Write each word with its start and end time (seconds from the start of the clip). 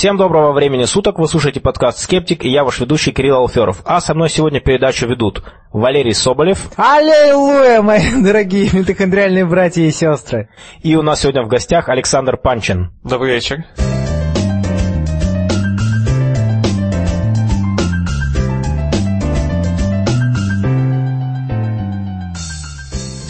Всем 0.00 0.16
доброго 0.16 0.52
времени 0.52 0.84
суток, 0.84 1.18
вы 1.18 1.28
слушаете 1.28 1.60
подкаст 1.60 1.98
«Скептик» 1.98 2.46
и 2.46 2.48
я 2.48 2.64
ваш 2.64 2.80
ведущий 2.80 3.12
Кирилл 3.12 3.36
Алферов. 3.36 3.82
А 3.84 4.00
со 4.00 4.14
мной 4.14 4.30
сегодня 4.30 4.58
передачу 4.58 5.06
ведут 5.06 5.42
Валерий 5.74 6.14
Соболев. 6.14 6.70
Аллилуйя, 6.78 7.82
мои 7.82 8.00
дорогие 8.22 8.70
митохондриальные 8.72 9.44
братья 9.44 9.82
и 9.82 9.90
сестры. 9.90 10.48
И 10.82 10.96
у 10.96 11.02
нас 11.02 11.20
сегодня 11.20 11.42
в 11.42 11.48
гостях 11.48 11.90
Александр 11.90 12.38
Панчин. 12.38 12.92
Добрый 13.04 13.34
вечер. 13.34 13.66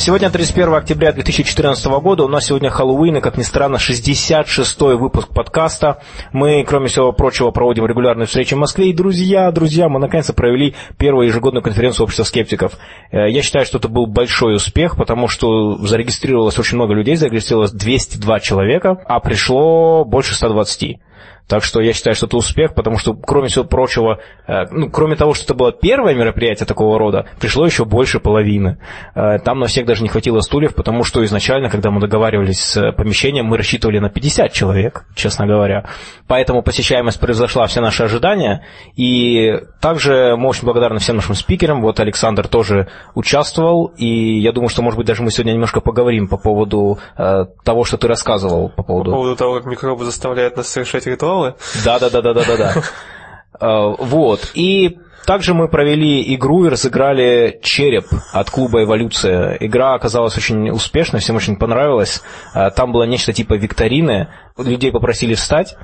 Сегодня 0.01 0.30
31 0.30 0.77
октября 0.77 1.12
2014 1.12 1.85
года, 2.00 2.25
у 2.25 2.29
нас 2.29 2.46
сегодня 2.46 2.71
Хэллоуин, 2.71 3.19
и, 3.19 3.21
как 3.21 3.37
ни 3.37 3.43
странно, 3.43 3.77
66-й 3.77 4.96
выпуск 4.96 5.29
подкаста. 5.29 6.00
Мы, 6.32 6.64
кроме 6.67 6.89
всего 6.89 7.12
прочего, 7.12 7.50
проводим 7.50 7.85
регулярные 7.85 8.25
встречи 8.25 8.55
в 8.55 8.57
Москве. 8.57 8.89
И, 8.89 8.94
друзья, 8.94 9.50
друзья, 9.53 9.91
мы 9.91 10.00
наконец-то 10.00 10.32
провели 10.32 10.75
первую 10.96 11.27
ежегодную 11.27 11.63
конференцию 11.63 12.05
общества 12.05 12.25
скептиков. 12.25 12.79
Э, 13.11 13.29
я 13.29 13.43
считаю, 13.43 13.67
что 13.67 13.77
это 13.77 13.89
был 13.89 14.07
большой 14.07 14.55
успех, 14.55 14.96
потому 14.96 15.29
что 15.29 15.77
зарегистрировалось 15.86 16.58
очень 16.58 16.77
много 16.77 16.94
людей, 16.94 17.17
зарегистрировалось 17.17 17.72
202 17.72 18.41
человека, 18.41 18.96
а 19.05 19.21
пришло 19.21 20.07
больше 20.07 20.35
120. 20.35 20.99
Так 21.50 21.64
что 21.64 21.80
я 21.80 21.92
считаю, 21.92 22.14
что 22.14 22.26
это 22.26 22.36
успех, 22.36 22.74
потому 22.74 22.96
что, 22.96 23.12
кроме 23.12 23.48
всего 23.48 23.64
прочего, 23.64 24.20
э, 24.46 24.66
ну, 24.70 24.88
кроме 24.88 25.16
того, 25.16 25.34
что 25.34 25.46
это 25.46 25.54
было 25.54 25.72
первое 25.72 26.14
мероприятие 26.14 26.64
такого 26.64 26.96
рода, 26.96 27.26
пришло 27.40 27.66
еще 27.66 27.84
больше 27.84 28.20
половины. 28.20 28.79
Э, 29.16 29.40
там 29.40 29.58
на 29.58 29.66
всех 29.66 29.84
даже 29.84 30.04
не 30.04 30.08
хватило 30.08 30.38
стульев, 30.40 30.76
потому 30.76 31.02
что 31.02 31.24
изначально, 31.24 31.68
когда 31.68 31.90
мы 31.90 32.00
договаривались 32.00 32.60
с 32.60 32.92
помещением, 32.92 33.46
мы 33.46 33.56
рассчитывали 33.56 33.98
на 33.98 34.10
50 34.10 34.52
человек, 34.52 35.06
честно 35.16 35.44
говоря. 35.48 35.86
Поэтому 36.28 36.62
посещаемость 36.62 37.19
превзошла 37.19 37.66
все 37.66 37.80
наши 37.80 38.05
ожидания. 38.05 38.64
И 38.94 39.58
также 39.80 40.36
мы 40.36 40.50
очень 40.50 40.66
благодарны 40.66 41.00
всем 41.00 41.16
нашим 41.16 41.34
спикерам. 41.34 41.82
Вот 41.82 41.98
Александр 41.98 42.46
тоже 42.46 42.86
участвовал. 43.16 43.86
И 43.96 44.38
я 44.38 44.52
думаю, 44.52 44.68
что, 44.68 44.82
может 44.82 44.96
быть, 44.96 45.08
даже 45.08 45.24
мы 45.24 45.32
сегодня 45.32 45.55
немножко 45.55 45.80
поговорим 45.80 46.28
по 46.28 46.36
поводу 46.36 47.00
э, 47.18 47.46
того, 47.64 47.82
что 47.82 47.96
ты 47.96 48.06
рассказывал. 48.06 48.68
По 48.68 48.84
поводу... 48.84 49.10
по 49.10 49.16
поводу 49.16 49.34
того, 49.34 49.55
как 49.56 49.64
микробы 49.64 50.05
заставляют 50.05 50.56
нас 50.56 50.68
совершать 50.68 51.08
ритуалы 51.11 51.41
каналы. 51.41 51.55
Да, 51.84 51.98
да, 51.98 52.11
да, 52.11 52.22
да, 52.22 52.34
да, 52.34 52.44
да, 52.44 52.56
да. 53.61 53.97
Вот. 53.98 54.53
И 54.55 54.98
также 55.27 55.55
мы 55.55 55.69
провели 55.69 56.34
игру 56.34 56.64
и 56.64 56.69
разыграли 56.69 57.61
череп 57.62 58.06
от 58.33 58.50
клуба 58.50 58.83
«Эволюция». 58.84 59.56
Игра 59.61 59.94
оказалась 59.94 60.36
очень 60.36 60.70
успешной, 60.70 61.20
всем 61.20 61.36
очень 61.36 61.56
понравилась. 61.56 62.22
А, 62.55 62.70
там 62.70 62.92
было 62.92 63.05
нечто 63.05 63.33
типа 63.33 63.55
викторины. 63.55 64.28
Людей 64.56 64.91
попросили 64.91 65.34
встать. 65.34 65.77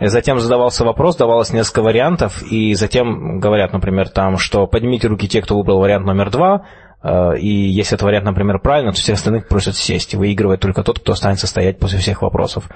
Затем 0.00 0.38
задавался 0.38 0.84
вопрос, 0.84 1.16
давалось 1.16 1.52
несколько 1.52 1.82
вариантов, 1.82 2.40
и 2.48 2.72
затем 2.74 3.40
говорят, 3.40 3.72
например, 3.72 4.08
там, 4.08 4.38
что 4.38 4.68
поднимите 4.68 5.08
руки 5.08 5.26
те, 5.26 5.42
кто 5.42 5.56
выбрал 5.56 5.80
вариант 5.80 6.06
номер 6.06 6.30
два, 6.30 6.66
а, 7.02 7.32
и 7.32 7.48
если 7.48 7.96
этот 7.96 8.06
вариант, 8.06 8.24
например, 8.24 8.58
правильно, 8.60 8.92
то 8.92 8.98
всех 8.98 9.16
остальных 9.16 9.48
просят 9.48 9.76
сесть. 9.76 10.14
Выигрывает 10.14 10.60
только 10.60 10.82
тот, 10.82 11.00
кто 11.00 11.12
останется 11.12 11.46
стоять 11.46 11.78
после 11.78 11.98
всех 11.98 12.22
вопросов. 12.22 12.68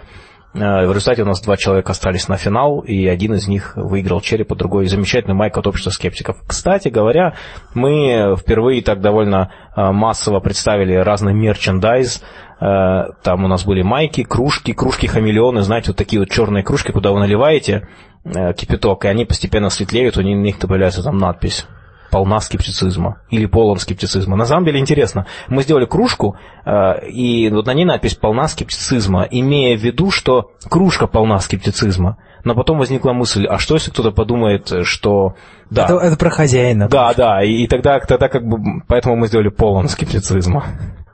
Э, 0.55 0.87
в 0.87 0.91
результате 0.91 1.23
у 1.23 1.27
нас 1.27 1.41
два 1.41 1.57
человека 1.57 1.93
остались 1.93 2.29
на 2.29 2.37
финал, 2.37 2.81
и 2.81 3.07
один 3.07 3.35
из 3.35 3.49
них 3.49 3.73
выиграл 3.77 4.21
череп, 4.21 4.53
а 4.53 4.57
другой 4.57 4.87
замечательный 4.87 5.35
майк 5.35 5.57
от 5.57 5.67
общества 5.67 5.91
скептиков. 5.91 6.37
Кстати 6.47 6.89
говоря, 6.89 7.35
мы 7.75 8.37
впервые 8.39 8.83
так 8.83 9.01
довольно 9.01 9.51
э, 9.75 9.91
массово 9.93 10.41
представили 10.41 10.95
разный 10.95 11.35
мерчендайз. 11.35 12.23
Э, 12.61 13.13
там 13.23 13.45
у 13.45 13.49
нас 13.49 13.65
были 13.65 13.83
майки, 13.83 14.25
кружки, 14.25 14.73
кружки-хамелеоны, 14.73 15.63
знаете, 15.63 15.91
вот 15.91 15.97
такие 15.97 16.21
вот 16.21 16.31
черные 16.31 16.63
кружки, 16.63 16.93
куда 16.93 17.13
вы 17.13 17.21
наливаете 17.21 17.89
кипяток, 18.25 19.05
и 19.05 19.09
они 19.09 19.25
постепенно 19.25 19.69
светлеют, 19.69 20.17
у 20.17 20.23
них 20.23 20.61
добавляется 20.61 21.03
там 21.03 21.19
надпись 21.19 21.67
полна 22.13 22.41
скептицизма 22.41 23.23
или 23.31 23.47
полон 23.47 23.79
скептицизма. 23.79 24.37
На 24.37 24.45
самом 24.45 24.67
деле 24.67 24.79
интересно. 24.79 25.27
Мы 25.49 25.63
сделали 25.63 25.87
кружку, 25.87 26.37
э, 26.65 27.09
и 27.09 27.49
вот 27.51 27.67
на 27.67 27.73
ней 27.73 27.87
надпись 27.87 28.15
«полна 28.15 28.47
скептицизма», 28.49 29.27
имея 29.31 29.77
в 29.79 29.81
виду, 29.81 30.11
что 30.11 30.53
кружка 30.71 31.07
полна 31.07 31.39
скептицизма. 31.39 32.19
Но 32.45 32.55
потом 32.55 32.79
возникла 32.79 33.13
мысль, 33.13 33.47
а 33.47 33.59
что 33.59 33.75
если 33.75 33.91
кто-то 33.91 34.11
подумает, 34.11 34.71
что... 34.85 35.37
Да, 35.71 35.85
это, 35.85 35.95
это 35.95 36.17
про 36.17 36.29
хозяина. 36.29 36.89
Да, 36.89 37.15
да, 37.15 37.43
и, 37.43 37.65
и 37.65 37.67
тогда, 37.67 37.99
тогда 38.01 38.29
как 38.29 38.45
бы... 38.47 38.83
Поэтому 38.89 39.17
мы 39.17 39.29
сделали 39.29 39.49
полон 39.49 39.89
скептицизма. 39.89 40.65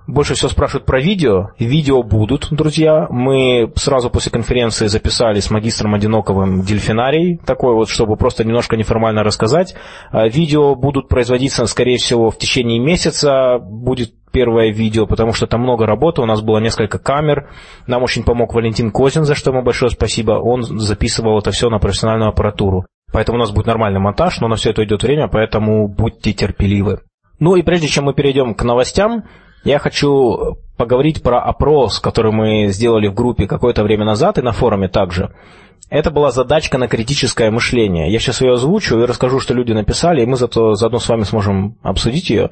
Больше 0.09 0.33
всего 0.33 0.49
спрашивают 0.49 0.87
про 0.87 1.03
видео. 1.03 1.51
Видео 1.59 2.03
будут, 2.03 2.49
друзья. 2.51 3.07
Мы 3.11 3.71
сразу 3.77 4.09
после 4.09 4.33
конференции 4.33 4.87
записали 4.87 5.39
с 5.39 5.51
магистром 5.51 5.95
Одиноковым 5.95 6.63
дельфинарий, 6.63 7.37
такой 7.37 7.75
вот, 7.75 7.91
чтобы 7.91 8.17
просто 8.17 8.43
немножко 8.43 8.79
неформально 8.79 9.23
рассказать. 9.23 9.75
А, 10.11 10.27
видео 10.27 10.75
будут 10.77 11.09
производиться, 11.09 11.67
скорее 11.67 11.99
всего, 11.99 12.31
в 12.31 12.39
течение 12.39 12.79
месяца. 12.79 13.59
Будет 13.61 14.15
первое 14.33 14.73
видео, 14.73 15.07
потому 15.07 15.35
что 15.35 15.47
там 15.47 15.61
много 15.61 15.85
работы, 15.85 16.23
у 16.23 16.27
нас 16.27 16.41
было 16.41 16.59
несколько 16.59 16.99
камер, 16.99 17.51
нам 17.87 18.03
очень 18.03 18.25
помог 18.25 18.55
Валентин 18.55 18.91
Козин, 18.91 19.25
за 19.25 19.35
что 19.35 19.51
ему 19.51 19.63
большое 19.63 19.91
спасибо, 19.91 20.33
он 20.33 20.63
записывал 20.63 21.39
это 21.39 21.51
все 21.51 21.69
на 21.69 21.79
профессиональную 21.79 22.31
аппаратуру. 22.31 22.87
Поэтому 23.13 23.37
у 23.37 23.41
нас 23.41 23.51
будет 23.51 23.67
нормальный 23.67 24.01
монтаж, 24.01 24.41
но 24.41 24.49
на 24.49 24.57
все 24.57 24.71
это 24.71 24.85
идет 24.85 25.03
время, 25.03 25.29
поэтому 25.29 25.87
будьте 25.87 26.33
терпеливы. 26.33 27.01
Ну 27.41 27.57
и 27.57 27.63
прежде 27.63 27.89
чем 27.89 28.05
мы 28.05 28.15
перейдем 28.15 28.55
к 28.55 28.63
новостям, 28.65 29.25
я 29.65 29.79
хочу 29.79 30.59
поговорить 30.77 31.23
про 31.23 31.41
опрос, 31.41 31.99
который 31.99 32.33
мы 32.33 32.69
сделали 32.69 33.09
в 33.09 33.15
группе 33.15 33.47
какое-то 33.47 33.83
время 33.83 34.05
назад 34.05 34.39
и 34.39 34.43
на 34.43 34.53
форуме 34.53 34.89
также. 34.89 35.35
Это 35.91 36.11
была 36.11 36.31
задачка 36.31 36.77
на 36.77 36.87
критическое 36.87 37.51
мышление. 37.51 38.13
Я 38.13 38.19
сейчас 38.19 38.43
ее 38.43 38.55
озвучу 38.55 38.99
и 38.99 39.07
расскажу, 39.07 39.41
что 39.41 39.55
люди 39.55 39.73
написали, 39.73 40.23
и 40.23 40.27
мы 40.27 40.37
зато 40.37 40.75
заодно 40.75 40.99
с 40.99 41.09
вами 41.09 41.23
сможем 41.23 41.79
обсудить 41.83 42.29
ее. 42.29 42.51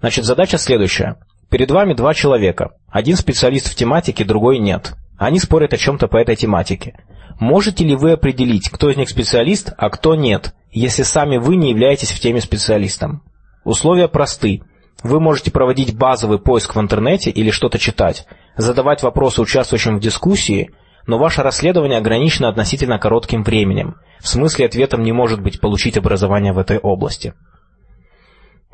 Значит, 0.00 0.24
задача 0.24 0.56
следующая. 0.58 1.16
Перед 1.50 1.70
вами 1.70 1.94
два 1.94 2.14
человека. 2.14 2.72
Один 2.90 3.16
специалист 3.16 3.70
в 3.70 3.74
тематике, 3.74 4.24
другой 4.24 4.58
нет. 4.58 4.94
Они 5.18 5.38
спорят 5.38 5.72
о 5.74 5.76
чем-то 5.76 6.08
по 6.08 6.16
этой 6.16 6.36
тематике. 6.36 6.94
Можете 7.38 7.84
ли 7.84 7.94
вы 7.94 8.12
определить, 8.12 8.68
кто 8.70 8.90
из 8.90 8.96
них 8.96 9.08
специалист, 9.08 9.72
а 9.76 9.90
кто 9.90 10.14
нет, 10.14 10.54
если 10.72 11.02
сами 11.02 11.36
вы 11.36 11.56
не 11.56 11.70
являетесь 11.70 12.10
в 12.10 12.20
теме 12.20 12.40
специалистом? 12.40 13.22
Условия 13.64 14.08
просты. 14.08 14.62
Вы 15.02 15.20
можете 15.20 15.50
проводить 15.50 15.96
базовый 15.96 16.38
поиск 16.38 16.74
в 16.74 16.80
интернете 16.80 17.30
или 17.30 17.50
что-то 17.50 17.78
читать, 17.78 18.26
задавать 18.56 19.02
вопросы 19.02 19.40
участвующим 19.40 19.96
в 19.96 20.00
дискуссии, 20.00 20.72
но 21.06 21.18
ваше 21.18 21.42
расследование 21.42 21.98
ограничено 21.98 22.48
относительно 22.48 22.98
коротким 22.98 23.44
временем. 23.44 23.96
В 24.18 24.28
смысле 24.28 24.66
ответом 24.66 25.02
не 25.02 25.12
может 25.12 25.40
быть 25.40 25.60
получить 25.60 25.96
образование 25.96 26.52
в 26.52 26.58
этой 26.58 26.78
области. 26.78 27.34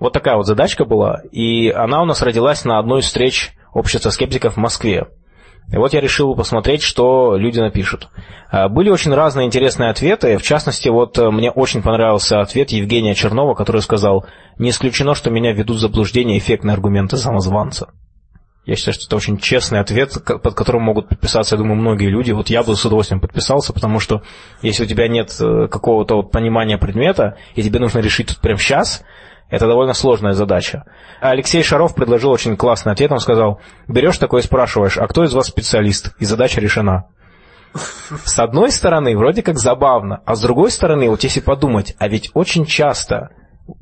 Вот 0.00 0.12
такая 0.12 0.36
вот 0.36 0.46
задачка 0.46 0.84
была, 0.84 1.20
и 1.30 1.68
она 1.70 2.02
у 2.02 2.06
нас 2.06 2.22
родилась 2.22 2.64
на 2.64 2.78
одной 2.78 3.00
из 3.00 3.04
встреч 3.04 3.52
общества 3.72 4.10
скептиков 4.10 4.54
в 4.54 4.58
Москве. 4.58 5.06
И 5.72 5.76
вот 5.76 5.92
я 5.92 6.00
решил 6.00 6.34
посмотреть, 6.34 6.82
что 6.82 7.36
люди 7.36 7.58
напишут. 7.58 8.08
А, 8.50 8.68
были 8.68 8.90
очень 8.90 9.12
разные 9.12 9.46
интересные 9.46 9.90
ответы. 9.90 10.36
В 10.38 10.42
частности, 10.42 10.88
вот 10.88 11.18
э, 11.18 11.30
мне 11.30 11.50
очень 11.50 11.82
понравился 11.82 12.40
ответ 12.40 12.70
Евгения 12.70 13.14
Чернова, 13.14 13.54
который 13.54 13.82
сказал, 13.82 14.26
«Не 14.58 14.70
исключено, 14.70 15.14
что 15.14 15.30
меня 15.30 15.52
ведут 15.52 15.78
в 15.78 15.80
заблуждение 15.80 16.38
эффектные 16.38 16.74
аргументы 16.74 17.16
самозванца». 17.16 17.88
Я 18.66 18.76
считаю, 18.76 18.94
что 18.94 19.06
это 19.06 19.16
очень 19.16 19.36
честный 19.36 19.80
ответ, 19.80 20.16
под 20.24 20.54
которым 20.54 20.82
могут 20.82 21.08
подписаться, 21.08 21.54
я 21.54 21.58
думаю, 21.58 21.76
многие 21.76 22.08
люди. 22.08 22.32
Вот 22.32 22.48
я 22.48 22.62
бы 22.62 22.74
с 22.76 22.84
удовольствием 22.84 23.20
подписался, 23.20 23.74
потому 23.74 24.00
что 24.00 24.22
если 24.62 24.84
у 24.84 24.86
тебя 24.86 25.06
нет 25.06 25.36
э, 25.38 25.68
какого-то 25.68 26.16
вот 26.16 26.30
понимания 26.30 26.78
предмета, 26.78 27.36
и 27.54 27.62
тебе 27.62 27.78
нужно 27.78 27.98
решить 27.98 28.28
тут 28.28 28.38
прямо 28.38 28.58
сейчас, 28.58 29.04
это 29.54 29.66
довольно 29.66 29.94
сложная 29.94 30.32
задача. 30.32 30.84
Алексей 31.20 31.62
Шаров 31.62 31.94
предложил 31.94 32.30
очень 32.30 32.56
классный 32.56 32.92
ответ. 32.92 33.12
Он 33.12 33.20
сказал, 33.20 33.60
берешь 33.88 34.18
такое 34.18 34.42
и 34.42 34.44
спрашиваешь, 34.44 34.98
а 34.98 35.06
кто 35.06 35.24
из 35.24 35.32
вас 35.32 35.46
специалист? 35.46 36.14
И 36.18 36.24
задача 36.24 36.60
решена. 36.60 37.06
С 38.24 38.38
одной 38.38 38.70
стороны, 38.70 39.16
вроде 39.16 39.42
как 39.42 39.58
забавно, 39.58 40.22
а 40.26 40.34
с 40.36 40.40
другой 40.40 40.70
стороны, 40.70 41.08
вот 41.08 41.22
если 41.24 41.40
подумать, 41.40 41.96
а 41.98 42.08
ведь 42.08 42.30
очень 42.34 42.66
часто, 42.66 43.30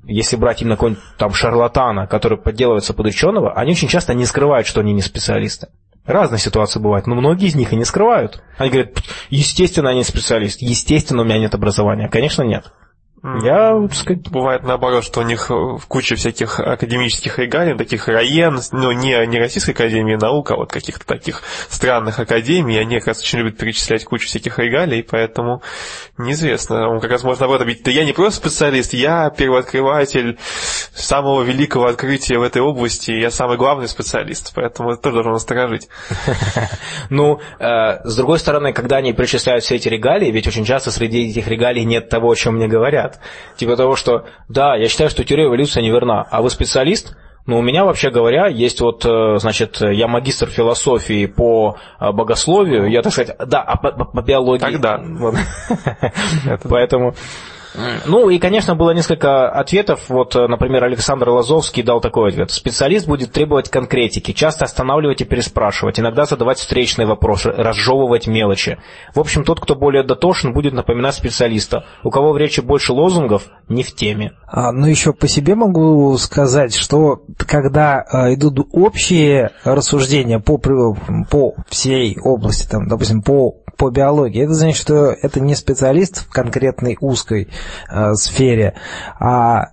если 0.05 0.37
брать 0.37 0.63
именно 0.63 0.77
какого-нибудь 0.77 1.03
там 1.19 1.33
шарлатана, 1.33 2.07
который 2.07 2.39
подделывается 2.39 2.95
под 2.95 3.07
ученого, 3.07 3.53
они 3.53 3.73
очень 3.73 3.89
часто 3.89 4.15
не 4.15 4.25
скрывают, 4.25 4.67
что 4.67 4.81
они 4.81 4.93
не 4.93 5.03
специалисты. 5.03 5.69
Разные 6.07 6.39
ситуации 6.39 6.81
бывают, 6.81 7.07
но 7.07 7.15
многие 7.15 7.47
из 7.47 7.55
них 7.55 7.73
и 7.73 7.77
не 7.77 7.85
скрывают. 7.85 8.43
Они 8.59 8.71
говорят, 8.71 8.99
естественно, 9.31 9.91
они 9.91 10.03
специалист, 10.03 10.61
естественно, 10.61 11.23
у 11.23 11.25
меня 11.25 11.39
нет 11.39 11.55
образования. 11.55 12.09
Конечно, 12.09 12.43
нет. 12.43 12.73
Я, 13.23 13.81
так 13.81 13.95
сказать, 13.95 14.29
Бывает 14.31 14.65
наоборот, 14.65 15.05
что 15.05 15.21
у 15.21 15.23
них 15.23 15.49
э, 15.49 15.77
куча 15.87 16.17
всяких 16.17 16.59
академических 16.59 17.39
регалий, 17.39 17.77
таких 17.77 18.09
РАЕН, 18.09 18.61
ну, 18.73 18.91
не, 18.91 19.27
не 19.27 19.39
Российской 19.39 19.73
Академии 19.73 20.17
Наук, 20.17 20.51
а 20.51 20.57
вот 20.57 20.73
каких-то 20.73 21.07
таких 21.07 21.43
странных 21.69 22.19
академий, 22.19 22.81
они 22.81 22.99
как 22.99 23.09
раз 23.09 23.21
очень 23.21 23.39
любят 23.39 23.59
перечислять 23.59 24.05
кучу 24.05 24.27
всяких 24.27 24.59
регалий, 24.59 25.05
поэтому 25.05 25.63
неизвестно. 26.19 26.89
Он 26.89 26.99
как 26.99 27.13
раз 27.13 27.23
может 27.23 27.41
наоборот 27.41 27.63
объявить, 27.63 27.85
да 27.85 27.93
я 27.93 28.05
не 28.05 28.13
просто 28.13 28.41
специалист, 28.41 28.93
я 28.93 29.31
первооткрыватель 29.31 30.39
самого 30.93 31.43
великого 31.43 31.87
открытия 31.87 32.39
в 32.39 32.43
этой 32.43 32.61
области, 32.61 33.13
я 33.13 33.31
самый 33.31 33.57
главный 33.57 33.87
специалист, 33.87 34.53
поэтому 34.55 34.93
это 34.93 35.03
тоже 35.03 35.15
должно 35.15 35.33
насторожить. 35.33 35.89
Ну, 37.11 37.41
э, 37.59 38.05
с 38.05 38.17
другой 38.17 38.39
стороны, 38.39 38.73
когда 38.73 38.97
они 38.97 39.13
перечисляют 39.13 39.65
все 39.65 39.77
эти 39.77 39.89
регалии, 39.89 40.31
ведь 40.31 40.47
очень 40.47 40.65
часто 40.65 40.91
среди 40.91 41.31
этих 41.31 41.47
регалий 41.47 41.85
нет 41.85 42.09
того, 42.09 42.31
о 42.31 42.35
чем 42.35 42.57
мне 42.57 42.69
говорят. 42.69 43.12
Типа 43.57 43.77
того, 43.77 43.97
что 43.97 44.27
да, 44.49 44.77
я 44.77 44.89
считаю, 44.89 45.11
что 45.11 45.25
теория 45.25 45.47
эволюции 45.47 45.81
неверна, 45.83 46.23
а 46.31 46.43
вы 46.43 46.51
специалист? 46.51 47.17
Ну, 47.45 47.59
у 47.59 47.63
меня, 47.63 47.85
вообще 47.85 48.11
говоря, 48.11 48.47
есть 48.47 48.81
вот, 48.81 49.05
э, 49.05 49.39
значит, 49.39 49.81
я 49.81 50.07
магистр 50.07 50.49
философии 50.49 51.27
по 51.27 51.77
э, 51.99 52.13
богословию, 52.13 52.89
я, 52.89 53.03
так 53.03 53.13
сказать, 53.13 53.37
да, 53.47 53.63
а 53.63 53.77
по, 53.77 53.91
по- 53.91 54.05
по 54.05 54.23
биологии. 54.23 54.61
Тогда. 54.61 54.99
Вот. 55.03 55.35
Поэтому... 56.69 57.15
Ну 58.07 58.29
и, 58.29 58.39
конечно, 58.39 58.75
было 58.75 58.91
несколько 58.91 59.49
ответов. 59.49 60.09
Вот, 60.09 60.37
э, 60.37 60.47
например, 60.47 60.85
Александр 60.85 61.31
Лазовский 61.31 61.83
дал 61.83 62.01
такой 62.01 62.31
ответ. 62.31 62.51
Специалист 62.51 63.07
будет 63.07 63.33
требовать 63.33 63.71
конкретики, 63.71 64.33
часто 64.33 64.65
останавливать 64.65 65.23
и 65.23 65.25
переспрашивать, 65.25 65.99
иногда 65.99 66.25
задавать 66.25 66.59
встречные 66.59 67.07
вопросы, 67.07 67.51
разжевывать 67.51 68.27
мелочи. 68.27 68.79
В 69.15 69.21
общем, 69.21 69.45
тот, 69.45 69.61
кто 69.61 69.75
более 69.75 70.03
дотошен, 70.03 70.53
будет 70.53 70.75
напоминать 70.75 71.15
специалиста. 71.15 71.87
У 72.03 72.11
кого 72.11 72.33
в 72.33 72.37
речи 72.37 72.61
больше 72.61 72.93
лозунгов, 72.93 73.45
не 73.75 73.83
в 73.83 73.95
теме. 73.95 74.33
А, 74.47 74.73
ну, 74.73 74.87
еще 74.87 75.13
по 75.13 75.29
себе 75.29 75.55
могу 75.55 76.17
сказать, 76.19 76.75
что 76.75 77.25
когда 77.39 78.01
а, 78.01 78.33
идут 78.35 78.69
общие 78.73 79.51
рассуждения 79.65 80.39
по, 80.39 80.59
по 80.59 81.55
всей 81.69 82.19
области, 82.21 82.69
там, 82.69 82.89
допустим, 82.89 83.23
по, 83.23 83.63
по 83.77 83.91
биологии, 83.91 84.45
это 84.45 84.55
значит, 84.55 84.81
что 84.81 85.07
это 85.07 85.41
не 85.41 85.55
специалист 85.55 86.27
в 86.27 86.31
конкретной 86.31 86.97
узкой 87.01 87.49
а, 87.89 88.15
сфере, 88.15 88.75
а, 89.19 89.71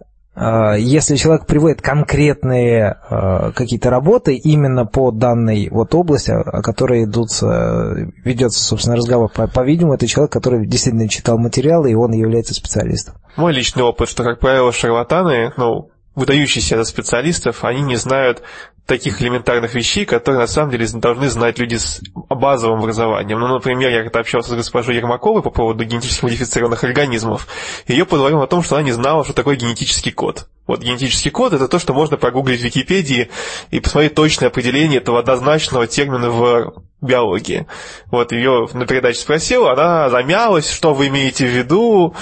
если 0.78 1.16
человек 1.16 1.46
приводит 1.46 1.82
конкретные 1.82 2.96
а, 3.10 3.52
какие-то 3.52 3.90
работы 3.90 4.36
именно 4.36 4.86
по 4.86 5.12
данной 5.12 5.68
вот 5.70 5.94
области, 5.94 6.32
о 6.32 6.62
которой 6.62 7.04
идут, 7.04 7.30
э, 7.42 8.08
ведется, 8.24 8.64
собственно, 8.64 8.96
разговор, 8.96 9.30
по- 9.30 9.48
по-видимому, 9.48 9.96
это 9.96 10.08
человек, 10.08 10.32
который 10.32 10.66
действительно 10.66 11.10
читал 11.10 11.38
материалы, 11.38 11.92
и 11.92 11.96
он 11.96 12.14
является 12.14 12.54
специалистом. 12.54 13.16
Мой 13.36 13.54
личный 13.54 13.84
опыт, 13.84 14.08
что, 14.08 14.24
как 14.24 14.40
правило, 14.40 14.72
шарлатаны, 14.72 15.52
ну, 15.58 15.90
выдающиеся 16.16 16.84
специалистов, 16.84 17.64
они 17.64 17.82
не 17.82 17.96
знают 17.96 18.42
таких 18.90 19.22
элементарных 19.22 19.74
вещей, 19.76 20.06
которые 20.06 20.42
на 20.42 20.48
самом 20.48 20.72
деле 20.72 20.86
должны 20.96 21.30
знать 21.30 21.60
люди 21.60 21.76
с 21.76 22.02
базовым 22.14 22.80
образованием. 22.80 23.40
Ну, 23.40 23.48
например, 23.48 23.92
я 23.92 24.04
как-то 24.04 24.20
общался 24.20 24.52
с 24.52 24.56
госпожой 24.56 24.96
Ермаковой 24.96 25.42
по 25.42 25.52
поводу 25.52 25.86
генетически 25.86 26.26
модифицированных 26.26 26.84
организмов. 26.84 27.48
Ее 27.88 28.06
поговорил 28.06 28.42
о 28.42 28.48
том, 28.48 28.64
что 28.64 28.76
она 28.76 28.84
не 28.84 28.92
знала, 28.92 29.24
что 29.24 29.34
такое 29.34 29.56
генетический 29.56 30.12
код. 30.12 30.48
Вот 30.68 30.82
генетический 30.82 31.32
код– 31.32 31.54
это 31.54 31.68
то, 31.68 31.80
что 31.80 31.94
можно 31.94 32.18
прогуглить 32.18 32.60
в 32.60 32.64
Википедии 32.64 33.30
и 33.72 33.80
посмотреть 33.80 34.16
точное 34.16 34.50
определение 34.50 35.00
этого 35.00 35.20
однозначного 35.20 35.88
термина 35.88 36.30
в 36.30 36.84
биологии. 37.02 37.68
Вот 38.12 38.32
ее 38.32 38.68
на 38.74 38.86
передаче 38.86 39.20
спросил, 39.20 39.68
она 39.68 40.10
замялась, 40.10 40.70
что 40.70 40.94
вы 40.94 41.08
имеете 41.08 41.46
в 41.46 41.50
виду. 41.50 42.16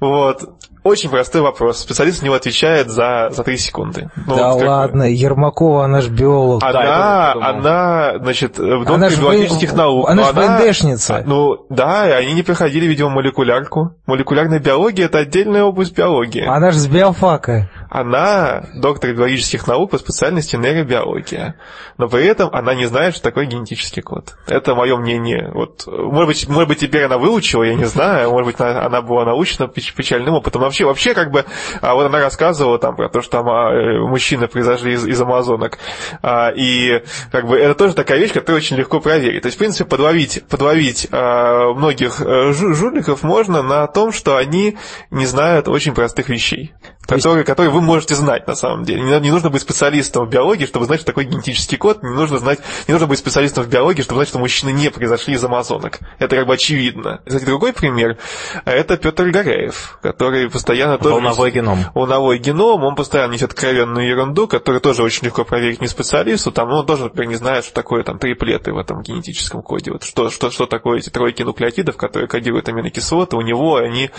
Вот. 0.00 0.42
Очень 0.84 1.08
простой 1.08 1.40
вопрос. 1.40 1.78
Специалист 1.80 2.20
на 2.20 2.26
него 2.26 2.34
отвечает 2.34 2.90
за, 2.90 3.28
за 3.30 3.42
3 3.42 3.56
секунды. 3.56 4.10
Ну, 4.26 4.36
да 4.36 4.52
вот 4.52 4.62
ладно, 4.62 5.04
Ермакова, 5.04 5.86
она 5.86 6.02
ж 6.02 6.08
биолог. 6.08 6.62
Она, 6.62 7.32
думал. 7.32 7.48
она, 7.48 8.12
значит, 8.18 8.58
в 8.58 8.92
Она 8.92 9.08
биологических 9.08 9.72
вы- 9.72 9.78
наук. 9.78 10.10
она 10.10 10.22
но 10.22 10.28
ж 10.28 10.34
ВНДшница. 10.34 11.22
Ну, 11.26 11.64
да, 11.70 12.02
они 12.02 12.34
не 12.34 12.42
проходили, 12.42 12.84
видимо, 12.84 13.08
молекулярку. 13.08 13.92
Молекулярная 14.06 14.58
биология– 14.58 15.06
это 15.06 15.18
отдельная 15.20 15.64
область 15.64 15.96
биологии. 15.96 16.44
Она 16.46 16.70
же 16.70 16.78
с 16.78 16.86
биофака. 16.86 17.70
Она 17.94 18.64
доктор 18.74 19.12
биологических 19.12 19.68
наук 19.68 19.92
по 19.92 19.98
специальности 19.98 20.56
нейробиология. 20.56 21.54
Но 21.96 22.08
при 22.08 22.24
этом 22.24 22.50
она 22.52 22.74
не 22.74 22.86
знает, 22.86 23.14
что 23.14 23.22
такое 23.22 23.46
генетический 23.46 24.02
код. 24.02 24.34
Это 24.48 24.74
мое 24.74 24.96
мнение. 24.96 25.52
Вот, 25.54 25.86
может, 25.86 26.26
быть, 26.26 26.48
может 26.48 26.68
быть, 26.68 26.80
теперь 26.80 27.04
она 27.04 27.18
выучила, 27.18 27.62
я 27.62 27.76
не 27.76 27.84
знаю. 27.84 28.30
Может 28.30 28.46
быть, 28.46 28.60
она 28.60 29.00
была 29.00 29.24
научена 29.24 29.66
печ- 29.68 29.94
печальным 29.94 30.34
опытом. 30.34 30.62
Но 30.62 30.66
вообще, 30.66 30.84
вообще, 30.86 31.14
как 31.14 31.30
бы, 31.30 31.44
а 31.80 31.94
вот 31.94 32.06
она 32.06 32.18
рассказывала 32.18 32.80
там 32.80 32.96
про 32.96 33.08
то, 33.08 33.22
что 33.22 33.30
там 33.30 33.48
а, 33.48 33.72
э, 33.72 34.00
мужчины 34.00 34.48
произошли 34.48 34.94
из, 34.94 35.06
из 35.06 35.20
амазонок. 35.20 35.78
А, 36.20 36.50
и 36.50 37.04
как 37.30 37.46
бы 37.46 37.56
это 37.56 37.76
тоже 37.76 37.94
такая 37.94 38.18
вещь, 38.18 38.32
которую 38.32 38.56
очень 38.56 38.76
легко 38.76 38.98
проверить. 38.98 39.42
То 39.42 39.46
есть, 39.46 39.56
в 39.56 39.60
принципе, 39.60 39.88
подловить, 39.88 40.42
подловить 40.48 41.06
многих 41.12 42.20
э, 42.20 42.50
жу- 42.50 42.74
жуликов 42.74 43.22
можно 43.22 43.62
на 43.62 43.86
том, 43.86 44.10
что 44.10 44.36
они 44.36 44.78
не 45.12 45.26
знают 45.26 45.68
очень 45.68 45.94
простых 45.94 46.28
вещей. 46.28 46.74
То 47.06 47.14
есть- 47.16 47.44
которые 47.44 47.70
вы 47.70 47.80
можете 47.80 48.14
знать 48.14 48.46
на 48.46 48.54
самом 48.54 48.84
деле. 48.84 49.02
Не, 49.02 49.20
не 49.20 49.30
нужно 49.30 49.50
быть 49.50 49.62
специалистом 49.62 50.26
в 50.26 50.30
биологии, 50.30 50.66
чтобы 50.66 50.86
знать, 50.86 51.00
что 51.00 51.06
такое 51.06 51.24
генетический 51.24 51.76
код. 51.76 52.02
Не 52.02 52.10
нужно 52.14 52.38
знать, 52.38 52.60
не 52.88 52.92
нужно 52.92 53.06
быть 53.06 53.18
специалистом 53.18 53.64
в 53.64 53.68
биологии, 53.68 54.02
чтобы 54.02 54.18
знать, 54.18 54.28
что 54.28 54.38
мужчины 54.38 54.70
не 54.70 54.90
произошли 54.90 55.34
из 55.34 55.44
амазонок. 55.44 56.00
Это 56.18 56.36
как 56.36 56.46
бы 56.46 56.54
очевидно. 56.54 57.20
Кстати, 57.26 57.44
другой 57.44 57.72
пример– 57.72 58.18
это 58.64 58.96
Петр 58.96 59.28
Горяев, 59.30 59.98
который 60.02 60.50
постоянно 60.50 60.98
тоже... 60.98 61.14
Волновой 61.14 61.50
геном. 61.50 61.78
Волновой 61.94 62.38
геном, 62.38 62.84
он 62.84 62.94
постоянно 62.94 63.32
несет 63.32 63.50
откровенную 63.50 64.08
ерунду, 64.08 64.46
которую 64.48 64.80
тоже 64.80 65.02
очень 65.02 65.26
легко 65.26 65.44
проверить 65.44 65.80
не 65.80 65.88
специалисту. 65.88 66.52
Там, 66.52 66.68
ну, 66.68 66.76
он 66.76 66.86
тоже, 66.86 67.04
например, 67.04 67.30
не 67.30 67.36
знает, 67.36 67.64
что 67.64 67.74
такое 67.74 68.02
там 68.02 68.18
триплеты 68.18 68.72
в 68.72 68.78
этом 68.78 69.02
генетическом 69.02 69.62
коде. 69.62 69.92
Вот 69.92 70.02
что, 70.04 70.30
что, 70.30 70.50
что 70.50 70.66
такое 70.66 70.98
эти 70.98 71.10
тройки 71.10 71.42
нуклеотидов, 71.42 71.96
которые 71.96 72.28
кодируют 72.28 72.68
аминокислоты. 72.68 73.36
У 73.36 73.42
него 73.42 73.76
они, 73.76 74.10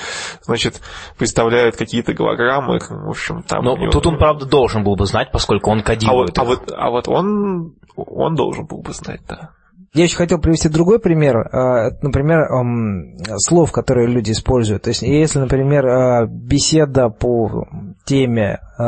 значит, 0.43 0.81
представляют 1.17 1.75
какие-то 1.75 2.13
голограммы. 2.13 2.74
В 2.79 3.09
общем, 3.09 3.43
там... 3.43 3.63
Ну, 3.63 3.77
него- 3.77 3.91
тут 3.91 4.05
он, 4.07 4.17
правда, 4.17 4.45
должен 4.45 4.83
был 4.83 4.95
бы 4.95 5.05
знать, 5.05 5.31
поскольку 5.31 5.71
он 5.71 5.79
а 5.79 5.83
кодирует 5.83 6.37
вот, 6.37 6.39
а 6.39 6.41
их. 6.41 6.47
вот, 6.47 6.73
а 6.75 6.89
вот 6.89 7.07
он, 7.07 7.75
он 7.95 8.35
должен 8.35 8.65
был 8.65 8.81
бы 8.81 8.93
знать, 8.93 9.21
да. 9.27 9.51
Я 9.95 10.03
еще 10.03 10.17
хотел 10.17 10.39
привести 10.39 10.67
другой 10.67 10.99
пример. 10.99 11.37
это, 11.37 11.97
Например, 12.01 12.41
эм, 12.51 13.17
слов, 13.37 13.71
которые 13.71 14.07
люди 14.09 14.33
используют. 14.33 14.83
То 14.83 14.89
есть, 14.89 15.03
если, 15.03 15.39
например, 15.39 15.87
э, 15.87 16.27
беседа 16.27 17.07
по 17.07 17.65
теме 18.03 18.59
э, 18.77 18.83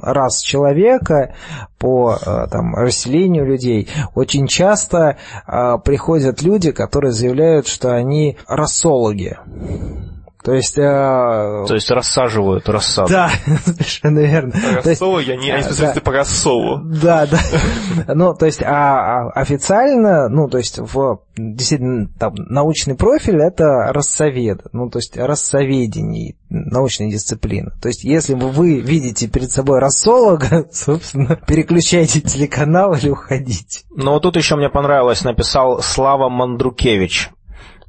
рас 0.00 0.40
человека, 0.40 1.34
по 1.78 2.14
э, 2.14 2.46
там, 2.50 2.74
расселению 2.74 3.44
людей, 3.44 3.88
очень 4.14 4.46
часто 4.46 5.18
приходят 5.84 6.40
люди, 6.40 6.72
которые 6.72 7.12
заявляют, 7.12 7.66
что 7.66 7.94
они 7.94 8.38
расологи. 8.48 9.36
То 10.42 10.54
есть... 10.54 10.78
э, 10.78 10.82
То 10.82 11.74
есть 11.74 11.90
рассаживают 11.90 12.68
рассаду. 12.68 13.10
Да, 13.10 13.30
совершенно 13.64 14.20
верно. 14.20 14.52
Рассолы, 14.84 15.22
они, 15.22 15.50
они 15.50 15.62
да. 15.62 15.68
специалисты 15.68 16.00
по 16.00 16.12
рассолу. 16.12 16.78
Да, 16.84 17.26
да. 17.26 18.14
Ну, 18.14 18.34
то 18.34 18.46
есть, 18.46 18.62
а, 18.62 19.26
а 19.26 19.30
официально, 19.30 20.28
ну, 20.28 20.48
то 20.48 20.58
есть, 20.58 20.78
в 20.78 21.20
действительно 21.36 22.08
там, 22.18 22.34
научный 22.34 22.94
профиль 22.94 23.40
это 23.40 23.92
рассовед, 23.92 24.62
ну, 24.72 24.88
то 24.90 24.98
есть, 24.98 25.16
рассоведение, 25.16 26.34
научная 26.50 27.10
дисциплина. 27.10 27.72
То 27.80 27.88
есть, 27.88 28.04
если 28.04 28.34
вы- 28.34 28.48
вы 28.50 28.80
видите 28.80 29.28
перед 29.28 29.50
собой 29.50 29.78
рассолога, 29.80 30.66
собственно, 30.72 31.36
переключайте 31.36 32.20
телеканал 32.20 32.94
или 32.94 33.08
уходите. 33.10 33.82
Но 33.94 34.12
вот 34.14 34.22
тут 34.22 34.36
еще 34.36 34.56
мне 34.56 34.68
понравилось, 34.68 35.24
написал 35.24 35.82
Слава 35.82 36.28
Мандрукевич. 36.28 37.30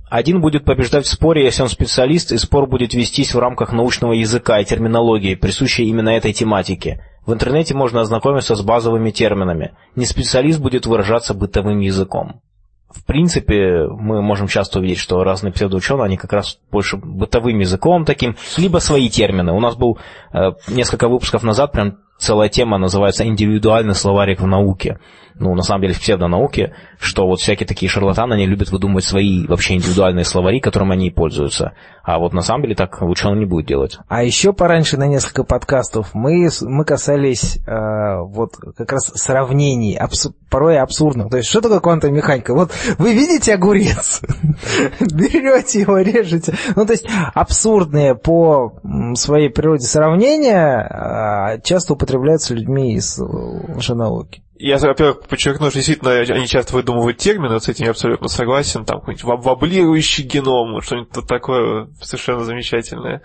Один 0.09 0.41
будет 0.41 0.65
побеждать 0.65 1.05
в 1.05 1.09
споре, 1.09 1.43
если 1.43 1.61
он 1.61 1.69
специалист, 1.69 2.31
и 2.31 2.37
спор 2.37 2.67
будет 2.67 2.95
вестись 2.95 3.35
в 3.35 3.39
рамках 3.39 3.71
научного 3.71 4.13
языка 4.13 4.59
и 4.59 4.65
терминологии, 4.65 5.35
присущей 5.35 5.85
именно 5.85 6.09
этой 6.09 6.33
тематике. 6.33 7.03
В 7.27 7.33
интернете 7.33 7.75
можно 7.75 8.01
ознакомиться 8.01 8.55
с 8.55 8.61
базовыми 8.61 9.11
терминами. 9.11 9.73
Не 9.95 10.05
специалист 10.05 10.59
будет 10.59 10.87
выражаться 10.87 11.35
бытовым 11.35 11.79
языком. 11.79 12.41
В 12.89 13.05
принципе, 13.05 13.85
мы 13.87 14.23
можем 14.23 14.47
часто 14.47 14.79
увидеть, 14.79 14.97
что 14.97 15.23
разные 15.23 15.53
псевдоученые, 15.53 16.05
они 16.05 16.17
как 16.17 16.33
раз 16.33 16.57
больше 16.71 16.97
бытовым 16.97 17.59
языком 17.59 18.03
таким, 18.03 18.35
либо 18.57 18.79
свои 18.79 19.09
термины. 19.09 19.51
У 19.51 19.59
нас 19.59 19.75
был 19.75 19.99
э, 20.33 20.53
несколько 20.67 21.07
выпусков 21.07 21.43
назад 21.43 21.71
прям 21.71 21.99
целая 22.19 22.49
тема 22.49 22.77
называется 22.77 23.25
«Индивидуальный 23.25 23.95
словарик 23.95 24.41
в 24.41 24.47
науке». 24.47 24.99
Ну, 25.39 25.55
на 25.55 25.61
самом 25.61 25.83
деле, 25.83 25.93
в 25.93 26.01
псевдонауке, 26.01 26.73
что 26.99 27.25
вот 27.25 27.39
всякие 27.39 27.65
такие 27.65 27.89
шарлатаны, 27.89 28.33
они 28.33 28.45
любят 28.45 28.71
выдумывать 28.71 29.05
свои 29.05 29.47
вообще 29.47 29.75
индивидуальные 29.75 30.25
словари, 30.25 30.59
которым 30.59 30.91
они 30.91 31.11
пользуются. 31.11 31.71
А 32.03 32.19
вот 32.19 32.33
на 32.33 32.41
самом 32.41 32.63
деле 32.63 32.75
так 32.75 33.01
он 33.01 33.39
не 33.39 33.45
будет 33.45 33.65
делать. 33.65 33.99
А 34.09 34.23
еще 34.23 34.51
пораньше 34.51 34.97
на 34.97 35.07
несколько 35.07 35.45
подкастов 35.45 36.09
мы, 36.13 36.49
мы 36.61 36.83
касались 36.83 37.57
э, 37.65 38.19
вот 38.21 38.55
как 38.75 38.91
раз 38.91 39.11
сравнений, 39.15 39.95
абс, 39.95 40.27
порой 40.49 40.77
абсурдных. 40.77 41.29
То 41.29 41.37
есть, 41.37 41.49
что 41.49 41.61
такое 41.61 41.79
квантовая 41.79 42.15
механика? 42.15 42.53
Вот 42.53 42.71
вы 42.97 43.13
видите 43.13 43.53
огурец, 43.53 44.21
берете 44.99 45.81
его, 45.81 45.99
режете. 45.99 46.53
Ну, 46.75 46.85
то 46.85 46.93
есть, 46.93 47.05
абсурдные 47.33 48.15
по 48.15 48.73
своей 49.13 49.49
природе 49.49 49.85
сравнения 49.85 50.81
а, 50.81 51.59
часто 51.59 51.93
употребляются 51.93 52.08
людьми 52.55 52.93
из 52.95 53.19
лженауки. 53.19 54.43
Я, 54.61 54.77
во-первых, 54.77 55.21
подчеркну, 55.21 55.67
что 55.69 55.77
действительно 55.77 56.11
они 56.11 56.45
часто 56.45 56.73
выдумывают 56.73 57.17
термины, 57.17 57.53
вот 57.53 57.63
с 57.63 57.69
этим 57.69 57.85
я 57.85 57.91
абсолютно 57.91 58.27
согласен, 58.27 58.83
там 58.83 58.99
какой-нибудь 58.99 59.45
воблирующий 59.45 60.25
геном, 60.25 60.81
что-нибудь 60.81 61.11
такое 61.27 61.87
совершенно 62.01 62.43
замечательное. 62.43 63.21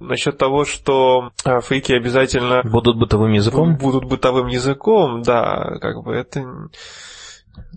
Насчет 0.00 0.38
того, 0.38 0.64
что 0.64 1.32
а, 1.44 1.60
фрики 1.60 1.92
обязательно... 1.92 2.62
Будут 2.64 2.98
бытовым 2.98 3.32
языком? 3.32 3.76
Будут 3.76 4.04
бытовым 4.04 4.46
языком, 4.46 5.20
да, 5.20 5.76
как 5.82 6.02
бы 6.02 6.14
это 6.14 6.46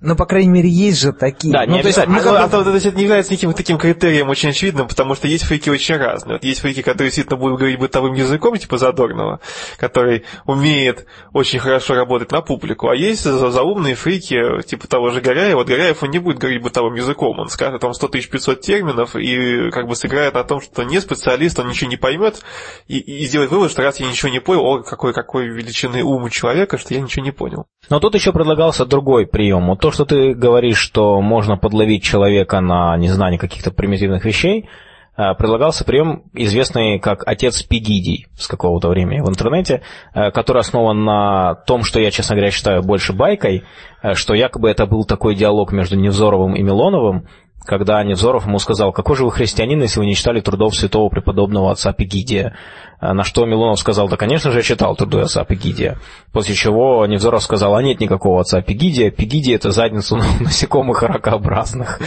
ну, 0.02 0.16
по 0.16 0.26
крайней 0.26 0.50
мере, 0.50 0.68
есть 0.68 1.00
же 1.00 1.14
такие. 1.14 1.54
Да, 1.54 1.66
ну, 1.68 1.76
не 1.76 1.82
то 1.82 1.88
есть, 1.88 2.00
обязательно. 2.00 2.32
ну, 2.32 2.38
А, 2.38 2.50
то, 2.50 2.64
то 2.64 2.74
есть 2.74 2.88
это 2.88 2.98
не 2.98 3.04
является 3.04 3.32
никаким 3.32 3.54
таким 3.54 3.78
критерием 3.78 4.30
очень 4.30 4.50
очевидным, 4.50 4.88
потому 4.88 5.14
что 5.14 5.28
есть 5.28 5.44
фрики 5.44 5.70
очень 5.70 5.96
разные. 5.98 6.36
Вот 6.36 6.44
есть 6.44 6.62
фрики, 6.62 6.82
которые 6.82 7.10
действительно 7.10 7.38
будут 7.38 7.60
говорить 7.60 7.80
бытовым 7.80 8.14
языком, 8.14 8.58
типа 8.58 8.80
Задорнова, 8.80 9.42
который 9.78 10.26
умеет 10.46 11.06
очень 11.34 11.60
хорошо 11.60 11.94
работать 11.94 12.32
на 12.32 12.42
публику, 12.42 12.90
а 12.90 12.96
есть 12.96 13.24
заумные 13.24 13.94
фрики, 13.94 14.64
типа 14.66 14.88
того 14.88 15.12
же 15.12 15.22
Горяева. 15.22 15.60
Вот 15.60 15.68
Горяев, 15.68 16.02
он 16.02 16.10
не 16.10 16.20
будет 16.20 16.40
говорить 16.40 16.64
бытовым 16.64 16.96
языком, 16.96 17.40
он 17.40 17.50
скажет 17.50 17.82
там 17.82 17.94
100 17.94 18.08
500 18.08 18.62
терминов 18.62 19.16
и 19.16 19.70
как 19.70 19.88
бы 19.88 19.96
сыграет 19.96 20.34
на 20.34 20.44
том, 20.44 20.62
что 20.62 20.84
не 20.84 21.00
специалист, 21.00 21.60
он 21.60 21.68
ничего 21.68 21.90
не 21.90 21.98
поймет, 21.98 22.42
и, 22.88 22.98
и 22.98 23.26
сделает 23.26 23.52
вывод, 23.52 23.70
что 23.70 23.84
раз 23.84 24.00
я 24.00 24.08
ничего 24.08 24.32
не 24.32 24.40
понял, 24.40 24.66
о, 24.66 24.82
какой, 24.82 25.14
какой 25.14 25.48
величины 25.48 26.04
ум 26.04 26.24
у 26.24 26.30
человека, 26.30 26.80
что 26.80 26.94
я 26.94 27.02
ничего 27.02 27.24
не 27.24 27.32
понял. 27.32 27.66
Но 27.90 28.00
тут 28.00 28.16
еще 28.16 28.32
предлагался 28.32 28.86
другой 28.86 29.28
прием. 29.28 29.70
Вот 29.72 29.80
то, 29.80 29.90
что 29.90 30.04
ты 30.04 30.34
говоришь, 30.34 30.78
что 30.78 31.22
можно 31.22 31.56
подловить 31.56 32.04
человека 32.04 32.60
на 32.60 32.98
незнание 32.98 33.40
каких-то 33.40 33.72
примитивных 33.72 34.25
вещей, 34.25 34.68
э, 35.16 35.34
предлагался 35.36 35.86
прием, 35.86 36.24
известный 36.34 37.00
как 37.00 37.25
отец 37.25 37.63
Пегидий 37.63 38.28
с 38.38 38.50
какого-то 38.50 38.90
времени 38.90 39.22
в 39.22 39.30
интернете, 39.30 39.82
э, 40.13 40.30
который 40.32 40.60
основан 40.60 41.06
на 41.06 41.56
том, 41.56 41.84
что 41.84 42.01
я, 42.01 42.12
честно 42.12 42.36
говоря, 42.36 42.51
считаю 42.51 42.84
больше 42.84 43.13
байкой, 43.13 43.63
э, 44.04 44.13
что 44.13 44.34
якобы 44.34 44.70
это 44.70 44.86
был 44.88 45.06
такой 45.06 45.36
диалог 45.36 45.72
между 45.72 45.96
Невзоровым 45.96 46.54
и 46.56 46.62
Милоновым, 46.62 47.28
когда 47.65 48.03
Невзоров 48.03 48.48
ему 48.48 48.60
сказал, 48.60 48.91
какой 48.91 49.15
же 49.15 49.24
вы 49.24 49.32
христианин, 49.32 49.82
если 49.82 50.00
вы 50.00 50.06
не 50.06 50.15
читали 50.15 50.41
трудов 50.41 50.75
святого 50.75 51.10
преподобного 51.10 51.72
отца 51.72 51.94
Пегидия. 51.94 52.56
На 53.00 53.24
что 53.24 53.46
Милонов 53.46 53.80
сказал, 53.80 54.08
да, 54.08 54.15
конечно 54.15 54.51
же, 54.51 54.60
я 54.60 54.63
читал 54.63 54.96
труды 54.96 55.22
отца 55.22 55.44
Пегидия. 55.44 55.98
После 56.32 56.53
чего 56.53 57.06
Невзоров 57.06 57.41
сказал, 57.41 57.75
а 57.75 57.82
нет 57.82 58.00
никакого 58.00 58.41
отца 58.41 58.62
Пегидия. 58.62 59.10
Пегидия– 59.10 59.56
это 59.56 59.72
задницу 59.72 60.18
насекомых 60.39 61.01
ракообразных. 61.01 62.00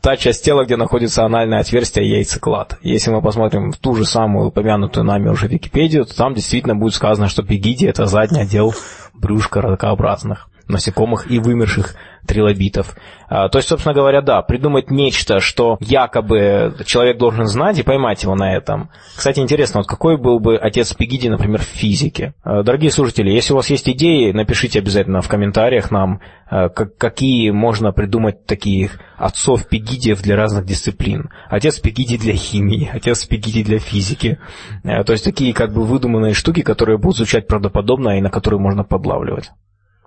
Та 0.00 0.16
часть 0.16 0.44
тела, 0.44 0.64
где 0.64 0.76
находится 0.76 1.24
анальное 1.24 1.60
отверстие 1.60 2.08
яйцеклад. 2.08 2.78
Если 2.82 3.10
мы 3.10 3.22
посмотрим 3.22 3.70
в 3.70 3.78
ту 3.78 3.94
же 3.94 4.04
самую 4.04 4.48
упомянутую 4.48 5.04
нами 5.04 5.28
уже 5.28 5.46
Википедию, 5.46 6.04
то 6.04 6.16
там 6.16 6.34
действительно 6.34 6.74
будет 6.74 6.94
сказано, 6.94 7.28
что 7.28 7.42
Пегидия– 7.42 7.88
это 7.90 8.06
задний 8.06 8.40
отдел 8.40 8.74
брюшка 9.14 9.60
ракообразных 9.60 10.49
насекомых 10.70 11.30
и 11.30 11.38
вымерших 11.38 11.94
трилобитов. 12.26 12.96
А, 13.28 13.48
то 13.48 13.58
есть, 13.58 13.68
собственно 13.68 13.94
говоря, 13.94 14.22
да, 14.22 14.42
придумать 14.42 14.90
нечто, 14.90 15.40
что 15.40 15.78
якобы 15.80 16.74
человек 16.84 17.18
должен 17.18 17.46
знать 17.46 17.78
и 17.78 17.82
поймать 17.82 18.22
его 18.22 18.34
на 18.34 18.54
этом. 18.54 18.90
Кстати, 19.16 19.40
интересно, 19.40 19.80
вот 19.80 19.86
какой 19.86 20.16
был 20.16 20.38
бы 20.38 20.56
отец 20.56 20.92
Пегиди, 20.94 21.28
например, 21.28 21.60
в 21.60 21.64
физике? 21.64 22.34
А, 22.42 22.62
дорогие 22.62 22.90
слушатели, 22.90 23.30
если 23.30 23.52
у 23.52 23.56
вас 23.56 23.70
есть 23.70 23.88
идеи, 23.88 24.32
напишите 24.32 24.78
обязательно 24.78 25.22
в 25.22 25.28
комментариях 25.28 25.90
нам, 25.90 26.20
а, 26.48 26.68
какие 26.68 27.50
можно 27.50 27.92
придумать 27.92 28.44
такие 28.46 28.90
отцов 29.16 29.68
Пегидиев 29.68 30.22
для 30.22 30.36
разных 30.36 30.64
дисциплин. 30.66 31.30
Отец 31.48 31.78
Пегиди 31.78 32.18
для 32.18 32.34
химии, 32.34 32.90
отец 32.92 33.24
Пегиди 33.24 33.62
для 33.62 33.78
физики. 33.78 34.38
То 34.82 35.12
есть 35.12 35.24
такие 35.24 35.52
как 35.52 35.72
бы 35.72 35.84
выдуманные 35.84 36.34
штуки, 36.34 36.62
которые 36.62 36.98
будут 36.98 37.18
звучать 37.18 37.46
правдоподобно 37.46 38.18
и 38.18 38.20
на 38.20 38.30
которые 38.30 38.60
можно 38.60 38.82
подлавливать. 38.82 39.50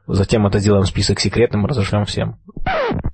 Затем 0.07 0.45
это 0.45 0.59
сделаем 0.59 0.85
список 0.85 1.19
секретным 1.19 1.65
и 1.65 1.69
разошлем 1.69 2.05
всем. 2.05 2.39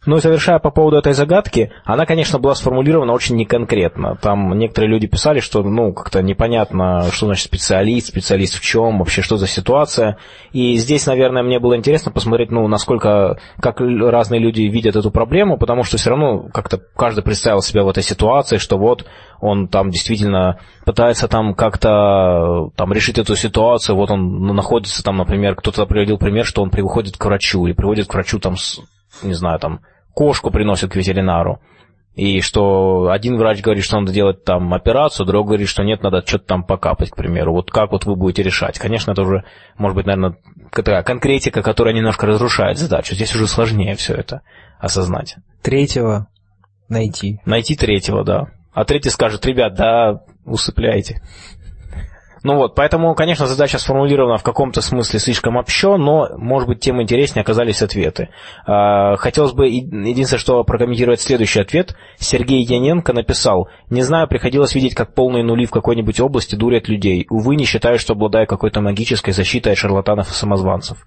Ну 0.05 0.17
и 0.17 0.21
завершая 0.21 0.59
по 0.59 0.71
поводу 0.71 0.97
этой 0.97 1.13
загадки, 1.13 1.71
она, 1.83 2.05
конечно, 2.05 2.39
была 2.39 2.55
сформулирована 2.55 3.13
очень 3.13 3.35
неконкретно. 3.35 4.17
Там 4.21 4.57
некоторые 4.57 4.89
люди 4.89 5.07
писали, 5.07 5.39
что, 5.39 5.61
ну, 5.63 5.93
как-то 5.93 6.21
непонятно, 6.21 7.07
что 7.11 7.27
значит 7.27 7.45
специалист, 7.45 8.07
специалист 8.07 8.55
в 8.55 8.61
чем, 8.61 8.99
вообще 8.99 9.21
что 9.21 9.37
за 9.37 9.47
ситуация. 9.47 10.17
И 10.51 10.75
здесь, 10.77 11.05
наверное, 11.05 11.43
мне 11.43 11.59
было 11.59 11.75
интересно 11.75 12.11
посмотреть, 12.11 12.51
ну, 12.51 12.67
насколько, 12.67 13.39
как 13.61 13.81
разные 13.81 14.39
люди 14.39 14.61
видят 14.61 14.95
эту 14.95 15.11
проблему, 15.11 15.57
потому 15.57 15.83
что 15.83 15.97
все 15.97 16.11
равно 16.11 16.49
как-то 16.53 16.79
каждый 16.95 17.23
представил 17.23 17.61
себя 17.61 17.83
в 17.83 17.89
этой 17.89 18.03
ситуации, 18.03 18.57
что 18.57 18.77
вот 18.77 19.05
он 19.41 19.67
там 19.67 19.89
действительно 19.89 20.59
пытается 20.85 21.27
там 21.27 21.53
как-то 21.53 22.69
там 22.75 22.91
решить 22.93 23.17
эту 23.17 23.35
ситуацию, 23.35 23.95
вот 23.95 24.11
он 24.11 24.45
находится 24.47 25.03
там, 25.03 25.17
например, 25.17 25.55
кто-то 25.55 25.85
приводил 25.85 26.17
пример, 26.17 26.45
что 26.45 26.61
он 26.61 26.69
приходит 26.69 27.17
к 27.17 27.25
врачу, 27.25 27.65
или 27.65 27.73
приводит 27.73 28.07
к 28.07 28.13
врачу 28.13 28.39
там, 28.39 28.55
не 29.23 29.33
знаю, 29.33 29.59
там, 29.59 29.81
кошку 30.13 30.51
приносит 30.51 30.91
к 30.91 30.95
ветеринару, 30.95 31.61
и 32.19 32.41
что 32.41 33.11
один 33.11 33.37
врач 33.37 33.61
говорит, 33.61 33.85
что 33.85 33.97
надо 33.99 34.11
делать 34.11 34.43
там 34.43 34.73
операцию, 34.73 35.25
другой 35.25 35.45
говорит, 35.45 35.69
что 35.69 35.83
нет, 35.83 36.03
надо 36.03 36.21
что-то 36.25 36.45
там 36.45 36.63
покапать, 36.65 37.11
к 37.11 37.15
примеру. 37.15 37.53
Вот 37.53 37.71
как 37.71 37.93
вот 37.93 38.05
вы 38.05 38.17
будете 38.17 38.43
решать? 38.43 38.77
Конечно, 38.77 39.11
это 39.11 39.21
уже, 39.21 39.45
может 39.77 39.95
быть, 39.95 40.05
наверное, 40.05 40.35
такая 40.71 41.01
конкретика, 41.03 41.61
которая 41.61 41.93
немножко 41.93 42.27
разрушает 42.27 42.77
задачу. 42.77 43.15
Здесь 43.15 43.33
уже 43.33 43.47
сложнее 43.47 43.95
все 43.95 44.15
это 44.15 44.41
осознать. 44.79 45.37
Третьего 45.61 46.27
найти. 46.89 47.39
Найти 47.45 47.77
третьего, 47.77 48.25
да. 48.25 48.47
А 48.73 48.83
третий 48.83 49.11
скажет, 49.11 49.45
ребят, 49.45 49.75
да, 49.75 50.21
усыпляйте. 50.45 51.21
Ну 52.43 52.55
вот, 52.55 52.75
поэтому, 52.75 53.13
конечно, 53.15 53.47
задача 53.47 53.79
сформулирована 53.79 54.37
в 54.37 54.43
каком-то 54.43 54.81
смысле 54.81 55.19
слишком 55.19 55.57
общо, 55.57 55.97
но, 55.97 56.29
может 56.37 56.67
быть, 56.67 56.79
тем 56.79 57.01
интереснее 57.01 57.41
оказались 57.41 57.81
ответы. 57.81 58.29
А, 58.65 59.15
хотелось 59.17 59.53
бы 59.53 59.67
единственное, 59.67 60.39
что 60.39 60.63
прокомментировать 60.63 61.21
следующий 61.21 61.59
ответ. 61.59 61.95
Сергей 62.17 62.63
Яненко 62.63 63.13
написал, 63.13 63.69
«Не 63.89 64.01
знаю, 64.01 64.27
приходилось 64.27 64.75
видеть, 64.75 64.95
как 64.95 65.13
полные 65.13 65.43
нули 65.43 65.65
в 65.65 65.71
какой-нибудь 65.71 66.19
области 66.19 66.55
дурят 66.55 66.87
людей. 66.87 67.27
Увы, 67.29 67.55
не 67.55 67.65
считаю, 67.65 67.99
что 67.99 68.13
обладаю 68.13 68.47
какой-то 68.47 68.81
магической 68.81 69.33
защитой 69.33 69.73
от 69.73 69.77
шарлатанов 69.77 70.29
и 70.29 70.33
самозванцев». 70.33 71.05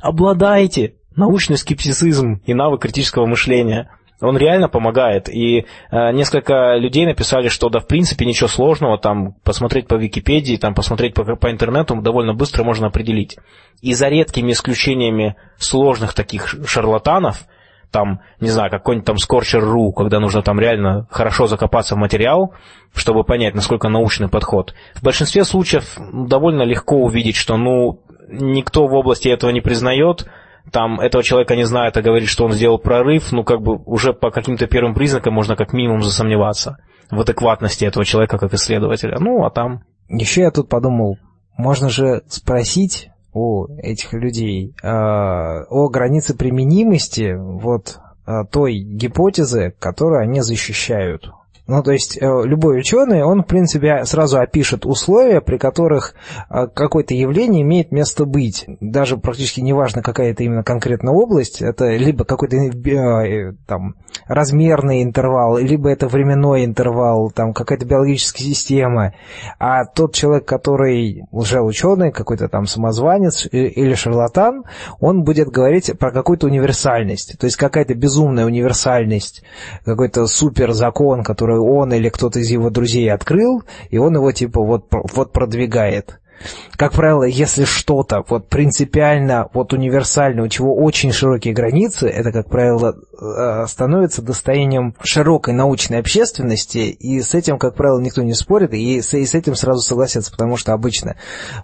Обладаете! 0.00 0.94
Научный 1.14 1.56
скептицизм 1.56 2.40
и 2.46 2.54
навык 2.54 2.82
критического 2.82 3.26
мышления– 3.26 3.90
он 4.20 4.36
реально 4.36 4.68
помогает. 4.68 5.28
И 5.28 5.66
э, 5.90 6.12
несколько 6.12 6.76
людей 6.76 7.06
написали, 7.06 7.48
что 7.48 7.68
да, 7.68 7.80
в 7.80 7.86
принципе, 7.86 8.26
ничего 8.26 8.48
сложного, 8.48 8.98
там, 8.98 9.34
посмотреть 9.44 9.88
по 9.88 9.94
Википедии, 9.94 10.56
там, 10.56 10.74
посмотреть 10.74 11.14
по, 11.14 11.24
по 11.36 11.50
интернету 11.50 12.00
довольно 12.00 12.34
быстро 12.34 12.64
можно 12.64 12.88
определить. 12.88 13.38
И 13.80 13.94
за 13.94 14.08
редкими 14.08 14.52
исключениями 14.52 15.36
сложных 15.58 16.14
таких 16.14 16.54
шарлатанов, 16.66 17.46
там, 17.90 18.20
не 18.40 18.48
знаю, 18.48 18.70
какой-нибудь 18.70 19.06
там 19.06 19.16
Scorcher.ru, 19.16 19.92
когда 19.96 20.20
нужно 20.20 20.42
там 20.42 20.60
реально 20.60 21.06
хорошо 21.10 21.46
закопаться 21.46 21.96
в 21.96 21.98
материал, 21.98 22.54
чтобы 22.94 23.24
понять, 23.24 23.54
насколько 23.54 23.88
научный 23.88 24.28
подход. 24.28 24.74
В 24.94 25.02
большинстве 25.02 25.44
случаев 25.44 25.96
довольно 26.12 26.62
легко 26.62 26.96
увидеть, 26.96 27.36
что, 27.36 27.56
ну, 27.56 28.00
никто 28.28 28.86
в 28.86 28.92
области 28.92 29.28
этого 29.28 29.50
не 29.50 29.60
признает, 29.60 30.28
там 30.72 31.00
этого 31.00 31.22
человека 31.22 31.56
не 31.56 31.64
знает, 31.64 31.96
а 31.96 32.02
говорит, 32.02 32.28
что 32.28 32.44
он 32.44 32.52
сделал 32.52 32.78
прорыв, 32.78 33.32
ну, 33.32 33.44
как 33.44 33.60
бы 33.60 33.76
уже 33.76 34.12
по 34.12 34.30
каким-то 34.30 34.66
первым 34.66 34.94
признакам 34.94 35.34
можно 35.34 35.56
как 35.56 35.72
минимум 35.72 36.02
засомневаться 36.02 36.78
в 37.10 37.20
адекватности 37.20 37.84
этого 37.84 38.04
человека 38.04 38.38
как 38.38 38.54
исследователя. 38.54 39.18
Ну, 39.18 39.44
а 39.44 39.50
там... 39.50 39.82
Еще 40.08 40.42
я 40.42 40.50
тут 40.50 40.68
подумал, 40.68 41.18
можно 41.56 41.88
же 41.88 42.22
спросить 42.28 43.10
у 43.32 43.66
этих 43.78 44.12
людей 44.12 44.74
э, 44.82 44.88
о 44.88 45.88
границе 45.88 46.36
применимости 46.36 47.36
вот 47.36 47.98
э, 48.26 48.44
той 48.50 48.78
гипотезы, 48.78 49.74
которую 49.78 50.22
они 50.22 50.40
защищают. 50.40 51.30
Ну, 51.70 51.84
то 51.84 51.92
есть, 51.92 52.18
э, 52.20 52.26
любой 52.26 52.80
ученый, 52.80 53.22
он, 53.22 53.44
в 53.44 53.46
принципе, 53.46 54.04
сразу 54.04 54.40
опишет 54.40 54.84
условия, 54.84 55.40
при 55.40 55.56
которых 55.56 56.14
э, 56.50 56.66
какое-то 56.66 57.14
явление 57.14 57.62
имеет 57.62 57.92
место 57.92 58.24
быть. 58.24 58.64
Даже 58.80 59.16
практически 59.18 59.60
неважно, 59.60 60.02
какая 60.02 60.32
это 60.32 60.42
именно 60.42 60.64
конкретная 60.64 61.14
область, 61.14 61.62
это 61.62 61.90
либо 61.90 62.24
какой-то 62.24 62.56
э, 62.56 63.52
там 63.68 63.94
размерный 64.26 65.04
интервал, 65.04 65.58
либо 65.58 65.90
это 65.90 66.08
временной 66.08 66.64
интервал, 66.64 67.30
там 67.30 67.52
какая-то 67.52 67.86
биологическая 67.86 68.44
система. 68.44 69.14
А 69.60 69.84
тот 69.84 70.12
человек, 70.12 70.46
который 70.46 71.22
уже 71.30 71.60
ученый, 71.60 72.10
какой-то 72.10 72.48
там 72.48 72.66
самозванец 72.66 73.46
или 73.52 73.94
шарлатан, 73.94 74.64
он 74.98 75.22
будет 75.22 75.46
говорить 75.50 75.96
про 76.00 76.10
какую-то 76.10 76.48
универсальность. 76.48 77.38
То 77.38 77.44
есть 77.44 77.56
какая-то 77.56 77.94
безумная 77.94 78.44
универсальность, 78.44 79.44
какой-то 79.84 80.26
супер 80.26 80.72
закон, 80.72 81.22
который 81.22 81.59
он 81.60 81.92
или 81.92 82.08
кто-то 82.08 82.38
из 82.40 82.50
его 82.50 82.70
друзей 82.70 83.10
открыл, 83.12 83.62
и 83.90 83.98
он 83.98 84.14
его 84.14 84.32
типа 84.32 84.62
вот, 84.62 84.86
вот 84.90 85.32
продвигает. 85.32 86.20
Как 86.76 86.92
правило, 86.92 87.24
если 87.24 87.64
что-то 87.64 88.24
вот 88.28 88.48
принципиально, 88.48 89.48
вот 89.52 89.72
универсально, 89.72 90.42
у 90.42 90.48
чего 90.48 90.74
очень 90.74 91.12
широкие 91.12 91.52
границы, 91.52 92.08
это, 92.08 92.32
как 92.32 92.48
правило, 92.48 92.96
становится 93.66 94.22
достоянием 94.22 94.94
широкой 95.02 95.54
научной 95.54 95.98
общественности, 95.98 96.78
и 96.78 97.20
с 97.20 97.34
этим, 97.34 97.58
как 97.58 97.74
правило, 97.74 98.00
никто 98.00 98.22
не 98.22 98.34
спорит, 98.34 98.72
и 98.72 99.00
с, 99.02 99.14
и 99.14 99.24
с 99.24 99.34
этим 99.34 99.54
сразу 99.54 99.80
согласятся, 99.80 100.30
потому 100.30 100.56
что 100.56 100.72
обычно 100.72 101.16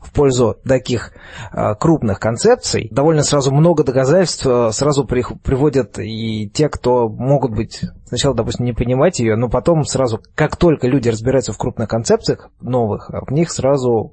в 0.03 0.13
пользу 0.13 0.57
таких 0.65 1.13
э, 1.53 1.75
крупных 1.79 2.21
концепций 2.21 2.89
довольно 2.91 3.23
сразу 3.23 3.53
много 3.53 3.85
доказательств 3.85 4.47
э, 4.47 4.71
сразу 4.73 5.05
приводят 5.07 5.99
и 5.99 6.51
те, 6.53 6.69
кто 6.69 7.09
могут 7.09 7.53
быть 7.55 7.81
сначала, 8.07 8.35
допустим, 8.35 8.65
не 8.65 8.73
понимать 8.73 9.19
ее, 9.19 9.37
но 9.37 9.49
потом 9.49 9.85
сразу, 9.85 10.21
как 10.35 10.57
только 10.57 10.87
люди 10.87 11.09
разбираются 11.09 11.53
в 11.53 11.59
крупных 11.59 11.89
концепциях 11.89 12.51
новых, 12.61 13.11
в 13.11 13.33
них 13.33 13.51
сразу 13.51 14.13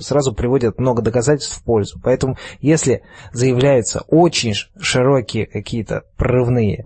сразу 0.00 0.34
приводят 0.34 0.78
много 0.78 1.02
доказательств 1.02 1.58
в 1.58 1.62
пользу. 1.62 2.00
Поэтому, 2.02 2.36
если 2.60 3.02
заявляются 3.32 4.02
очень 4.08 4.54
широкие 4.78 5.46
какие-то 5.46 6.04
прорывные... 6.44 6.82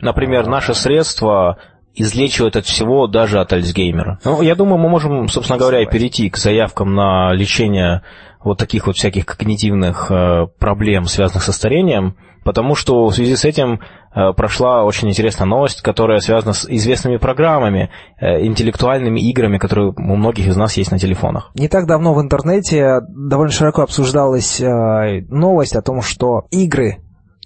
Например, 0.00 0.46
наши 0.46 0.74
средства 0.74 1.58
излечивают 1.94 2.54
от 2.54 2.64
всего, 2.64 3.08
даже 3.08 3.40
от 3.40 3.52
Альцгеймера. 3.52 4.20
Ну, 4.24 4.42
я 4.42 4.54
думаю, 4.54 4.78
мы 4.78 4.88
можем, 4.88 5.26
собственно 5.26 5.58
говоря, 5.58 5.82
и 5.82 5.86
перейти 5.86 6.30
к 6.30 6.36
заявкам 6.36 6.94
на 6.94 7.32
лечение 7.32 8.02
вот 8.44 8.58
таких 8.58 8.86
вот 8.86 8.96
всяких 8.96 9.26
когнитивных 9.26 10.12
э, 10.12 10.46
проблем, 10.60 11.06
связанных 11.06 11.42
со 11.42 11.52
старением, 11.52 12.14
потому 12.44 12.76
что 12.76 13.06
в 13.06 13.12
связи 13.12 13.34
с 13.34 13.44
этим 13.44 13.80
э, 14.14 14.32
прошла 14.36 14.84
очень 14.84 15.08
интересная 15.08 15.48
новость, 15.48 15.82
которая 15.82 16.20
связана 16.20 16.52
с 16.52 16.64
известными 16.70 17.16
программами, 17.16 17.90
э, 18.20 18.46
интеллектуальными 18.46 19.18
играми, 19.18 19.58
которые 19.58 19.88
у 19.88 20.14
многих 20.14 20.46
из 20.46 20.56
нас 20.56 20.76
есть 20.76 20.92
на 20.92 21.00
телефонах. 21.00 21.50
Не 21.56 21.66
так 21.66 21.88
давно 21.88 22.14
в 22.14 22.22
интернете 22.22 23.00
довольно 23.08 23.52
широко 23.52 23.82
обсуждалась 23.82 24.60
новость 24.60 25.74
о 25.74 25.82
том, 25.82 26.00
что 26.02 26.42
игры 26.52 26.98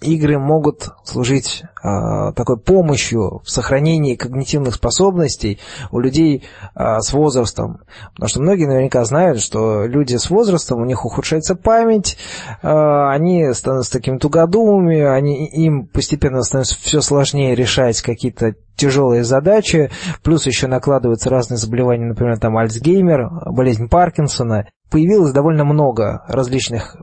игры 0.02 0.38
могут 0.38 0.90
служить 1.04 1.62
э, 1.82 2.32
такой 2.34 2.58
помощью 2.58 3.40
в 3.44 3.50
сохранении 3.50 4.16
когнитивных 4.16 4.74
способностей 4.74 5.58
у 5.90 6.00
людей 6.00 6.44
э, 6.74 6.98
с 7.00 7.12
возрастом. 7.12 7.80
Потому 8.14 8.28
что 8.28 8.42
многие 8.42 8.66
наверняка 8.66 9.04
знают, 9.04 9.40
что 9.40 9.84
люди 9.86 10.16
с 10.16 10.30
возрастом, 10.30 10.80
у 10.80 10.84
них 10.84 11.04
ухудшается 11.04 11.54
память, 11.54 12.18
э, 12.62 12.68
они 12.68 13.52
становятся 13.52 13.92
такими 13.92 14.18
тугодумами, 14.18 15.00
они, 15.00 15.46
им 15.46 15.86
постепенно 15.86 16.42
становится 16.42 16.76
все 16.80 17.00
сложнее 17.00 17.54
решать 17.54 18.00
какие-то 18.02 18.54
тяжелые 18.76 19.24
задачи, 19.24 19.90
плюс 20.22 20.46
еще 20.46 20.66
накладываются 20.66 21.30
разные 21.30 21.58
заболевания, 21.58 22.06
например, 22.06 22.38
там 22.38 22.56
Альцгеймер, 22.56 23.30
болезнь 23.52 23.88
Паркинсона. 23.88 24.66
Появилось 24.90 25.32
довольно 25.32 25.64
много 25.64 26.24
различных 26.28 26.96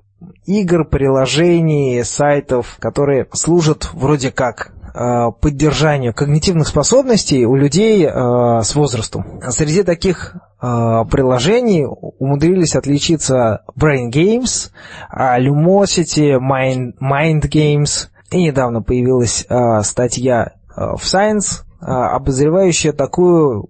игр, 0.45 0.85
приложений, 0.85 2.03
сайтов, 2.03 2.77
которые 2.79 3.27
служат 3.33 3.89
вроде 3.93 4.31
как 4.31 4.71
э, 4.93 5.31
поддержанию 5.39 6.13
когнитивных 6.13 6.67
способностей 6.67 7.45
у 7.45 7.55
людей 7.55 8.05
э, 8.05 8.61
с 8.63 8.75
возрастом. 8.75 9.39
Среди 9.49 9.83
таких 9.83 10.35
э, 10.35 11.05
приложений 11.09 11.87
умудрились 12.19 12.75
отличиться 12.75 13.63
Brain 13.79 14.11
Games, 14.11 14.71
Lumosity, 15.13 16.37
Mind, 16.39 16.93
Mind 16.99 17.49
Games. 17.49 18.07
И 18.31 18.43
недавно 18.43 18.83
появилась 18.83 19.47
статья 19.81 20.51
в 20.75 21.01
Science, 21.01 21.63
обозревающая 21.79 22.91
такую 22.91 23.69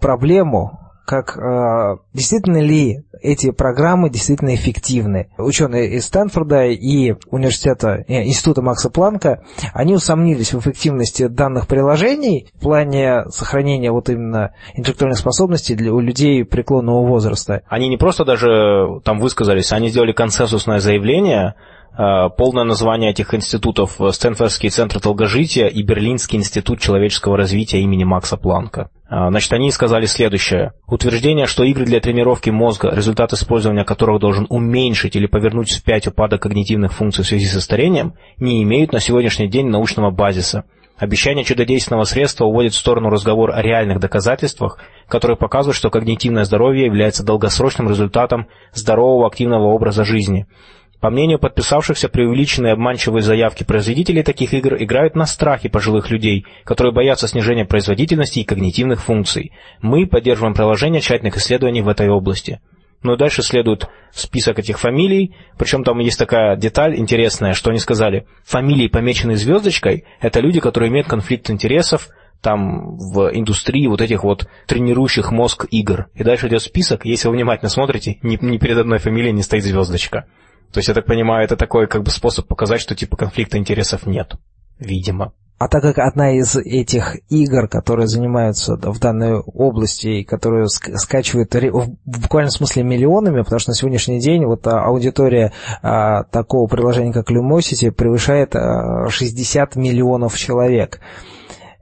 проблему, 0.00 0.77
как 1.08 1.38
э, 1.38 1.96
действительно 2.12 2.60
ли 2.60 3.02
эти 3.22 3.50
программы 3.50 4.10
действительно 4.10 4.54
эффективны. 4.54 5.30
Ученые 5.38 5.94
из 5.94 6.04
Стэнфорда 6.04 6.66
и 6.66 7.14
университета, 7.30 8.04
э, 8.06 8.24
института 8.24 8.60
Макса 8.60 8.90
Планка, 8.90 9.42
они 9.72 9.94
усомнились 9.94 10.52
в 10.52 10.60
эффективности 10.60 11.26
данных 11.26 11.66
приложений 11.66 12.50
в 12.56 12.60
плане 12.60 13.24
сохранения 13.30 13.90
вот 13.90 14.10
именно 14.10 14.52
интеллектуальных 14.74 15.18
способностей 15.18 15.74
для, 15.74 15.94
у 15.94 16.00
людей 16.00 16.44
преклонного 16.44 17.06
возраста. 17.06 17.62
Они 17.68 17.88
не 17.88 17.96
просто 17.96 18.26
даже 18.26 19.00
там 19.02 19.18
высказались, 19.18 19.72
они 19.72 19.88
сделали 19.88 20.12
консенсусное 20.12 20.78
заявление, 20.78 21.54
Э, 21.54 21.77
полное 21.96 22.64
название 22.64 23.10
этих 23.10 23.34
институтов– 23.34 23.96
Стэнфордский 24.12 24.70
центр 24.70 25.00
долгожития 25.00 25.66
и 25.66 25.82
Берлинский 25.82 26.38
институт 26.38 26.80
человеческого 26.80 27.36
развития 27.36 27.80
имени 27.80 28.04
Макса 28.04 28.36
Планка. 28.36 28.90
Э, 29.10 29.28
значит, 29.30 29.52
они 29.52 29.70
сказали 29.70 30.06
следующее. 30.06 30.72
Утверждение, 30.86 31.46
что 31.46 31.64
игры 31.64 31.84
для 31.86 32.00
тренировки 32.00 32.50
мозга, 32.50 32.90
результат 32.94 33.32
использования 33.32 33.84
которых 33.84 34.20
должен 34.20 34.46
уменьшить 34.50 35.16
или 35.16 35.26
повернуть 35.26 35.70
вспять 35.70 36.06
упадок 36.06 36.42
когнитивных 36.42 36.92
функций 36.92 37.24
в 37.24 37.26
связи 37.26 37.46
со 37.46 37.60
старением, 37.60 38.14
не 38.36 38.62
имеют 38.62 38.92
на 38.92 39.00
сегодняшний 39.00 39.48
день 39.48 39.68
научного 39.68 40.10
базиса. 40.10 40.64
Обещание 40.98 41.44
чудодейственного 41.44 42.04
средства 42.04 42.44
уводит 42.44 42.72
в 42.72 42.78
сторону 42.78 43.08
разговор 43.08 43.52
о 43.52 43.62
реальных 43.62 44.00
доказательствах, 44.00 44.78
которые 45.06 45.36
показывают, 45.36 45.76
что 45.76 45.90
когнитивное 45.90 46.44
здоровье 46.44 46.86
является 46.86 47.24
долгосрочным 47.24 47.88
результатом 47.88 48.48
здорового 48.74 49.26
активного 49.28 49.66
образа 49.66 50.04
жизни– 50.04 50.46
по 51.00 51.10
мнению 51.10 51.38
подписавшихся, 51.38 52.08
преувеличенные 52.08 52.72
обманчивые 52.72 53.22
заявки 53.22 53.62
производителей 53.62 54.22
таких 54.24 54.52
игр 54.52 54.74
играют 54.82 55.14
на 55.14 55.26
страхе 55.26 55.68
пожилых 55.68 56.10
людей, 56.10 56.44
которые 56.64 56.92
боятся 56.92 57.28
снижения 57.28 57.64
производительности 57.64 58.40
и 58.40 58.44
когнитивных 58.44 59.02
функций. 59.02 59.52
Мы 59.80 60.06
поддерживаем 60.06 60.54
приложение 60.54 61.00
тщательных 61.00 61.36
исследований 61.36 61.82
в 61.82 61.88
этой 61.88 62.08
области. 62.08 62.60
Ну 63.04 63.14
и 63.14 63.16
дальше 63.16 63.42
следует 63.42 63.88
список 64.10 64.58
этих 64.58 64.80
фамилий, 64.80 65.36
причем 65.56 65.84
там 65.84 66.00
есть 66.00 66.18
такая 66.18 66.56
деталь 66.56 66.98
интересная, 66.98 67.52
что 67.52 67.70
они 67.70 67.78
сказали. 67.78 68.26
Фамилии, 68.44 68.88
помеченные 68.88 69.36
звездочкой, 69.36 70.04
это 70.20 70.40
люди, 70.40 70.58
которые 70.58 70.90
имеют 70.90 71.06
конфликт 71.06 71.48
интересов, 71.48 72.08
там 72.40 72.96
в 72.96 73.30
индустрии 73.32 73.86
вот 73.86 74.00
этих 74.00 74.24
вот 74.24 74.48
тренирующих 74.66 75.30
мозг 75.30 75.66
игр. 75.70 76.08
И 76.14 76.24
дальше 76.24 76.48
идет 76.48 76.62
список, 76.62 77.04
если 77.04 77.28
вы 77.28 77.34
внимательно 77.34 77.68
смотрите, 77.68 78.18
ни, 78.22 78.36
ни 78.40 78.58
перед 78.58 78.78
одной 78.78 78.98
фамилией 78.98 79.32
не 79.32 79.42
стоит 79.42 79.62
звездочка. 79.62 80.26
То 80.72 80.78
есть, 80.78 80.88
я 80.88 80.94
так 80.94 81.06
понимаю, 81.06 81.44
это 81.44 81.56
такой 81.56 81.86
как 81.86 82.02
бы 82.02 82.10
способ 82.10 82.46
показать, 82.46 82.80
что 82.80 82.94
типа 82.94 83.16
конфликта 83.16 83.58
интересов 83.58 84.06
нет. 84.06 84.34
Видимо. 84.78 85.32
А 85.58 85.66
так 85.66 85.82
как 85.82 85.98
одна 85.98 86.36
из 86.36 86.54
этих 86.54 87.16
игр, 87.28 87.66
которые 87.66 88.06
занимаются 88.06 88.76
в 88.76 89.00
данной 89.00 89.40
области, 89.40 90.22
которые 90.22 90.68
скачивают 90.68 91.52
в 91.52 91.96
буквальном 92.04 92.52
смысле 92.52 92.84
миллионами, 92.84 93.42
потому 93.42 93.58
что 93.58 93.70
на 93.70 93.74
сегодняшний 93.74 94.20
день 94.20 94.44
вот 94.44 94.64
а, 94.68 94.84
аудитория 94.84 95.52
а, 95.82 96.22
такого 96.22 96.68
приложения, 96.68 97.12
как 97.12 97.32
Lumosity, 97.32 97.90
превышает 97.90 98.54
а, 98.54 99.08
60 99.08 99.74
миллионов 99.74 100.38
человек. 100.38 101.00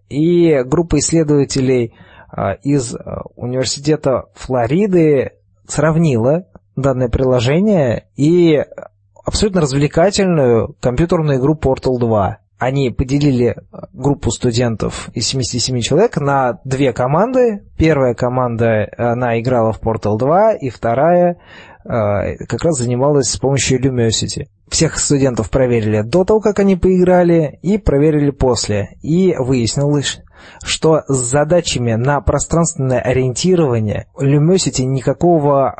И 0.09 0.62
группа 0.64 0.99
исследователей 0.99 1.92
а, 2.31 2.53
из 2.53 2.94
а, 2.94 3.25
университета 3.35 4.25
Флориды 4.37 5.33
сравнила 5.68 6.46
данное 6.77 7.09
приложение 7.09 8.07
и 8.17 8.65
абсолютно 9.25 9.61
развлекательную 9.62 10.77
компьютерную 10.81 11.39
игру 11.39 11.55
Portal 11.55 11.99
2. 11.99 12.39
Они 12.59 12.91
поделили 12.91 13.57
группу 13.93 14.31
студентов 14.31 15.11
из 15.12 15.27
77 15.27 15.81
человек 15.81 16.17
на 16.17 16.59
две 16.65 16.93
команды. 16.95 17.65
Первая 17.77 18.15
команда, 18.15 18.89
она 18.97 19.39
играла 19.39 19.73
в 19.73 19.81
Portal 19.83 20.17
2, 20.17 20.55
и 20.55 20.71
вторая 20.71 21.39
э, 21.85 22.37
как 22.47 22.65
раз 22.65 22.79
занималась 22.79 23.29
с 23.29 23.37
помощью 23.37 23.79
Lumosity. 23.79 24.47
Всех 24.69 24.99
студентов 24.99 25.51
проверили 25.51 26.01
до 26.01 26.25
того, 26.25 26.41
как 26.41 26.59
они 26.59 26.77
поиграли, 26.77 27.59
и 27.61 27.77
проверили 27.77 28.31
после. 28.31 28.97
И 29.03 29.35
выяснилось, 29.39 30.21
что 30.65 31.03
с 31.09 31.17
задачами 31.17 31.93
на 31.93 32.23
пространственное 32.23 33.01
ориентирование 33.01 34.07
Lumosity 34.19 34.85
никакого 34.85 35.75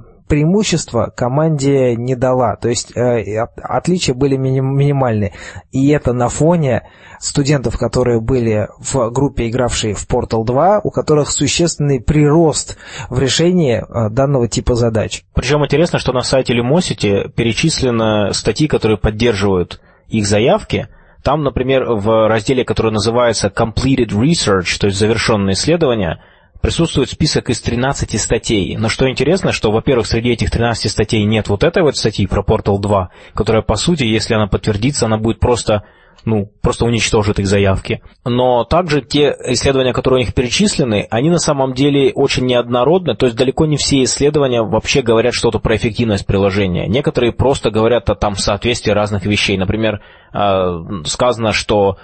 э, 0.00 0.15
преимущества 0.28 1.12
команде 1.16 1.96
не 1.96 2.14
дала. 2.16 2.56
То 2.56 2.68
есть 2.68 2.96
э, 2.96 3.46
отличия 3.56 4.14
были 4.14 4.36
минимальны. 4.36 5.32
И 5.72 5.88
это 5.88 6.12
на 6.12 6.28
фоне 6.28 6.82
студентов, 7.18 7.78
которые 7.78 8.20
были 8.20 8.68
в 8.78 9.10
группе, 9.10 9.48
игравшей 9.48 9.94
в 9.94 10.06
Portal 10.08 10.44
2, 10.44 10.80
у 10.82 10.90
которых 10.90 11.30
существенный 11.30 12.00
прирост 12.00 12.76
в 13.08 13.18
решении 13.18 13.76
э, 13.76 14.10
данного 14.10 14.48
типа 14.48 14.74
задач. 14.74 15.22
Причем 15.34 15.64
интересно, 15.64 15.98
что 15.98 16.12
на 16.12 16.22
сайте 16.22 16.54
Lumosity 16.54 17.30
перечислены 17.30 18.32
статьи, 18.32 18.68
которые 18.68 18.98
поддерживают 18.98 19.80
их 20.08 20.26
заявки. 20.26 20.88
Там, 21.22 21.42
например, 21.42 21.84
в 21.90 22.28
разделе, 22.28 22.64
который 22.64 22.92
называется 22.92 23.48
Completed 23.48 24.10
Research, 24.10 24.78
то 24.78 24.86
есть 24.86 24.98
завершенные 24.98 25.54
исследования, 25.54 26.22
присутствует 26.66 27.08
список 27.08 27.48
из 27.48 27.60
13 27.60 28.20
статей. 28.20 28.76
Но 28.76 28.88
что 28.88 29.08
интересно, 29.08 29.52
что, 29.52 29.70
во-первых, 29.70 30.04
среди 30.08 30.30
этих 30.30 30.50
13 30.50 30.90
статей 30.90 31.22
нет 31.22 31.48
вот 31.48 31.62
этой 31.62 31.84
вот 31.84 31.96
статьи 31.96 32.26
про 32.26 32.42
Portal 32.42 32.80
2, 32.80 33.10
которая, 33.34 33.62
по 33.62 33.76
сути, 33.76 34.02
если 34.02 34.34
она 34.34 34.48
подтвердится, 34.48 35.06
она 35.06 35.16
будет 35.16 35.38
просто 35.38 35.84
ну, 36.26 36.50
просто 36.60 36.84
уничтожит 36.84 37.38
их 37.38 37.46
заявки. 37.46 38.02
Но 38.24 38.64
также 38.64 39.00
те 39.00 39.34
исследования, 39.46 39.92
которые 39.92 40.18
у 40.22 40.24
них 40.24 40.34
перечислены, 40.34 41.06
они 41.08 41.30
на 41.30 41.38
самом 41.38 41.72
деле 41.72 42.12
очень 42.12 42.46
неоднородны, 42.46 43.14
то 43.14 43.26
есть 43.26 43.38
далеко 43.38 43.64
не 43.64 43.76
все 43.76 44.02
исследования 44.02 44.62
вообще 44.62 45.02
говорят 45.02 45.34
что-то 45.34 45.60
про 45.60 45.76
эффективность 45.76 46.26
приложения. 46.26 46.88
Некоторые 46.88 47.32
просто 47.32 47.70
говорят 47.70 48.10
о 48.10 48.16
там 48.16 48.34
соответствии 48.34 48.90
разных 48.90 49.24
вещей. 49.24 49.56
Например, 49.56 50.02
а, 50.32 50.80
сказано, 51.04 51.52
что 51.52 51.96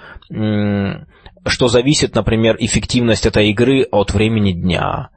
что 1.45 1.67
зависит, 1.67 2.15
например, 2.15 2.55
эффективность 2.57 3.25
этой 3.25 3.49
игры 3.49 3.85
от 3.91 4.13
времени 4.13 4.53
дня. 4.53 5.09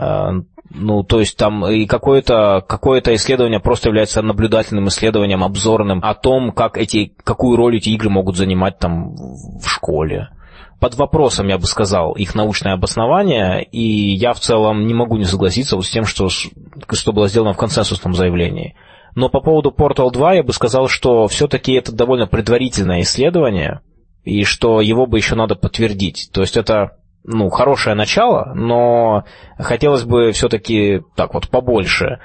А, 0.00 0.32
ну, 0.70 1.02
то 1.02 1.20
есть 1.20 1.36
там 1.36 1.66
и 1.66 1.84
какое-то 1.84 2.64
какое 2.66 3.02
исследование 3.04 3.60
просто 3.60 3.90
является 3.90 4.22
наблюдательным 4.22 4.88
исследованием, 4.88 5.44
обзорным 5.44 6.00
о 6.02 6.14
том, 6.14 6.52
как 6.52 6.78
эти, 6.78 7.12
какую 7.22 7.56
роль 7.56 7.76
эти 7.76 7.90
игры 7.90 8.08
могут 8.08 8.36
занимать 8.36 8.78
там 8.78 9.14
в 9.14 9.66
школе. 9.66 10.30
Под 10.78 10.94
вопросом, 10.94 11.48
я 11.48 11.58
бы 11.58 11.66
сказал, 11.66 12.12
их 12.12 12.34
научное 12.34 12.72
обоснование, 12.72 13.62
и 13.62 14.14
я 14.14 14.32
в 14.32 14.40
целом 14.40 14.86
не 14.86 14.94
могу 14.94 15.18
не 15.18 15.24
согласиться 15.24 15.76
вот 15.76 15.84
с 15.84 15.90
тем, 15.90 16.06
что, 16.06 16.30
что 16.30 17.12
было 17.12 17.28
сделано 17.28 17.52
в 17.52 17.58
консенсусном 17.58 18.14
заявлении. 18.14 18.76
Но 19.14 19.28
по 19.28 19.40
поводу 19.40 19.74
Portal 19.76 20.10
2 20.10 20.34
я 20.34 20.42
бы 20.42 20.54
сказал, 20.54 20.88
что 20.88 21.26
все-таки 21.26 21.74
это 21.74 21.92
довольно 21.92 22.26
предварительное 22.26 23.02
исследование, 23.02 23.80
и 24.24 24.44
что 24.44 24.80
его 24.80 25.04
бы 25.04 25.18
еще 25.18 25.34
надо 25.34 25.56
подтвердить. 25.56 26.30
То 26.32 26.40
есть 26.40 26.56
это 26.56 26.96
ну, 27.24 27.48
хорошее 27.50 27.94
начало, 27.94 28.52
но 28.54 29.24
хотелось 29.58 30.04
бы 30.04 30.32
все-таки 30.32 31.02
так 31.16 31.34
вот 31.34 31.48
побольше 31.48 32.20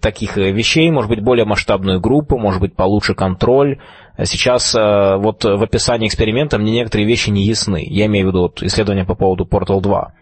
таких 0.00 0.36
вещей, 0.36 0.90
может 0.90 1.10
быть, 1.10 1.20
более 1.20 1.44
масштабную 1.44 2.00
группу, 2.00 2.38
может 2.38 2.60
быть, 2.60 2.76
получше 2.76 3.14
контроль. 3.14 3.80
Сейчас 4.22 4.74
э, 4.74 5.16
вот 5.16 5.44
в 5.44 5.62
описании 5.62 6.06
эксперимента 6.06 6.58
мне 6.58 6.72
некоторые 6.72 7.06
вещи 7.06 7.30
не 7.30 7.42
ясны. 7.42 7.84
Я 7.88 8.06
имею 8.06 8.26
в 8.26 8.28
виду 8.28 8.42
вот 8.42 8.62
исследование 8.62 9.04
по 9.04 9.14
поводу 9.14 9.44
Portal 9.44 9.80
2. 9.80 10.12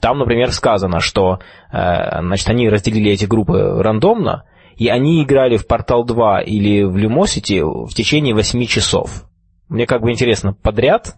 Там, 0.00 0.18
например, 0.18 0.50
сказано, 0.52 1.00
что 1.00 1.40
э, 1.72 2.20
значит, 2.22 2.48
они 2.48 2.68
разделили 2.68 3.10
эти 3.10 3.26
группы 3.26 3.82
рандомно, 3.82 4.44
и 4.76 4.88
они 4.88 5.22
играли 5.22 5.56
в 5.56 5.66
Portal 5.66 6.04
2 6.04 6.42
или 6.42 6.82
в 6.82 6.96
Lumosity 6.96 7.62
в 7.62 7.92
течение 7.94 8.34
8 8.34 8.64
часов. 8.66 9.24
Мне 9.68 9.86
как 9.86 10.02
бы 10.02 10.10
интересно, 10.10 10.54
подряд 10.54 11.16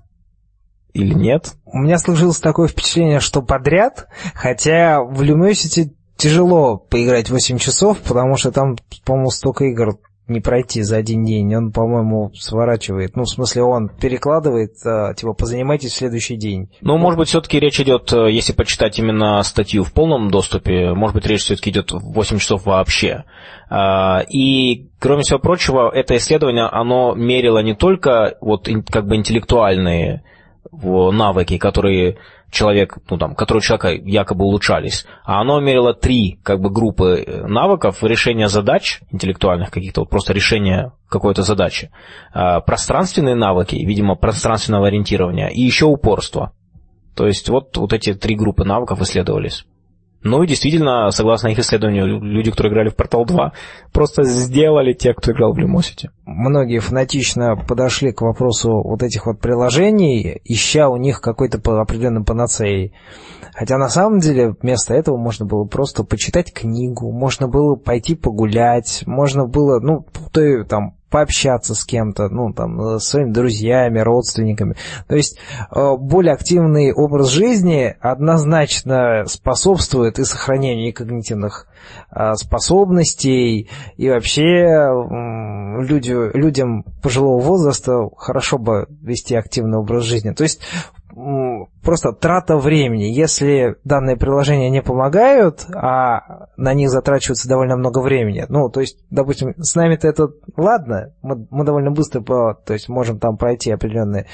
или 0.94 1.12
нет? 1.12 1.54
У 1.66 1.78
меня 1.78 1.98
сложилось 1.98 2.38
такое 2.38 2.68
впечатление, 2.68 3.20
что 3.20 3.42
подряд, 3.42 4.08
хотя 4.34 5.02
в 5.02 5.20
Lumosity 5.20 5.90
тяжело 6.16 6.78
поиграть 6.78 7.30
8 7.30 7.58
часов, 7.58 7.98
потому 7.98 8.36
что 8.36 8.52
там, 8.52 8.76
по-моему, 9.04 9.30
столько 9.30 9.64
игр 9.64 9.98
не 10.26 10.40
пройти 10.40 10.80
за 10.82 10.96
один 10.96 11.24
день. 11.24 11.54
Он, 11.54 11.70
по-моему, 11.70 12.30
сворачивает. 12.34 13.14
Ну, 13.14 13.24
в 13.24 13.28
смысле, 13.28 13.62
он 13.62 13.90
перекладывает, 13.90 14.72
а, 14.86 15.12
типа, 15.12 15.34
позанимайтесь 15.34 15.92
в 15.92 15.96
следующий 15.96 16.36
день. 16.36 16.70
Ну, 16.80 16.96
может 16.96 17.18
быть, 17.18 17.28
все-таки 17.28 17.60
речь 17.60 17.78
идет, 17.80 18.10
э, 18.12 18.30
если 18.30 18.54
почитать 18.54 18.98
именно 18.98 19.42
статью 19.42 19.84
в 19.84 19.92
полном 19.92 20.30
доступе, 20.30 20.94
может 20.94 21.14
быть, 21.14 21.26
речь 21.26 21.42
все-таки 21.42 21.70
идет 21.70 21.92
8 21.92 22.38
часов 22.38 22.64
вообще. 22.64 23.24
А, 23.68 24.22
и, 24.30 24.88
кроме 24.98 25.22
всего 25.22 25.38
прочего, 25.38 25.90
это 25.94 26.16
исследование, 26.16 26.64
оно 26.64 27.14
мерило 27.14 27.58
не 27.62 27.74
только 27.74 28.38
вот 28.40 28.66
как 28.90 29.06
бы 29.06 29.16
интеллектуальные 29.16 30.22
навыки, 30.72 31.58
которые 31.58 32.18
человек, 32.50 32.98
ну 33.10 33.18
там, 33.18 33.34
которые 33.34 33.60
у 33.60 33.62
человека 33.62 33.90
якобы 33.90 34.44
улучшались, 34.44 35.06
а 35.24 35.40
оно 35.40 35.60
мерило 35.60 35.92
три 35.92 36.38
как 36.42 36.60
бы 36.60 36.70
группы 36.70 37.24
э, 37.26 37.46
навыков 37.46 38.02
решения 38.02 38.48
задач 38.48 39.00
интеллектуальных 39.10 39.70
каких-то, 39.70 40.02
вот 40.02 40.10
просто 40.10 40.32
решения 40.32 40.92
какой-то 41.08 41.42
задачи, 41.42 41.90
а, 42.32 42.60
пространственные 42.60 43.34
навыки, 43.34 43.76
видимо, 43.76 44.14
пространственного 44.14 44.88
ориентирования 44.88 45.48
и 45.48 45.60
еще 45.60 45.86
упорство. 45.86 46.52
То 47.14 47.26
есть 47.26 47.48
вот, 47.48 47.76
вот 47.76 47.92
эти 47.92 48.14
три 48.14 48.34
группы 48.34 48.64
навыков 48.64 49.00
исследовались. 49.00 49.64
Ну 50.24 50.42
и 50.42 50.46
действительно, 50.46 51.10
согласно 51.10 51.48
их 51.48 51.58
исследованию, 51.58 52.18
люди, 52.18 52.50
которые 52.50 52.72
играли 52.72 52.88
в 52.88 52.96
Portal 52.96 53.26
2, 53.26 53.52
просто 53.92 54.24
сделали 54.24 54.94
те, 54.94 55.12
кто 55.12 55.32
играл 55.32 55.52
в 55.52 55.58
Lumosity. 55.58 56.08
Многие 56.24 56.78
фанатично 56.78 57.56
подошли 57.56 58.10
к 58.10 58.22
вопросу 58.22 58.70
вот 58.70 59.02
этих 59.02 59.26
вот 59.26 59.38
приложений, 59.38 60.40
ища 60.44 60.88
у 60.88 60.96
них 60.96 61.20
какой-то 61.20 61.58
определенный 61.78 62.24
панацеей. 62.24 62.94
Хотя 63.52 63.76
на 63.76 63.90
самом 63.90 64.20
деле 64.20 64.54
вместо 64.62 64.94
этого 64.94 65.18
можно 65.18 65.44
было 65.44 65.66
просто 65.66 66.04
почитать 66.04 66.54
книгу, 66.54 67.12
можно 67.12 67.46
было 67.46 67.76
пойти 67.76 68.16
погулять, 68.16 69.02
можно 69.06 69.46
было, 69.46 69.78
ну, 69.78 70.06
там, 70.66 70.96
пообщаться 71.14 71.76
с 71.76 71.84
кем-то, 71.84 72.28
ну, 72.28 72.52
там, 72.52 72.80
э, 72.80 72.98
с 72.98 73.04
своими 73.04 73.30
друзьями, 73.30 74.00
родственниками. 74.00 74.74
То 75.06 75.14
есть 75.14 75.38
э, 75.70 75.96
более 75.96 76.34
активный 76.34 76.92
образ 76.92 77.28
жизни 77.28 77.94
однозначно 78.00 79.22
способствует 79.26 80.18
и 80.18 80.24
сохранению 80.24 80.92
когнитивных 80.92 81.68
э, 82.10 82.34
способностей, 82.34 83.70
и 83.96 84.10
вообще 84.10 84.66
люди, 85.86 86.36
людям 86.36 86.82
пожилого 87.00 87.40
возраста 87.40 88.08
хорошо 88.16 88.58
бы 88.58 88.88
вести 89.00 89.36
активный 89.36 89.78
образ 89.78 90.02
жизни. 90.02 90.32
То 90.32 90.42
есть 90.42 90.62
просто 91.10 92.12
трата 92.12 92.56
времени. 92.56 93.04
Если 93.04 93.76
данные 93.84 94.16
приложения 94.16 94.70
не 94.70 94.82
помогают, 94.82 95.64
а 95.74 96.48
на 96.56 96.74
них 96.74 96.90
затрачивается 96.90 97.48
довольно 97.48 97.76
много 97.76 98.00
времени, 98.00 98.44
ну, 98.48 98.68
то 98.68 98.80
есть, 98.80 98.98
допустим, 99.10 99.54
с 99.56 99.74
нами-то 99.74 100.08
это 100.08 100.28
ладно, 100.56 101.12
мы, 101.22 101.46
мы 101.50 101.64
довольно 101.64 101.90
быстро 101.90 102.20
по, 102.20 102.54
то 102.54 102.72
есть 102.72 102.88
можем 102.88 103.18
там 103.18 103.36
пройти 103.36 103.70
определенные 103.70 104.26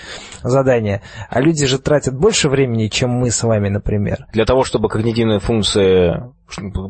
задания, 0.42 1.02
а 1.28 1.40
люди 1.40 1.66
же 1.66 1.78
тратят 1.78 2.16
больше 2.16 2.48
времени, 2.48 2.88
чем 2.88 3.10
мы 3.10 3.30
с 3.30 3.42
вами, 3.42 3.68
например. 3.68 4.26
Для 4.32 4.44
того, 4.44 4.64
чтобы 4.64 4.88
когнитивные 4.88 5.40
функции, 5.40 6.32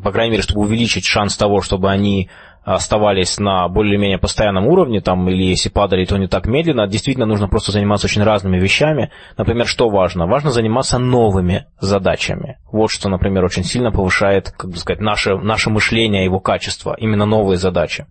по 0.02 0.12
крайней 0.12 0.32
мере, 0.32 0.42
чтобы 0.42 0.60
увеличить 0.60 1.04
шанс 1.04 1.36
того, 1.36 1.62
чтобы 1.62 1.90
они 1.90 2.30
оставались 2.62 3.38
на 3.38 3.68
более-менее 3.68 4.18
постоянном 4.18 4.66
уровне, 4.66 5.00
там, 5.00 5.28
или 5.28 5.44
если 5.44 5.70
падали, 5.70 6.04
то 6.04 6.18
не 6.18 6.28
так 6.28 6.46
медленно, 6.46 6.86
действительно 6.86 7.26
нужно 7.26 7.48
просто 7.48 7.72
заниматься 7.72 8.06
очень 8.06 8.22
разными 8.22 8.58
вещами. 8.58 9.10
Например, 9.36 9.66
что 9.66 9.88
важно? 9.88 10.26
Важно 10.26 10.50
заниматься 10.50 10.98
новыми 10.98 11.66
задачами. 11.80 12.58
Вот 12.70 12.90
что, 12.90 13.08
например, 13.08 13.44
очень 13.44 13.64
сильно 13.64 13.90
повышает, 13.90 14.50
как 14.50 14.70
бы 14.70 14.76
сказать, 14.76 15.00
наше, 15.00 15.36
наше 15.36 15.70
мышление, 15.70 16.24
его 16.24 16.38
качество, 16.38 16.94
именно 16.98 17.24
новые 17.24 17.56
задачи. 17.56 18.06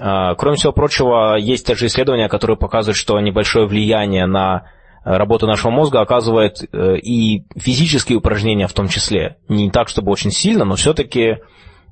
А, 0.00 0.34
кроме 0.36 0.56
всего 0.56 0.72
прочего, 0.72 1.36
есть 1.36 1.66
также 1.66 1.86
исследования, 1.86 2.28
которые 2.28 2.56
показывают, 2.56 2.96
что 2.96 3.18
небольшое 3.20 3.66
влияние 3.66 4.26
на 4.26 4.70
работу 5.04 5.46
нашего 5.46 5.70
мозга 5.70 6.00
оказывает 6.00 6.62
э, 6.72 6.96
и 6.96 7.44
физические 7.56 8.18
упражнения 8.18 8.66
в 8.66 8.72
том 8.72 8.88
числе. 8.88 9.36
Не 9.48 9.70
так, 9.70 9.88
чтобы 9.88 10.10
очень 10.10 10.30
сильно, 10.30 10.64
но 10.64 10.76
все-таки 10.76 11.38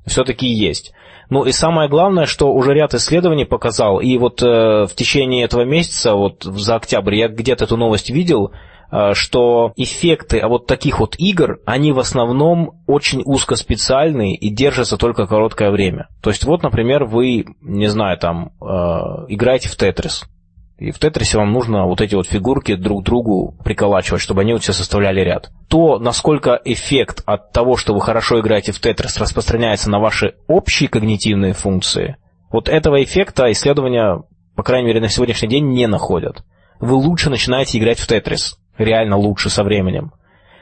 все-таки 0.05 0.47
есть. 0.47 0.93
Ну 1.29 1.43
и 1.43 1.51
самое 1.51 1.89
главное, 1.89 2.25
что 2.25 2.53
уже 2.53 2.73
ряд 2.73 2.93
исследований 2.93 3.45
показал, 3.45 3.99
и 3.99 4.17
вот 4.17 4.41
э, 4.41 4.85
в 4.85 4.91
течение 4.95 5.45
этого 5.45 5.63
месяца, 5.63 6.13
вот 6.13 6.43
за 6.43 6.75
октябрь, 6.75 7.15
я 7.15 7.27
где-то 7.27 7.65
эту 7.65 7.77
новость 7.77 8.09
видел, 8.09 8.51
э, 8.91 9.13
что 9.13 9.73
эффекты 9.75 10.39
а 10.39 10.47
вот 10.47 10.67
таких 10.67 10.99
вот 10.99 11.15
игр, 11.17 11.59
они 11.65 11.91
в 11.91 11.99
основном 11.99 12.81
очень 12.87 13.21
узкоспециальные 13.25 14.35
и 14.35 14.49
держатся 14.49 14.97
только 14.97 15.25
короткое 15.25 15.71
время. 15.71 16.07
То 16.21 16.29
есть 16.29 16.43
вот, 16.45 16.63
например, 16.63 17.05
вы, 17.05 17.45
не 17.61 17.87
знаю, 17.87 18.17
там, 18.17 18.51
э, 18.61 18.65
играете 19.29 19.69
в 19.69 19.75
Тетрис, 19.75 20.25
и 20.83 20.91
в 20.91 20.99
Тетрисе 20.99 21.37
вам 21.37 21.53
нужно 21.53 21.85
вот 21.85 22.01
эти 22.01 22.13
вот 22.13 22.27
фигурки 22.27 22.75
друг 22.75 23.03
другу 23.03 23.55
приколачивать, 23.63 24.21
чтобы 24.21 24.41
они 24.41 24.51
вот 24.51 24.63
все 24.63 24.73
составляли 24.73 25.21
ряд. 25.21 25.49
То, 25.69 25.97
насколько 25.97 26.59
эффект 26.65 27.23
от 27.25 27.53
того, 27.53 27.77
что 27.77 27.93
вы 27.93 28.01
хорошо 28.01 28.41
играете 28.41 28.73
в 28.73 28.79
Тетрис, 28.81 29.17
распространяется 29.17 29.89
на 29.89 29.99
ваши 29.99 30.35
общие 30.47 30.89
когнитивные 30.89 31.53
функции, 31.53 32.17
вот 32.51 32.67
этого 32.67 33.01
эффекта 33.01 33.49
исследования, 33.51 34.23
по 34.55 34.63
крайней 34.63 34.87
мере, 34.87 34.99
на 34.99 35.07
сегодняшний 35.07 35.47
день 35.47 35.69
не 35.69 35.87
находят. 35.87 36.43
Вы 36.81 36.95
лучше 36.95 37.29
начинаете 37.29 37.79
играть 37.79 37.97
в 37.97 38.05
Тетрис. 38.05 38.59
Реально 38.77 39.15
лучше 39.15 39.49
со 39.49 39.63
временем. 39.63 40.11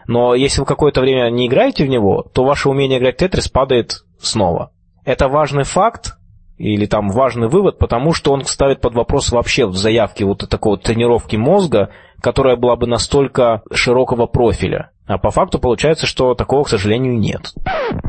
Но 0.07 0.36
если 0.36 0.60
вы 0.60 0.67
какое-то 0.67 1.01
время 1.01 1.29
не 1.31 1.47
играете 1.47 1.84
в 1.84 1.89
него, 1.89 2.29
то 2.34 2.43
ваше 2.43 2.69
умение 2.69 2.99
играть 2.99 3.15
в 3.15 3.17
Тетрис 3.17 3.47
падает 3.47 4.03
снова. 4.21 4.71
Это 5.03 5.27
важный 5.27 5.63
факт, 5.63 6.13
или 6.62 6.86
там 6.86 7.10
важный 7.10 7.47
вывод, 7.47 7.80
потому 7.80 8.13
что 8.13 8.32
он 8.32 8.45
ставит 8.45 8.82
под 8.82 8.93
вопрос 8.93 9.32
вообще 9.32 9.65
в 9.65 9.76
заявке 9.76 10.26
вот 10.26 10.47
такой 10.47 10.74
вот 10.74 10.84
тренировки 10.84 11.36
мозга, 11.36 11.89
которая 12.21 12.56
была 12.56 12.76
бы 12.76 12.86
настолько 12.86 13.63
широкого 13.74 14.28
профиля. 14.28 14.91
А 15.08 15.17
по 15.17 15.32
факту 15.32 15.60
получается, 15.60 16.06
что 16.06 16.36
такого, 16.36 16.63
к 16.63 16.69
сожалению, 16.69 17.17
нет. 17.17 17.54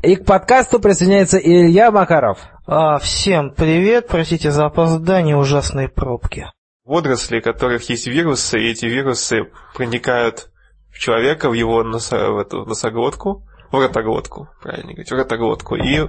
И 0.02 0.16
к 0.16 0.26
подкасту 0.26 0.78
присоединяется 0.78 1.38
Илья 1.38 1.90
Макаров. 1.90 2.38
А, 2.66 2.98
всем 2.98 3.50
привет, 3.50 4.06
простите 4.08 4.50
за 4.50 4.66
опоздание, 4.66 5.36
ужасные 5.36 5.88
пробки. 5.88 6.46
Водоросли, 6.84 7.38
у 7.38 7.42
которых 7.42 7.88
есть 7.88 8.06
вирусы, 8.06 8.60
и 8.60 8.70
эти 8.70 8.84
вирусы 8.84 9.48
проникают 9.74 10.50
в 10.90 10.98
человека, 10.98 11.48
в 11.48 11.54
его 11.54 11.82
носо, 11.82 12.30
в 12.32 12.38
эту 12.38 12.66
носоглотку, 12.66 13.46
в 13.72 13.80
ротоглотку, 13.80 14.48
правильно 14.62 14.92
говорить, 14.92 15.10
в 15.10 15.14
ротоглотку, 15.14 15.76
и 15.76 16.08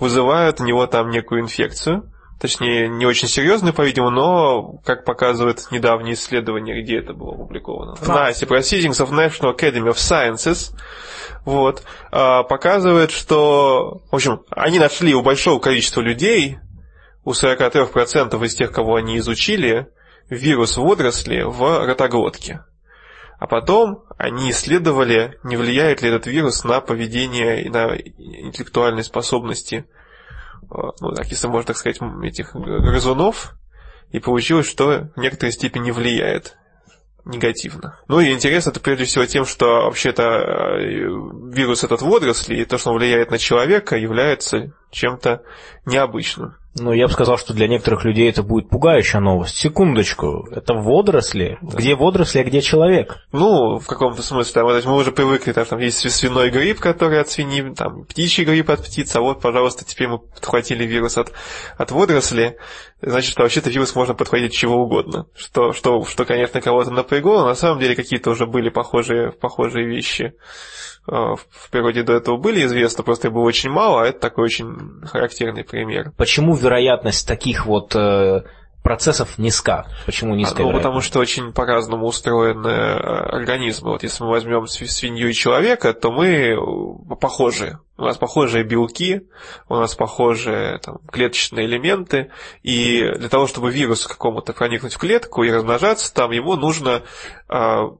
вызывают 0.00 0.60
у 0.60 0.64
него 0.64 0.86
там 0.86 1.10
некую 1.10 1.42
инфекцию, 1.42 2.10
точнее, 2.40 2.88
не 2.88 3.06
очень 3.06 3.28
серьезную, 3.28 3.74
по-видимому, 3.74 4.10
но, 4.10 4.78
как 4.84 5.04
показывает 5.04 5.66
недавнее 5.70 6.14
исследование, 6.14 6.82
где 6.82 6.98
это 6.98 7.12
было 7.12 7.34
опубликовано, 7.34 7.94
в 7.94 8.08
NICE, 8.08 8.48
Proceedings 8.48 9.04
of 9.04 9.10
National 9.10 9.56
Academy 9.56 9.92
of 9.92 9.96
Sciences, 9.96 10.74
вот, 11.44 11.82
а, 12.10 12.42
показывает, 12.44 13.10
что, 13.10 14.02
в 14.10 14.14
общем, 14.14 14.42
они 14.50 14.78
нашли 14.78 15.14
у 15.14 15.22
большого 15.22 15.60
количества 15.60 16.00
людей, 16.00 16.58
у 17.24 17.32
43% 17.32 18.44
из 18.44 18.54
тех, 18.54 18.72
кого 18.72 18.96
они 18.96 19.18
изучили, 19.18 19.86
вирус 20.28 20.76
водоросли 20.76 21.42
в 21.42 21.86
ротоглотке. 21.86 22.64
А 23.42 23.48
потом 23.48 24.04
они 24.18 24.52
исследовали, 24.52 25.36
не 25.42 25.56
влияет 25.56 26.00
ли 26.00 26.10
этот 26.10 26.28
вирус 26.28 26.62
на 26.62 26.80
поведение 26.80 27.64
и 27.64 27.68
на 27.68 27.88
интеллектуальные 27.96 29.02
способности, 29.02 29.84
э, 30.62 30.64
ну, 31.00 31.10
так, 31.12 31.26
если 31.26 31.48
можно 31.48 31.66
так 31.66 31.76
сказать, 31.76 31.98
этих 32.22 32.54
грызунов, 32.54 33.56
и 34.12 34.20
получилось, 34.20 34.68
что 34.68 35.10
в 35.16 35.18
некоторой 35.18 35.50
степени 35.50 35.90
влияет 35.90 36.56
негативно. 37.24 37.98
Ну 38.06 38.20
и 38.20 38.30
интерес 38.30 38.68
это 38.68 38.78
прежде 38.78 39.06
всего 39.06 39.26
тем, 39.26 39.44
что 39.44 39.86
вообще-то 39.86 40.22
э, 40.22 41.08
вирус 41.52 41.82
этот 41.82 42.00
водоросли, 42.00 42.54
и 42.54 42.64
то, 42.64 42.78
что 42.78 42.90
он 42.90 42.98
влияет 42.98 43.32
на 43.32 43.38
человека, 43.38 43.96
является 43.96 44.72
чем-то 44.92 45.42
необычным. 45.86 46.54
Ну, 46.74 46.92
я 46.92 47.06
бы 47.06 47.12
сказал, 47.12 47.36
что 47.36 47.52
для 47.52 47.68
некоторых 47.68 48.04
людей 48.04 48.30
это 48.30 48.42
будет 48.42 48.70
пугающая 48.70 49.20
новость. 49.20 49.56
Секундочку, 49.56 50.48
это 50.50 50.72
водоросли? 50.72 51.58
Где 51.60 51.94
водоросли, 51.94 52.38
а 52.38 52.44
где 52.44 52.62
человек? 52.62 53.18
Ну, 53.30 53.78
в 53.78 53.86
каком-то 53.86 54.22
смысле, 54.22 54.52
там, 54.54 54.90
мы 54.90 54.96
уже 54.96 55.12
привыкли, 55.12 55.52
там, 55.52 55.66
там 55.66 55.78
есть 55.80 56.10
свиной 56.10 56.48
грипп, 56.50 56.80
который 56.80 57.20
от 57.20 57.28
свиньи, 57.28 57.74
там, 57.74 58.04
птичий 58.06 58.44
грипп 58.44 58.70
от 58.70 58.82
птиц, 58.82 59.14
а 59.14 59.20
вот, 59.20 59.42
пожалуйста, 59.42 59.84
теперь 59.84 60.08
мы 60.08 60.18
подхватили 60.18 60.86
вирус 60.86 61.18
от, 61.18 61.32
от 61.76 61.90
водоросли, 61.90 62.56
значит, 63.02 63.32
что 63.32 63.42
вообще-то 63.42 63.68
вирус 63.68 63.94
можно 63.94 64.14
подхватить 64.14 64.54
чего 64.54 64.76
угодно. 64.76 65.26
Что, 65.36 65.74
что, 65.74 66.02
что 66.06 66.24
конечно, 66.24 66.62
кого-то 66.62 66.90
напрягло, 66.90 67.40
но 67.40 67.48
на 67.48 67.54
самом 67.54 67.80
деле 67.80 67.94
какие-то 67.94 68.30
уже 68.30 68.46
были 68.46 68.70
похожие, 68.70 69.32
похожие 69.32 69.86
вещи. 69.86 70.32
А, 71.06 71.34
в 71.34 71.70
природе 71.70 72.02
до 72.02 72.14
этого 72.14 72.36
были 72.36 72.64
известны, 72.64 73.02
просто 73.04 73.28
их 73.28 73.34
было 73.34 73.42
очень 73.42 73.70
мало, 73.70 74.02
а 74.02 74.06
это 74.06 74.20
такой 74.20 74.44
очень 74.44 74.81
характерный 75.04 75.64
пример. 75.64 76.12
Почему 76.16 76.54
вероятность 76.54 77.26
таких 77.26 77.66
вот 77.66 77.94
э, 77.94 78.42
процессов 78.82 79.38
низка? 79.38 79.86
Почему 80.06 80.34
низкая 80.34 80.66
Ну, 80.66 80.72
потому 80.72 81.00
что 81.00 81.20
очень 81.20 81.52
по-разному 81.52 82.06
устроены 82.06 82.68
э, 82.68 82.96
организмы. 82.98 83.90
Вот 83.90 84.02
если 84.02 84.24
мы 84.24 84.30
возьмем 84.30 84.66
свинью 84.66 85.30
и 85.30 85.32
человека, 85.32 85.92
то 85.94 86.10
мы 86.10 86.26
э, 86.26 86.56
похожи. 87.20 87.78
У 87.96 88.02
нас 88.02 88.16
похожие 88.16 88.64
белки, 88.64 89.28
у 89.68 89.76
нас 89.76 89.94
похожие 89.94 90.78
там, 90.78 90.98
клеточные 91.10 91.66
элементы, 91.66 92.32
и 92.62 93.00
для 93.16 93.28
того, 93.28 93.46
чтобы 93.46 93.70
вирус 93.70 94.06
какому-то 94.06 94.52
проникнуть 94.52 94.94
в 94.94 94.98
клетку 94.98 95.44
и 95.44 95.52
размножаться, 95.52 96.12
там 96.12 96.32
ему 96.32 96.56
нужно 96.56 97.02
а, 97.48 97.90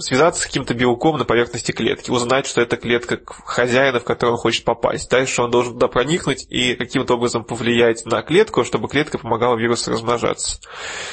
связаться 0.00 0.42
с 0.42 0.46
каким-то 0.46 0.74
белком 0.74 1.16
на 1.16 1.24
поверхности 1.24 1.72
клетки, 1.72 2.10
узнать, 2.10 2.46
что 2.46 2.60
это 2.60 2.76
клетка 2.76 3.20
хозяина, 3.44 4.00
в 4.00 4.04
которую 4.04 4.34
он 4.34 4.40
хочет 4.40 4.64
попасть. 4.64 5.10
Дальше 5.10 5.42
он 5.42 5.50
должен 5.50 5.74
туда 5.74 5.88
проникнуть 5.88 6.46
и 6.50 6.74
каким-то 6.74 7.14
образом 7.14 7.44
повлиять 7.44 8.04
на 8.04 8.22
клетку, 8.22 8.64
чтобы 8.64 8.88
клетка 8.88 9.18
помогала 9.18 9.56
вирусу 9.56 9.90
размножаться. 9.90 10.60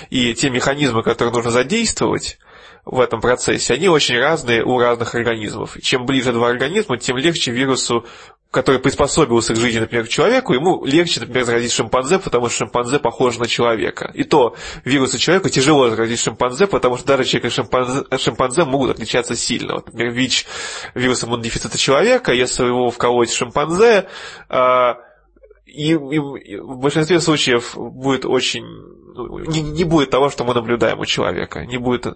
И 0.10 0.34
те 0.34 0.50
механизмы, 0.50 1.04
которые 1.04 1.34
нужно 1.34 1.52
задействовать, 1.52 2.38
в 2.86 3.00
этом 3.00 3.20
процессе, 3.20 3.74
они 3.74 3.90
очень 3.90 4.18
разные 4.20 4.64
у 4.64 4.78
разных 4.78 5.16
организмов. 5.16 5.76
Чем 5.82 6.06
ближе 6.06 6.32
два 6.32 6.50
организма, 6.50 6.98
тем 6.98 7.18
легче 7.18 7.52
вирусу 7.52 8.06
который 8.56 8.80
приспособился 8.80 9.54
к 9.54 9.58
жизни, 9.58 9.80
например, 9.80 10.06
к 10.06 10.10
человеку, 10.10 10.54
ему 10.54 10.86
легче, 10.86 11.20
например, 11.20 11.44
заразить 11.44 11.74
шимпанзе, 11.74 12.20
потому 12.20 12.48
что 12.48 12.60
шимпанзе 12.60 13.00
похож 13.00 13.38
на 13.38 13.48
человека. 13.48 14.12
И 14.14 14.24
то 14.24 14.56
вирусы 14.86 15.18
человека 15.18 15.50
тяжело 15.50 15.90
заразить 15.90 16.22
шимпанзе, 16.22 16.66
потому 16.66 16.96
что 16.96 17.06
даже 17.06 17.26
человек 17.26 17.52
и 17.52 17.54
шимпанзе, 17.54 18.06
шимпанзе 18.18 18.64
могут 18.64 18.92
отличаться 18.92 19.36
сильно. 19.36 19.74
Вот, 19.74 19.88
например, 19.88 20.14
ВИЧ, 20.14 20.48
вирус 20.96 21.22
иммунодефицита 21.26 21.78
человека, 21.78 22.32
если 22.32 22.64
его 22.64 22.92
вколоть 22.92 23.34
шимпанзе, 23.34 24.08
и, 25.66 25.92
и, 25.92 25.94
и 25.96 26.58
в 26.58 26.78
большинстве 26.78 27.20
случаев 27.20 27.74
будет 27.76 28.24
очень 28.24 28.66
ну, 29.16 29.40
не, 29.40 29.62
не 29.62 29.84
будет 29.84 30.12
того, 30.12 30.30
что 30.30 30.46
мы 30.46 30.54
наблюдаем 30.54 30.98
у 31.00 31.06
человека, 31.06 31.66
не 31.66 31.78
будет 31.78 32.08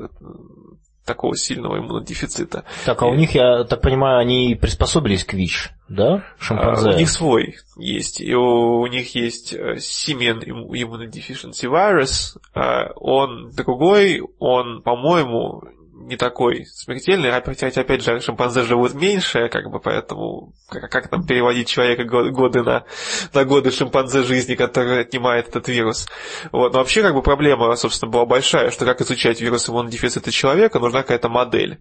такого 1.09 1.35
сильного 1.35 1.79
иммунодефицита. 1.79 2.65
Так, 2.85 3.01
а 3.01 3.07
у 3.07 3.15
них, 3.15 3.33
я 3.33 3.63
так 3.63 3.81
понимаю, 3.81 4.19
они 4.19 4.55
приспособились 4.55 5.23
к 5.23 5.33
ВИЧ, 5.33 5.71
да? 5.87 6.23
Шимпанзе? 6.37 6.89
А, 6.89 6.93
у 6.93 6.97
них 6.97 7.09
свой 7.09 7.57
есть. 7.77 8.21
И 8.21 8.35
у, 8.35 8.81
у 8.81 8.87
них 8.87 9.15
есть 9.15 9.53
э, 9.53 9.79
семен 9.79 10.39
иммунодефициенси 10.43 11.65
вирус. 11.65 12.37
А 12.53 12.91
он 12.95 13.49
другой, 13.49 14.21
он, 14.37 14.83
по-моему, 14.83 15.63
не 16.09 16.17
такой 16.17 16.65
смертельный, 16.65 17.31
опять, 17.31 17.77
опять 17.77 18.03
же, 18.03 18.19
шимпанзе 18.19 18.63
живут 18.63 18.95
меньше, 18.95 19.47
как 19.47 19.69
бы, 19.69 19.79
поэтому 19.79 20.53
как, 20.67 20.89
как 20.91 21.07
там 21.07 21.25
переводить 21.25 21.67
человека 21.67 22.03
годы 22.03 22.63
на, 22.63 22.83
на 23.33 23.45
годы 23.45 23.71
шимпанзе 23.71 24.23
жизни, 24.23 24.55
который 24.55 25.01
отнимает 25.01 25.47
этот 25.49 25.67
вирус. 25.67 26.07
Вот. 26.51 26.73
Но 26.73 26.79
вообще, 26.79 27.03
как 27.03 27.13
бы, 27.13 27.21
проблема, 27.21 27.75
собственно, 27.75 28.11
была 28.11 28.25
большая, 28.25 28.71
что 28.71 28.85
как 28.85 29.01
изучать 29.01 29.39
вирус 29.39 29.69
иммунодефицита 29.69 30.31
человека, 30.31 30.79
нужна 30.79 31.03
какая-то 31.03 31.29
модель. 31.29 31.79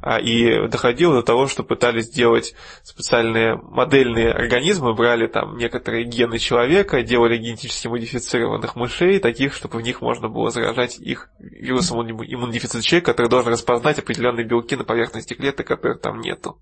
А, 0.00 0.18
и 0.18 0.68
доходило 0.68 1.16
до 1.16 1.22
того, 1.22 1.46
что 1.46 1.62
пытались 1.62 2.06
сделать 2.06 2.54
специальные 2.82 3.56
модельные 3.56 4.32
организмы, 4.32 4.94
брали 4.94 5.26
там 5.26 5.58
некоторые 5.58 6.04
гены 6.04 6.38
человека, 6.38 7.02
делали 7.02 7.36
генетически 7.36 7.88
модифицированных 7.88 8.74
мышей, 8.74 9.18
таких, 9.18 9.54
чтобы 9.54 9.78
в 9.78 9.82
них 9.82 10.00
можно 10.00 10.28
было 10.28 10.50
заражать 10.50 10.98
их 10.98 11.28
вирусом 11.38 12.00
иммунодефицита 12.02 12.82
человека, 12.82 13.12
который 13.12 13.28
должен 13.28 13.52
распознать 13.66 13.98
определенные 13.98 14.46
белки 14.46 14.76
на 14.76 14.84
поверхности 14.84 15.34
клеток, 15.34 15.66
которых 15.66 16.00
там 16.00 16.20
нету. 16.20 16.58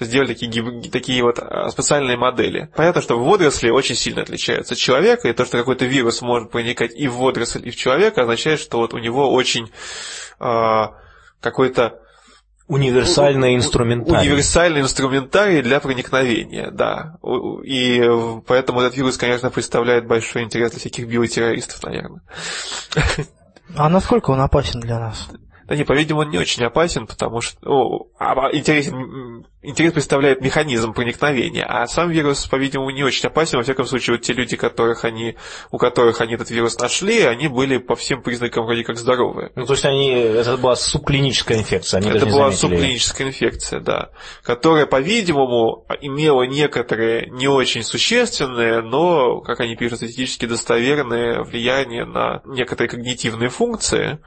Сделали 0.00 0.34
такие, 0.34 0.90
такие 0.90 1.22
вот 1.22 1.38
а, 1.38 1.70
специальные 1.70 2.16
модели. 2.16 2.68
Понятно, 2.74 3.00
что 3.00 3.18
водоросли 3.18 3.70
очень 3.70 3.94
сильно 3.94 4.22
отличаются 4.22 4.74
от 4.74 4.78
человека, 4.78 5.28
и 5.28 5.32
то, 5.32 5.44
что 5.44 5.58
какой-то 5.58 5.84
вирус 5.84 6.22
может 6.22 6.50
проникать 6.50 6.94
и 6.94 7.06
в 7.08 7.16
водоросль, 7.16 7.66
и 7.66 7.70
в 7.70 7.76
человека, 7.76 8.22
означает, 8.22 8.60
что 8.60 8.78
вот 8.78 8.92
у 8.94 8.98
него 8.98 9.32
очень 9.32 9.70
э, 10.40 10.82
какой-то 11.40 12.00
Универсальный 12.68 13.54
инструментарий. 13.54 14.28
Универсальный 14.28 14.80
инструментарий 14.80 15.62
для 15.62 15.78
проникновения, 15.78 16.72
да. 16.72 17.16
И 17.62 18.02
поэтому 18.44 18.80
этот 18.80 18.96
вирус, 18.96 19.16
конечно, 19.16 19.50
представляет 19.50 20.08
большой 20.08 20.42
интерес 20.42 20.72
для 20.72 20.80
всяких 20.80 21.06
биотеррористов, 21.06 21.80
наверное. 21.84 22.22
А 23.76 23.88
насколько 23.88 24.32
он 24.32 24.40
опасен 24.40 24.80
для 24.80 24.98
нас? 24.98 25.28
Да 25.66 25.74
не, 25.74 25.84
по-видимому, 25.84 26.24
он 26.26 26.30
не 26.30 26.38
очень 26.38 26.62
опасен, 26.64 27.06
потому 27.06 27.40
что 27.40 27.58
о, 27.68 28.06
а, 28.18 28.50
интересен, 28.52 29.46
интерес 29.66 29.92
представляет 29.92 30.40
механизм 30.40 30.92
проникновения, 30.94 31.64
а 31.64 31.86
сам 31.86 32.10
вирус, 32.10 32.46
по-видимому, 32.46 32.90
не 32.90 33.02
очень 33.02 33.26
опасен. 33.26 33.58
Во 33.58 33.64
всяком 33.64 33.86
случае, 33.86 34.16
вот 34.16 34.22
те 34.22 34.32
люди, 34.32 34.56
которых 34.56 35.04
они, 35.04 35.36
у 35.70 35.78
которых 35.78 36.20
они 36.20 36.34
этот 36.34 36.50
вирус 36.50 36.78
нашли, 36.78 37.22
они 37.22 37.48
были 37.48 37.78
по 37.78 37.96
всем 37.96 38.22
признакам 38.22 38.64
вроде 38.64 38.84
как 38.84 38.96
здоровые. 38.96 39.50
Ну, 39.56 39.66
то 39.66 39.72
есть 39.72 39.84
они, 39.84 40.10
это 40.10 40.56
была 40.56 40.76
субклиническая 40.76 41.58
инфекция, 41.58 41.98
они 41.98 42.10
Это 42.10 42.26
была 42.26 42.52
субклиническая 42.52 43.26
инфекция, 43.26 43.80
да, 43.80 44.10
которая, 44.42 44.86
по-видимому, 44.86 45.84
имела 46.00 46.44
некоторые 46.44 47.28
не 47.30 47.48
очень 47.48 47.82
существенные, 47.82 48.82
но, 48.82 49.40
как 49.40 49.60
они 49.60 49.76
пишут, 49.76 49.98
статистически 49.98 50.46
достоверные 50.46 51.42
влияние 51.42 52.04
на 52.04 52.40
некоторые 52.44 52.88
когнитивные 52.88 53.48
функции. 53.48 54.18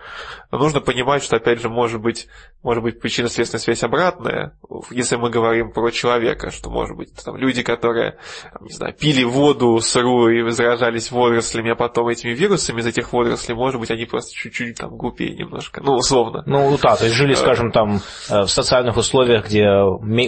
Но 0.52 0.58
нужно 0.58 0.82
понимать, 0.82 1.24
что, 1.24 1.38
опять 1.38 1.62
же, 1.62 1.70
может 1.70 2.02
быть, 2.02 2.28
может 2.64 2.84
быть 2.84 3.00
причинно-следственная 3.00 3.62
связь 3.62 3.84
обратная. 3.84 4.58
Если 4.90 5.16
мы 5.16 5.29
мы 5.30 5.34
говорим 5.34 5.72
про 5.72 5.92
человека, 5.92 6.50
что, 6.50 6.70
может 6.70 6.98
быть, 6.98 7.10
там 7.24 7.38
люди, 7.38 7.62
которые, 7.62 8.18
не 8.62 8.74
знаю, 8.74 8.94
пили 8.94 9.24
воду 9.24 9.80
сырую 9.80 10.48
и 10.48 10.52
заражались 10.52 11.12
водорослями, 11.12 11.72
а 11.72 11.76
потом 11.76 12.08
этими 12.08 12.32
вирусами 12.32 12.82
из 12.82 12.88
этих 12.88 13.14
водорослей, 13.14 13.56
может 13.56 13.80
быть, 13.80 13.92
они 13.92 14.06
просто 14.06 14.34
чуть-чуть 14.34 14.78
там 14.78 14.98
глупее 14.98 15.36
немножко, 15.36 15.82
ну, 15.84 15.94
условно. 15.94 16.44
Ну, 16.46 16.78
да, 16.82 16.96
то 16.96 17.06
есть 17.06 17.16
жили, 17.16 17.34
скажем, 17.36 17.72
там 17.72 18.02
в 18.28 18.48
социальных 18.48 18.98
условиях, 18.98 19.46
где 19.46 19.70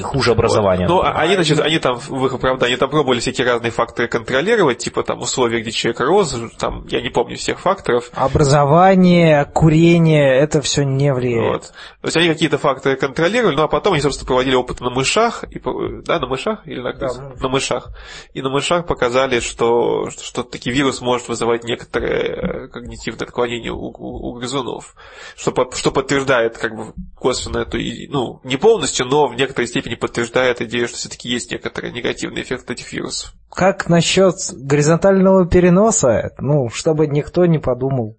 хуже 0.01 0.31
образование. 0.31 0.87
Вот. 0.87 0.93
Ну, 0.93 1.01
а 1.01 1.13
они, 1.13 1.35
значит, 1.35 1.59
они 1.59 1.79
там, 1.79 1.95
в 1.95 2.25
их 2.25 2.33
оправдании, 2.33 2.75
там 2.75 2.89
пробовали 2.89 3.19
всякие 3.19 3.47
разные 3.47 3.71
факторы 3.71 4.07
контролировать, 4.07 4.77
типа 4.77 5.03
там 5.03 5.19
условия, 5.21 5.61
где 5.61 5.71
человек 5.71 6.01
рос, 6.01 6.37
там, 6.59 6.85
я 6.87 7.01
не 7.01 7.09
помню 7.09 7.37
всех 7.37 7.59
факторов. 7.59 8.11
Образование, 8.13 9.45
курение, 9.45 10.37
это 10.37 10.61
все 10.61 10.83
не 10.83 11.13
влияет. 11.13 11.73
Вот. 12.00 12.00
То 12.01 12.07
есть 12.07 12.17
они 12.17 12.27
какие-то 12.29 12.57
факторы 12.57 12.95
контролировали, 12.95 13.55
ну 13.55 13.61
а 13.61 13.67
потом 13.67 13.93
они, 13.93 14.01
собственно, 14.01 14.25
проводили 14.25 14.55
опыт 14.55 14.79
на 14.81 14.89
мышах, 14.89 15.43
и, 15.43 15.61
да, 16.03 16.19
на 16.19 16.25
мышах 16.25 16.65
или 16.65 16.81
на, 16.81 16.93
да, 16.93 17.09
на 17.39 17.47
мышах. 17.47 17.91
И 18.33 18.41
на 18.41 18.49
мышах 18.49 18.87
показали, 18.87 19.39
что, 19.39 20.09
что, 20.09 20.23
что 20.23 20.43
таки 20.43 20.71
вирус 20.71 20.99
может 20.99 21.27
вызывать 21.27 21.63
некоторые 21.63 22.23
э, 22.23 22.67
когнитивные 22.69 23.25
отклонения 23.25 23.71
у, 23.71 23.85
у, 23.85 24.29
у 24.29 24.33
грызунов, 24.33 24.95
что, 25.35 25.53
что 25.73 25.91
подтверждает 25.91 26.57
как 26.57 26.75
бы 26.75 26.93
косвенно 27.15 27.59
эту, 27.59 27.77
ну, 28.09 28.41
не 28.43 28.57
полностью, 28.57 29.05
но 29.05 29.27
в 29.27 29.35
некоторой 29.35 29.67
степени 29.67 29.93
подтверждает 29.93 30.59
идею, 30.61 30.87
что 30.87 30.97
все-таки 30.97 31.29
есть 31.29 31.51
некоторые 31.51 31.93
негативные 31.93 32.43
эффекты 32.43 32.73
этих 32.73 32.91
вирусов. 32.93 33.33
Как 33.51 33.89
насчет 33.89 34.35
горизонтального 34.53 35.47
переноса? 35.47 36.31
Ну, 36.39 36.69
чтобы 36.69 37.05
никто 37.05 37.45
не 37.45 37.59
подумал 37.59 38.17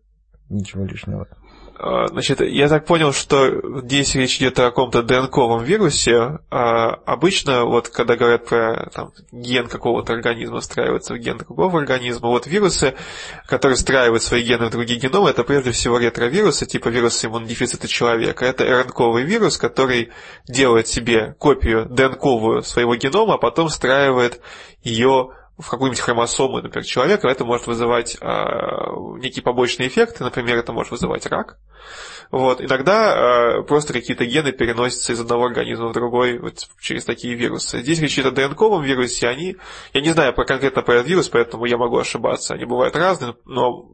ничего 0.52 0.84
лишнего. 0.84 1.26
А, 1.84 2.06
значит, 2.06 2.40
я 2.40 2.68
так 2.68 2.86
понял, 2.86 3.12
что 3.12 3.80
здесь 3.80 4.14
речь 4.14 4.36
идет 4.36 4.56
о 4.60 4.66
каком-то 4.66 5.02
ДНКовом 5.02 5.64
вирусе. 5.64 6.38
А 6.48 6.90
обычно, 7.06 7.64
вот 7.64 7.88
когда 7.88 8.14
говорят 8.14 8.46
про 8.46 8.88
там, 8.94 9.10
ген 9.32 9.66
какого-то 9.66 10.12
организма 10.12 10.60
встраивается 10.60 11.14
в 11.14 11.18
ген 11.18 11.38
другого 11.38 11.80
организма, 11.80 12.28
вот 12.28 12.46
вирусы, 12.46 12.94
которые 13.48 13.74
встраивают 13.74 14.22
свои 14.22 14.44
гены 14.44 14.66
в 14.66 14.70
другие 14.70 15.00
геномы, 15.00 15.30
это 15.30 15.42
прежде 15.42 15.72
всего 15.72 15.98
ретровирусы, 15.98 16.66
типа 16.66 16.86
вируса 16.86 17.26
иммунодефицита 17.26 17.88
человека. 17.88 18.44
Это 18.44 18.64
РНКовый 18.64 19.24
вирус, 19.24 19.58
который 19.58 20.12
делает 20.46 20.86
себе 20.86 21.34
копию 21.40 21.86
ДНКовую 21.86 22.62
своего 22.62 22.94
генома, 22.94 23.34
а 23.34 23.38
потом 23.38 23.66
встраивает 23.66 24.40
ее 24.84 25.30
в 25.58 25.68
какую-нибудь 25.68 26.00
хромосому, 26.00 26.60
например, 26.60 26.84
человека, 26.84 27.28
это 27.28 27.44
может 27.44 27.66
вызывать 27.66 28.16
э, 28.20 28.26
некие 29.18 29.42
побочные 29.42 29.88
эффекты, 29.88 30.24
например, 30.24 30.56
это 30.56 30.72
может 30.72 30.90
вызывать 30.90 31.26
рак. 31.26 31.58
Вот. 32.30 32.62
Иногда 32.62 33.58
э, 33.58 33.62
просто 33.62 33.92
какие-то 33.92 34.24
гены 34.24 34.52
переносятся 34.52 35.12
из 35.12 35.20
одного 35.20 35.44
организма 35.44 35.88
в 35.88 35.92
другой 35.92 36.38
вот, 36.38 36.68
через 36.80 37.04
такие 37.04 37.34
вирусы. 37.34 37.80
Здесь 37.82 38.00
речь 38.00 38.18
идет 38.18 38.38
о 38.38 38.48
ДНКовом 38.48 38.82
вирусе, 38.82 39.28
они, 39.28 39.56
я 39.92 40.00
не 40.00 40.10
знаю 40.10 40.32
про, 40.32 40.44
конкретно 40.44 40.82
про 40.82 40.94
этот 40.94 41.08
вирус, 41.08 41.28
поэтому 41.28 41.66
я 41.66 41.76
могу 41.76 41.98
ошибаться, 41.98 42.54
они 42.54 42.64
бывают 42.64 42.96
разные, 42.96 43.34
но 43.44 43.90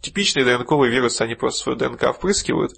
типичные 0.00 0.44
ДНКовые 0.44 0.92
вирусы, 0.92 1.22
они 1.22 1.34
просто 1.34 1.64
свою 1.64 1.78
ДНК 1.78 2.14
впрыскивают, 2.14 2.72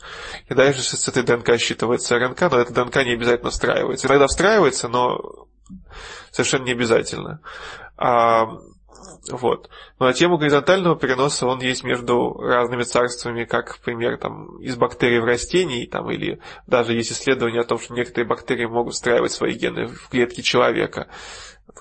и 0.49 0.55
дальше 0.55 0.83
с 0.83 1.09
этой 1.09 1.23
ДНК 1.23 1.51
считывается 1.51 2.19
РНК, 2.19 2.41
но 2.51 2.61
эта 2.61 2.73
ДНК 2.73 3.05
не 3.05 3.13
обязательно 3.13 3.51
встраивается. 3.51 4.07
Иногда 4.07 4.27
встраивается, 4.27 4.89
но 4.89 5.47
совершенно 6.31 6.65
не 6.65 6.73
обязательно. 6.73 7.41
А, 7.97 8.47
вот. 9.31 9.69
Ну 9.99 10.07
а 10.07 10.13
тему 10.13 10.39
горизонтального 10.39 10.97
переноса 10.97 11.47
он 11.47 11.61
есть 11.61 11.85
между 11.85 12.35
разными 12.35 12.83
царствами, 12.83 13.45
как, 13.45 13.79
например, 13.79 14.19
там, 14.19 14.59
из 14.61 14.77
бактерий 14.77 15.21
в 15.21 15.25
растений, 15.25 15.87
там, 15.87 16.11
или 16.11 16.41
даже 16.67 16.95
есть 16.95 17.13
исследования 17.13 17.61
о 17.61 17.65
том, 17.65 17.79
что 17.79 17.95
некоторые 17.95 18.29
бактерии 18.29 18.67
могут 18.67 18.95
встраивать 18.95 19.33
свои 19.33 19.55
гены 19.55 19.87
в 19.87 20.09
клетки 20.09 20.41
человека. 20.41 21.09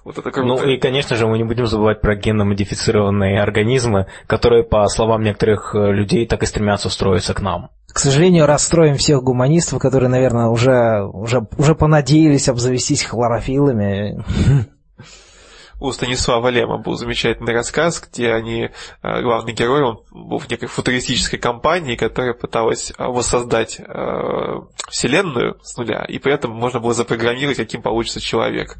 Вот 0.06 0.18
это 0.18 0.32
круто. 0.32 0.48
Ну 0.48 0.70
и, 0.70 0.78
конечно 0.78 1.16
же, 1.16 1.28
мы 1.28 1.38
не 1.38 1.44
будем 1.44 1.66
забывать 1.66 2.02
про 2.02 2.16
генно-модифицированные 2.16 3.42
организмы, 3.42 4.08
которые, 4.26 4.64
по 4.64 4.88
словам 4.88 5.22
некоторых 5.22 5.76
э, 5.76 5.92
людей, 5.92 6.26
так 6.28 6.44
и 6.44 6.46
стремятся 6.46 6.88
устроиться 6.88 7.34
к 7.34 7.42
нам. 7.42 7.70
К 7.88 8.00
сожалению, 8.00 8.46
расстроим 8.46 8.96
всех 8.96 9.22
гуманистов, 9.22 9.80
которые, 9.80 10.10
наверное, 10.10 10.48
уже, 10.48 11.04
уже, 11.04 11.46
уже 11.58 11.76
понадеялись 11.76 12.48
обзавестись 12.48 13.04
хлорофилами 13.04 14.24
у 15.82 15.92
Станислава 15.92 16.50
Лема 16.50 16.78
был 16.78 16.94
замечательный 16.94 17.54
рассказ, 17.54 18.00
где 18.00 18.32
они, 18.34 18.70
э, 19.02 19.22
главный 19.24 19.52
герой, 19.52 19.82
он 19.82 20.04
был 20.12 20.38
в 20.38 20.48
некой 20.48 20.68
футуристической 20.68 21.40
компании, 21.40 21.96
которая 21.96 22.36
пыталась 22.36 22.94
э, 22.96 23.04
воссоздать 23.04 23.80
э, 23.80 24.60
Вселенную 24.90 25.60
с 25.64 25.76
нуля, 25.78 26.06
и 26.08 26.20
при 26.20 26.34
этом 26.34 26.52
можно 26.52 26.80
было 26.80 26.94
запрограммировать, 26.94 27.58
каким 27.58 27.82
получится 27.82 28.22
человек. 28.22 28.78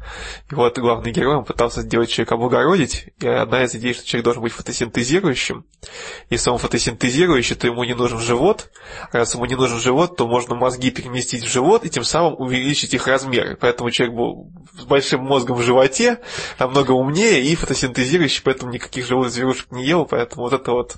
И 0.48 0.54
вот 0.54 0.78
главный 0.78 1.10
герой, 1.10 1.38
он 1.38 1.44
пытался 1.44 1.82
сделать 1.82 2.08
человека 2.08 2.36
облагородить, 2.36 3.06
и 3.18 3.26
одна 3.26 3.64
из 3.64 3.74
идей, 3.74 3.94
что 3.94 4.06
человек 4.06 4.24
должен 4.24 4.42
быть 4.44 4.52
фотосинтезирующим. 4.52 5.64
Если 6.30 6.50
он 6.50 6.58
фотосинтезирующий, 6.58 7.56
то 7.56 7.66
ему 7.66 7.82
не 7.82 7.94
нужен 7.94 8.20
живот, 8.20 8.70
а 9.10 9.18
раз 9.18 9.34
ему 9.34 9.46
не 9.46 9.56
нужен 9.56 9.80
живот, 9.80 10.16
то 10.16 10.28
можно 10.28 10.54
мозги 10.54 10.92
переместить 10.92 11.42
в 11.42 11.50
живот 11.50 11.84
и 11.84 11.90
тем 11.90 12.04
самым 12.04 12.36
увеличить 12.38 12.94
их 12.94 13.08
размеры. 13.08 13.56
Поэтому 13.60 13.90
человек 13.90 14.14
был 14.14 14.52
с 14.78 14.84
большим 14.84 15.24
мозгом 15.24 15.56
в 15.56 15.62
животе, 15.62 16.20
намного 16.60 16.91
умнее 16.92 17.42
и 17.42 17.54
фотосинтезирующий, 17.54 18.42
поэтому 18.44 18.72
никаких 18.72 19.06
живых 19.06 19.30
зверушек 19.30 19.70
не 19.70 19.84
ел, 19.84 20.04
поэтому 20.04 20.42
вот 20.42 20.52
это 20.52 20.72
вот 20.72 20.96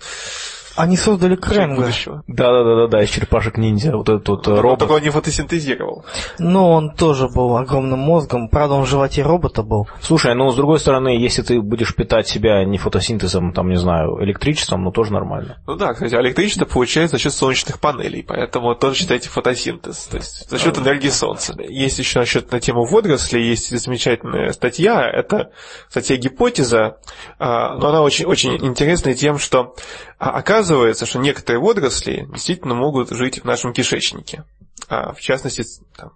они 0.77 0.97
создали 0.97 1.37
Кренга. 1.37 1.91
Да-да-да, 2.27 3.03
из 3.03 3.11
черепашек 3.11 3.57
ниндзя, 3.59 3.97
вот 3.97 4.09
этот 4.09 4.29
вот 4.29 4.47
ну, 4.47 4.61
робот. 4.61 4.81
Только 4.81 4.93
он 4.93 5.03
не 5.03 5.11
фотосинтезировал. 5.11 6.05
Ну, 6.39 6.71
он 6.71 6.95
тоже 6.95 7.29
был 7.29 7.57
огромным 7.57 8.01
мозгом, 8.01 8.49
правда, 8.49 8.75
он 8.75 8.85
в 8.85 8.89
животе 8.89 9.23
робота 9.23 9.63
был. 9.63 9.89
Слушай, 10.01 10.35
ну, 10.35 10.51
с 10.51 10.57
другой 10.57 10.81
стороны, 10.81 11.09
если 11.09 11.43
ты 11.43 11.61
будешь 11.61 11.95
питать 11.95 12.27
себя 12.27 12.65
не 12.65 12.79
фотосинтезом, 12.79 13.53
там, 13.53 13.69
не 13.69 13.77
знаю, 13.77 14.23
электричеством, 14.25 14.83
ну, 14.83 14.91
тоже 14.91 15.13
нормально. 15.13 15.59
Ну 15.67 15.77
да, 15.77 15.93
кстати, 15.93 16.15
электричество 16.15 16.65
получается 16.65 17.17
за 17.17 17.23
счет 17.23 17.33
солнечных 17.33 17.79
панелей, 17.79 18.25
поэтому 18.27 18.75
тоже 18.75 18.97
считайте 18.97 19.29
фотосинтез, 19.29 20.09
то 20.11 20.17
есть 20.17 20.51
за 20.51 20.59
счет 20.59 20.79
энергии 20.79 21.11
солнца. 21.11 21.55
Есть 21.59 21.99
еще 21.99 22.19
насчет 22.19 22.51
на 22.51 22.61
тему 22.61 22.85
водорослей, 22.85 23.49
есть 23.49 23.71
замечательная 23.79 24.53
статья, 24.53 25.09
это 25.09 25.51
статья 25.89 26.17
гипотеза, 26.17 26.97
а, 27.39 27.77
но 27.77 27.89
она 27.89 28.03
очень, 28.03 28.27
очень 28.27 28.57
интересная 28.65 29.15
тем, 29.15 29.39
что 29.39 29.75
а, 30.19 30.31
оказывается, 30.31 30.64
оказывается, 30.65 31.05
что 31.05 31.19
некоторые 31.19 31.61
водоросли 31.61 32.27
действительно 32.33 32.75
могут 32.75 33.11
жить 33.11 33.43
в 33.43 33.45
нашем 33.45 33.75
кишечнике. 33.75 34.45
А, 34.89 35.13
в 35.13 35.21
частности, 35.21 35.63
там, 35.95 36.13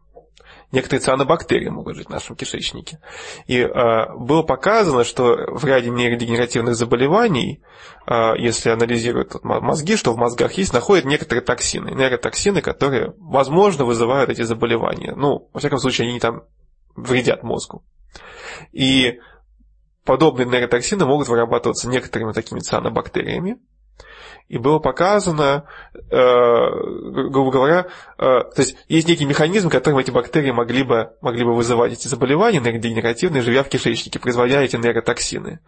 некоторые 0.72 1.00
цианобактерии 1.02 1.68
могут 1.68 1.96
жить 1.96 2.06
в 2.06 2.10
нашем 2.10 2.34
кишечнике. 2.34 2.98
И 3.46 3.60
а, 3.60 4.14
было 4.16 4.42
показано, 4.42 5.04
что 5.04 5.36
в 5.48 5.64
ряде 5.66 5.90
нейродегенеративных 5.90 6.74
заболеваний, 6.76 7.62
а, 8.06 8.34
если 8.36 8.70
анализируют 8.70 9.44
мозги, 9.44 9.96
что 9.96 10.14
в 10.14 10.16
мозгах 10.16 10.52
есть, 10.54 10.72
находят 10.72 11.04
некоторые 11.04 11.44
токсины, 11.44 11.90
нейротоксины, 11.90 12.62
которые, 12.62 13.12
возможно, 13.18 13.84
вызывают 13.84 14.30
эти 14.30 14.42
заболевания. 14.42 15.14
Ну, 15.14 15.50
во 15.52 15.60
всяком 15.60 15.78
случае, 15.78 16.08
они 16.08 16.20
там 16.20 16.44
вредят 16.96 17.42
мозгу. 17.42 17.84
И 18.72 19.20
подобные 20.04 20.46
нейротоксины 20.46 21.04
могут 21.04 21.28
вырабатываться 21.28 21.86
некоторыми 21.86 22.32
такими 22.32 22.60
цианобактериями, 22.60 23.58
и 24.48 24.58
было 24.58 24.78
показано, 24.78 25.64
э, 25.94 26.00
грубо 27.30 27.50
говоря, 27.50 27.86
э, 28.16 28.22
то 28.22 28.54
есть 28.56 28.76
есть 28.88 29.06
некий 29.06 29.26
механизм, 29.26 29.68
которым 29.68 29.98
эти 29.98 30.10
бактерии 30.10 30.50
могли 30.50 30.82
бы, 30.82 31.12
могли 31.20 31.44
бы 31.44 31.54
вызывать 31.54 31.92
эти 31.92 32.08
заболевания 32.08 32.60
нейродегенеративные, 32.60 33.42
живя 33.42 33.62
в 33.62 33.68
кишечнике, 33.68 34.18
производя 34.18 34.62
эти 34.62 34.76
нейротоксины. 34.76 35.60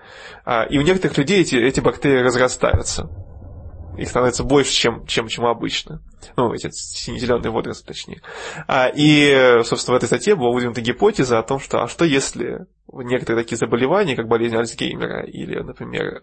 А, 0.44 0.64
и 0.64 0.78
у 0.78 0.82
некоторых 0.82 1.18
людей 1.18 1.42
эти, 1.42 1.56
эти 1.56 1.80
бактерии 1.80 2.22
разрастаются 2.22 3.10
их 4.00 4.08
становится 4.08 4.44
больше, 4.44 4.72
чем, 4.72 5.06
чем, 5.06 5.28
чем 5.28 5.44
обычно. 5.44 6.00
Ну, 6.36 6.52
эти 6.54 6.70
сине-зеленые 6.70 7.50
водоросли, 7.52 7.84
точнее. 7.84 8.22
А, 8.66 8.88
и, 8.88 9.62
собственно, 9.64 9.94
в 9.94 9.96
этой 9.98 10.06
статье 10.06 10.34
была 10.34 10.52
выдвинута 10.52 10.80
гипотеза 10.80 11.38
о 11.38 11.42
том, 11.42 11.60
что 11.60 11.82
а 11.82 11.88
что 11.88 12.04
если 12.04 12.66
некоторые 12.92 13.44
такие 13.44 13.56
заболевания, 13.56 14.16
как 14.16 14.26
болезнь 14.26 14.56
Альцгеймера 14.56 15.24
или, 15.24 15.60
например, 15.60 16.22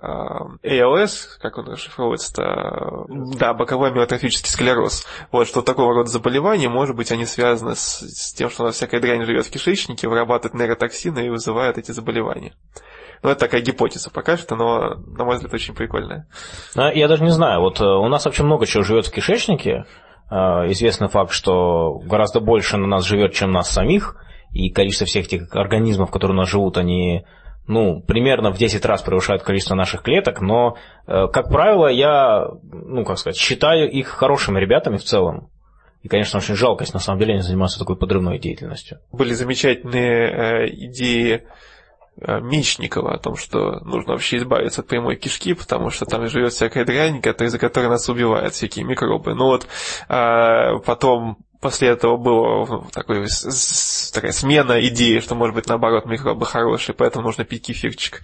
ALS, 0.64 1.40
как 1.40 1.58
он 1.58 1.70
расшифровывается-то, 1.70 3.06
да, 3.38 3.54
боковой 3.54 3.92
амиотрофический 3.92 4.50
склероз, 4.50 5.06
вот, 5.32 5.48
что 5.48 5.62
такого 5.62 5.94
рода 5.94 6.10
заболевания, 6.10 6.70
может 6.70 6.96
быть, 6.96 7.12
они 7.12 7.26
связаны 7.26 7.76
с, 7.76 8.02
с 8.02 8.34
тем, 8.34 8.50
что 8.50 8.64
у 8.64 8.66
нас 8.66 8.76
всякая 8.76 9.00
дрянь 9.00 9.24
живет 9.26 9.46
в 9.46 9.52
кишечнике, 9.52 10.08
вырабатывает 10.08 10.60
нейротоксины 10.60 11.28
и 11.28 11.30
вызывает 11.30 11.78
эти 11.78 11.92
заболевания. 11.92 12.54
Ну, 13.24 13.30
это 13.30 13.40
такая 13.40 13.62
гипотеза 13.62 14.10
пока 14.12 14.38
что, 14.38 14.56
но, 14.56 14.96
на 14.96 15.26
мой 15.26 15.36
взгляд, 15.36 15.54
очень 15.54 15.74
прикольная. 15.74 16.28
А, 16.76 16.92
я 16.94 17.08
даже 17.08 17.24
не 17.24 17.32
знаю. 17.32 17.62
Вот 17.62 17.82
э, 17.82 17.86
у 17.86 18.08
нас 18.08 18.26
вообще 18.26 18.44
много 18.44 18.66
чего 18.66 18.84
живет 18.84 19.08
в 19.08 19.12
кишечнике. 19.12 19.86
А, 20.30 20.68
известный 20.68 21.08
факт, 21.08 21.32
что 21.32 22.00
гораздо 22.06 22.40
больше 22.40 22.78
на 22.78 22.88
нас 22.88 23.06
живет, 23.06 23.34
чем 23.34 23.52
нас 23.52 23.70
самих. 23.70 24.16
И 24.52 24.70
количество 24.70 25.06
всех 25.06 25.26
этих 25.26 25.56
организмов, 25.56 26.12
которые 26.12 26.36
у 26.36 26.40
нас 26.40 26.50
живут, 26.50 26.78
они 26.78 27.26
ну, 27.68 28.02
примерно 28.02 28.52
в 28.52 28.58
10 28.58 28.84
раз 28.86 29.02
превышают 29.02 29.44
количество 29.44 29.76
наших 29.76 30.02
клеток, 30.02 30.42
но, 30.42 30.78
э, 31.06 31.28
как 31.28 31.50
правило, 31.50 31.88
я, 31.88 32.48
ну, 32.64 33.04
как 33.04 33.18
сказать, 33.18 33.38
считаю 33.38 33.92
их 33.92 34.08
хорошими 34.08 34.60
ребятами 34.60 34.98
в 34.98 35.04
целом. 35.04 35.50
И, 36.02 36.08
конечно, 36.08 36.40
очень 36.40 36.56
жалко, 36.56 36.84
если 36.84 36.94
на 36.94 37.02
самом 37.02 37.20
деле 37.20 37.34
они 37.34 37.42
занимаются 37.42 37.80
такой 37.80 37.98
подрывной 37.98 38.40
деятельностью. 38.40 39.00
Были 39.12 39.34
замечательные 39.34 40.30
э, 40.30 40.68
идеи 40.70 41.44
Мечникова 42.20 43.14
о 43.14 43.18
том, 43.18 43.36
что 43.36 43.80
нужно 43.82 44.14
вообще 44.14 44.38
избавиться 44.38 44.82
от 44.82 44.88
прямой 44.88 45.16
кишки, 45.16 45.54
потому 45.54 45.90
что 45.90 46.06
там 46.06 46.28
живет 46.28 46.54
всякая 46.54 46.86
дрянь, 46.86 47.22
из-за 47.46 47.60
которой 47.60 47.90
нас 47.90 48.10
убивают 48.10 48.54
всякие 48.54 48.86
микробы. 48.86 49.36
Ну 49.36 49.46
вот 49.46 49.68
э, 50.10 50.80
потом 50.86 51.38
после 51.60 51.90
этого 51.90 52.18
было 52.18 52.86
такой, 52.92 53.26
такая 54.14 54.32
смена 54.32 54.80
идеи, 54.88 55.20
что, 55.20 55.36
может 55.36 55.56
быть, 55.56 55.68
наоборот, 55.68 56.06
микробы 56.06 56.46
хорошие, 56.46 56.96
поэтому 56.96 57.26
нужно 57.26 57.44
пить 57.46 57.66
кефирчик. 57.68 58.22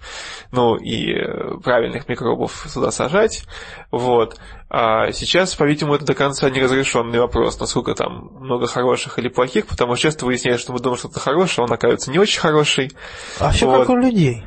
Ну, 0.52 0.76
и 0.76 1.12
э, 1.12 1.58
правильных 1.62 2.08
микробов 2.08 2.66
сюда 2.68 2.90
сажать. 2.90 3.44
Вот. 3.90 4.38
А 4.70 5.12
сейчас, 5.12 5.54
по-видимому, 5.54 5.96
это 5.96 6.04
до 6.04 6.14
конца 6.14 6.50
неразрешенный 6.50 7.20
вопрос, 7.20 7.58
насколько 7.60 7.94
там 7.94 8.30
много 8.40 8.66
хороших 8.66 9.18
или 9.18 9.28
плохих, 9.28 9.66
потому 9.66 9.94
что 9.94 10.08
часто 10.08 10.26
выясняется, 10.26 10.64
что 10.64 10.72
мы 10.72 10.80
думаем, 10.80 10.98
что 10.98 11.08
это 11.08 11.20
хорошее, 11.20 11.64
он 11.64 11.72
оказывается 11.72 12.10
не 12.10 12.18
очень 12.18 12.40
хороший. 12.40 12.90
А 13.38 13.50
все 13.50 13.66
вот. 13.66 13.80
как 13.80 13.90
у 13.90 13.96
людей. 13.96 14.44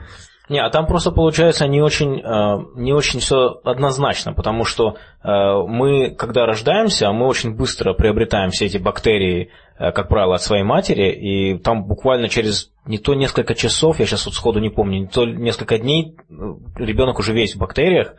Не, 0.49 0.59
а 0.59 0.69
там 0.69 0.87
просто 0.87 1.11
получается 1.11 1.67
не 1.67 1.81
очень, 1.81 2.21
э, 2.21 2.65
не 2.75 2.93
очень 2.93 3.19
все 3.19 3.59
однозначно, 3.65 4.33
потому 4.33 4.63
что 4.63 4.95
э, 5.21 5.27
мы, 5.67 6.11
когда 6.11 6.45
рождаемся, 6.45 7.11
мы 7.11 7.27
очень 7.27 7.53
быстро 7.53 7.93
приобретаем 7.93 8.51
все 8.51 8.67
эти 8.67 8.77
бактерии, 8.77 9.49
э, 9.77 9.91
как 9.91 10.07
правило, 10.07 10.35
от 10.35 10.41
своей 10.41 10.63
матери, 10.63 11.11
и 11.11 11.57
там 11.57 11.83
буквально 11.83 12.29
через 12.29 12.71
не 12.85 12.97
то 12.97 13.13
несколько 13.13 13.55
часов, 13.55 13.99
я 13.99 14.05
сейчас 14.05 14.25
вот 14.25 14.35
сходу 14.35 14.59
не 14.59 14.69
помню, 14.69 14.99
не 15.01 15.07
то 15.07 15.25
несколько 15.25 15.77
дней 15.79 16.15
ребенок 16.77 17.19
уже 17.19 17.33
весь 17.33 17.55
в 17.55 17.59
бактериях, 17.59 18.13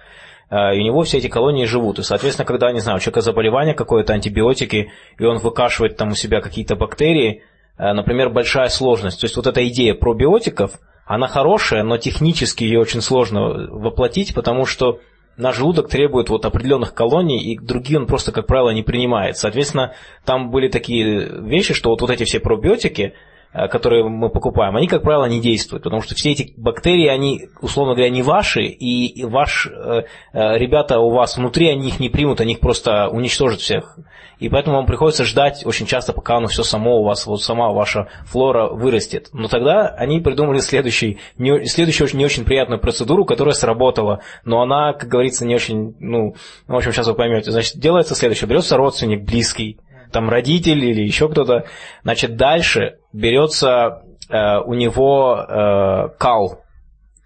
и 0.51 0.79
у 0.81 0.83
него 0.83 1.03
все 1.03 1.19
эти 1.19 1.29
колонии 1.29 1.67
живут. 1.67 1.99
И, 1.99 2.03
соответственно, 2.03 2.47
когда, 2.47 2.73
не 2.73 2.81
знаю, 2.81 2.97
у 2.97 3.01
человека 3.01 3.21
заболевание 3.21 3.75
какое-то, 3.75 4.15
антибиотики, 4.15 4.91
и 5.19 5.25
он 5.25 5.39
выкашивает 5.39 5.99
там 5.99 6.09
у 6.09 6.15
себя 6.15 6.41
какие-то 6.41 6.75
бактерии, 6.75 7.43
например, 7.77 8.31
большая 8.31 8.69
сложность. 8.69 9.21
То 9.21 9.27
есть 9.27 9.37
вот 9.37 9.47
эта 9.47 9.67
идея 9.69 9.95
пробиотиков– 9.95 10.73
она 11.09 11.27
хорошая, 11.27 11.83
но 11.83 11.97
технически 11.97 12.65
ее 12.65 12.79
очень 12.79 13.01
сложно 13.01 13.67
воплотить, 13.71 14.35
потому 14.35 14.67
что 14.67 15.01
наш 15.39 15.57
желудок 15.57 15.89
требует 15.89 16.29
вот 16.29 16.45
определенных 16.45 16.93
колоний, 16.93 17.43
и 17.43 17.59
другие 17.59 17.99
он 17.99 18.07
просто, 18.07 18.31
как 18.31 18.47
правило, 18.47 18.71
не 18.71 18.83
принимает. 18.83 19.39
Соответственно, 19.39 19.95
там 20.27 20.51
были 20.51 20.69
такие 20.69 21.31
вещи, 21.41 21.73
что 21.73 21.91
вот, 21.91 22.03
вот 22.03 22.11
эти 22.11 22.25
все 22.25 22.41
пробиотики, 22.41 23.15
которые 23.53 24.05
мы 24.09 24.29
покупаем, 24.29 24.77
они, 24.77 24.87
как 24.87 25.03
правило, 25.03 25.25
не 25.25 25.41
действуют, 25.41 25.85
потому 25.85 26.03
что 26.03 26.15
все 26.15 26.33
эти 26.33 26.53
бактерии, 26.57 27.09
они, 27.09 27.49
условно 27.61 27.95
говоря, 27.95 28.11
не 28.11 28.23
ваши, 28.23 28.63
и 28.65 29.25
ваш, 29.25 29.67
э, 29.67 30.03
э, 30.33 30.59
ребята 30.59 30.99
у 30.99 31.11
вас 31.11 31.37
внутри, 31.37 31.69
они 31.71 31.89
их 31.89 32.01
не 32.01 32.09
примут, 32.09 32.41
они 32.41 32.55
их 32.55 32.61
просто 32.61 33.09
уничтожат 33.09 33.61
всех 33.61 33.99
и 34.39 34.49
поэтому 34.49 34.77
вам 34.77 34.87
приходится 34.87 35.25
ждать 35.25 35.67
очень 35.67 35.87
часто, 35.87 36.13
пока 36.13 36.37
оно 36.37 36.47
все 36.47 36.63
само 36.63 37.01
у 37.01 37.05
вас, 37.05 37.27
вот 37.27 37.43
сама 37.43 37.71
ваша 37.71 38.09
флора 38.27 38.69
вырастет. 38.69 39.29
Но 39.33 39.49
тогда 39.49 39.89
они 39.89 40.21
придумали 40.21 40.61
следующий, 40.61 41.19
не, 41.37 41.67
следующую 41.67 42.07
очень, 42.07 42.19
не 42.19 42.25
очень 42.25 42.45
приятную 42.45 42.81
процедуру, 42.81 43.25
которая 43.25 43.55
сработала, 43.55 44.21
но 44.45 44.63
она, 44.63 44.93
как 44.93 45.09
говорится, 45.09 45.45
не 45.45 45.55
очень, 45.55 45.97
ну, 45.99 46.35
в 46.67 46.77
общем, 46.77 46.93
сейчас 46.93 47.09
вы 47.09 47.15
поймете. 47.15 47.51
Значит, 47.51 47.79
делается 47.79 48.15
следующее. 48.15 48.49
Берется 48.49 48.77
родственник 48.77 49.25
близкий, 49.25 49.79
там 50.13 50.29
родитель 50.29 50.85
или 50.85 51.03
еще 51.03 51.29
кто-то. 51.29 51.67
Значит, 52.03 52.37
дальше 52.37 52.99
берется 53.13 54.03
э, 54.29 54.59
у 54.65 54.75
него 54.75 55.37
э, 55.37 56.09
кал 56.19 56.65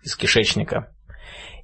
из 0.03 0.17
кишечника. 0.17 0.89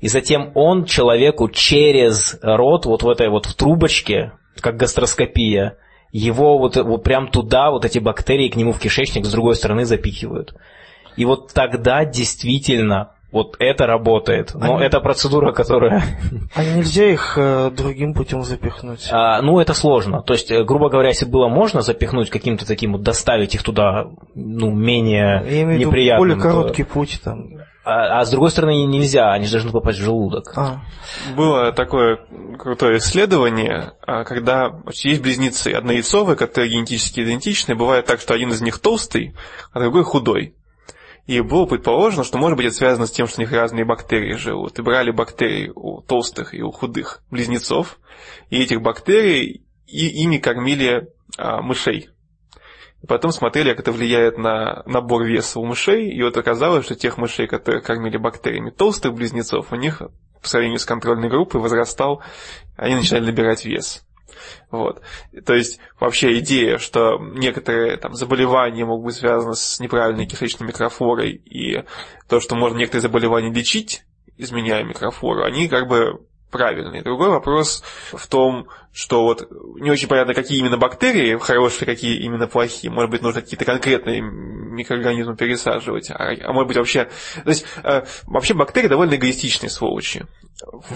И 0.01 0.09
затем 0.09 0.53
он 0.55 0.85
человеку 0.85 1.49
через 1.49 2.39
рот, 2.43 2.87
вот 2.87 3.03
в 3.03 3.09
этой 3.09 3.29
вот 3.29 3.47
в 3.47 3.55
трубочке, 3.55 4.33
как 4.61 4.77
гастроскопия, 4.77 5.77
его 6.12 6.59
вот, 6.59 6.77
вот 6.77 7.03
прям 7.03 7.29
туда, 7.29 7.71
вот 7.71 7.85
эти 7.85 7.99
бактерии 7.99 8.49
к 8.49 8.57
нему 8.57 8.73
в 8.73 8.79
кишечник 8.79 9.27
с 9.27 9.33
другой 9.33 9.57
стороны 9.57 9.85
запихивают. 9.85 10.55
И 11.16 11.25
вот 11.25 11.53
тогда 11.53 12.05
действительно 12.05 13.14
вот 13.31 13.57
это 13.59 13.87
работает. 13.87 14.55
Но 14.55 14.79
а 14.79 14.83
это 14.83 15.01
процедура, 15.01 15.53
которая... 15.53 16.03
А 16.55 16.64
нельзя 16.64 17.11
их 17.11 17.35
э, 17.37 17.70
другим 17.70 18.14
путем 18.14 18.43
запихнуть? 18.43 19.09
А, 19.11 19.43
ну, 19.43 19.61
это 19.61 19.74
сложно. 19.74 20.22
То 20.22 20.33
есть, 20.33 20.51
э, 20.51 20.64
грубо 20.64 20.89
говоря, 20.89 21.09
если 21.09 21.26
было 21.26 21.49
можно 21.49 21.83
запихнуть 21.83 22.31
каким-то 22.31 22.66
таким 22.66 22.93
вот, 22.93 23.03
доставить 23.03 23.55
их 23.55 23.62
туда, 23.62 24.07
ну, 24.35 24.70
менее 24.70 25.45
Я 25.47 25.62
имею 25.62 25.79
неприятным. 25.79 26.29
более 26.29 26.41
короткий 26.41 26.85
то... 26.85 26.91
путь 26.91 27.20
там. 27.22 27.59
А, 27.89 28.20
а 28.20 28.24
с 28.24 28.31
другой 28.31 28.51
стороны 28.51 28.85
нельзя, 28.85 29.33
они 29.33 29.47
же 29.47 29.53
должны 29.53 29.72
попасть 29.72 29.99
в 29.99 30.03
желудок. 30.03 30.53
А. 30.57 30.83
Было 31.35 31.72
такое 31.72 32.18
крутое 32.59 32.99
исследование, 32.99 33.93
а, 34.07 34.24
когда 34.24 34.72
есть 34.93 35.22
близнецы 35.22 35.68
однояйцовые, 35.68 36.37
которые 36.37 36.70
генетически 36.70 37.20
идентичны. 37.20 37.74
Бывает 37.74 38.05
так, 38.05 38.20
что 38.20 38.35
один 38.35 38.51
из 38.51 38.61
них 38.61 38.79
толстый, 38.79 39.35
а 39.72 39.81
другой 39.81 40.05
худой. 40.05 40.55
И 41.29 41.43
было 41.43 41.66
предположено, 41.66 42.24
что 42.24 42.39
может 42.39 42.57
быть 42.57 42.66
это 42.66 42.74
связано 42.74 43.07
с 43.07 43.11
тем, 43.11 43.26
что 43.26 43.41
у 43.41 43.45
них 43.45 43.53
разные 43.53 43.85
бактерии 43.85 44.33
живут. 44.33 44.79
И 44.79 44.83
брали 44.83 45.11
бактерии 45.11 45.70
у 45.74 46.01
толстых 46.01 46.55
и 46.55 46.62
у 46.62 46.70
худых 46.70 47.22
близнецов, 47.31 47.99
и 48.49 48.62
этих 48.62 48.81
бактерий 48.81 49.62
и 49.87 50.07
ими 50.22 50.39
кормили 50.39 51.09
а, 51.37 51.61
мышей. 51.61 52.09
И 53.03 53.07
потом 53.07 53.31
смотрели, 53.31 53.72
как 53.72 53.81
это 53.81 53.93
влияет 53.93 54.39
на 54.39 54.83
набор 54.87 55.24
веса 55.24 55.61
у 55.61 55.66
мышей, 55.66 56.09
и 56.09 56.22
вот 56.22 56.39
оказалось, 56.39 56.87
что 56.87 56.95
тех 56.95 57.18
мышей, 57.18 57.47
которые 57.47 57.83
кормили 57.83 58.16
бактериями 58.16 58.70
толстых 58.70 59.12
близнецов, 59.12 59.70
у 59.70 59.76
них 59.76 60.01
по 60.41 60.49
сравнению 60.49 60.79
с 60.79 60.87
контрольной 60.87 61.29
группой 61.29 61.61
возрастал, 61.61 62.22
они 62.79 62.95
начинали 62.95 63.26
набирать 63.26 63.66
вес. 63.66 64.03
Вот. 64.70 65.03
То 65.45 65.55
есть 65.55 65.80
вообще 65.99 66.39
идея, 66.39 66.78
что 66.78 67.18
некоторые 67.18 67.97
там, 67.97 68.14
заболевания 68.14 68.84
могут 68.84 69.07
быть 69.07 69.16
связаны 69.16 69.55
с 69.55 69.80
неправильной 69.80 70.26
кишечной 70.26 70.66
микрофлорой, 70.66 71.32
и 71.32 71.84
то, 72.28 72.41
что 72.41 72.57
можно 72.57 72.78
некоторые 72.78 73.03
заболевания 73.03 73.53
лечить, 73.53 74.05
изменяя 74.36 74.84
микрофлору, 74.84 75.45
они 75.45 75.68
как 75.68 75.89
бы 75.89 76.20
правильные. 76.51 77.03
Другой 77.03 77.28
вопрос 77.28 77.82
в 78.12 78.26
том, 78.26 78.68
что 78.99 79.22
вот 79.22 79.49
не 79.80 79.92
очень 79.92 80.09
понятно, 80.09 80.34
какие 80.34 80.59
именно 80.59 80.76
бактерии 80.76 81.38
хорошие, 81.38 81.86
какие 81.86 82.16
именно 82.16 82.49
плохие. 82.49 82.92
Может 82.92 83.12
быть, 83.12 83.22
нужно 83.22 83.42
какие-то 83.42 83.64
конкретные 83.64 84.20
микроорганизмы 84.20 85.36
пересаживать. 85.36 86.11
А, 86.11 86.16
а 86.16 86.53
может 86.53 86.66
быть, 86.66 86.76
вообще... 86.78 87.05
То 87.44 87.49
есть, 87.49 87.64
э, 87.84 88.03
вообще 88.26 88.55
бактерии 88.55 88.88
довольно 88.88 89.14
эгоистичные 89.14 89.70
сволочи. 89.70 90.26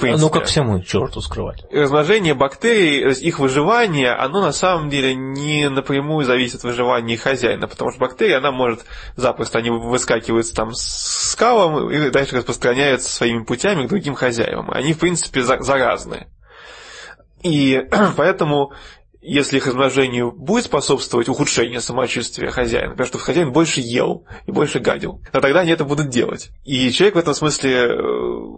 Ну, 0.03 0.31
как 0.31 0.47
всему, 0.47 0.81
черту 0.81 1.21
скрывать. 1.21 1.65
Размножение 1.71 2.35
бактерий, 2.35 3.09
их 3.09 3.39
выживание, 3.39 4.11
оно 4.11 4.41
на 4.41 4.53
самом 4.53 4.91
деле 4.91 5.15
не 5.15 5.71
напрямую 5.71 6.27
зависит 6.27 6.57
от 6.57 6.65
выживания 6.65 7.17
хозяина, 7.17 7.69
потому 7.69 7.93
что 7.93 8.01
бактерия, 8.01 8.39
она 8.39 8.51
может 8.51 8.85
запросто, 9.15 9.59
они 9.59 9.71
выскакивают 9.71 10.53
там 10.53 10.73
с 10.73 11.31
скалом 11.31 11.89
и 11.89 12.11
дальше 12.11 12.35
распространяются 12.35 13.13
своими 13.13 13.45
путями 13.45 13.87
к 13.87 13.91
другим 13.91 14.17
хозяевам. 14.17 14.73
Они, 14.73 14.93
в 14.93 14.99
принципе, 14.99 15.43
заразные. 15.43 16.27
И 17.43 17.81
поэтому 18.17 18.73
если 19.23 19.59
их 19.59 19.67
размножению 19.67 20.33
будет 20.33 20.65
способствовать 20.65 21.29
ухудшению 21.29 21.81
самочувствия 21.81 22.51
хозяина, 22.51 22.89
например, 22.89 23.07
что 23.07 23.19
хозяин 23.19 23.53
больше 23.53 23.81
ел 23.81 24.25
и 24.47 24.53
больше 24.53 24.81
гадил, 24.81 25.21
то 25.33 25.41
тогда 25.41 25.61
они 25.61 25.71
это 25.71 25.85
будут 25.85 26.09
делать. 26.09 26.51
И 26.65 26.91
человек 26.91 27.15
в 27.15 27.19
этом 27.19 27.33
смысле 27.33 27.71
э, 27.73 27.89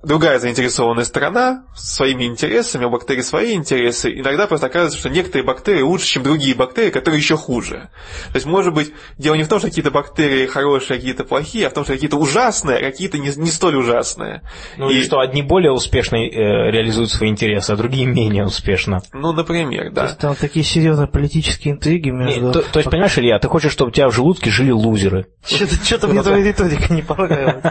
другая 0.03 0.39
заинтересованная 0.39 1.05
сторона 1.05 1.65
своими 1.77 2.25
интересами, 2.25 2.87
у 2.87 2.91
бактерий 2.91 3.23
свои 3.23 3.55
интересы, 3.55 4.11
иногда 4.11 4.47
просто 4.47 4.67
оказывается, 4.67 4.99
что 4.99 5.11
некоторые 5.11 5.45
бактерии 5.45 5.83
лучше, 5.83 6.07
чем 6.07 6.23
другие 6.23 6.55
бактерии, 6.55 6.91
которые 6.91 7.19
еще 7.19 7.37
хуже. 7.37 7.91
То 8.33 8.37
есть, 8.37 8.47
может 8.47 8.73
быть, 8.73 8.93
дело 9.19 9.35
не 9.35 9.43
в 9.43 9.49
том, 9.49 9.59
что 9.59 9.69
какие-то 9.69 9.91
бактерии 9.91 10.47
хорошие, 10.47 10.97
а 10.97 10.99
какие-то 10.99 11.25
плохие, 11.25 11.67
а 11.67 11.71
в 11.71 11.75
том, 11.75 11.85
что 11.85 11.93
какие-то 11.93 12.17
ужасные, 12.17 12.79
а 12.79 12.91
какие-то 12.91 13.19
не, 13.19 13.31
не 13.37 13.51
столь 13.51 13.77
ужасные. 13.77 14.43
Ну 14.79 14.89
и, 14.89 14.99
и 14.99 15.03
что 15.03 15.21
одни 15.21 15.43
более 15.43 15.73
успешно 15.73 16.17
э, 16.17 16.71
реализуют 16.71 17.11
свои 17.11 17.29
интересы, 17.29 17.73
а 17.73 17.77
другие 17.77 18.07
менее 18.07 18.47
успешно. 18.47 19.03
Ну, 19.13 19.33
например, 19.33 19.93
да. 19.93 20.03
То 20.03 20.07
есть, 20.07 20.19
там 20.19 20.35
такие 20.55 20.65
серьезные 20.65 21.09
политические 21.09 21.75
интриги 21.75 22.11
между... 22.11 22.47
Не, 22.47 22.53
то, 22.53 22.63
то 22.63 22.79
есть, 22.79 22.89
понимаешь, 22.89 23.19
Илья, 23.19 23.41
ты 23.41 23.49
хочешь, 23.49 23.73
чтобы 23.73 23.89
у 23.89 23.93
тебя 23.93 24.09
в 24.09 24.13
желудке 24.13 24.51
жили 24.51 24.71
лузеры. 24.71 25.27
Что-то 25.45 26.07
мне 26.07 26.23
твоя 26.23 26.45
риторика 26.45 26.95
не 26.95 27.03
понравилась. 27.03 27.65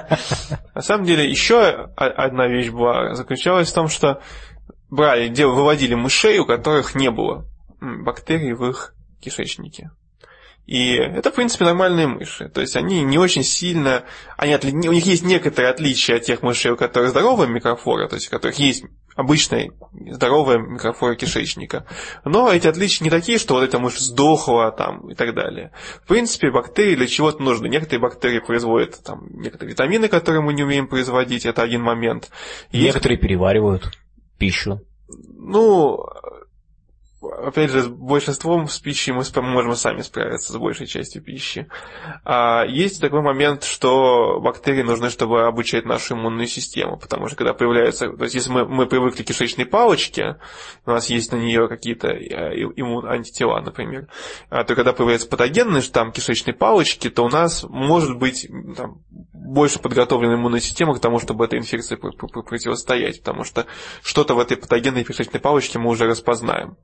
На 0.75 0.81
самом 0.81 1.05
деле, 1.05 1.29
еще 1.29 1.61
одна 1.95 2.47
вещь 2.47 2.71
была, 2.71 3.15
заключалась 3.15 3.71
в 3.71 3.73
том, 3.73 3.87
что 3.87 4.21
брали, 4.89 5.29
выводили 5.45 5.95
мышей, 5.95 6.39
у 6.39 6.45
которых 6.45 6.93
не 6.93 7.09
было 7.09 7.45
бактерий 7.79 8.51
в 8.51 8.65
их 8.65 8.93
кишечнике. 9.21 9.91
И 10.65 10.93
это, 10.95 11.29
в 11.31 11.35
принципе, 11.35 11.65
нормальные 11.65 12.07
мыши. 12.07 12.47
То 12.47 12.61
есть 12.61 12.75
они 12.77 13.03
не 13.03 13.17
очень 13.17 13.43
сильно... 13.43 14.03
Они 14.37 14.53
отли... 14.53 14.71
У 14.71 14.93
них 14.93 15.05
есть 15.05 15.23
некоторые 15.23 15.71
отличия 15.71 16.17
от 16.17 16.23
тех 16.23 16.41
мышей, 16.41 16.71
у 16.71 16.77
которых 16.77 17.09
здоровая 17.09 17.47
микрофлора, 17.47 18.07
то 18.07 18.15
есть 18.15 18.27
у 18.27 18.31
которых 18.31 18.57
есть 18.59 18.85
обычная 19.15 19.71
здоровая 20.09 20.59
микрофлора 20.59 21.15
кишечника. 21.15 21.85
Но 22.23 22.49
эти 22.51 22.67
отличия 22.67 23.03
не 23.03 23.09
такие, 23.09 23.39
что 23.39 23.55
вот 23.55 23.63
эта 23.63 23.77
мышь 23.77 23.99
сдохла 23.99 24.71
там 24.71 25.09
и 25.11 25.15
так 25.15 25.35
далее. 25.35 25.71
В 26.03 26.07
принципе, 26.07 26.49
бактерии 26.49 26.95
для 26.95 27.07
чего-то 27.07 27.43
нужны. 27.43 27.67
Некоторые 27.67 28.01
бактерии 28.01 28.39
производят 28.39 29.03
там 29.03 29.27
некоторые 29.33 29.73
витамины, 29.73 30.07
которые 30.07 30.41
мы 30.41 30.53
не 30.53 30.63
умеем 30.63 30.87
производить, 30.87 31.45
это 31.45 31.61
один 31.61 31.81
момент. 31.81 32.29
Некоторые 32.71 33.17
есть... 33.17 33.21
переваривают 33.21 33.91
пищу. 34.37 34.81
Ну, 35.09 35.99
опять 37.23 37.69
же, 37.69 37.81
с 37.81 37.87
большинством 37.87 38.67
с 38.67 38.79
пищей 38.79 39.11
мы 39.11 39.23
можем 39.41 39.75
сами 39.75 40.01
справиться 40.01 40.53
с 40.53 40.57
большей 40.57 40.87
частью 40.87 41.21
пищи. 41.21 41.67
А 42.23 42.65
есть 42.65 43.01
такой 43.01 43.21
момент, 43.21 43.63
что 43.63 44.39
бактерии 44.39 44.83
нужны, 44.83 45.09
чтобы 45.09 45.45
обучать 45.45 45.85
нашу 45.85 46.15
иммунную 46.15 46.47
систему, 46.47 46.97
потому 46.97 47.27
что 47.27 47.35
когда 47.35 47.53
появляются, 47.53 48.09
то 48.09 48.23
есть 48.23 48.35
если 48.35 48.51
мы, 48.51 48.65
мы 48.65 48.85
привыкли 48.85 49.23
к 49.23 49.27
кишечной 49.27 49.65
палочке, 49.65 50.37
у 50.85 50.91
нас 50.91 51.09
есть 51.09 51.31
на 51.31 51.37
нее 51.37 51.67
какие-то 51.67 52.07
э, 52.09 52.55
иммун, 52.75 53.05
антитела, 53.05 53.59
например, 53.61 54.07
а, 54.49 54.63
то 54.63 54.75
когда 54.75 54.93
появляется 54.93 55.27
патогенный 55.27 55.81
штамм 55.81 56.11
кишечной 56.11 56.53
палочки, 56.53 57.09
то 57.09 57.23
у 57.23 57.29
нас 57.29 57.63
может 57.63 58.17
быть 58.17 58.47
там, 58.75 59.01
больше 59.33 59.79
подготовленная 59.79 60.35
иммунная 60.35 60.59
система 60.59 60.95
к 60.95 60.99
тому, 60.99 61.19
чтобы 61.19 61.45
этой 61.45 61.59
инфекции 61.59 61.95
противостоять, 61.95 63.19
потому 63.19 63.43
что 63.43 63.65
что-то 64.01 64.35
в 64.35 64.39
этой 64.39 64.57
патогенной 64.57 65.03
кишечной 65.03 65.39
палочке 65.39 65.79
мы 65.79 65.89
уже 65.89 66.05
распознаем. 66.05 66.77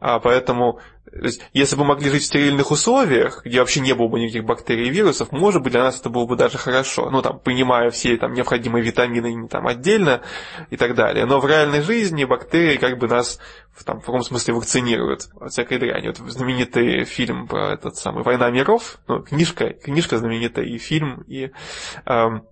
А, 0.00 0.18
поэтому, 0.20 0.80
есть, 1.12 1.42
если 1.52 1.76
бы 1.76 1.82
мы 1.82 1.88
могли 1.90 2.10
жить 2.10 2.22
в 2.22 2.26
стерильных 2.26 2.70
условиях, 2.70 3.42
где 3.44 3.60
вообще 3.60 3.80
не 3.80 3.94
было 3.94 4.08
бы 4.08 4.20
никаких 4.20 4.44
бактерий 4.44 4.88
и 4.88 4.90
вирусов, 4.90 5.32
может 5.32 5.62
быть, 5.62 5.72
для 5.72 5.82
нас 5.82 6.00
это 6.00 6.10
было 6.10 6.26
бы 6.26 6.36
даже 6.36 6.58
хорошо. 6.58 7.10
Ну, 7.10 7.22
там, 7.22 7.38
принимая 7.40 7.90
все 7.90 8.16
там, 8.16 8.32
необходимые 8.32 8.84
витамины 8.84 9.48
там, 9.48 9.66
отдельно 9.66 10.22
и 10.70 10.76
так 10.76 10.94
далее. 10.94 11.26
Но 11.26 11.40
в 11.40 11.46
реальной 11.46 11.82
жизни 11.82 12.24
бактерии 12.24 12.76
как 12.76 12.98
бы 12.98 13.08
нас 13.08 13.38
в, 13.72 13.84
там, 13.84 14.00
в 14.00 14.04
каком 14.04 14.22
смысле 14.22 14.54
вакцинируют 14.54 15.28
от 15.40 15.52
всякой 15.52 15.78
дряни. 15.78 16.08
Вот 16.08 16.18
знаменитый 16.18 17.04
фильм 17.04 17.46
про 17.46 17.72
этот 17.72 17.96
самый 17.96 18.22
«Война 18.22 18.50
миров», 18.50 18.98
ну, 19.08 19.22
книжка, 19.22 19.70
книжка 19.70 20.18
знаменитая, 20.18 20.64
и 20.64 20.78
фильм, 20.78 21.22
и 21.26 21.50
эм, 22.06 22.44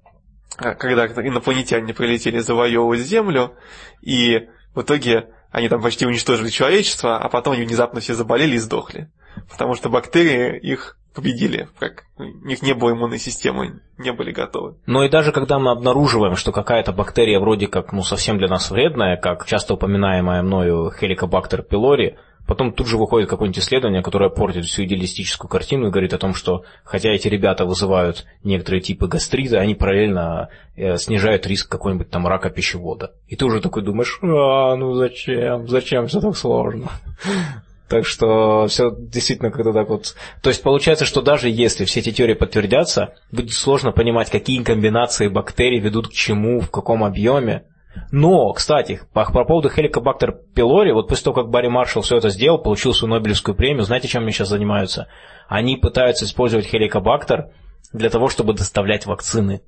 когда 0.56 1.06
инопланетяне 1.06 1.94
прилетели 1.94 2.38
завоевывать 2.38 3.00
Землю, 3.00 3.54
и 4.00 4.48
в 4.74 4.82
итоге 4.82 5.28
они 5.50 5.68
там 5.68 5.82
почти 5.82 6.06
уничтожили 6.06 6.50
человечество, 6.50 7.16
а 7.18 7.28
потом 7.28 7.54
они 7.54 7.64
внезапно 7.64 8.00
все 8.00 8.14
заболели 8.14 8.56
и 8.56 8.58
сдохли. 8.58 9.10
Потому 9.50 9.74
что 9.74 9.88
бактерии 9.88 10.58
их 10.58 10.98
победили, 11.14 11.68
как 11.78 12.04
у 12.16 12.22
них 12.22 12.62
не 12.62 12.74
было 12.74 12.92
иммунной 12.92 13.18
системы, 13.18 13.80
не 13.96 14.12
были 14.12 14.30
готовы. 14.30 14.76
Но 14.86 15.04
и 15.04 15.08
даже 15.08 15.32
когда 15.32 15.58
мы 15.58 15.72
обнаруживаем, 15.72 16.36
что 16.36 16.52
какая-то 16.52 16.92
бактерия 16.92 17.40
вроде 17.40 17.66
как 17.66 17.92
ну, 17.92 18.02
совсем 18.02 18.38
для 18.38 18.48
нас 18.48 18.70
вредная, 18.70 19.16
как 19.16 19.46
часто 19.46 19.74
упоминаемая 19.74 20.42
мною 20.42 20.92
Helicobacter 21.00 21.66
pylori, 21.68 22.16
Потом 22.48 22.72
тут 22.72 22.86
же 22.86 22.96
выходит 22.96 23.28
какое-нибудь 23.28 23.62
исследование, 23.62 24.02
которое 24.02 24.30
портит 24.30 24.64
всю 24.64 24.84
идеалистическую 24.84 25.50
картину 25.50 25.88
и 25.88 25.90
говорит 25.90 26.14
о 26.14 26.18
том, 26.18 26.32
что 26.32 26.64
хотя 26.82 27.10
эти 27.10 27.28
ребята 27.28 27.66
вызывают 27.66 28.24
некоторые 28.42 28.80
типы 28.80 29.06
гастрита, 29.06 29.60
они 29.60 29.74
параллельно 29.74 30.48
э, 30.74 30.96
снижают 30.96 31.46
риск 31.46 31.70
какой-нибудь 31.70 32.08
там 32.08 32.26
рака 32.26 32.48
пищевода. 32.48 33.12
И 33.26 33.36
ты 33.36 33.44
уже 33.44 33.60
такой 33.60 33.82
думаешь, 33.82 34.18
а, 34.22 34.76
ну 34.76 34.94
зачем, 34.94 35.68
зачем 35.68 36.06
все 36.06 36.20
так 36.20 36.36
сложно? 36.36 36.88
Так 37.88 38.04
что 38.04 38.66
все 38.66 38.94
действительно 38.94 39.50
как-то 39.50 39.72
так 39.72 39.88
вот... 39.88 40.14
То 40.42 40.50
есть 40.50 40.62
получается, 40.62 41.06
что 41.06 41.22
даже 41.22 41.48
если 41.48 41.86
все 41.86 42.00
эти 42.00 42.12
теории 42.12 42.34
подтвердятся, 42.34 43.14
будет 43.32 43.52
сложно 43.52 43.92
понимать, 43.92 44.28
какие 44.28 44.62
комбинации 44.62 45.28
бактерий 45.28 45.80
ведут 45.80 46.08
к 46.08 46.12
чему, 46.12 46.60
в 46.60 46.70
каком 46.70 47.02
объеме. 47.02 47.64
Но, 48.10 48.52
кстати, 48.52 49.00
по, 49.12 49.24
по 49.30 49.44
поводу 49.44 49.68
Helicobacter 49.68 50.36
pylori, 50.54 50.92
вот 50.92 51.08
после 51.08 51.24
того, 51.24 51.34
как 51.34 51.50
Барри 51.50 51.68
Маршалл 51.68 52.02
все 52.02 52.16
это 52.16 52.30
сделал, 52.30 52.58
получил 52.58 52.94
свою 52.94 53.14
Нобелевскую 53.14 53.54
премию, 53.54 53.84
знаете, 53.84 54.08
чем 54.08 54.22
они 54.22 54.32
сейчас 54.32 54.48
занимаются? 54.48 55.08
Они 55.48 55.76
пытаются 55.76 56.24
использовать 56.24 56.72
Helicobacter 56.72 57.50
для 57.92 58.10
того, 58.10 58.28
чтобы 58.28 58.54
доставлять 58.54 59.06
вакцины 59.06 59.62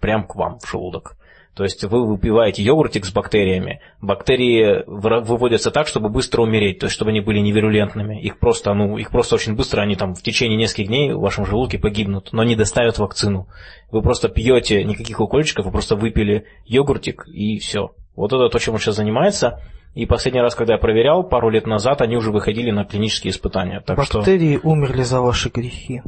прямо 0.00 0.26
к 0.26 0.34
вам 0.34 0.58
в 0.58 0.68
желудок. 0.68 1.16
То 1.60 1.64
есть 1.64 1.84
вы 1.84 2.06
выпиваете 2.06 2.62
йогуртик 2.62 3.04
с 3.04 3.12
бактериями, 3.12 3.80
бактерии 4.00 4.82
выводятся 4.86 5.70
так, 5.70 5.88
чтобы 5.88 6.08
быстро 6.08 6.40
умереть, 6.40 6.78
то 6.78 6.86
есть 6.86 6.94
чтобы 6.94 7.10
они 7.10 7.20
были 7.20 7.38
невирулентными. 7.40 8.18
Их 8.18 8.38
просто, 8.38 8.72
ну, 8.72 8.96
их 8.96 9.10
просто 9.10 9.34
очень 9.34 9.56
быстро, 9.56 9.82
они 9.82 9.94
там 9.94 10.14
в 10.14 10.22
течение 10.22 10.56
нескольких 10.56 10.86
дней 10.86 11.12
в 11.12 11.20
вашем 11.20 11.44
желудке 11.44 11.78
погибнут, 11.78 12.30
но 12.32 12.44
не 12.44 12.56
доставят 12.56 12.98
вакцину. 12.98 13.46
Вы 13.90 14.00
просто 14.00 14.30
пьете 14.30 14.82
никаких 14.84 15.20
укольчиков, 15.20 15.66
вы 15.66 15.70
просто 15.70 15.96
выпили 15.96 16.46
йогуртик 16.64 17.28
и 17.28 17.58
все. 17.58 17.90
Вот 18.16 18.32
это 18.32 18.48
то, 18.48 18.58
чем 18.58 18.72
он 18.72 18.80
сейчас 18.80 18.96
занимается. 18.96 19.60
И 19.94 20.06
последний 20.06 20.40
раз, 20.40 20.54
когда 20.54 20.74
я 20.74 20.78
проверял, 20.78 21.24
пару 21.24 21.50
лет 21.50 21.66
назад, 21.66 22.00
они 22.00 22.16
уже 22.16 22.30
выходили 22.30 22.70
на 22.70 22.86
клинические 22.86 23.32
испытания. 23.32 23.82
Так 23.84 23.98
Бактерии 23.98 24.56
что... 24.56 24.66
умерли 24.66 25.02
за 25.02 25.20
ваши 25.20 25.50
грехи. 25.50 26.00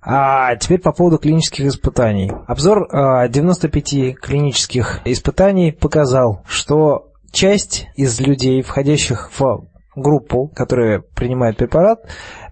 А 0.00 0.56
теперь 0.56 0.80
по 0.80 0.92
поводу 0.92 1.18
клинических 1.18 1.66
испытаний. 1.66 2.32
Обзор 2.46 2.88
95 3.28 3.94
а, 3.94 4.12
клинических 4.12 5.00
испытаний 5.04 5.72
показал, 5.72 6.42
что 6.46 7.12
часть 7.30 7.88
из 7.96 8.20
людей, 8.20 8.62
входящих 8.62 9.30
в 9.32 9.68
группу, 10.00 10.48
которая 10.48 11.00
принимает 11.00 11.56
препарат, 11.56 12.00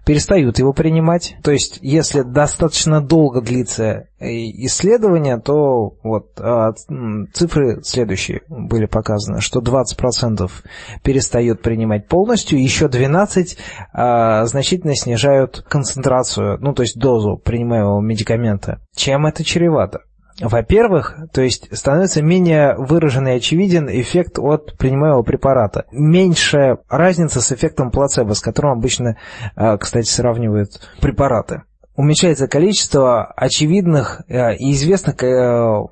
перестают 0.05 0.57
его 0.57 0.71
принимать. 0.71 1.35
То 1.43 1.51
есть, 1.51 1.79
если 1.81 2.21
достаточно 2.21 3.01
долго 3.01 3.41
длится 3.41 4.07
э, 4.19 4.27
исследование, 4.65 5.37
то 5.37 5.97
вот 6.01 6.31
а, 6.39 6.71
цифры 7.33 7.81
следующие 7.83 8.41
были 8.47 8.85
показаны, 8.85 9.41
что 9.41 9.59
20% 9.59 10.49
перестают 11.03 11.61
принимать 11.61 12.07
полностью, 12.07 12.61
еще 12.61 12.85
12% 12.85 13.57
а, 13.93 14.45
значительно 14.45 14.95
снижают 14.95 15.65
концентрацию, 15.67 16.57
ну 16.61 16.73
то 16.73 16.83
есть 16.83 16.97
дозу 16.97 17.37
принимаемого 17.37 17.99
медикамента. 17.99 18.79
Чем 18.95 19.25
это 19.25 19.43
чревато? 19.43 20.06
Во-первых, 20.39 21.17
то 21.33 21.41
есть 21.41 21.75
становится 21.75 22.21
менее 22.21 22.75
выраженный 22.77 23.33
и 23.33 23.37
очевиден 23.37 23.89
эффект 23.89 24.37
от 24.37 24.77
принимаемого 24.77 25.23
препарата. 25.23 25.85
Меньшая 25.91 26.77
разница 26.89 27.41
с 27.41 27.51
эффектом 27.51 27.89
плацебо, 27.89 28.33
с 28.33 28.41
которым 28.41 28.73
обычно, 28.73 29.17
э, 29.55 29.77
кстати, 29.77 30.07
сравнивают 30.07 30.79
препараты. 31.01 31.63
Уменьшается 31.95 32.47
количество 32.47 33.25
очевидных 33.25 34.21
э, 34.27 34.55
и 34.57 34.73
известных 34.73 35.23
э, 35.23 35.83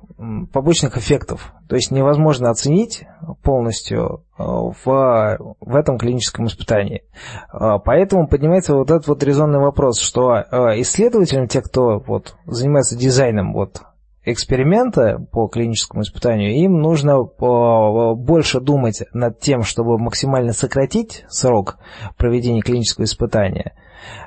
побочных 0.52 0.96
эффектов. 0.96 1.52
То 1.68 1.74
есть 1.74 1.90
невозможно 1.90 2.48
оценить 2.48 3.02
полностью 3.42 4.24
в, 4.38 4.76
в 4.84 5.74
этом 5.74 5.98
клиническом 5.98 6.46
испытании. 6.46 7.02
Поэтому 7.50 8.28
поднимается 8.28 8.76
вот 8.76 8.92
этот 8.92 9.08
вот 9.08 9.24
резонный 9.24 9.58
вопрос, 9.58 9.98
что 9.98 10.44
исследователям, 10.76 11.48
те, 11.48 11.60
кто 11.60 11.98
вот, 12.06 12.36
занимается 12.46 12.96
дизайном 12.96 13.52
вот, 13.52 13.82
эксперимента 14.26 15.24
по 15.30 15.46
клиническому 15.46 16.02
испытанию, 16.02 16.54
им 16.54 16.80
нужно 16.80 17.12
э, 17.12 18.14
больше 18.14 18.60
думать 18.60 19.04
над 19.12 19.40
тем, 19.40 19.62
чтобы 19.62 19.98
максимально 19.98 20.52
сократить 20.52 21.24
срок 21.28 21.78
проведения 22.16 22.60
клинического 22.60 23.04
испытания, 23.04 23.72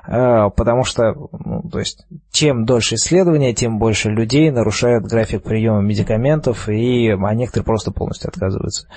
Э, 0.08 0.50
потому 0.56 0.84
что, 0.84 1.14
ну, 1.32 1.62
то 1.70 1.80
есть, 1.80 2.06
чем 2.32 2.66
дольше 2.66 2.95
исследования, 2.95 3.54
тем 3.54 3.78
больше 3.78 4.10
людей 4.10 4.50
нарушают 4.50 5.06
график 5.06 5.43
приема 5.43 5.82
медикаментов, 5.82 6.70
и, 6.70 7.10
а 7.10 7.34
некоторые 7.36 7.66
просто 7.66 7.91
полностью 7.91 8.30
отказываются. 8.30 8.88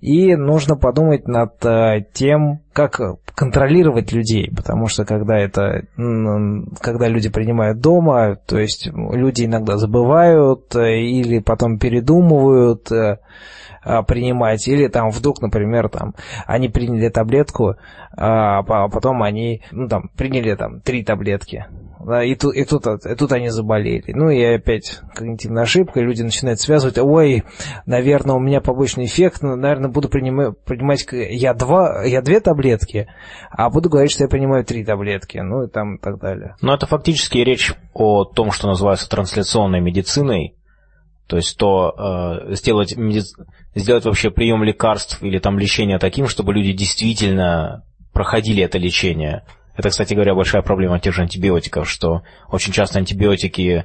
И 0.00 0.36
нужно 0.36 0.76
подумать 0.76 1.26
над 1.26 1.64
э, 1.64 2.04
тем, 2.12 2.60
как 2.72 3.00
контролировать 3.38 4.10
людей, 4.10 4.50
потому 4.50 4.88
что 4.88 5.04
когда 5.04 5.38
это, 5.38 5.84
когда 5.94 7.06
люди 7.06 7.30
принимают 7.30 7.78
дома, 7.78 8.34
то 8.34 8.58
есть 8.58 8.90
люди 8.92 9.44
иногда 9.44 9.76
забывают 9.76 10.74
э, 10.74 11.02
или 11.02 11.38
потом 11.38 11.78
передумывают, 11.78 12.90
а, 12.90 14.02
принимать, 14.02 14.66
или 14.66 14.88
там 14.88 15.10
вдруг, 15.10 15.40
например, 15.40 15.88
там 15.88 16.16
они 16.46 16.68
приняли 16.68 17.10
таблетку, 17.10 17.76
а, 18.16 18.58
а 18.58 18.88
потом 18.88 19.22
они, 19.22 19.62
ну 19.70 19.86
там, 19.86 20.10
приняли 20.16 20.56
там 20.56 20.80
три 20.80 21.04
таблетки, 21.04 21.66
и 22.22 22.34
тут, 22.34 22.54
и, 22.54 22.64
тут, 22.64 22.86
и 22.86 23.14
тут 23.14 23.32
они 23.32 23.48
заболели. 23.48 24.12
Ну 24.12 24.30
и 24.30 24.42
опять 24.42 25.00
когнитивная 25.14 25.64
ошибка, 25.64 26.00
люди 26.00 26.22
начинают 26.22 26.60
связывать, 26.60 26.98
ой, 26.98 27.44
наверное, 27.86 28.36
у 28.36 28.40
меня 28.40 28.60
побочный 28.60 29.06
эффект, 29.06 29.42
наверное, 29.42 29.90
буду 29.90 30.08
принимать, 30.08 30.58
принимать 30.64 31.06
я, 31.10 31.54
два, 31.54 32.04
я 32.04 32.22
две 32.22 32.40
таблетки, 32.40 33.08
а 33.50 33.70
буду 33.70 33.88
говорить, 33.88 34.12
что 34.12 34.24
я 34.24 34.28
принимаю 34.28 34.64
три 34.64 34.84
таблетки, 34.84 35.38
ну 35.38 35.64
и 35.64 35.68
там 35.68 35.96
и 35.96 36.00
так 36.00 36.18
далее. 36.18 36.56
Но 36.60 36.74
это 36.74 36.86
фактически 36.86 37.38
речь 37.38 37.74
о 37.92 38.24
том, 38.24 38.52
что 38.52 38.68
называется 38.68 39.08
трансляционной 39.08 39.80
медициной, 39.80 40.54
то 41.26 41.36
есть 41.36 41.58
то 41.58 41.94
э, 42.48 42.54
сделать, 42.54 42.96
сделать 43.74 44.04
вообще 44.04 44.30
прием 44.30 44.62
лекарств 44.64 45.22
или 45.22 45.38
там 45.38 45.58
лечение 45.58 45.98
таким, 45.98 46.26
чтобы 46.26 46.54
люди 46.54 46.72
действительно 46.72 47.84
проходили 48.12 48.62
это 48.62 48.78
лечение. 48.78 49.44
Это, 49.78 49.90
кстати 49.90 50.12
говоря, 50.12 50.34
большая 50.34 50.62
проблема 50.62 50.98
тех 50.98 51.14
же 51.14 51.22
антибиотиков, 51.22 51.88
что 51.88 52.22
очень 52.50 52.72
часто 52.72 52.98
антибиотики 52.98 53.84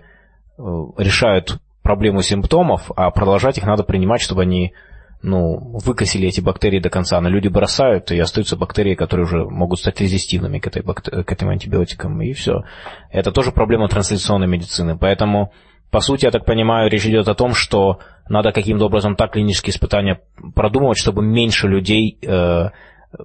э, 0.57 0.61
решают 0.97 1.59
проблему 1.83 2.23
симптомов, 2.23 2.89
а 2.95 3.11
продолжать 3.11 3.59
их 3.59 3.65
надо 3.65 3.83
принимать, 3.83 4.19
чтобы 4.19 4.41
они 4.41 4.73
ну, 5.21 5.77
выкосили 5.85 6.27
эти 6.27 6.41
бактерии 6.41 6.79
до 6.79 6.89
конца. 6.89 7.21
Но 7.21 7.29
люди 7.29 7.47
бросают, 7.47 8.11
и 8.11 8.17
остаются 8.17 8.57
бактерии, 8.57 8.95
которые 8.95 9.25
уже 9.25 9.45
могут 9.45 9.79
стать 9.79 10.01
резистивными 10.01 10.57
к, 10.57 10.65
этой 10.65 10.81
бактер... 10.81 11.23
к 11.23 11.31
этим 11.31 11.49
антибиотикам, 11.49 12.19
и 12.23 12.33
все. 12.33 12.63
Это 13.11 13.31
тоже 13.31 13.51
проблема 13.51 13.87
трансляционной 13.87 14.47
медицины. 14.47 14.97
Поэтому 14.97 15.53
по 15.91 15.99
сути, 15.99 16.25
я 16.25 16.31
так 16.31 16.43
понимаю, 16.43 16.89
речь 16.89 17.05
идет 17.05 17.27
о 17.27 17.35
том, 17.35 17.53
что 17.53 17.99
надо 18.27 18.51
каким-то 18.51 18.85
образом 18.85 19.15
так 19.15 19.33
клинические 19.33 19.75
испытания 19.75 20.21
продумывать, 20.55 20.97
чтобы 20.97 21.21
меньше 21.21 21.67
людей 21.67 22.17
э, 22.19 22.69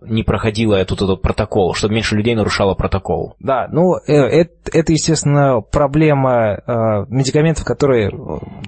не 0.03 0.23
проходило 0.23 0.75
этот, 0.75 1.03
этот 1.03 1.23
протокол, 1.23 1.75
чтобы 1.75 1.95
меньше 1.95 2.17
людей 2.17 2.35
нарушало 2.35 2.75
протокол. 2.75 3.35
Да, 3.41 3.69
ну 3.71 3.95
это, 4.07 4.53
это 4.73 4.93
естественно, 4.93 5.61
проблема 5.61 6.55
э, 6.55 7.07
медикаментов, 7.09 7.65
которые 7.65 8.11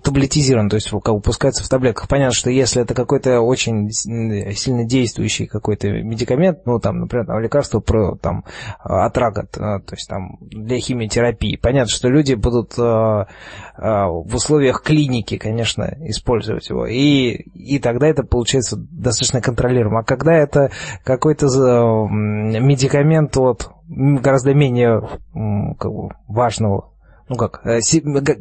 таблетизированы, 0.03 0.71
то 0.71 0.77
есть 0.77 0.91
как 0.91 1.14
выпускаются 1.14 1.64
в 1.64 1.68
таблетках. 1.68 2.09
Понятно, 2.09 2.35
что 2.35 2.51
если 2.51 2.83
это 2.83 2.95
какой-то 2.95 3.41
очень 3.41 3.91
сильно 3.91 4.85
действующий 4.85 5.47
какой-то 5.47 5.89
медикамент, 5.89 6.66
ну 6.66 6.79
там, 6.79 7.01
например, 7.01 7.27
там, 7.27 7.41
лекарство 7.41 7.81
про, 7.81 8.16
там, 8.16 8.45
от 8.79 9.16
рака, 9.16 9.47
то 9.47 9.83
есть 9.93 10.09
там 10.09 10.39
для 10.41 10.79
химиотерапии, 10.79 11.57
понятно, 11.57 11.91
что 11.91 12.09
люди 12.09 12.35
будут 12.35 12.79
э, 12.79 12.83
э, 12.83 13.25
в 13.81 14.35
условиях 14.35 14.83
клиники, 14.83 15.39
конечно, 15.39 15.97
использовать 16.03 16.68
его, 16.68 16.87
и, 16.87 17.31
и 17.55 17.78
тогда 17.78 18.09
это 18.09 18.22
получается 18.22 18.76
достаточно 18.76 19.41
контролируемо. 19.41 20.01
А 20.01 20.05
когда 20.05 20.35
это 20.35 20.70
какой-то 21.03 21.47
медикамент 22.11 23.37
от 23.39 23.70
гораздо 23.89 24.55
менее 24.55 25.01
как 25.78 25.93
бы, 25.93 26.11
важного 26.28 26.91
ну 27.31 27.37
как, 27.37 27.64
э, 27.64 27.78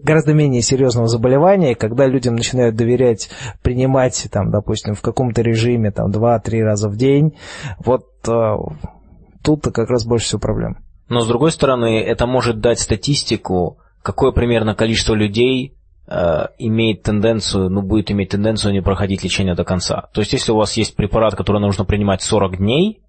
гораздо 0.03 0.33
менее 0.33 0.63
серьезного 0.63 1.07
заболевания, 1.07 1.75
когда 1.75 2.07
людям 2.07 2.35
начинают 2.35 2.75
доверять 2.75 3.29
принимать, 3.61 4.27
там, 4.31 4.49
допустим, 4.49 4.95
в 4.95 5.01
каком-то 5.01 5.43
режиме, 5.43 5.91
там, 5.91 6.09
2-3 6.09 6.63
раза 6.63 6.89
в 6.89 6.97
день, 6.97 7.37
вот 7.77 8.07
э, 8.27 8.55
тут-то 9.43 9.71
как 9.71 9.91
раз 9.91 10.05
больше 10.05 10.25
всего 10.25 10.39
проблем. 10.39 10.79
Но, 11.07 11.19
с 11.19 11.27
другой 11.27 11.51
стороны, 11.51 12.01
это 12.01 12.25
может 12.25 12.61
дать 12.61 12.79
статистику, 12.79 13.77
какое 14.01 14.31
примерно 14.31 14.75
количество 14.75 15.13
людей 15.13 15.73
э, 16.07 16.47
имеет 16.57 17.03
тенденцию, 17.03 17.69
ну, 17.69 17.81
будет 17.81 18.11
иметь 18.11 18.29
тенденцию 18.29 18.73
не 18.73 18.81
проходить 18.81 19.23
лечение 19.23 19.55
до 19.55 19.63
конца. 19.63 20.09
То 20.13 20.21
есть, 20.21 20.33
если 20.33 20.51
у 20.51 20.57
вас 20.57 20.75
есть 20.77 20.95
препарат, 20.95 21.35
который 21.35 21.61
нужно 21.61 21.85
принимать 21.85 22.21
40 22.21 22.57
дней, 22.57 23.01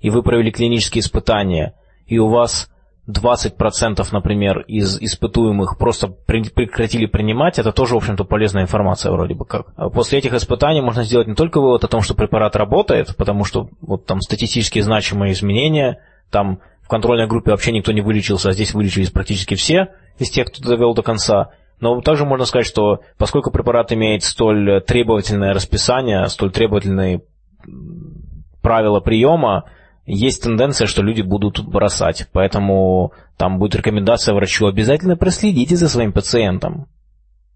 и 0.00 0.10
вы 0.10 0.22
провели 0.22 0.50
клинические 0.50 1.00
испытания, 1.00 1.74
и 2.06 2.18
у 2.18 2.28
вас 2.28 2.68
20%, 3.08 4.06
например, 4.12 4.60
из 4.60 5.00
испытуемых 5.00 5.76
просто 5.78 6.08
прекратили 6.08 7.06
принимать, 7.06 7.58
это 7.58 7.72
тоже, 7.72 7.94
в 7.94 7.98
общем-то, 7.98 8.24
полезная 8.24 8.62
информация 8.62 9.10
вроде 9.10 9.34
бы 9.34 9.44
как. 9.44 9.72
А 9.76 9.90
после 9.90 10.18
этих 10.18 10.34
испытаний 10.34 10.80
можно 10.80 11.02
сделать 11.02 11.26
не 11.26 11.34
только 11.34 11.60
вывод 11.60 11.82
о 11.84 11.88
том, 11.88 12.00
что 12.00 12.14
препарат 12.14 12.54
работает, 12.54 13.16
потому 13.16 13.44
что 13.44 13.68
вот 13.80 14.06
там 14.06 14.20
статистически 14.20 14.80
значимые 14.80 15.32
изменения, 15.32 16.00
там 16.30 16.60
в 16.82 16.88
контрольной 16.88 17.26
группе 17.26 17.50
вообще 17.50 17.72
никто 17.72 17.92
не 17.92 18.00
вылечился, 18.00 18.50
а 18.50 18.52
здесь 18.52 18.74
вылечились 18.74 19.10
практически 19.10 19.54
все 19.54 19.88
из 20.18 20.30
тех, 20.30 20.48
кто 20.48 20.62
довел 20.62 20.94
до 20.94 21.02
конца. 21.02 21.50
Но 21.80 22.00
также 22.00 22.24
можно 22.24 22.44
сказать, 22.44 22.66
что 22.66 23.00
поскольку 23.18 23.50
препарат 23.50 23.92
имеет 23.92 24.22
столь 24.22 24.82
требовательное 24.82 25.52
расписание, 25.52 26.28
столь 26.28 26.52
требовательные 26.52 27.22
правила 28.60 29.00
приема, 29.00 29.64
есть 30.06 30.42
тенденция, 30.42 30.86
что 30.86 31.02
люди 31.02 31.22
будут 31.22 31.64
бросать. 31.64 32.28
Поэтому 32.32 33.12
там 33.36 33.58
будет 33.58 33.76
рекомендация 33.76 34.34
врачу 34.34 34.66
обязательно 34.66 35.16
проследите 35.16 35.76
за 35.76 35.88
своим 35.88 36.12
пациентом. 36.12 36.86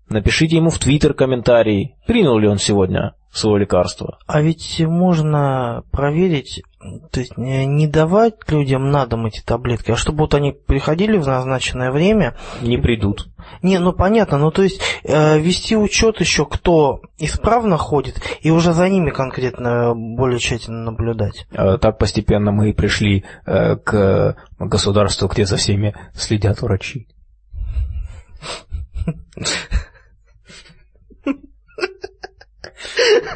Напишите 0.09 0.57
ему 0.57 0.71
в 0.71 0.79
Твиттер 0.79 1.15
комментарий, 1.15 1.97
принял 2.07 2.39
ли 2.39 2.47
он 2.47 2.59
сегодня 2.59 3.15
свое 3.33 3.61
лекарство. 3.61 4.19
А 4.27 4.41
ведь 4.41 4.81
можно 4.81 5.83
проверить, 5.91 6.63
то 7.11 7.21
есть 7.21 7.37
не 7.37 7.87
давать 7.87 8.35
людям 8.49 8.91
на 8.91 9.07
дом 9.07 9.27
эти 9.27 9.41
таблетки, 9.43 9.91
а 9.91 9.97
чтобы 9.97 10.19
вот 10.21 10.35
они 10.35 10.53
приходили 10.53 11.17
в 11.17 11.27
назначенное 11.27 11.91
время. 11.91 12.37
Не 12.63 12.79
придут. 12.79 13.29
Не, 13.63 13.79
ну 13.79 13.93
понятно, 13.93 14.39
ну 14.39 14.51
то 14.51 14.63
есть 14.63 14.81
э, 15.05 15.39
вести 15.39 15.77
учет 15.77 16.21
еще, 16.21 16.47
кто 16.47 17.01
исправно 17.19 17.77
ходит, 17.77 18.21
и 18.41 18.51
уже 18.51 18.73
за 18.73 18.89
ними 18.89 19.11
конкретно 19.11 19.95
более 19.95 20.39
тщательно 20.39 20.85
наблюдать. 20.85 21.47
Э, 21.53 21.79
так 21.79 21.99
постепенно 21.99 22.53
мы 22.53 22.71
и 22.71 22.73
пришли 22.73 23.25
э, 23.47 23.77
к 23.77 24.37
государству, 24.59 25.29
где 25.29 25.47
за 25.47 25.57
всеми 25.57 25.95
следят 26.15 26.63
врачи. 26.63 27.09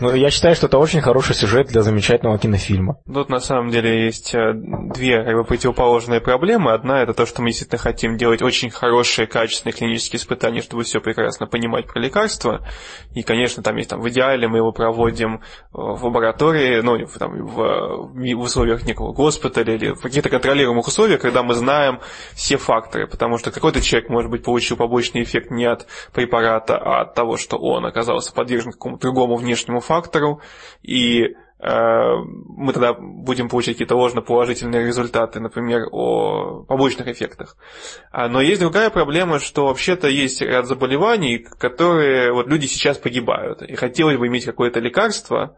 Ну, 0.01 0.15
я 0.15 0.31
считаю, 0.31 0.55
что 0.55 0.67
это 0.67 0.79
очень 0.79 1.01
хороший 1.01 1.35
сюжет 1.35 1.69
для 1.69 1.83
замечательного 1.83 2.39
кинофильма. 2.39 2.99
Тут 3.13 3.29
на 3.29 3.41
самом 3.41 3.71
деле 3.71 4.05
есть 4.05 4.35
э, 4.35 4.53
две 4.55 5.23
как 5.23 5.35
бы, 5.35 5.45
противоположные 5.45 6.21
проблемы. 6.21 6.73
Одна 6.73 7.03
это 7.03 7.15
то, 7.15 7.27
что 7.27 7.43
мы 7.43 7.49
действительно 7.49 7.79
хотим 7.79 8.17
делать 8.17 8.43
очень 8.43 8.71
хорошие, 8.71 9.27
качественные 9.27 9.75
клинические 9.75 10.19
испытания, 10.19 10.63
чтобы 10.63 10.85
все 10.85 11.01
прекрасно 11.01 11.47
понимать 11.47 11.87
про 11.87 12.01
лекарства. 12.01 12.67
И, 13.15 13.23
конечно, 13.23 13.63
там 13.63 13.77
есть 13.77 13.91
там 13.91 14.01
в 14.01 14.09
идеале 14.09 14.49
мы 14.49 14.59
его 14.59 14.73
проводим 14.73 15.37
э, 15.37 15.39
в 15.73 16.05
лаборатории, 16.05 16.81
ну, 16.81 16.99
там, 17.19 17.47
в, 17.47 18.13
в 18.13 18.41
условиях 18.41 18.85
некого 18.85 19.13
госпиталя 19.13 19.75
или 19.75 19.93
в 19.93 20.01
каких-то 20.01 20.29
контролируемых 20.29 20.87
условиях, 20.87 21.21
когда 21.21 21.43
мы 21.43 21.55
знаем 21.55 22.01
все 22.35 22.57
факторы. 22.57 23.07
Потому 23.07 23.39
что 23.39 23.51
какой-то 23.51 23.81
человек, 23.81 24.11
может 24.11 24.31
быть, 24.31 24.45
получил 24.45 24.77
побочный 24.77 25.23
эффект 25.23 25.51
не 25.51 25.65
от 25.65 25.87
препарата, 26.13 26.77
а 26.77 27.03
от 27.03 27.15
того, 27.15 27.37
что 27.37 27.57
он 27.57 27.87
оказался 27.87 28.33
подвержен 28.33 28.73
какому-то 28.73 29.03
другому 29.03 29.30
внешнему 29.37 29.81
фактору, 29.81 30.41
и 30.83 31.23
э, 31.25 31.33
мы 31.59 32.73
тогда 32.73 32.95
будем 32.95 33.49
получать 33.49 33.75
какие-то 33.75 33.97
ложно-положительные 33.97 34.87
результаты, 34.87 35.41
например, 35.41 35.89
о 35.91 36.65
побочных 36.65 37.09
эффектах. 37.09 37.57
А, 38.11 38.29
но 38.29 38.41
есть 38.41 38.61
другая 38.61 38.91
проблема, 38.91 39.39
что 39.39 39.67
вообще-то 39.67 40.09
есть 40.09 40.41
ряд 40.41 40.67
заболеваний, 40.67 41.39
которые 41.39 42.33
вот 42.33 42.47
люди 42.47 42.67
сейчас 42.67 42.99
погибают, 42.99 43.63
и 43.63 43.75
хотелось 43.75 44.19
бы 44.19 44.27
иметь 44.27 44.45
какое-то 44.45 44.81
лекарство, 44.81 45.57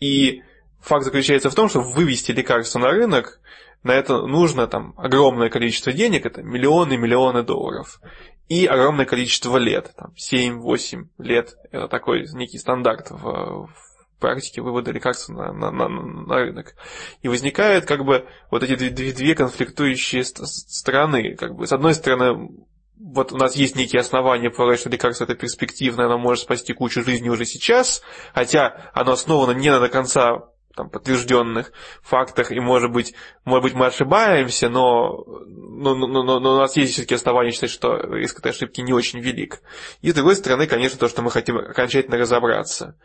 и 0.00 0.42
факт 0.80 1.04
заключается 1.04 1.50
в 1.50 1.54
том, 1.54 1.68
что 1.68 1.80
вывести 1.80 2.32
лекарство 2.32 2.78
на 2.78 2.90
рынок, 2.90 3.40
на 3.82 3.92
это 3.92 4.26
нужно 4.26 4.66
там 4.66 4.94
огромное 4.96 5.50
количество 5.50 5.92
денег, 5.92 6.26
это 6.26 6.42
миллионы 6.42 6.94
и 6.94 6.96
миллионы 6.96 7.42
долларов 7.42 8.00
и 8.48 8.66
огромное 8.66 9.06
количество 9.06 9.56
лет, 9.56 9.94
там 9.96 10.12
7-8 10.16 11.08
лет, 11.18 11.56
это 11.72 11.88
такой 11.88 12.26
некий 12.32 12.58
стандарт 12.58 13.10
в, 13.10 13.66
в 13.66 14.20
практике 14.20 14.60
вывода 14.60 14.90
лекарств 14.90 15.28
на, 15.30 15.52
на, 15.52 15.70
на, 15.70 15.88
на 15.88 16.36
рынок. 16.36 16.74
И 17.22 17.28
возникают 17.28 17.86
как 17.86 18.04
бы 18.04 18.26
вот 18.50 18.62
эти 18.62 18.88
две, 18.90 19.12
две 19.12 19.34
конфликтующие 19.34 20.24
стороны. 20.24 21.36
Как 21.36 21.54
бы, 21.54 21.66
с 21.66 21.72
одной 21.72 21.94
стороны, 21.94 22.50
вот 22.96 23.32
у 23.32 23.36
нас 23.36 23.56
есть 23.56 23.76
некие 23.76 24.00
основания 24.00 24.50
полагать, 24.50 24.80
что 24.80 24.90
лекарство 24.90 25.24
это 25.24 25.34
перспективное, 25.34 26.06
оно 26.06 26.18
может 26.18 26.44
спасти 26.44 26.72
кучу 26.72 27.02
жизней 27.02 27.30
уже 27.30 27.44
сейчас, 27.44 28.02
хотя 28.34 28.90
оно 28.94 29.12
основано 29.12 29.52
не 29.52 29.70
на 29.70 29.80
до 29.80 29.88
конца 29.88 30.50
там, 30.76 30.90
подтвержденных 30.90 31.72
фактах, 32.02 32.52
и 32.52 32.60
может 32.60 32.90
быть, 32.90 33.14
может 33.44 33.62
быть 33.64 33.74
мы 33.74 33.86
ошибаемся, 33.86 34.68
но, 34.68 35.24
но, 35.46 35.94
но, 35.94 36.22
но, 36.22 36.40
но 36.40 36.54
у 36.54 36.58
нас 36.58 36.76
есть 36.76 36.92
все-таки 36.92 37.14
основания 37.14 37.52
считать, 37.52 37.70
что 37.70 37.96
риск 37.96 38.38
этой 38.40 38.52
ошибки 38.52 38.80
не 38.80 38.92
очень 38.92 39.20
велик. 39.20 39.60
И 40.02 40.10
с 40.10 40.14
другой 40.14 40.36
стороны, 40.36 40.66
конечно, 40.66 40.98
то, 40.98 41.08
что 41.08 41.22
мы 41.22 41.30
хотим 41.30 41.58
окончательно 41.58 42.18
разобраться. 42.18 42.96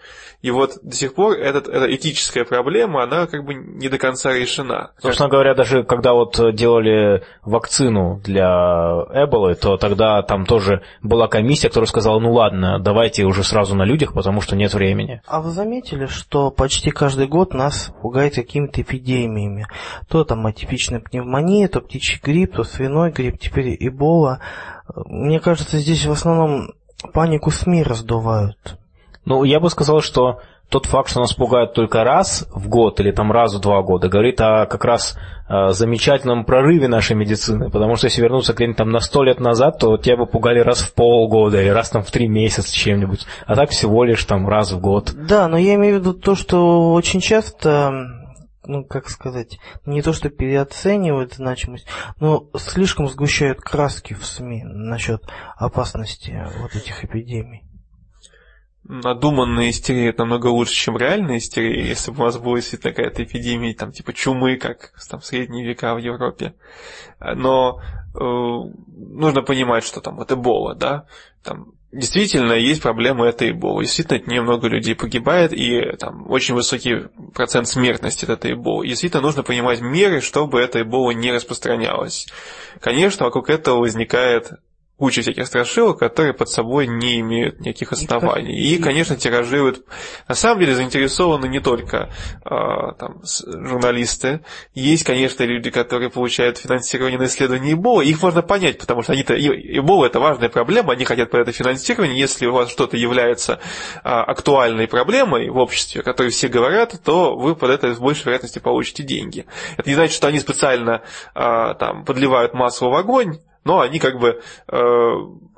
И 0.42 0.52
вот 0.52 0.78
до 0.82 0.96
сих 0.96 1.14
пор 1.14 1.34
этот, 1.34 1.68
эта 1.68 1.94
этическая 1.94 2.46
проблема, 2.46 3.04
она 3.04 3.28
как 3.28 3.46
бы 3.46 3.54
не 3.54 3.90
до 3.90 3.98
конца 3.98 4.34
решена. 4.34 4.92
Собственно 5.02 5.30
говоря, 5.30 5.54
даже 5.54 5.84
когда 5.84 6.14
вот 6.14 6.40
делали 6.56 7.24
вакцину 7.44 8.20
для 8.24 9.06
Эболы, 9.14 9.56
то 9.56 9.78
тогда 9.78 10.22
там 10.22 10.46
тоже 10.46 10.82
была 11.02 11.28
комиссия, 11.28 11.70
которая 11.70 11.88
сказала, 11.88 12.20
ну 12.20 12.34
ладно, 12.34 12.80
давайте 12.80 13.26
уже 13.26 13.44
сразу 13.44 13.76
на 13.76 13.84
людях, 13.84 14.14
потому 14.14 14.42
что 14.42 14.56
нет 14.56 14.74
времени. 14.74 15.22
А 15.28 15.42
вы 15.42 15.52
заметили, 15.52 16.06
что 16.06 16.52
почти 16.52 16.92
каждый 16.92 17.28
год 17.28 17.54
нас 17.60 17.92
пугает 18.02 18.36
какими-то 18.36 18.82
эпидемиями. 18.82 19.68
То 20.08 20.24
там 20.24 20.46
атипичная 20.48 21.02
пневмония, 21.02 21.68
то 21.68 21.82
птичий 21.82 22.20
грипп, 22.24 22.56
то 22.56 22.64
свиной 22.64 23.12
грипп, 23.12 23.38
теперь 23.40 23.76
эбола. 23.80 24.40
Мне 25.06 25.40
кажется, 25.40 25.78
здесь 25.78 26.06
в 26.06 26.12
основном 26.12 26.74
панику 27.14 27.52
СМИ 27.52 27.84
раздувают. 27.84 28.80
Ну, 29.26 29.44
я 29.44 29.60
бы 29.60 29.70
сказал, 29.70 30.02
что 30.02 30.42
тот 30.70 30.86
факт, 30.86 31.10
что 31.10 31.20
нас 31.20 31.34
пугают 31.34 31.74
только 31.74 32.04
раз 32.04 32.48
в 32.54 32.70
год 32.70 33.00
или 33.00 33.12
там 33.12 33.32
раз 33.32 33.56
в 33.56 33.60
два 33.60 33.82
года, 33.82 34.08
говорит 34.08 34.40
о 34.40 34.68
как 34.68 34.86
раз 34.86 35.18
о 35.48 35.72
замечательном 35.72 36.46
прорыве 36.46 36.88
нашей 36.88 37.16
медицины. 37.16 37.72
Потому 37.72 37.96
что 37.96 38.06
если 38.06 38.22
вернуться 38.22 38.54
где-нибудь 38.54 38.78
там 38.78 38.92
на 38.92 39.00
сто 39.00 39.24
лет 39.24 39.40
назад, 39.40 39.80
то 39.80 39.98
тебя 39.98 40.18
бы 40.18 40.28
пугали 40.28 40.60
раз 40.60 40.82
в 40.82 40.94
полгода 40.94 41.60
или 41.60 41.70
раз 41.70 41.90
там 41.90 42.04
в 42.04 42.12
три 42.12 42.28
месяца 42.28 42.72
чем-нибудь. 42.72 43.26
А 43.48 43.56
так 43.56 43.72
всего 43.72 44.04
лишь 44.04 44.24
там 44.26 44.48
раз 44.48 44.72
в 44.72 44.80
год. 44.80 45.12
Да, 45.16 45.48
но 45.48 45.58
я 45.58 45.74
имею 45.76 45.98
в 45.98 46.00
виду 46.02 46.14
то, 46.14 46.36
что 46.36 46.94
очень 46.94 47.20
часто 47.20 48.16
ну, 48.66 48.84
как 48.84 49.10
сказать, 49.10 49.58
не 49.88 50.04
то, 50.04 50.14
что 50.14 50.30
переоценивают 50.30 51.34
значимость, 51.34 51.88
но 52.20 52.46
слишком 52.56 53.08
сгущают 53.08 53.60
краски 53.62 54.14
в 54.14 54.24
СМИ 54.24 54.62
насчет 54.64 55.24
опасности 55.58 56.46
вот 56.60 56.76
этих 56.76 57.04
эпидемий 57.04 57.69
надуманная 58.84 59.70
истерия 59.70 60.14
намного 60.18 60.48
лучше, 60.48 60.74
чем 60.74 60.98
реальная 60.98 61.38
истерия, 61.38 61.88
если 61.88 62.12
бы 62.12 62.22
у 62.22 62.26
нас 62.26 62.38
была 62.38 62.56
действительно 62.58 62.94
какая-то 62.94 63.24
эпидемия, 63.24 63.74
там, 63.74 63.92
типа 63.92 64.14
чумы, 64.14 64.58
как 64.58 64.94
там, 65.10 65.20
в 65.20 65.26
средние 65.26 65.66
века 65.66 65.94
в 65.94 66.00
Европе. 66.00 66.56
Но 67.20 67.82
э, 68.16 68.20
нужно 68.20 69.42
понимать, 69.42 69.84
что 69.84 70.02
там 70.02 70.16
вот 70.16 70.32
Эбола, 70.32 70.76
да, 70.76 71.06
там 71.44 71.74
действительно 71.92 72.54
есть 72.54 72.82
проблема 72.82 73.28
этой 73.28 73.52
эболы. 73.52 73.84
Действительно, 73.84 74.20
от 74.20 74.28
нее 74.28 74.42
много 74.42 74.68
людей 74.68 74.96
погибает, 74.96 75.54
и 75.54 75.96
там 75.98 76.30
очень 76.30 76.56
высокий 76.56 77.08
процент 77.34 77.68
смертности 77.68 78.26
от 78.26 78.32
этой 78.32 78.54
эболы. 78.54 78.88
Действительно, 78.88 79.24
нужно 79.24 79.44
принимать 79.44 79.82
меры, 79.82 80.22
чтобы 80.22 80.60
эта 80.60 80.82
эбола 80.82 81.12
не 81.12 81.32
распространялась. 81.32 82.28
Конечно, 82.80 83.26
вокруг 83.26 83.50
этого 83.50 83.80
возникает 83.80 84.52
куча 85.00 85.22
всяких 85.22 85.48
страшилок, 85.48 85.98
которые 85.98 86.34
под 86.34 86.50
собой 86.50 86.86
не 86.86 87.22
имеют 87.22 87.62
никаких 87.62 87.94
оснований. 87.94 88.54
И, 88.54 88.78
конечно, 88.78 89.16
тиражируют... 89.16 89.86
На 90.28 90.36
самом 90.36 90.60
деле 90.60 90.76
заинтересованы 90.76 91.48
не 91.48 91.62
только 91.62 92.10
э, 92.44 92.50
там, 93.00 93.22
журналисты. 93.24 94.42
Есть, 94.74 95.06
конечно, 95.06 95.44
люди, 95.46 95.70
которые 95.70 96.10
получают 96.10 96.58
финансирование 96.58 97.18
на 97.18 97.26
исследование 97.26 97.74
Эбола. 97.74 98.02
Их 98.02 98.22
можно 98.22 98.42
понять, 98.42 98.78
потому 98.78 99.02
что 99.02 99.14
они-то... 99.14 99.36
Эбола– 99.36 100.06
это 100.08 100.20
важная 100.20 100.50
проблема, 100.50 100.92
они 100.92 101.06
хотят 101.06 101.32
про 101.32 101.42
это 101.42 101.54
финансирование. 101.54 102.20
Если 102.20 102.46
у 102.46 102.52
вас 102.52 102.70
что-то 102.70 102.98
является 102.98 103.54
э, 103.54 104.00
актуальной 104.04 104.90
проблемой 104.90 105.50
в 105.50 105.58
обществе, 105.58 106.02
о 106.02 106.04
которой 106.04 106.30
все 106.30 106.50
говорят, 106.50 107.00
то 107.06 107.38
вы 107.38 107.56
под 107.56 107.70
это 107.70 107.96
с 107.96 108.00
большей 108.00 108.26
вероятностью 108.26 108.62
получите 108.62 109.04
деньги. 109.04 109.46
Это 109.78 109.88
не 109.88 109.96
значит, 109.96 110.14
что 110.14 110.28
они 110.28 110.40
специально 110.40 111.04
э, 111.36 111.74
там, 111.80 112.04
подливают 112.04 112.54
масло 112.54 112.90
в 112.90 112.96
огонь, 112.96 113.40
но 113.70 113.82
они 113.82 114.00
как 114.00 114.18
бы, 114.18 114.42
э, 114.68 114.78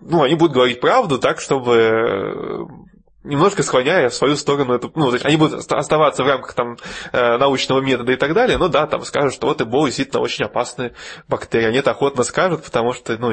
ну, 0.02 0.22
они 0.22 0.36
будут 0.36 0.54
говорить 0.54 0.82
правду 0.82 1.18
так, 1.18 1.40
чтобы 1.40 1.76
э, 1.78 2.66
немножко 3.24 3.64
склоняя 3.64 4.10
в 4.10 4.14
свою 4.14 4.36
сторону 4.36 4.74
эту, 4.74 4.92
ну, 4.96 5.14
они 5.24 5.38
будут 5.38 5.72
оставаться 5.72 6.26
в 6.26 6.28
рамках 6.28 6.54
там 6.54 6.76
э, 7.14 7.38
научного 7.38 7.80
метода 7.80 8.12
и 8.12 8.18
так 8.18 8.34
далее, 8.34 8.58
но 8.58 8.68
да, 8.68 8.86
там 8.86 9.04
скажут, 9.06 9.34
что 9.34 9.48
вот 9.48 9.62
эбола 9.62 9.88
действительно 9.88 10.22
очень 10.22 10.44
опасная 10.44 10.92
бактерия. 11.30 11.70
Они 11.70 11.78
это 11.78 11.92
охотно 11.92 12.24
скажут, 12.24 12.66
потому 12.66 12.92
что, 12.92 13.18
ну, 13.18 13.32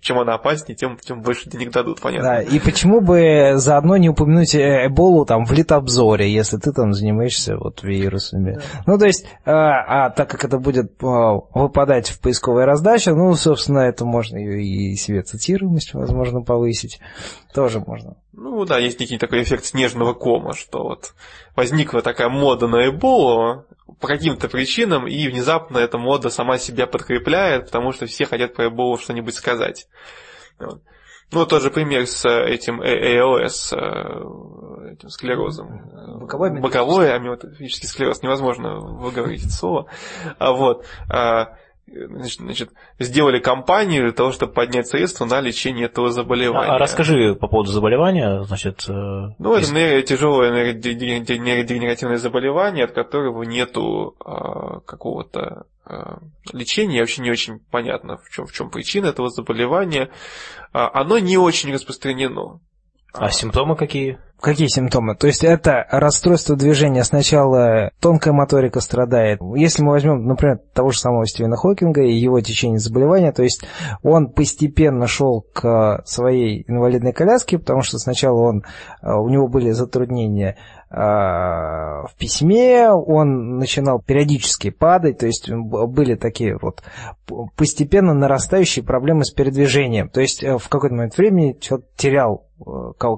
чем 0.00 0.18
она 0.18 0.34
опаснее, 0.34 0.76
тем, 0.76 0.96
тем 0.98 1.22
больше 1.22 1.48
денег 1.48 1.70
дадут, 1.72 2.00
понятно. 2.00 2.28
Да, 2.28 2.42
и 2.42 2.58
почему 2.58 3.00
бы 3.00 3.52
заодно 3.56 3.96
не 3.96 4.08
упомянуть 4.08 4.54
э, 4.54 4.86
Эболу 4.86 5.24
там 5.24 5.44
в 5.44 5.52
литобзоре, 5.52 6.32
если 6.32 6.56
ты 6.58 6.72
там 6.72 6.92
занимаешься 6.92 7.56
вот 7.56 7.82
вирусами. 7.82 8.54
Да. 8.54 8.60
Ну, 8.86 8.98
то 8.98 9.06
есть, 9.06 9.26
а, 9.44 10.06
а 10.06 10.10
так 10.10 10.30
как 10.30 10.44
это 10.44 10.58
будет 10.58 10.92
а, 11.02 11.40
выпадать 11.54 12.08
в 12.08 12.20
поисковой 12.20 12.64
раздаче, 12.64 13.12
ну, 13.12 13.32
собственно, 13.34 13.80
это 13.80 14.04
можно 14.04 14.36
и 14.38 14.94
себе 14.94 15.22
цитируемость, 15.22 15.94
возможно, 15.94 16.42
повысить. 16.42 17.00
Тоже 17.54 17.80
можно. 17.80 18.16
Ну 18.32 18.64
да, 18.64 18.78
есть 18.78 19.00
некий 19.00 19.18
такой 19.18 19.42
эффект 19.42 19.64
снежного 19.64 20.14
кома, 20.14 20.54
что 20.54 20.84
вот 20.84 21.14
возникла 21.56 22.02
такая 22.02 22.28
мода 22.28 22.66
на 22.66 22.88
Эболу, 22.88 23.66
по 24.00 24.06
каким-то 24.06 24.48
причинам, 24.48 25.06
и 25.06 25.28
внезапно 25.28 25.78
эта 25.78 25.98
мода 25.98 26.30
сама 26.30 26.58
себя 26.58 26.86
подкрепляет, 26.86 27.66
потому 27.66 27.92
что 27.92 28.06
все 28.06 28.24
хотят 28.24 28.54
про 28.54 28.68
Эболу 28.68 28.96
что-нибудь 28.96 29.34
сказать. 29.34 29.88
Вот. 30.58 30.82
Ну, 31.32 31.46
тот 31.46 31.62
же 31.62 31.70
пример 31.70 32.06
с 32.06 32.28
этим 32.28 32.80
АЛС, 32.80 33.72
э, 33.72 33.76
этим 34.92 35.08
склерозом. 35.10 36.18
Боковой, 36.18 36.58
Боковой 36.60 37.14
амиотрофический 37.14 37.88
склероз, 37.88 38.22
невозможно 38.22 38.78
выговорить 38.80 39.44
это 39.44 39.52
слово. 39.52 39.86
А 40.38 40.52
вот, 40.52 40.84
а, 41.08 41.56
значит, 41.90 42.70
сделали 42.98 43.38
кампанию 43.40 44.04
для 44.04 44.12
того, 44.12 44.32
чтобы 44.32 44.52
поднять 44.52 44.86
средства 44.86 45.24
на 45.24 45.40
лечение 45.40 45.86
этого 45.86 46.10
заболевания. 46.10 46.72
А, 46.72 46.76
а 46.76 46.78
расскажи 46.78 47.34
по 47.34 47.48
поводу 47.48 47.70
заболевания, 47.70 48.42
значит... 48.44 48.84
Э, 48.88 49.34
ну, 49.38 49.54
это 49.54 49.76
есть... 49.76 50.08
тяжелое 50.08 50.50
нейродегенеративное 50.72 52.18
заболевание, 52.18 52.84
от 52.84 52.92
которого 52.92 53.42
нету 53.42 54.14
а, 54.24 54.80
какого-то 54.80 55.66
а, 55.84 56.18
лечения, 56.52 57.00
вообще 57.00 57.22
не 57.22 57.30
очень 57.30 57.58
понятно, 57.70 58.18
в 58.18 58.30
чем, 58.30 58.46
в 58.46 58.52
чем 58.52 58.70
причина 58.70 59.06
этого 59.06 59.28
заболевания. 59.28 60.10
А, 60.72 60.90
оно 61.00 61.18
не 61.18 61.36
очень 61.36 61.72
распространено. 61.72 62.60
А, 63.12 63.30
симптомы 63.30 63.76
какие? 63.76 64.18
Какие 64.40 64.68
симптомы? 64.68 65.16
То 65.16 65.26
есть 65.26 65.44
это 65.44 65.86
расстройство 65.90 66.56
движения. 66.56 67.04
Сначала 67.04 67.90
тонкая 68.00 68.32
моторика 68.32 68.80
страдает. 68.80 69.38
Если 69.54 69.82
мы 69.82 69.90
возьмем, 69.90 70.26
например, 70.26 70.60
того 70.72 70.92
же 70.92 70.98
самого 70.98 71.26
Стивена 71.26 71.56
Хокинга 71.56 72.02
и 72.02 72.14
его 72.14 72.40
течение 72.40 72.78
заболевания, 72.78 73.32
то 73.32 73.42
есть 73.42 73.62
он 74.02 74.30
постепенно 74.30 75.06
шел 75.06 75.44
к 75.52 76.02
своей 76.06 76.64
инвалидной 76.66 77.12
коляске, 77.12 77.58
потому 77.58 77.82
что 77.82 77.98
сначала 77.98 78.40
он, 78.40 78.64
э, 79.02 79.12
у 79.12 79.28
него 79.28 79.46
были 79.46 79.72
затруднения 79.72 80.56
в 80.90 82.10
письме, 82.18 82.90
он 82.90 83.58
начинал 83.58 84.02
периодически 84.02 84.70
падать, 84.70 85.18
то 85.18 85.26
есть 85.26 85.48
были 85.48 86.16
такие 86.16 86.58
вот 86.60 86.82
постепенно 87.56 88.14
нарастающие 88.14 88.84
проблемы 88.84 89.24
с 89.24 89.30
передвижением. 89.30 90.08
То 90.08 90.20
есть 90.20 90.42
э, 90.42 90.58
в 90.58 90.68
какой-то 90.68 90.94
момент 90.94 91.16
времени 91.16 91.56
человек 91.60 91.86
терял 91.96 92.46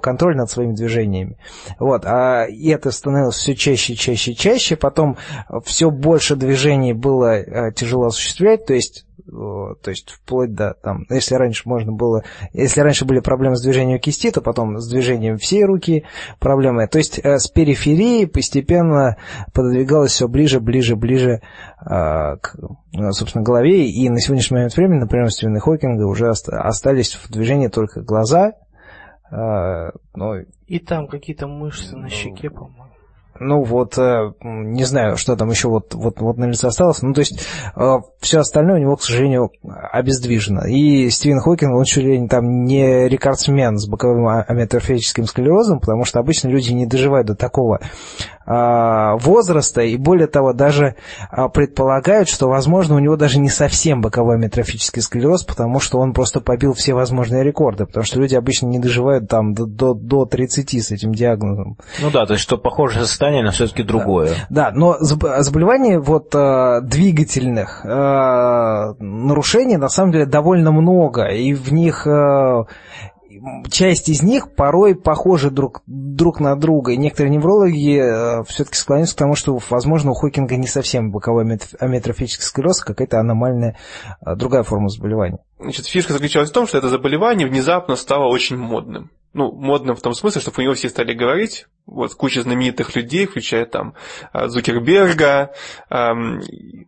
контроль 0.00 0.36
над 0.36 0.50
своими 0.50 0.72
движениями. 0.72 1.36
Вот. 1.80 2.04
А 2.04 2.46
это 2.46 2.90
становилось 2.92 3.36
все 3.36 3.56
чаще, 3.56 3.96
чаще, 3.96 4.34
чаще. 4.34 4.76
Потом 4.76 5.16
все 5.64 5.90
больше 5.90 6.36
движений 6.36 6.92
было 6.92 7.40
э, 7.40 7.72
тяжело 7.72 8.06
осуществлять. 8.06 8.66
То 8.66 8.74
есть 8.74 9.04
то 9.26 9.90
есть 9.90 10.10
вплоть 10.10 10.54
до 10.54 10.74
там, 10.74 11.04
если 11.10 11.34
раньше 11.34 11.68
можно 11.68 11.92
было, 11.92 12.24
если 12.52 12.80
раньше 12.80 13.04
были 13.04 13.20
проблемы 13.20 13.56
с 13.56 13.62
движением 13.62 13.98
кисти, 13.98 14.30
то 14.30 14.40
потом 14.40 14.78
с 14.78 14.88
движением 14.88 15.36
всей 15.36 15.64
руки 15.64 16.04
проблемы. 16.38 16.86
То 16.88 16.98
есть 16.98 17.18
э, 17.18 17.38
с 17.38 17.48
периферии 17.48 18.24
постепенно 18.24 19.16
пододвигалось 19.52 20.12
все 20.12 20.28
ближе, 20.28 20.60
ближе, 20.60 20.96
ближе 20.96 21.40
э, 21.80 21.86
к, 21.86 22.56
собственно, 23.10 23.44
голове. 23.44 23.88
И 23.88 24.08
на 24.08 24.20
сегодняшний 24.20 24.56
момент 24.56 24.76
времени, 24.76 25.00
например, 25.00 25.26
у 25.26 25.30
Стивена 25.30 25.60
Хокинга 25.60 26.04
уже 26.04 26.28
остались 26.28 27.14
в 27.14 27.30
движении 27.30 27.68
только 27.68 28.00
глаза, 28.00 28.54
а, 29.34 29.92
ну, 30.14 30.34
и 30.66 30.78
там 30.78 31.06
какие-то 31.08 31.48
мышцы 31.48 31.96
на 31.96 32.10
щеке, 32.10 32.50
по-моему. 32.50 32.81
Ну 33.44 33.64
вот, 33.64 33.98
э, 33.98 34.32
не 34.40 34.84
знаю, 34.84 35.16
что 35.16 35.36
там 35.36 35.50
еще 35.50 35.68
вот, 35.68 35.94
вот, 35.94 36.20
вот 36.20 36.36
на 36.38 36.44
лице 36.44 36.68
осталось. 36.68 37.02
Ну, 37.02 37.12
то 37.12 37.20
есть, 37.20 37.44
э, 37.74 37.96
все 38.20 38.38
остальное 38.38 38.76
у 38.76 38.82
него, 38.82 38.96
к 38.96 39.02
сожалению, 39.02 39.50
обездвижено. 39.62 40.66
И 40.66 41.10
Стивен 41.10 41.40
Хокинг, 41.40 41.74
он 41.74 41.84
чуть 41.84 42.04
ли 42.04 42.28
там 42.28 42.64
не 42.64 43.08
рекордсмен 43.08 43.78
с 43.78 43.88
боковым 43.88 44.28
амиотрофическим 44.28 45.26
склерозом, 45.26 45.80
потому 45.80 46.04
что 46.04 46.20
обычно 46.20 46.48
люди 46.48 46.72
не 46.72 46.86
доживают 46.86 47.26
до 47.26 47.34
такого 47.34 47.80
а, 48.41 48.41
возраста, 48.44 49.82
и 49.82 49.96
более 49.96 50.26
того, 50.26 50.52
даже 50.52 50.96
а, 51.30 51.48
предполагают, 51.48 52.28
что, 52.28 52.48
возможно, 52.48 52.96
у 52.96 52.98
него 52.98 53.16
даже 53.16 53.38
не 53.38 53.48
совсем 53.48 54.00
боковой 54.00 54.36
амиотрофический 54.36 55.02
склероз, 55.02 55.44
потому 55.44 55.80
что 55.80 55.98
он 55.98 56.12
просто 56.12 56.40
побил 56.40 56.72
все 56.72 56.94
возможные 56.94 57.44
рекорды, 57.44 57.86
потому 57.86 58.04
что 58.04 58.18
люди 58.20 58.34
обычно 58.34 58.66
не 58.66 58.78
доживают 58.78 59.28
там 59.28 59.54
до, 59.54 59.66
до, 59.66 59.94
до 59.94 60.24
30 60.24 60.82
с 60.82 60.90
этим 60.90 61.14
диагнозом. 61.14 61.78
Ну 62.00 62.10
да, 62.10 62.26
то 62.26 62.32
есть, 62.32 62.42
что 62.42 62.58
похожее 62.58 63.04
состояние, 63.04 63.44
но 63.44 63.50
все-таки 63.50 63.82
другое. 63.82 64.30
Да, 64.50 64.70
да 64.70 64.76
но 64.76 64.96
заболеваний 65.00 65.96
вот 65.98 66.34
а, 66.34 66.80
двигательных 66.80 67.84
нарушений 67.84 69.76
на 69.76 69.88
самом 69.88 70.12
деле 70.12 70.26
довольно 70.26 70.72
много, 70.72 71.26
и 71.26 71.54
в 71.54 71.72
них 71.72 72.06
часть 73.70 74.08
из 74.08 74.22
них 74.22 74.54
порой 74.54 74.94
похожи 74.94 75.50
друг, 75.50 75.82
друг 75.86 76.40
на 76.40 76.56
друга. 76.56 76.92
И 76.92 76.96
некоторые 76.96 77.34
неврологи 77.34 77.98
э, 77.98 78.44
все-таки 78.44 78.76
склоняются 78.76 79.14
к 79.16 79.18
тому, 79.18 79.34
что, 79.34 79.58
возможно, 79.70 80.10
у 80.10 80.14
Хокинга 80.14 80.56
не 80.56 80.66
совсем 80.66 81.10
боковой 81.10 81.44
амиотрофический 81.78 82.44
склероз, 82.44 82.82
а 82.82 82.86
какая-то 82.86 83.20
аномальная 83.20 83.76
э, 84.24 84.36
другая 84.36 84.62
форма 84.62 84.88
заболевания. 84.88 85.38
Значит, 85.62 85.86
фишка 85.86 86.12
заключалась 86.12 86.50
в 86.50 86.52
том, 86.52 86.66
что 86.66 86.78
это 86.78 86.88
заболевание 86.88 87.46
внезапно 87.46 87.96
стало 87.96 88.26
очень 88.26 88.56
модным. 88.56 89.10
Ну, 89.34 89.50
модным 89.50 89.96
в 89.96 90.02
том 90.02 90.12
смысле, 90.12 90.42
что 90.42 90.50
про 90.50 90.62
него 90.62 90.74
все 90.74 90.90
стали 90.90 91.14
говорить, 91.14 91.66
вот 91.86 92.14
куча 92.14 92.42
знаменитых 92.42 92.94
людей, 92.94 93.26
включая 93.26 93.64
там 93.64 93.94
а, 94.32 94.48
Зукерберга, 94.48 95.52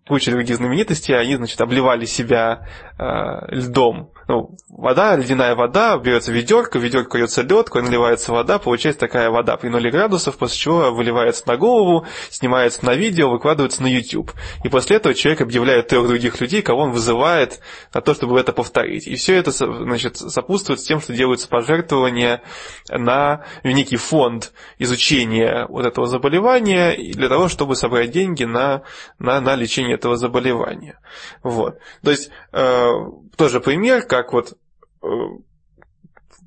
куча 0.06 0.30
других 0.30 0.56
знаменитостей, 0.56 1.14
они, 1.14 1.36
значит, 1.36 1.60
обливали 1.60 2.04
себя 2.04 2.68
а, 2.98 3.46
льдом. 3.48 4.10
Ну, 4.28 4.56
вода, 4.68 5.16
ледяная 5.16 5.54
вода, 5.54 5.98
берется 5.98 6.32
ведерко, 6.32 6.78
ведерко 6.78 7.18
льется 7.18 7.42
лед, 7.42 7.68
куда 7.68 7.84
наливается 7.84 8.32
вода, 8.32 8.58
получается 8.58 9.00
такая 9.00 9.30
вода 9.30 9.56
при 9.56 9.68
0 9.68 9.90
градусов, 9.90 10.36
после 10.36 10.56
чего 10.56 10.94
выливается 10.94 11.46
на 11.46 11.56
голову, 11.56 12.06
снимается 12.30 12.84
на 12.84 12.94
видео, 12.94 13.30
выкладывается 13.30 13.82
на 13.82 13.86
YouTube. 13.86 14.32
И 14.62 14.68
после 14.68 14.96
этого 14.96 15.14
человек 15.14 15.42
объявляет 15.42 15.88
трех 15.88 16.06
других 16.06 16.40
людей, 16.40 16.62
кого 16.62 16.82
он 16.82 16.92
вызывает 16.92 17.60
на 17.92 18.00
то, 18.00 18.14
чтобы 18.14 18.38
это 18.38 18.52
повторить. 18.52 18.63
И 19.06 19.14
все 19.16 19.36
это, 19.36 19.50
значит, 19.50 20.16
сопутствует 20.16 20.80
с 20.80 20.84
тем, 20.84 21.00
что 21.00 21.12
делаются 21.12 21.48
пожертвования 21.48 22.42
на 22.88 23.44
некий 23.62 23.96
фонд 23.96 24.52
изучения 24.78 25.66
вот 25.68 25.86
этого 25.86 26.06
заболевания 26.06 26.96
для 26.96 27.28
того, 27.28 27.48
чтобы 27.48 27.76
собрать 27.76 28.10
деньги 28.10 28.44
на, 28.44 28.82
на, 29.18 29.40
на 29.40 29.54
лечение 29.54 29.94
этого 29.94 30.16
заболевания. 30.16 30.98
Вот. 31.42 31.78
То 32.02 32.10
есть, 32.10 32.30
э, 32.52 32.90
тоже 33.36 33.60
пример, 33.60 34.02
как 34.06 34.32
вот 34.32 34.54
э, 35.02 35.06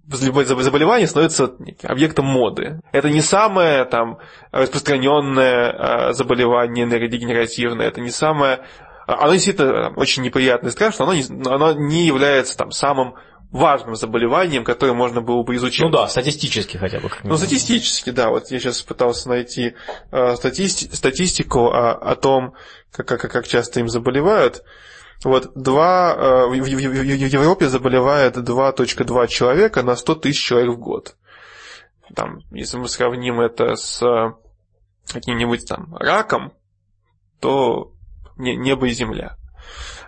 заболевание 0.09 1.07
становится 1.07 1.55
объектом 1.83 2.25
моды. 2.25 2.81
Это 2.91 3.09
не 3.09 3.21
самое 3.21 3.85
там, 3.85 4.19
распространенное 4.51 6.09
э, 6.09 6.13
заболевание 6.13 6.85
нейродегенеративное, 6.85 7.87
это 7.87 8.01
не 8.01 8.11
самое... 8.11 8.61
Оно 9.07 9.33
действительно 9.33 9.93
очень 9.95 10.21
неприятное 10.21 10.69
и 10.69 10.73
страшное, 10.73 11.07
но 11.07 11.13
оно 11.13 11.21
не, 11.21 11.49
оно 11.49 11.71
не 11.71 12.05
является 12.05 12.57
там, 12.57 12.71
самым 12.71 13.15
важным 13.51 13.95
заболеванием, 13.95 14.65
которое 14.65 14.91
можно 14.91 15.21
было 15.21 15.43
бы 15.43 15.55
изучить. 15.55 15.85
Ну 15.85 15.89
да, 15.89 16.09
статистически 16.09 16.75
хотя 16.75 16.99
бы. 16.99 17.09
Ну, 17.23 17.37
статистически, 17.37 18.09
да. 18.09 18.29
Вот 18.29 18.51
я 18.51 18.59
сейчас 18.59 18.81
пытался 18.81 19.29
найти 19.29 19.75
э, 20.11 20.35
стати- 20.35 20.93
статистику 20.93 21.67
о, 21.67 21.93
о 21.93 22.15
том, 22.15 22.53
как, 22.91 23.07
как, 23.07 23.21
как 23.21 23.47
часто 23.47 23.79
им 23.79 23.87
заболевают. 23.87 24.63
Вот 25.23 25.53
два, 25.55 26.13
э, 26.13 26.47
в, 26.47 26.51
в, 26.51 26.65
в, 26.65 26.65
в 26.65 27.03
Европе 27.05 27.69
заболевает 27.69 28.35
2.2 28.35 29.27
человека 29.29 29.83
на 29.83 29.95
100 29.95 30.15
тысяч 30.15 30.43
человек 30.43 30.75
в 30.75 30.79
год. 30.79 31.15
Там, 32.13 32.39
если 32.51 32.77
мы 32.77 32.89
сравним 32.89 33.39
это 33.39 33.75
с 33.75 34.01
каким-нибудь 35.07 35.65
там 35.65 35.95
раком, 35.95 36.51
то 37.39 37.93
не, 38.37 38.55
небо 38.55 38.87
и 38.87 38.91
земля. 38.91 39.37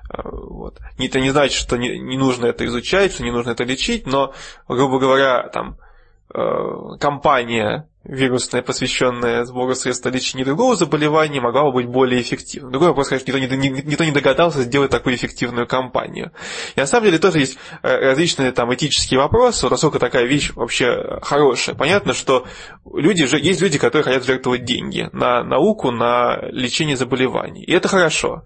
Э, 0.10 0.22
вот. 0.24 0.80
Это 0.98 1.20
не 1.20 1.32
значит, 1.32 1.58
что 1.58 1.78
не, 1.78 2.00
не 2.00 2.18
нужно 2.18 2.48
это 2.48 2.66
изучать, 2.66 3.14
что 3.14 3.24
не 3.24 3.32
нужно 3.32 3.52
это 3.52 3.64
лечить, 3.64 4.08
но, 4.08 4.34
грубо 4.68 5.00
говоря, 5.00 5.48
там, 5.50 5.78
э, 6.34 6.98
компания 7.00 7.88
вирусная, 8.10 8.62
посвященная 8.62 9.45
сбору 9.45 9.76
средств 9.76 10.03
для 10.03 10.12
лечения 10.12 10.43
другого 10.43 10.76
заболевания, 10.76 11.39
могла 11.39 11.64
бы 11.66 11.74
быть 11.74 11.88
более 11.88 12.22
эффективной. 12.22 12.72
Другой 12.72 12.89
вопрос, 12.89 13.10
конечно, 13.10 13.32
никто 13.38 13.55
не, 13.55 13.70
никто 13.70 14.03
не 14.03 14.12
догадался 14.12 14.64
сделать 14.64 14.89
такую 14.89 15.16
эффективную 15.16 15.68
кампанию. 15.68 16.32
И 16.76 16.80
на 16.80 16.88
самом 16.88 17.05
деле 17.05 17.20
тоже 17.20 17.39
есть 17.39 17.57
э, 17.84 17.95
различные 18.10 18.51
там 18.51 18.74
этические 18.74 19.20
вопросы, 19.20 19.66
вот 19.66 19.72
насколько 19.72 19.99
такая 19.99 20.26
вещь 20.26 20.51
вообще 20.55 21.20
хорошая. 21.22 21.76
Понятно, 21.76 22.14
что 22.14 22.45
люди, 22.93 23.22
есть 23.22 23.62
люди, 23.62 23.78
которые 23.78 24.03
хотят 24.03 24.26
жертвовать 24.26 24.66
деньги 24.66 25.10
на 25.14 25.43
науку, 25.43 25.91
на 25.91 26.39
лечение 26.49 26.97
заболеваний. 26.97 27.64
И 27.64 27.72
это 27.72 27.88
хорошо 27.88 28.43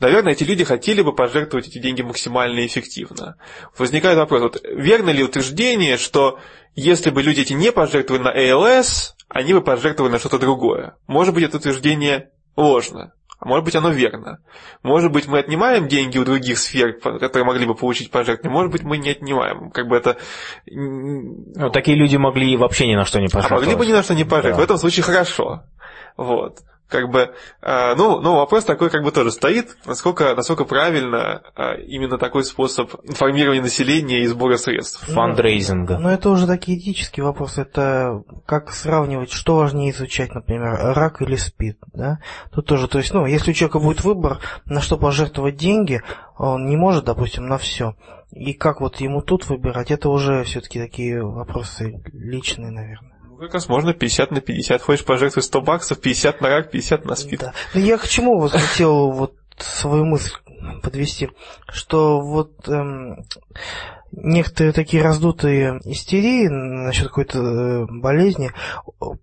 наверное, 0.00 0.32
эти 0.32 0.44
люди 0.44 0.64
хотели 0.64 1.02
бы 1.02 1.14
пожертвовать 1.14 1.68
эти 1.68 1.78
деньги 1.78 2.02
максимально 2.02 2.66
эффективно. 2.66 3.36
Возникает 3.76 4.18
вопрос, 4.18 4.42
вот, 4.42 4.62
верно 4.64 5.10
ли 5.10 5.22
утверждение, 5.22 5.96
что 5.96 6.38
если 6.74 7.10
бы 7.10 7.22
люди 7.22 7.40
эти 7.40 7.52
не 7.52 7.72
пожертвовали 7.72 8.22
на 8.22 8.36
ALS, 8.36 9.14
они 9.28 9.54
бы 9.54 9.62
пожертвовали 9.62 10.12
на 10.12 10.18
что-то 10.18 10.38
другое? 10.38 10.96
Может 11.06 11.34
быть, 11.34 11.44
это 11.44 11.56
утверждение 11.56 12.30
ложно. 12.56 13.12
А 13.38 13.46
может 13.46 13.66
быть, 13.66 13.76
оно 13.76 13.90
верно. 13.90 14.38
Может 14.82 15.12
быть, 15.12 15.26
мы 15.26 15.38
отнимаем 15.38 15.88
деньги 15.88 16.16
у 16.16 16.24
других 16.24 16.58
сфер, 16.58 16.94
которые 16.94 17.44
могли 17.44 17.66
бы 17.66 17.74
получить 17.74 18.10
пожертвования. 18.10 18.54
Может 18.54 18.72
быть, 18.72 18.82
мы 18.82 18.96
не 18.96 19.10
отнимаем. 19.10 19.70
Как 19.70 19.88
бы 19.88 19.96
это... 19.96 20.16
Ну, 20.64 21.70
такие 21.70 21.98
люди 21.98 22.16
могли 22.16 22.56
вообще 22.56 22.86
ни 22.86 22.94
на 22.94 23.04
что 23.04 23.20
не 23.20 23.28
пожертвовать. 23.28 23.62
А 23.62 23.66
могли 23.66 23.76
бы 23.76 23.86
ни 23.86 23.94
на 23.94 24.02
что 24.02 24.14
не 24.14 24.24
пожертвовать. 24.24 24.56
Да. 24.56 24.60
В 24.62 24.64
этом 24.64 24.78
случае 24.78 25.02
хорошо. 25.02 25.64
Вот 26.16 26.60
как 26.88 27.10
бы, 27.10 27.34
э, 27.62 27.94
ну, 27.96 28.20
ну, 28.20 28.36
вопрос 28.36 28.64
такой 28.64 28.90
как 28.90 29.02
бы 29.02 29.10
тоже 29.10 29.32
стоит, 29.32 29.76
насколько, 29.86 30.34
насколько 30.34 30.64
правильно 30.64 31.42
э, 31.56 31.82
именно 31.82 32.16
такой 32.18 32.44
способ 32.44 32.94
информирования 33.04 33.62
населения 33.62 34.22
и 34.22 34.26
сбора 34.26 34.56
средств. 34.56 35.04
Фандрейзинга. 35.12 35.94
Ну, 35.94 36.04
ну, 36.04 36.08
это 36.10 36.30
уже 36.30 36.46
такие 36.46 36.78
этические 36.78 37.24
вопросы, 37.24 37.62
это 37.62 38.22
как 38.46 38.70
сравнивать, 38.72 39.32
что 39.32 39.56
важнее 39.56 39.90
изучать, 39.90 40.34
например, 40.34 40.78
рак 40.94 41.22
или 41.22 41.36
СПИД, 41.36 41.78
да? 41.92 42.20
Тут 42.52 42.66
тоже, 42.66 42.86
то 42.86 42.98
есть, 42.98 43.12
ну, 43.12 43.26
если 43.26 43.50
у 43.50 43.54
человека 43.54 43.80
будет 43.80 44.04
выбор, 44.04 44.38
на 44.64 44.80
что 44.80 44.96
пожертвовать 44.96 45.56
деньги, 45.56 46.02
он 46.38 46.66
не 46.66 46.76
может, 46.76 47.04
допустим, 47.04 47.46
на 47.46 47.58
все. 47.58 47.96
И 48.30 48.52
как 48.52 48.80
вот 48.80 49.00
ему 49.00 49.22
тут 49.22 49.48
выбирать, 49.48 49.90
это 49.90 50.08
уже 50.08 50.44
все-таки 50.44 50.80
такие 50.80 51.24
вопросы 51.24 52.02
личные, 52.12 52.70
наверное. 52.70 53.15
Ну, 53.36 53.42
как 53.42 53.52
раз 53.52 53.68
можно 53.68 53.92
50 53.92 54.30
на 54.30 54.40
50. 54.40 54.80
Хочешь 54.80 55.04
пожертвовать 55.04 55.44
100 55.44 55.60
баксов, 55.60 56.00
50 56.00 56.40
на 56.40 56.48
рак, 56.48 56.70
50 56.70 57.04
на 57.04 57.16
спид. 57.16 57.40
Да. 57.40 57.52
Но 57.74 57.80
я 57.80 57.98
к 57.98 58.08
чему 58.08 58.40
вот 58.40 58.52
хотел 58.52 59.10
вот 59.12 59.34
свою 59.58 60.06
мысль 60.06 60.32
подвести, 60.82 61.28
что 61.68 62.20
вот 62.22 62.66
эм, 62.66 63.26
некоторые 64.12 64.72
такие 64.72 65.02
раздутые 65.02 65.80
истерии 65.84 66.48
насчет 66.48 67.08
какой-то 67.08 67.38
э, 67.38 67.86
болезни, 67.90 68.52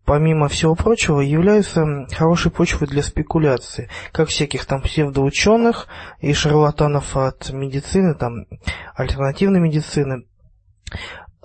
помимо 0.05 0.47
всего 0.47 0.76
прочего, 0.76 1.20
являются 1.20 2.05
хорошей 2.11 2.51
почвой 2.51 2.88
для 2.88 3.01
спекуляции, 3.01 3.89
как 4.11 4.30
всяких 4.30 4.66
там 4.66 4.84
псевдоученых 4.84 5.88
и 6.20 6.34
шарлатанов 6.34 7.18
от 7.18 7.51
медицины, 7.51 8.14
там 8.14 8.45
альтернативной 8.95 9.59
медицины. 9.59 10.26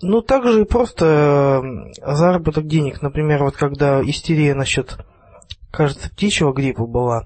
Ну, 0.01 0.23
также 0.23 0.63
и 0.63 0.65
просто 0.65 1.63
заработок 2.05 2.67
денег. 2.67 3.03
Например, 3.03 3.43
вот 3.43 3.57
когда 3.57 4.01
истерия 4.03 4.55
насчет, 4.55 4.97
кажется, 5.71 6.11
птичьего 6.11 6.53
гриппа 6.53 6.87
была, 6.87 7.25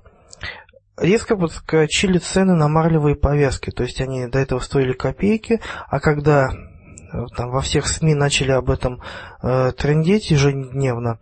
резко 0.97 1.37
подскочили 1.37 2.19
цены 2.19 2.55
на 2.55 2.69
марлевые 2.69 3.17
повязки. 3.17 3.71
То 3.71 3.83
есть 3.83 4.01
они 4.01 4.27
до 4.27 4.39
этого 4.39 4.61
стоили 4.61 4.93
копейки, 4.93 5.61
а 5.89 6.01
когда 6.01 6.49
э, 6.51 7.27
там 7.37 7.51
во 7.51 7.61
всех 7.61 7.87
СМИ 7.87 8.15
начали 8.15 8.53
об 8.53 8.71
этом 8.71 9.01
э, 9.43 9.73
трендеть 9.73 10.31
ежедневно, 10.31 11.19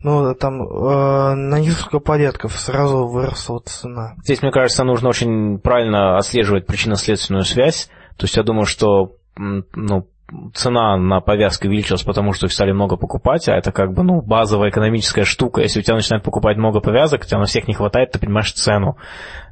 ну, 0.00 0.34
там 0.34 0.62
э, 0.62 1.34
на 1.34 1.58
несколько 1.60 1.98
порядков 1.98 2.52
сразу 2.58 3.06
выросла 3.06 3.60
цена. 3.60 4.14
Здесь, 4.22 4.42
мне 4.42 4.52
кажется, 4.52 4.84
нужно 4.84 5.10
очень 5.10 5.58
правильно 5.58 6.16
отслеживать 6.16 6.66
причинно-следственную 6.66 7.44
связь. 7.44 7.88
То 8.16 8.24
есть 8.24 8.36
я 8.36 8.42
думаю, 8.42 8.66
что 8.66 9.16
ну, 9.36 10.06
цена 10.54 10.96
на 10.96 11.20
повязки 11.20 11.66
увеличилась, 11.66 12.02
потому 12.02 12.32
что 12.32 12.46
их 12.46 12.52
стали 12.52 12.72
много 12.72 12.96
покупать, 12.96 13.48
а 13.48 13.56
это 13.56 13.72
как 13.72 13.92
бы, 13.92 14.02
ну, 14.02 14.22
базовая 14.22 14.70
экономическая 14.70 15.24
штука. 15.24 15.60
Если 15.60 15.80
у 15.80 15.82
тебя 15.82 15.96
начинают 15.96 16.24
покупать 16.24 16.56
много 16.56 16.80
повязок, 16.80 17.22
у 17.22 17.24
тебя 17.24 17.38
на 17.38 17.44
всех 17.44 17.68
не 17.68 17.74
хватает, 17.74 18.12
ты 18.12 18.18
понимаешь 18.18 18.52
цену. 18.52 18.96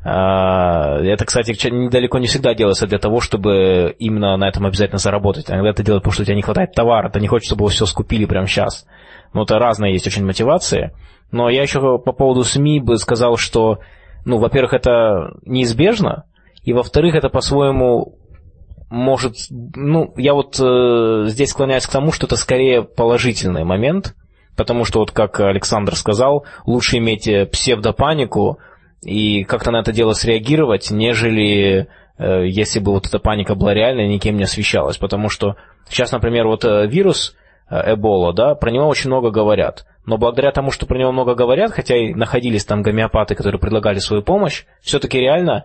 А, 0.05 0.99
это, 0.99 1.25
кстати, 1.25 1.53
далеко 1.91 2.19
не 2.19 2.27
всегда 2.27 2.55
делается 2.55 2.87
для 2.87 2.99
того, 2.99 3.21
чтобы 3.21 3.95
именно 3.99 4.37
на 4.37 4.49
этом 4.49 4.65
обязательно 4.65 4.99
заработать. 4.99 5.51
Иногда 5.51 5.71
это 5.71 5.83
делают, 5.83 6.03
потому 6.03 6.15
что 6.15 6.23
у 6.23 6.27
тебя 6.27 6.37
не 6.37 6.43
хватает 6.43 6.73
товара, 6.73 7.11
ты 7.11 7.21
не 7.21 7.29
хочешь, 7.29 7.47
чтобы 7.47 7.63
его 7.63 7.69
все 7.69 7.85
скупили 7.85 8.25
прямо 8.25 8.47
сейчас. 8.47 8.87
Ну, 9.35 9.43
это 9.43 9.59
разные 9.59 9.93
есть 9.93 10.07
очень 10.07 10.25
мотивации. 10.25 10.93
Но 11.31 11.49
я 11.49 11.63
еще 11.63 11.81
по 11.81 12.13
поводу 12.13 12.45
СМИ 12.45 12.81
бы 12.81 12.97
сказал, 12.97 13.37
что, 13.37 13.79
ну, 14.25 14.39
во-первых, 14.39 14.73
это 14.73 15.35
неизбежно, 15.45 16.25
и 16.63 16.73
во-вторых, 16.73 17.15
это 17.15 17.29
по-своему 17.29 18.19
может, 18.93 19.37
ну, 19.49 20.13
я 20.19 20.35
вот 20.35 20.61
э, 20.61 21.25
здесь 21.29 21.51
склоняюсь 21.51 21.87
к 21.87 21.91
тому, 21.91 22.13
что 22.13 22.27
это 22.27 22.37
скорее 22.37 22.83
положительный 22.83 23.65
момент, 23.65 24.15
потому 24.55 24.85
что 24.85 25.01
вот 25.01 25.13
как 25.13 25.41
Александр 25.41 25.97
сказал, 25.97 26.45
лучше 26.67 26.99
иметь 26.99 27.27
э, 27.27 27.47
псевдопанику 27.47 28.59
и 29.03 29.45
как-то 29.45 29.71
на 29.71 29.81
это 29.81 29.93
дело 29.93 30.13
среагировать, 30.13 30.91
нежели 30.91 31.89
э, 32.19 32.47
если 32.47 32.81
бы 32.81 32.93
вот 32.93 33.07
эта 33.07 33.19
паника 33.19 33.55
была 33.55 33.73
реальной, 33.73 34.09
никем 34.09 34.37
не 34.37 34.45
освещалась, 34.45 34.99
потому 34.99 35.31
что 35.31 35.57
сейчас, 35.89 36.13
например, 36.13 36.47
вот 36.47 36.67
э, 36.67 36.87
вирус 36.87 37.35
э, 37.71 37.95
Эбола, 37.95 38.35
да, 38.35 38.55
про 38.55 38.71
него 38.71 38.89
очень 38.89 39.09
много 39.09 39.31
говорят. 39.31 39.87
Но 40.05 40.19
благодаря 40.19 40.53
тому, 40.53 40.71
что 40.71 40.85
про 40.85 40.99
него 40.99 41.13
много 41.13 41.35
говорят, 41.35 41.73
хотя 41.73 41.97
и 41.97 42.13
находились 42.13 42.67
там 42.67 42.83
гомеопаты, 42.83 43.35
которые 43.37 43.59
предлагали 43.59 44.01
свою 44.01 44.23
помощь, 44.23 44.65
все-таки 44.83 45.19
реально 45.19 45.65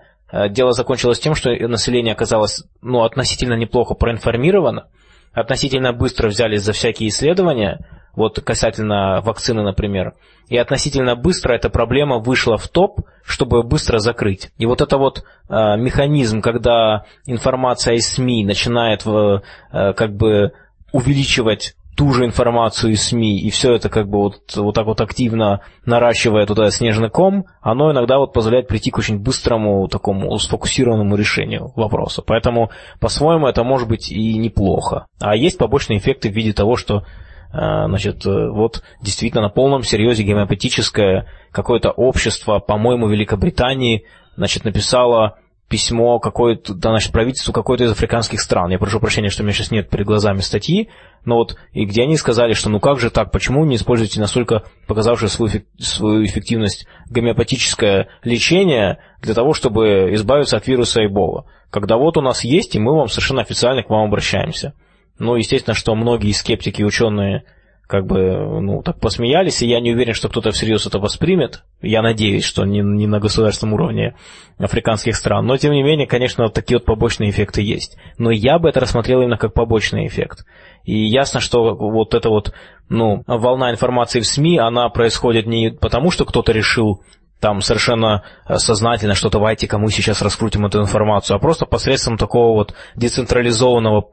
дело 0.49 0.73
закончилось 0.73 1.19
тем, 1.19 1.35
что 1.35 1.49
население 1.67 2.13
оказалось 2.13 2.63
ну, 2.81 3.03
относительно 3.03 3.53
неплохо 3.53 3.93
проинформировано, 3.93 4.87
относительно 5.33 5.93
быстро 5.93 6.27
взялись 6.29 6.63
за 6.63 6.73
всякие 6.73 7.09
исследования, 7.09 7.85
вот 8.15 8.41
касательно 8.41 9.21
вакцины, 9.21 9.61
например, 9.61 10.15
и 10.49 10.57
относительно 10.57 11.15
быстро 11.15 11.53
эта 11.53 11.69
проблема 11.69 12.17
вышла 12.17 12.57
в 12.57 12.67
топ, 12.67 13.01
чтобы 13.23 13.61
быстро 13.61 13.99
закрыть. 13.99 14.49
И 14.57 14.65
вот 14.65 14.81
это 14.81 14.97
вот 14.97 15.23
э, 15.49 15.53
механизм, 15.77 16.41
когда 16.41 17.05
информация 17.25 17.93
из 17.93 18.07
СМИ 18.07 18.43
начинает 18.43 19.05
э, 19.05 19.41
как 19.71 20.15
бы 20.15 20.53
увеличивать 20.91 21.75
ту 21.97 22.13
же 22.13 22.25
информацию 22.25 22.93
из 22.93 23.07
СМИ, 23.07 23.39
и 23.39 23.49
все 23.49 23.73
это 23.73 23.89
как 23.89 24.07
бы 24.07 24.19
вот, 24.19 24.55
вот 24.55 24.75
так 24.75 24.85
вот 24.85 25.01
активно 25.01 25.61
наращивая 25.83 26.45
туда 26.45 26.69
снежный 26.69 27.09
ком, 27.09 27.45
оно 27.59 27.91
иногда 27.91 28.19
вот 28.19 28.33
позволяет 28.33 28.67
прийти 28.67 28.91
к 28.91 28.99
очень 28.99 29.17
быстрому 29.17 29.87
такому 29.87 30.37
сфокусированному 30.37 31.15
решению 31.15 31.71
вопроса. 31.75 32.21
Поэтому, 32.21 32.69
по-своему, 32.99 33.47
это 33.47 33.63
может 33.63 33.89
быть 33.89 34.11
и 34.11 34.37
неплохо. 34.37 35.07
А 35.19 35.35
есть 35.35 35.57
побочные 35.57 35.97
эффекты 35.97 36.29
в 36.29 36.35
виде 36.35 36.53
того, 36.53 36.75
что 36.75 36.97
э, 36.97 37.03
значит, 37.51 38.23
э, 38.27 38.49
вот 38.51 38.83
действительно 39.01 39.41
на 39.41 39.49
полном 39.49 39.81
серьезе 39.81 40.23
гомеопатическое 40.23 41.25
какое-то 41.51 41.89
общество, 41.89 42.59
по-моему, 42.59 43.07
Великобритании, 43.07 44.05
значит, 44.35 44.65
написало 44.65 45.39
письмо 45.69 46.19
какое-то, 46.19 46.73
да, 46.73 46.89
значит, 46.89 47.11
правительству 47.11 47.51
какой-то 47.51 47.83
из 47.83 47.91
африканских 47.91 48.39
стран. 48.39 48.71
Я 48.71 48.79
прошу 48.79 48.99
прощения, 48.99 49.29
что 49.29 49.43
у 49.43 49.45
меня 49.45 49.53
сейчас 49.53 49.71
нет 49.71 49.89
перед 49.89 50.05
глазами 50.05 50.39
статьи, 50.39 50.89
но 51.25 51.35
вот, 51.35 51.57
и 51.73 51.85
где 51.85 52.03
они 52.03 52.15
сказали, 52.15 52.53
что 52.53 52.69
ну 52.69 52.79
как 52.79 52.99
же 52.99 53.09
так, 53.09 53.31
почему 53.31 53.65
не 53.65 53.75
используете 53.75 54.21
настолько 54.21 54.63
показавшее 54.87 55.29
свою, 55.29 55.63
свою 55.77 56.25
эффективность 56.25 56.87
гомеопатическое 57.09 58.07
лечение 58.23 58.99
для 59.21 59.33
того, 59.33 59.53
чтобы 59.53 60.13
избавиться 60.13 60.55
от 60.55 60.67
вируса 60.67 61.05
Эбола, 61.05 61.45
когда 61.69 61.97
вот 61.97 62.15
у 62.15 62.21
нас 62.21 62.45
есть, 62.45 62.75
и 62.75 62.79
мы 62.79 62.95
вам 62.95 63.09
совершенно 63.09 63.41
официально 63.41 63.83
к 63.83 63.89
вам 63.89 64.05
обращаемся. 64.07 64.73
Ну, 65.19 65.35
естественно, 65.35 65.73
что 65.73 65.95
многие 65.95 66.31
скептики 66.31 66.81
и 66.81 66.85
ученые 66.85 67.43
как 67.87 68.05
бы, 68.05 68.59
ну, 68.61 68.83
так 68.83 68.99
посмеялись, 68.99 69.61
и 69.61 69.67
я 69.67 69.79
не 69.79 69.93
уверен, 69.93 70.13
что 70.13 70.27
кто-то 70.27 70.51
всерьез 70.51 70.85
это 70.85 70.99
воспримет. 70.99 71.63
Я 71.81 72.01
надеюсь, 72.01 72.43
что 72.43 72.65
не, 72.65 72.81
не 72.81 73.07
на 73.07 73.19
государственном 73.19 73.75
уровне 73.75 74.15
африканских 74.57 75.15
стран. 75.15 75.45
Но, 75.45 75.55
тем 75.55 75.71
не 75.71 75.83
менее, 75.83 76.05
конечно, 76.05 76.49
такие 76.49 76.77
вот 76.77 76.85
побочные 76.85 77.29
эффекты 77.29 77.61
есть. 77.61 77.97
Но 78.17 78.29
я 78.29 78.59
бы 78.59 78.67
это 78.67 78.81
рассмотрел 78.81 79.21
именно 79.21 79.37
как 79.37 79.53
побочный 79.53 80.05
эффект. 80.05 80.45
И 80.83 80.97
ясно, 80.97 81.39
что 81.39 81.75
вот 81.75 82.13
эта 82.13 82.29
вот, 82.29 82.53
ну, 82.89 83.23
волна 83.25 83.71
информации 83.71 84.19
в 84.19 84.27
СМИ, 84.27 84.57
она 84.59 84.89
происходит 84.89 85.45
не 85.45 85.71
потому, 85.71 86.11
что 86.11 86.25
кто-то 86.25 86.51
решил 86.51 87.01
там 87.39 87.61
совершенно 87.61 88.23
э, 88.47 88.55
сознательно, 88.57 89.13
что 89.13 89.29
давайте-ка 89.29 89.77
мы 89.77 89.91
сейчас 89.91 90.21
раскрутим 90.21 90.65
эту 90.65 90.81
информацию, 90.81 91.35
а 91.35 91.39
просто 91.39 91.65
посредством 91.65 92.17
такого 92.17 92.53
вот 92.53 92.73
децентрализованного 92.95 94.09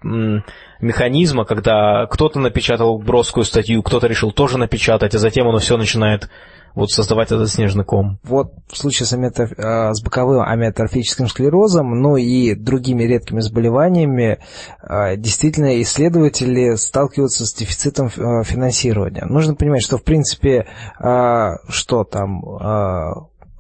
механизма, 0.81 1.45
когда 1.45 2.07
кто-то 2.07 2.39
напечатал 2.39 2.99
броскую 2.99 3.45
статью, 3.45 3.83
кто-то 3.83 4.07
решил 4.07 4.33
тоже 4.33 4.59
напечатать, 4.59 5.15
а 5.15 5.19
затем 5.19 5.49
оно 5.49 5.59
все 5.59 5.77
начинает 5.77 6.29
вот 6.75 6.91
создавать 6.91 7.33
этот 7.33 7.51
снежный 7.51 7.85
ком. 7.85 8.19
Вот 8.25 8.53
в 8.69 8.77
случае 8.77 9.07
с, 9.07 9.13
аметроф... 9.13 9.53
Э, 9.57 9.93
с 9.93 10.03
боковым 10.03 10.43
амиотрофическим 10.43 11.29
склерозом, 11.29 11.91
ну 12.01 12.17
и 12.17 12.55
другими 12.55 13.05
редкими 13.05 13.41
заболеваниями, 13.41 14.39
э, 14.83 15.17
действительно 15.17 15.81
исследователи 15.83 16.75
сталкиваются 16.77 17.47
с 17.47 17.55
дефицитом 17.55 18.09
финансирования. 18.09 19.25
Нужно 19.27 19.55
понимать, 19.55 19.83
что 19.83 19.99
в 19.99 20.03
принципе, 20.03 20.67
что 20.99 22.05
там 22.05 22.43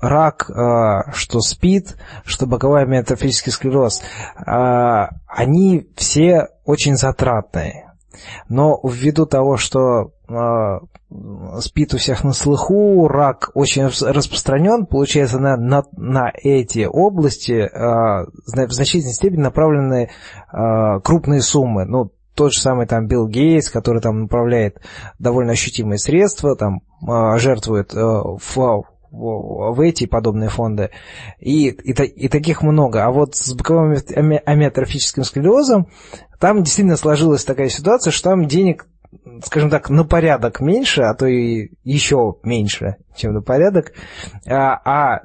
рак, 0.05 0.51
а, 0.51 1.13
что 1.13 1.41
СПИД, 1.41 1.97
что 2.25 2.47
боковой 2.47 2.83
амиотрофический 2.83 3.53
склероз, 3.53 4.03
а, 4.37 5.11
они 5.27 5.89
все 5.97 6.49
очень 6.65 6.97
затратные. 6.97 7.93
Но 8.49 8.81
ввиду 8.85 9.27
того, 9.27 9.57
что 9.57 10.13
СПИД 11.61 11.95
у 11.95 11.99
всех 11.99 12.25
на 12.25 12.33
слуху, 12.33 13.07
рак 13.07 13.51
очень 13.55 13.85
распространен, 13.85 14.87
получается, 14.87 15.39
на, 15.39 15.57
на, 15.57 15.85
на 15.97 16.33
эти 16.35 16.87
области 16.91 17.71
в 17.73 18.73
значительной 18.73 19.15
степени 19.15 19.41
направлены 19.41 20.11
крупные 21.05 21.41
суммы. 21.41 21.85
Ну, 21.85 22.11
тот 22.35 22.53
же 22.53 22.61
самый 22.61 22.87
там 22.87 23.07
Билл 23.07 23.29
Гейтс, 23.29 23.71
который 23.71 24.01
там 24.03 24.23
направляет 24.23 24.81
довольно 25.21 25.53
ощутимые 25.53 25.99
средства, 25.99 26.57
там 26.57 26.81
жертвует 27.39 27.93
в 27.95 28.85
в 29.17 29.81
эти 29.81 30.07
подобные 30.07 30.49
фонды. 30.51 30.91
И, 31.39 31.69
и, 31.69 31.93
и 31.93 32.29
таких 32.29 32.63
много. 32.63 33.05
А 33.05 33.13
вот 33.13 33.37
с 33.37 33.55
боковым 33.55 33.93
амиотрофическим 33.93 35.23
склерозом 35.23 35.87
там 36.41 36.65
действительно 36.65 36.97
сложилась 36.97 37.45
такая 37.45 37.69
ситуация, 37.69 38.11
что 38.11 38.31
там 38.31 38.49
денег 38.49 38.89
скажем 39.45 39.71
так, 39.71 39.91
на 39.91 40.05
порядок 40.05 40.61
меньше, 40.61 41.03
а 41.03 41.15
то 41.15 41.27
и 41.27 41.71
еще 41.83 42.37
меньше, 42.43 42.97
чем 43.17 43.35
на 43.35 43.43
порядок, 43.43 43.93
а, 44.47 44.81
а 44.85 45.23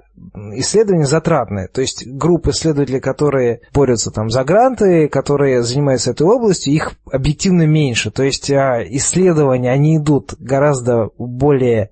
исследования 0.54 1.06
затратные. 1.06 1.68
То 1.68 1.82
есть 1.82 2.06
группы 2.08 2.52
исследователей, 2.52 3.00
которые 3.00 3.62
борются 3.74 4.12
там 4.12 4.30
за 4.30 4.44
гранты, 4.44 5.08
которые 5.08 5.64
занимаются 5.64 6.12
этой 6.12 6.28
областью, 6.28 6.74
их 6.74 6.94
объективно 7.12 7.66
меньше. 7.66 8.12
То 8.12 8.24
есть 8.24 8.50
а, 8.52 8.84
исследования, 8.84 9.72
они 9.72 9.98
идут 9.98 10.36
гораздо 10.40 11.10
более 11.18 11.92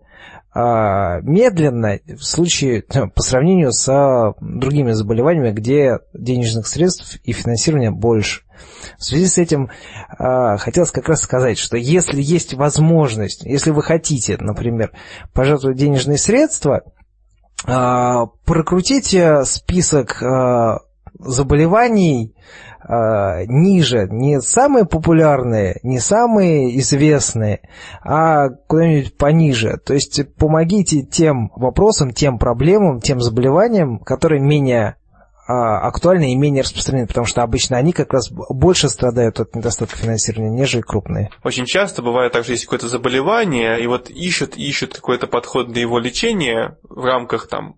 медленно 1.24 2.00
в 2.08 2.24
случае 2.24 2.84
по 3.16 3.22
сравнению 3.22 3.72
с 3.72 4.34
другими 4.42 4.92
заболеваниями, 4.92 5.52
где 5.52 6.00
денежных 6.14 6.68
средств 6.68 7.20
и 7.24 7.32
финансирования 7.32 7.92
больше. 7.92 8.42
В 8.98 9.04
связи 9.04 9.28
с 9.28 9.38
этим 9.38 9.70
э, 10.18 10.58
хотелось 10.58 10.92
как 10.92 11.10
раз 11.10 11.22
сказать, 11.22 11.60
что 11.60 11.78
если 11.78 12.22
есть 12.22 12.56
возможность, 12.56 13.44
если 13.44 13.70
вы 13.70 13.84
хотите, 13.84 14.38
например, 14.40 14.92
пожертвовать 15.34 15.78
денежные 15.78 16.18
средства, 16.18 16.82
э, 17.68 18.16
прокрутите 18.46 19.44
список 19.46 20.24
заболеваний, 21.20 22.36
э, 22.84 23.46
ниже, 23.48 24.08
не 24.10 24.42
самые 24.42 24.86
популярные, 24.86 25.80
не 25.84 26.00
самые 26.00 26.78
известные, 26.80 27.62
а 28.04 28.50
куда-нибудь 28.50 29.18
пониже. 29.18 29.78
То 29.86 29.94
есть 29.94 30.36
помогите 30.36 31.04
тем 31.04 31.52
вопросам, 31.56 32.12
тем 32.12 32.40
проблемам, 32.40 33.02
тем 33.02 33.22
заболеваниям, 33.22 34.00
которые 34.00 34.42
менее 34.42 34.96
а, 35.48 35.88
актуальны 35.88 36.34
и 36.34 36.36
менее 36.36 36.64
распространены, 36.64 37.08
потому 37.08 37.26
что 37.26 37.42
обычно 37.42 37.78
они 37.78 37.94
как 37.94 38.12
раз 38.12 38.30
больше 38.30 38.90
страдают 38.90 39.40
от 39.40 39.56
недостатка 39.56 39.98
финансирования, 39.98 40.50
нежели 40.50 40.82
крупные. 40.82 41.30
Очень 41.42 41.66
часто 41.66 42.02
бывает 42.02 42.34
также, 42.34 42.52
есть 42.52 42.66
какое-то 42.66 42.90
заболевание, 42.90 43.82
и 43.82 43.88
вот 43.88 44.10
ищут, 44.10 44.58
ищут 44.58 44.96
какой-то 44.96 45.28
подход 45.28 45.72
для 45.72 45.82
его 45.82 46.00
лечения 46.00 46.78
в 46.84 47.06
рамках 47.06 47.48
там 47.48 47.78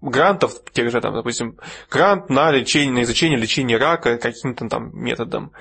грантов, 0.00 0.62
тех 0.72 0.90
же, 0.90 1.00
там, 1.00 1.14
допустим, 1.14 1.58
грант 1.90 2.30
на 2.30 2.50
лечение, 2.50 2.92
на 2.92 3.02
изучение 3.02 3.38
лечения 3.38 3.76
рака 3.76 4.18
каким-то 4.18 4.68
там 4.68 4.90
методом. 4.92 5.52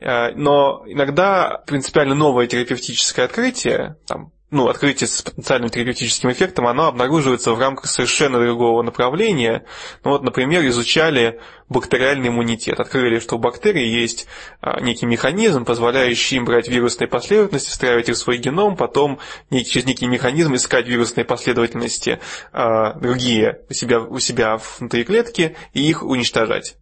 Э, 0.00 0.32
но 0.34 0.82
иногда 0.86 1.62
принципиально 1.66 2.14
новое 2.14 2.46
терапевтическое 2.46 3.26
открытие, 3.26 3.96
там, 4.06 4.32
ну, 4.54 4.68
открытие 4.68 5.08
с 5.08 5.20
потенциальным 5.20 5.68
терапевтическим 5.68 6.30
эффектом, 6.30 6.66
оно 6.66 6.86
обнаруживается 6.86 7.52
в 7.52 7.58
рамках 7.58 7.86
совершенно 7.86 8.40
другого 8.40 8.82
направления. 8.82 9.64
Ну, 10.04 10.12
вот, 10.12 10.22
например, 10.22 10.64
изучали 10.66 11.40
бактериальный 11.68 12.28
иммунитет. 12.28 12.78
Открыли, 12.78 13.18
что 13.18 13.34
у 13.36 13.38
бактерий 13.38 13.88
есть 13.88 14.26
а, 14.60 14.80
некий 14.80 15.06
механизм, 15.06 15.64
позволяющий 15.64 16.36
им 16.36 16.44
брать 16.44 16.68
вирусные 16.68 17.08
последовательности, 17.08 17.70
встраивать 17.70 18.08
их 18.08 18.14
в 18.14 18.18
свой 18.18 18.38
геном, 18.38 18.76
потом 18.76 19.18
через 19.50 19.84
некий 19.86 20.06
механизм 20.06 20.54
искать 20.54 20.86
вирусные 20.86 21.24
последовательности 21.24 22.20
а, 22.52 22.94
другие 22.94 23.60
у 23.68 23.72
себя, 23.72 24.00
у 24.00 24.18
себя 24.20 24.58
внутри 24.78 25.04
клетки 25.04 25.56
и 25.72 25.82
их 25.82 26.02
уничтожать 26.02 26.76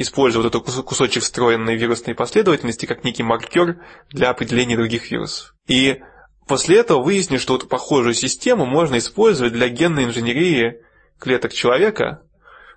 используя 0.00 0.44
вот 0.44 0.54
этот 0.54 0.84
кусочек 0.84 1.24
встроенной 1.24 1.76
вирусной 1.76 2.14
последовательности 2.14 2.86
как 2.86 3.02
некий 3.02 3.24
маркер 3.24 3.80
для 4.10 4.30
определения 4.30 4.76
других 4.76 5.10
вирусов. 5.10 5.56
И 5.66 5.98
После 6.48 6.78
этого 6.78 7.02
выяснилось, 7.02 7.42
что 7.42 7.52
вот 7.52 7.68
похожую 7.68 8.14
систему 8.14 8.64
можно 8.64 8.96
использовать 8.96 9.52
для 9.52 9.68
генной 9.68 10.04
инженерии 10.04 10.80
клеток 11.18 11.52
человека, 11.52 12.22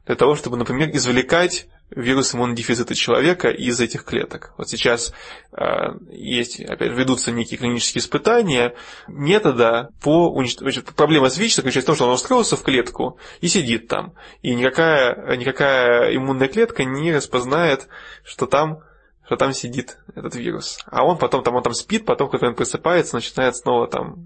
для 0.05 0.15
того, 0.15 0.35
чтобы, 0.35 0.57
например, 0.57 0.89
извлекать 0.91 1.67
вирус 1.89 2.33
иммунодефицита 2.33 2.95
человека 2.95 3.49
из 3.49 3.79
этих 3.79 4.03
клеток. 4.03 4.53
Вот 4.57 4.69
сейчас 4.69 5.13
э, 5.53 5.63
есть, 6.09 6.59
опять 6.59 6.91
ведутся 6.91 7.31
некие 7.31 7.57
клинические 7.57 8.01
испытания 8.01 8.75
метода 9.07 9.89
по 10.01 10.29
уничтожению. 10.29 10.83
Проблема 10.95 11.29
с 11.29 11.37
ВИЧ 11.37 11.55
заключается 11.57 11.85
в 11.85 11.91
том, 11.91 11.95
что 11.95 12.07
он 12.07 12.13
устроился 12.13 12.57
в 12.57 12.63
клетку 12.63 13.19
и 13.41 13.47
сидит 13.47 13.87
там. 13.87 14.13
И 14.41 14.53
никакая, 14.53 15.37
никакая 15.37 16.15
иммунная 16.15 16.47
клетка 16.47 16.83
не 16.83 17.13
распознает, 17.13 17.87
что 18.23 18.47
там 18.47 18.83
что 19.31 19.37
там 19.37 19.53
сидит 19.53 19.97
этот 20.13 20.35
вирус. 20.35 20.77
А 20.87 21.05
он 21.05 21.17
потом 21.17 21.41
там, 21.41 21.55
он 21.55 21.63
там 21.63 21.73
спит, 21.73 22.05
потом, 22.05 22.29
когда 22.29 22.47
он 22.49 22.53
просыпается, 22.53 23.15
начинает 23.15 23.55
снова 23.55 23.87
там 23.87 24.25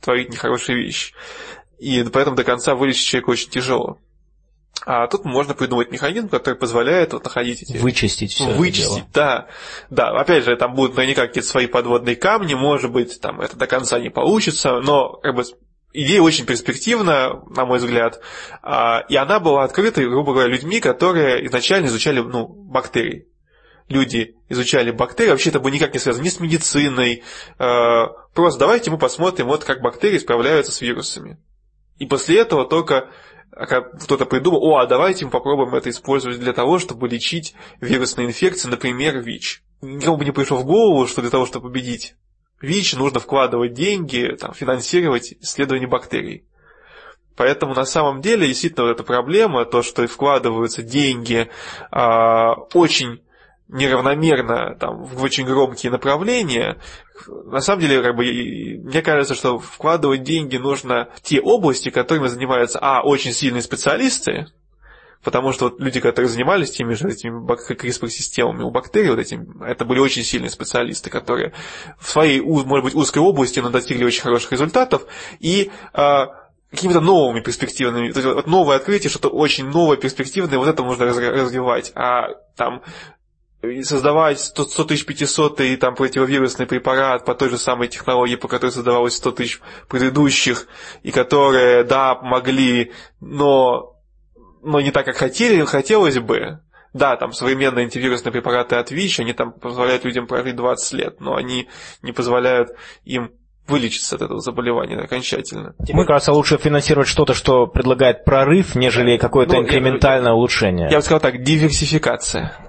творить 0.00 0.30
нехорошие 0.30 0.76
вещи. 0.76 1.14
И 1.78 2.02
поэтому 2.12 2.34
до 2.34 2.42
конца 2.42 2.74
вылечить 2.74 3.06
человека 3.06 3.30
очень 3.30 3.48
тяжело. 3.48 3.98
А 4.84 5.06
тут 5.06 5.24
можно 5.24 5.54
придумать 5.54 5.92
механизм, 5.92 6.28
который 6.28 6.56
позволяет 6.56 7.12
вот 7.12 7.22
находить 7.22 7.62
эти... 7.62 7.76
Вычистить 7.76 8.32
все 8.32 8.52
Вычистить, 8.54 9.04
да. 9.14 9.46
Да, 9.88 10.08
опять 10.10 10.42
же, 10.42 10.56
там 10.56 10.74
будут 10.74 10.96
наверняка 10.96 11.28
какие-то 11.28 11.48
свои 11.48 11.68
подводные 11.68 12.16
камни, 12.16 12.54
может 12.54 12.90
быть, 12.90 13.20
там 13.20 13.40
это 13.40 13.56
до 13.56 13.68
конца 13.68 14.00
не 14.00 14.10
получится, 14.10 14.80
но 14.80 15.12
как 15.22 15.36
бы 15.36 15.44
идея 15.92 16.22
очень 16.22 16.44
перспективна, 16.44 17.40
на 17.54 17.64
мой 17.64 17.78
взгляд, 17.78 18.20
а, 18.62 19.04
и 19.08 19.14
она 19.14 19.38
была 19.38 19.62
открыта, 19.62 20.02
грубо 20.02 20.32
говоря, 20.32 20.48
людьми, 20.48 20.80
которые 20.80 21.46
изначально 21.46 21.86
изучали 21.86 22.18
ну, 22.18 22.48
бактерии 22.48 23.28
люди 23.88 24.36
изучали 24.48 24.90
бактерии, 24.90 25.30
вообще 25.30 25.50
это 25.50 25.60
было 25.60 25.70
никак 25.70 25.94
не 25.94 26.00
связано 26.00 26.24
ни 26.24 26.28
с 26.28 26.40
медициной. 26.40 27.22
Э, 27.58 28.06
просто 28.34 28.60
давайте 28.60 28.90
мы 28.90 28.98
посмотрим, 28.98 29.46
вот 29.46 29.64
как 29.64 29.80
бактерии 29.80 30.18
справляются 30.18 30.72
с 30.72 30.80
вирусами. 30.80 31.38
И 31.98 32.06
после 32.06 32.38
этого 32.38 32.66
только 32.66 33.10
кто-то 33.50 34.24
придумал, 34.26 34.62
о, 34.62 34.78
а 34.78 34.86
давайте 34.86 35.24
мы 35.24 35.30
попробуем 35.30 35.74
это 35.74 35.90
использовать 35.90 36.38
для 36.38 36.52
того, 36.52 36.78
чтобы 36.78 37.08
лечить 37.08 37.54
вирусные 37.80 38.28
инфекции, 38.28 38.68
например, 38.68 39.18
ВИЧ. 39.18 39.62
Никому 39.80 40.16
бы 40.16 40.24
не 40.24 40.32
пришло 40.32 40.58
в 40.58 40.64
голову, 40.64 41.06
что 41.06 41.22
для 41.22 41.30
того, 41.30 41.46
чтобы 41.46 41.68
победить 41.68 42.14
ВИЧ, 42.60 42.94
нужно 42.94 43.20
вкладывать 43.20 43.72
деньги, 43.72 44.36
там, 44.38 44.52
финансировать 44.52 45.34
исследования 45.40 45.86
бактерий. 45.86 46.44
Поэтому 47.36 47.74
на 47.74 47.84
самом 47.84 48.20
деле 48.20 48.48
действительно 48.48 48.86
вот 48.86 48.92
эта 48.92 49.04
проблема, 49.04 49.64
то, 49.64 49.82
что 49.82 50.06
вкладываются 50.08 50.82
деньги 50.82 51.48
э, 51.92 52.48
очень 52.74 53.22
неравномерно 53.68 54.74
там, 54.74 55.04
в 55.04 55.22
очень 55.22 55.44
громкие 55.44 55.92
направления, 55.92 56.78
на 57.26 57.60
самом 57.60 57.82
деле, 57.82 58.02
как 58.02 58.16
бы, 58.16 58.24
мне 58.24 59.02
кажется, 59.02 59.34
что 59.34 59.58
вкладывать 59.58 60.22
деньги 60.22 60.56
нужно 60.56 61.08
в 61.14 61.20
те 61.20 61.40
области, 61.40 61.90
которыми 61.90 62.28
занимаются, 62.28 62.78
а, 62.80 63.02
очень 63.02 63.32
сильные 63.32 63.62
специалисты, 63.62 64.46
Потому 65.24 65.52
что 65.52 65.64
вот 65.64 65.80
люди, 65.80 66.00
которые 66.00 66.28
занимались 66.28 66.70
теми 66.70 66.94
же 66.94 67.08
этими 67.08 67.44
CRISPR-системами 67.44 68.62
у 68.62 68.70
бактерий, 68.70 69.10
вот 69.10 69.18
этим, 69.18 69.62
это 69.62 69.84
были 69.84 69.98
очень 69.98 70.22
сильные 70.22 70.48
специалисты, 70.48 71.10
которые 71.10 71.52
в 71.98 72.08
своей, 72.08 72.40
может 72.40 72.84
быть, 72.84 72.94
узкой 72.94 73.18
области, 73.18 73.58
но 73.58 73.68
достигли 73.68 74.04
очень 74.04 74.22
хороших 74.22 74.52
результатов. 74.52 75.06
И 75.40 75.72
а, 75.92 76.28
какими-то 76.70 77.00
новыми 77.00 77.40
перспективами. 77.40 78.12
То 78.12 78.20
есть 78.20 78.34
вот 78.34 78.46
новое 78.46 78.76
открытие, 78.76 79.10
что-то 79.10 79.28
очень 79.28 79.66
новое, 79.68 79.96
перспективное, 79.96 80.58
вот 80.58 80.68
это 80.68 80.82
можно 80.82 81.06
развивать. 81.06 81.92
А 81.94 82.34
там 82.56 82.82
создавать 83.82 84.40
100, 84.40 84.64
100 84.64 84.84
500 84.84 85.60
и 85.62 85.76
там 85.76 85.94
противовирусный 85.94 86.66
препарат 86.66 87.24
по 87.24 87.34
той 87.34 87.50
же 87.50 87.58
самой 87.58 87.88
технологии, 87.88 88.36
по 88.36 88.48
которой 88.48 88.70
создавалось 88.70 89.16
100 89.16 89.32
тысяч 89.32 89.60
предыдущих, 89.88 90.66
и 91.02 91.10
которые, 91.10 91.82
да, 91.82 92.14
помогли, 92.14 92.92
но, 93.20 93.96
но 94.62 94.80
не 94.80 94.92
так, 94.92 95.06
как 95.06 95.16
хотели, 95.16 95.64
хотелось 95.64 96.18
бы. 96.18 96.60
Да, 96.94 97.16
там 97.16 97.32
современные 97.32 97.84
антивирусные 97.84 98.32
препараты 98.32 98.76
от 98.76 98.90
ВИЧ, 98.90 99.20
они 99.20 99.32
там 99.32 99.52
позволяют 99.52 100.04
людям 100.04 100.26
прожить 100.26 100.56
20 100.56 100.92
лет, 100.94 101.20
но 101.20 101.36
они 101.36 101.68
не 102.02 102.12
позволяют 102.12 102.70
им 103.04 103.32
вылечиться 103.66 104.16
от 104.16 104.22
этого 104.22 104.40
заболевания 104.40 104.96
окончательно. 104.96 105.74
Мне 105.78 106.04
кажется, 106.06 106.32
лучше 106.32 106.56
финансировать 106.56 107.08
что-то, 107.08 107.34
что 107.34 107.66
предлагает 107.66 108.24
прорыв, 108.24 108.74
нежели 108.74 109.18
какое-то 109.18 109.56
ну, 109.56 109.62
инкрементальное 109.62 110.30
я, 110.30 110.34
улучшение. 110.34 110.88
Я 110.90 110.96
бы 110.96 111.02
сказал 111.02 111.20
так, 111.20 111.42
диверсификация. 111.42 112.67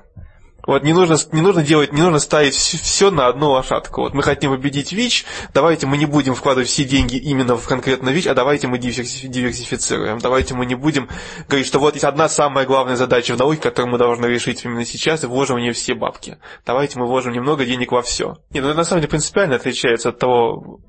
Вот 0.69 0.83
не 0.83 0.93
нужно, 0.93 1.17
не 1.31 1.41
нужно 1.41 1.63
делать, 1.63 1.93
не 1.93 2.01
нужно 2.03 2.19
ставить 2.19 2.53
все 2.53 3.09
на 3.09 3.25
одну 3.25 3.49
лошадку. 3.49 4.01
Вот 4.01 4.13
мы 4.13 4.21
хотим 4.21 4.51
победить 4.51 4.91
ВИЧ, 4.91 5.25
давайте 5.51 5.87
мы 5.87 5.97
не 5.97 6.05
будем 6.05 6.35
вкладывать 6.35 6.69
все 6.69 6.83
деньги 6.83 7.15
именно 7.15 7.57
в 7.57 7.67
конкретно 7.67 8.09
ВИЧ, 8.09 8.27
а 8.27 8.35
давайте 8.35 8.67
мы 8.67 8.77
диверсифицируем. 8.77 10.19
Давайте 10.19 10.53
мы 10.53 10.67
не 10.67 10.75
будем 10.75 11.09
говорить, 11.47 11.65
что 11.65 11.79
вот 11.79 11.95
есть 11.95 12.03
одна 12.03 12.29
самая 12.29 12.67
главная 12.67 12.97
задача 12.97 13.33
в 13.33 13.39
науке, 13.39 13.59
которую 13.59 13.93
мы 13.93 13.97
должны 13.97 14.27
решить 14.27 14.63
именно 14.63 14.85
сейчас, 14.85 15.23
и 15.23 15.25
вложим 15.25 15.55
в 15.55 15.59
нее 15.59 15.73
все 15.73 15.95
бабки. 15.95 16.37
Давайте 16.67 16.99
мы 16.99 17.07
вложим 17.07 17.33
немного 17.33 17.65
денег 17.65 17.91
во 17.91 18.03
все. 18.03 18.37
Нет, 18.51 18.63
ну 18.63 18.69
это 18.69 18.77
на 18.77 18.83
самом 18.83 19.01
деле 19.01 19.09
принципиально 19.09 19.55
отличается 19.55 20.09
от 20.09 20.19
того 20.19 20.81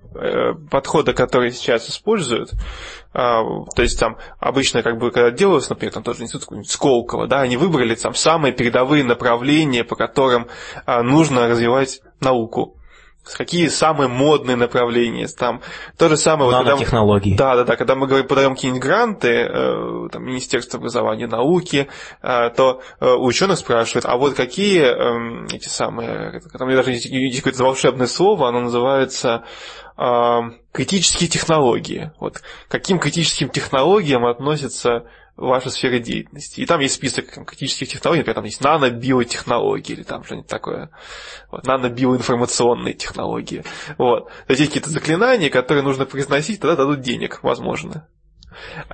подхода, 0.71 1.13
который 1.13 1.53
сейчас 1.53 1.89
используют. 1.89 2.53
А, 3.13 3.43
то 3.75 3.83
есть 3.83 3.99
там 3.99 4.19
обычно, 4.39 4.83
как 4.83 4.99
бы, 4.99 5.11
когда 5.11 5.31
делалось, 5.31 5.69
например, 5.69 5.93
там 5.93 6.03
тоже 6.03 6.23
институт 6.23 6.43
какой-нибудь 6.43 6.71
Сколково, 6.71 7.27
да, 7.27 7.41
они 7.41 7.57
выбрали 7.57 7.95
там 7.95 8.15
самые 8.15 8.53
передовые 8.53 9.05
направления, 9.05 9.85
по 9.85 9.97
которым 9.97 10.47
а, 10.87 11.03
нужно 11.03 11.49
развивать 11.49 12.01
науку 12.21 12.80
какие 13.25 13.69
самые 13.69 14.09
модные 14.09 14.57
направления, 14.57 15.29
там 15.29 15.61
то 15.97 16.09
же 16.09 16.17
самое... 16.17 16.51
Вот, 16.51 16.65
Нанотехнологии. 16.65 17.37
да, 17.37 17.57
да, 17.57 17.65
да, 17.65 17.77
когда 17.77 17.95
мы 17.95 18.07
говорим, 18.07 18.27
подаем 18.27 18.55
какие-нибудь 18.55 18.83
гранты, 18.83 19.29
э, 19.29 20.09
там, 20.11 20.25
Министерство 20.25 20.79
образования 20.79 21.25
и 21.25 21.29
науки, 21.29 21.89
э, 22.23 22.51
то 22.51 22.83
э, 23.01 23.07
у 23.07 23.25
ученых 23.25 23.59
спрашивают, 23.59 24.05
а 24.07 24.17
вот 24.17 24.35
какие 24.35 24.83
э, 24.83 25.47
эти 25.53 25.69
самые, 25.69 26.41
там 26.59 26.71
даже 26.71 26.93
есть, 26.93 27.07
есть 27.07 27.39
какое-то 27.39 27.63
волшебное 27.65 28.07
слово, 28.07 28.49
оно 28.49 28.61
называется 28.61 29.45
критические 30.73 31.29
технологии. 31.29 32.11
Вот 32.21 32.41
каким 32.69 32.99
критическим 32.99 33.51
технологиям 33.51 34.25
относятся 34.25 35.05
ваша 35.41 35.71
сфера 35.71 35.99
деятельности. 35.99 36.61
И 36.61 36.67
там 36.67 36.81
есть 36.81 36.95
список 36.95 37.33
там, 37.33 37.45
критических 37.45 37.89
технологий, 37.89 38.21
например, 38.21 38.35
там 38.37 38.45
есть 38.45 38.61
нано-биотехнологии 38.61 39.93
или 39.93 40.03
там 40.03 40.23
что-нибудь 40.23 40.49
такое. 40.49 40.91
Вот, 41.51 41.67
нано-биоинформационные 41.67 42.95
технологии. 42.95 43.65
Вот. 43.99 44.27
То 44.47 44.53
есть 44.53 44.65
какие-то 44.67 44.91
заклинания, 44.91 45.51
которые 45.51 45.83
нужно 45.83 46.05
произносить, 46.07 46.61
тогда 46.61 46.77
дадут 46.77 47.01
денег, 47.01 47.43
возможно. 47.43 48.07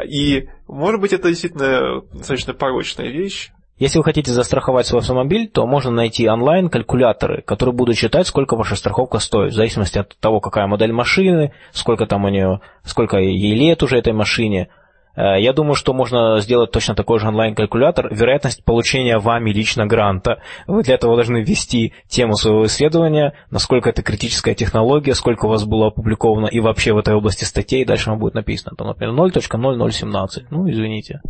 И, 0.04 0.48
может 0.68 1.00
быть, 1.00 1.12
это 1.12 1.28
действительно 1.28 2.02
достаточно 2.12 2.54
порочная 2.54 3.08
вещь, 3.08 3.50
если 3.78 3.98
вы 3.98 4.04
хотите 4.04 4.30
застраховать 4.30 4.86
свой 4.86 5.02
автомобиль, 5.02 5.48
то 5.48 5.66
можно 5.66 5.90
найти 5.90 6.26
онлайн-калькуляторы, 6.26 7.42
которые 7.42 7.74
будут 7.74 7.96
считать, 7.96 8.26
сколько 8.26 8.56
ваша 8.56 8.74
страховка 8.74 9.18
стоит, 9.18 9.52
в 9.52 9.54
зависимости 9.54 9.98
от 9.98 10.16
того, 10.18 10.40
какая 10.40 10.66
модель 10.66 10.92
машины, 10.92 11.52
сколько 11.72 12.06
там 12.06 12.24
у 12.24 12.30
нее, 12.30 12.60
сколько 12.84 13.18
ей 13.18 13.54
лет 13.54 13.82
уже 13.82 13.98
этой 13.98 14.14
машине, 14.14 14.70
я 15.16 15.52
думаю, 15.52 15.74
что 15.74 15.92
можно 15.94 16.40
сделать 16.40 16.70
точно 16.70 16.94
такой 16.94 17.18
же 17.18 17.28
онлайн-калькулятор. 17.28 18.14
Вероятность 18.14 18.64
получения 18.64 19.18
вами 19.18 19.50
лично 19.50 19.86
гранта. 19.86 20.40
Вы 20.66 20.82
для 20.82 20.94
этого 20.94 21.16
должны 21.16 21.42
ввести 21.42 21.92
тему 22.08 22.34
своего 22.34 22.66
исследования, 22.66 23.34
насколько 23.50 23.90
это 23.90 24.02
критическая 24.02 24.54
технология, 24.54 25.14
сколько 25.14 25.46
у 25.46 25.48
вас 25.48 25.64
было 25.64 25.88
опубликовано 25.88 26.46
и 26.46 26.60
вообще 26.60 26.92
в 26.92 26.98
этой 26.98 27.14
области 27.14 27.44
статей. 27.44 27.84
Дальше 27.84 28.10
вам 28.10 28.18
будет 28.18 28.34
написано, 28.34 28.76
там, 28.76 28.88
например, 28.88 29.14
0.0017. 29.14 30.46
Ну, 30.50 30.70
извините. 30.70 31.20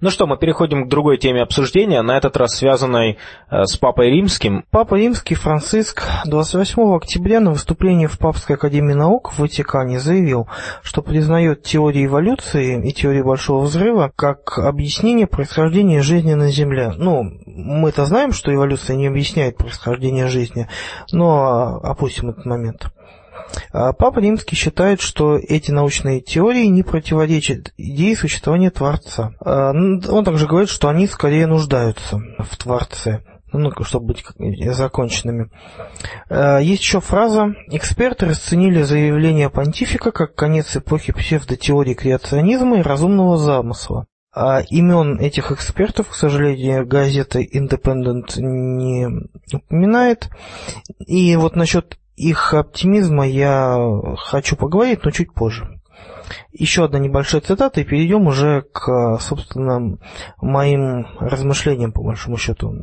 Ну 0.00 0.10
что, 0.10 0.26
мы 0.26 0.36
переходим 0.36 0.86
к 0.86 0.88
другой 0.88 1.18
теме 1.18 1.42
обсуждения, 1.42 2.02
на 2.02 2.16
этот 2.16 2.36
раз 2.36 2.56
связанной 2.56 3.18
э, 3.50 3.64
с 3.64 3.76
Папой 3.76 4.10
Римским. 4.10 4.64
Папа 4.70 4.94
Римский 4.94 5.34
Франциск 5.34 6.02
28 6.26 6.94
октября 6.94 7.40
на 7.40 7.50
выступлении 7.50 8.06
в 8.06 8.18
Папской 8.18 8.56
Академии 8.56 8.94
Наук 8.94 9.32
в 9.32 9.38
Ватикане 9.38 9.98
заявил, 9.98 10.48
что 10.82 11.02
признает 11.02 11.62
теорию 11.62 12.06
эволюции 12.06 12.86
и 12.86 12.92
теорию 12.92 13.23
Большого 13.24 13.64
Взрыва 13.64 14.12
как 14.14 14.58
объяснение 14.58 15.26
происхождения 15.26 16.02
жизни 16.02 16.34
на 16.34 16.50
Земле. 16.50 16.92
Ну, 16.96 17.24
мы-то 17.46 18.04
знаем, 18.04 18.32
что 18.32 18.54
эволюция 18.54 18.96
не 18.96 19.06
объясняет 19.06 19.56
происхождение 19.56 20.28
жизни, 20.28 20.68
но 21.12 21.80
опустим 21.82 22.30
этот 22.30 22.44
момент. 22.44 22.90
А 23.72 23.92
Папа 23.92 24.18
Римский 24.20 24.56
считает, 24.56 25.00
что 25.00 25.36
эти 25.36 25.70
научные 25.70 26.20
теории 26.20 26.66
не 26.66 26.82
противоречат 26.82 27.72
идее 27.76 28.16
существования 28.16 28.70
Творца. 28.70 29.34
А, 29.40 29.70
он 29.72 30.24
также 30.24 30.46
говорит, 30.46 30.70
что 30.70 30.88
они 30.88 31.06
скорее 31.06 31.46
нуждаются 31.46 32.20
в 32.38 32.56
Творце 32.56 33.22
ну, 33.58 33.72
чтобы 33.82 34.06
быть 34.06 34.24
законченными. 34.74 35.50
Э, 36.28 36.58
есть 36.62 36.82
еще 36.82 37.00
фраза. 37.00 37.54
Эксперты 37.68 38.26
расценили 38.26 38.82
заявление 38.82 39.50
понтифика 39.50 40.12
как 40.12 40.34
конец 40.34 40.76
эпохи 40.76 41.12
псевдотеории 41.12 41.94
креационизма 41.94 42.78
и 42.78 42.82
разумного 42.82 43.36
замысла. 43.36 44.06
А 44.34 44.62
имен 44.68 45.18
этих 45.20 45.52
экспертов, 45.52 46.08
к 46.08 46.14
сожалению, 46.14 46.86
газета 46.86 47.40
Independent 47.40 48.40
не 48.40 49.08
упоминает. 49.52 50.28
И 51.06 51.36
вот 51.36 51.54
насчет 51.54 51.98
их 52.16 52.52
оптимизма 52.54 53.26
я 53.26 53.78
хочу 54.16 54.56
поговорить, 54.56 55.04
но 55.04 55.10
чуть 55.12 55.32
позже. 55.32 55.80
Еще 56.52 56.84
одна 56.84 56.98
небольшая 56.98 57.42
цитата, 57.42 57.80
и 57.80 57.84
перейдем 57.84 58.26
уже 58.26 58.62
к, 58.72 59.18
собственно, 59.20 59.98
моим 60.40 61.06
размышлениям, 61.20 61.92
по 61.92 62.02
большому 62.02 62.36
счету, 62.36 62.74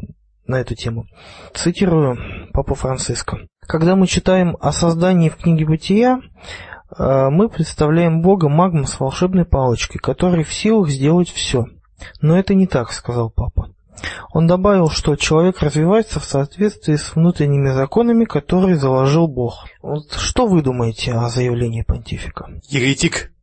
на 0.45 0.59
эту 0.59 0.75
тему. 0.75 1.05
Цитирую 1.53 2.17
Папу 2.53 2.75
Франциско. 2.75 3.39
Когда 3.67 3.95
мы 3.95 4.07
читаем 4.07 4.57
о 4.59 4.71
создании 4.71 5.29
в 5.29 5.37
книге 5.37 5.65
Бытия, 5.65 6.19
э, 6.97 7.29
мы 7.29 7.49
представляем 7.49 8.21
Бога 8.21 8.49
магом 8.49 8.85
с 8.85 8.99
волшебной 8.99 9.45
палочкой, 9.45 9.99
который 9.99 10.43
в 10.43 10.53
силах 10.53 10.89
сделать 10.89 11.29
все. 11.29 11.65
Но 12.21 12.37
это 12.37 12.53
не 12.53 12.67
так, 12.67 12.91
сказал 12.91 13.29
Папа. 13.29 13.69
Он 14.33 14.47
добавил, 14.47 14.89
что 14.89 15.15
человек 15.15 15.59
развивается 15.61 16.19
в 16.19 16.25
соответствии 16.25 16.95
с 16.95 17.15
внутренними 17.15 17.69
законами, 17.71 18.25
которые 18.25 18.77
заложил 18.77 19.27
Бог. 19.27 19.65
Вот 19.81 20.11
что 20.13 20.47
вы 20.47 20.61
думаете 20.61 21.13
о 21.13 21.29
заявлении 21.29 21.83
понтифика? 21.83 22.49
Еретик. 22.67 23.31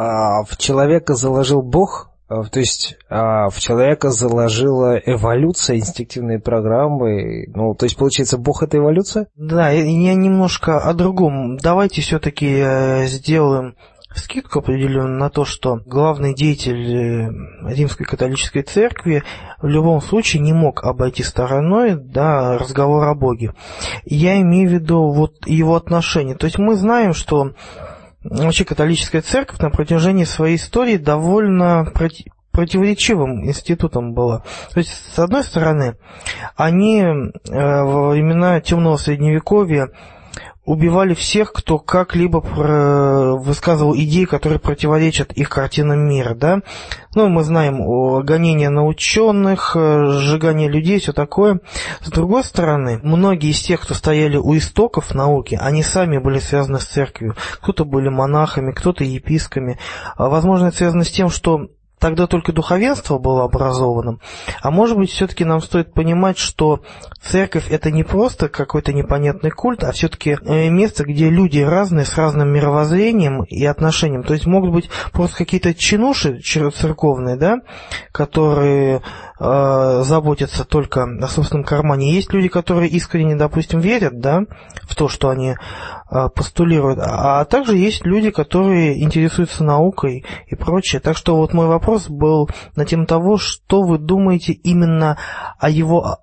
А 0.00 0.44
в 0.44 0.56
человека 0.58 1.14
заложил 1.14 1.60
Бог? 1.60 2.12
А, 2.28 2.42
то 2.44 2.60
есть 2.60 2.96
а, 3.08 3.48
в 3.48 3.58
человека 3.58 4.10
заложила 4.10 4.96
эволюция, 4.96 5.78
инстинктивные 5.78 6.38
программы. 6.38 7.46
Ну, 7.54 7.74
то 7.74 7.84
есть, 7.84 7.96
получается, 7.96 8.36
Бог 8.36 8.62
это 8.62 8.76
эволюция? 8.76 9.28
Да, 9.36 9.70
я 9.70 10.14
немножко 10.14 10.78
о 10.78 10.92
другом. 10.92 11.56
Давайте 11.56 12.02
все-таки 12.02 12.58
э, 12.58 13.06
сделаем 13.06 13.76
скидку 14.14 14.58
определенную 14.58 15.18
на 15.18 15.30
то, 15.30 15.44
что 15.44 15.80
главный 15.86 16.34
деятель 16.34 16.94
э, 16.94 17.72
Римской 17.72 18.04
католической 18.04 18.62
церкви 18.62 19.22
в 19.62 19.66
любом 19.66 20.02
случае 20.02 20.42
не 20.42 20.52
мог 20.52 20.84
обойти 20.84 21.22
стороной 21.22 21.94
да, 21.94 22.58
разговор 22.58 23.04
о 23.04 23.14
Боге. 23.14 23.54
Я 24.04 24.40
имею 24.40 24.68
в 24.68 24.72
виду 24.72 25.12
вот 25.12 25.46
его 25.46 25.76
отношения. 25.76 26.34
То 26.34 26.44
есть 26.44 26.58
мы 26.58 26.76
знаем, 26.76 27.14
что 27.14 27.52
вообще 28.22 28.64
католическая 28.64 29.22
церковь 29.22 29.58
на 29.60 29.70
протяжении 29.70 30.24
своей 30.24 30.56
истории 30.56 30.96
довольно 30.96 31.84
проти 31.94 32.30
противоречивым 32.50 33.46
институтом 33.46 34.14
была. 34.14 34.42
То 34.72 34.80
есть, 34.80 34.90
с 34.90 35.18
одной 35.20 35.44
стороны, 35.44 35.96
они 36.56 37.02
э, 37.02 37.12
во 37.52 38.08
времена 38.08 38.60
темного 38.60 38.96
средневековья 38.96 39.90
убивали 40.68 41.14
всех, 41.14 41.52
кто 41.52 41.78
как-либо 41.78 42.38
высказывал 42.38 43.96
идеи, 43.96 44.24
которые 44.24 44.58
противоречат 44.58 45.32
их 45.32 45.48
картинам 45.48 46.00
мира, 46.08 46.34
да. 46.34 46.60
Ну, 47.14 47.28
мы 47.28 47.42
знаем 47.42 47.80
о 47.80 48.22
гонении 48.22 48.66
на 48.66 48.84
ученых, 48.84 49.74
э, 49.74 50.06
сжигание 50.06 50.68
людей, 50.68 51.00
все 51.00 51.12
такое. 51.12 51.60
С 52.02 52.10
другой 52.10 52.44
стороны, 52.44 53.00
многие 53.02 53.50
из 53.50 53.60
тех, 53.60 53.80
кто 53.80 53.94
стояли 53.94 54.36
у 54.36 54.56
истоков 54.56 55.14
науки, 55.14 55.58
они 55.60 55.82
сами 55.82 56.18
были 56.18 56.38
связаны 56.38 56.78
с 56.78 56.84
церковью. 56.84 57.34
Кто-то 57.60 57.84
были 57.84 58.08
монахами, 58.08 58.72
кто-то 58.72 59.04
епископами. 59.04 59.78
А, 60.16 60.28
возможно, 60.28 60.66
это 60.66 60.76
связано 60.76 61.04
с 61.04 61.10
тем, 61.10 61.30
что 61.30 61.68
тогда 61.98 62.26
только 62.26 62.52
духовенство 62.52 63.18
было 63.18 63.44
образованным, 63.44 64.20
а 64.62 64.70
может 64.70 64.96
быть 64.96 65.10
все-таки 65.10 65.44
нам 65.44 65.60
стоит 65.60 65.92
понимать, 65.92 66.38
что 66.38 66.80
церковь 67.20 67.70
это 67.70 67.90
не 67.90 68.04
просто 68.04 68.48
какой-то 68.48 68.92
непонятный 68.92 69.50
культ, 69.50 69.84
а 69.84 69.92
все-таки 69.92 70.38
э, 70.40 70.68
место, 70.68 71.04
где 71.04 71.28
люди 71.28 71.60
разные, 71.60 72.04
с 72.04 72.16
разным 72.16 72.48
мировоззрением 72.48 73.44
и 73.44 73.64
отношением. 73.64 74.22
То 74.22 74.34
есть 74.34 74.46
могут 74.46 74.72
быть 74.72 74.90
просто 75.12 75.36
какие-то 75.38 75.74
чинуши 75.74 76.40
церковные, 76.40 77.36
да, 77.36 77.58
которые 78.12 79.02
э, 79.38 80.02
заботятся 80.04 80.64
только 80.64 81.04
о 81.04 81.28
собственном 81.28 81.64
кармане. 81.64 82.12
Есть 82.14 82.32
люди, 82.32 82.48
которые 82.48 82.88
искренне, 82.90 83.36
допустим, 83.36 83.80
верят, 83.80 84.20
да, 84.20 84.42
в 84.82 84.94
то, 84.94 85.08
что 85.08 85.28
они 85.28 85.56
постулируют, 86.34 86.98
а, 86.98 87.40
а 87.40 87.44
также 87.44 87.76
есть 87.76 88.04
люди, 88.04 88.30
которые 88.30 89.02
интересуются 89.02 89.64
наукой 89.64 90.24
и 90.46 90.54
прочее. 90.54 91.00
Так 91.00 91.16
что 91.16 91.36
вот 91.36 91.52
мой 91.52 91.66
вопрос 91.66 92.08
был 92.08 92.48
на 92.76 92.84
тему 92.84 93.06
того, 93.06 93.36
что 93.36 93.82
вы 93.82 93.98
думаете 93.98 94.52
именно 94.52 95.18
о 95.58 95.68
его 95.70 96.18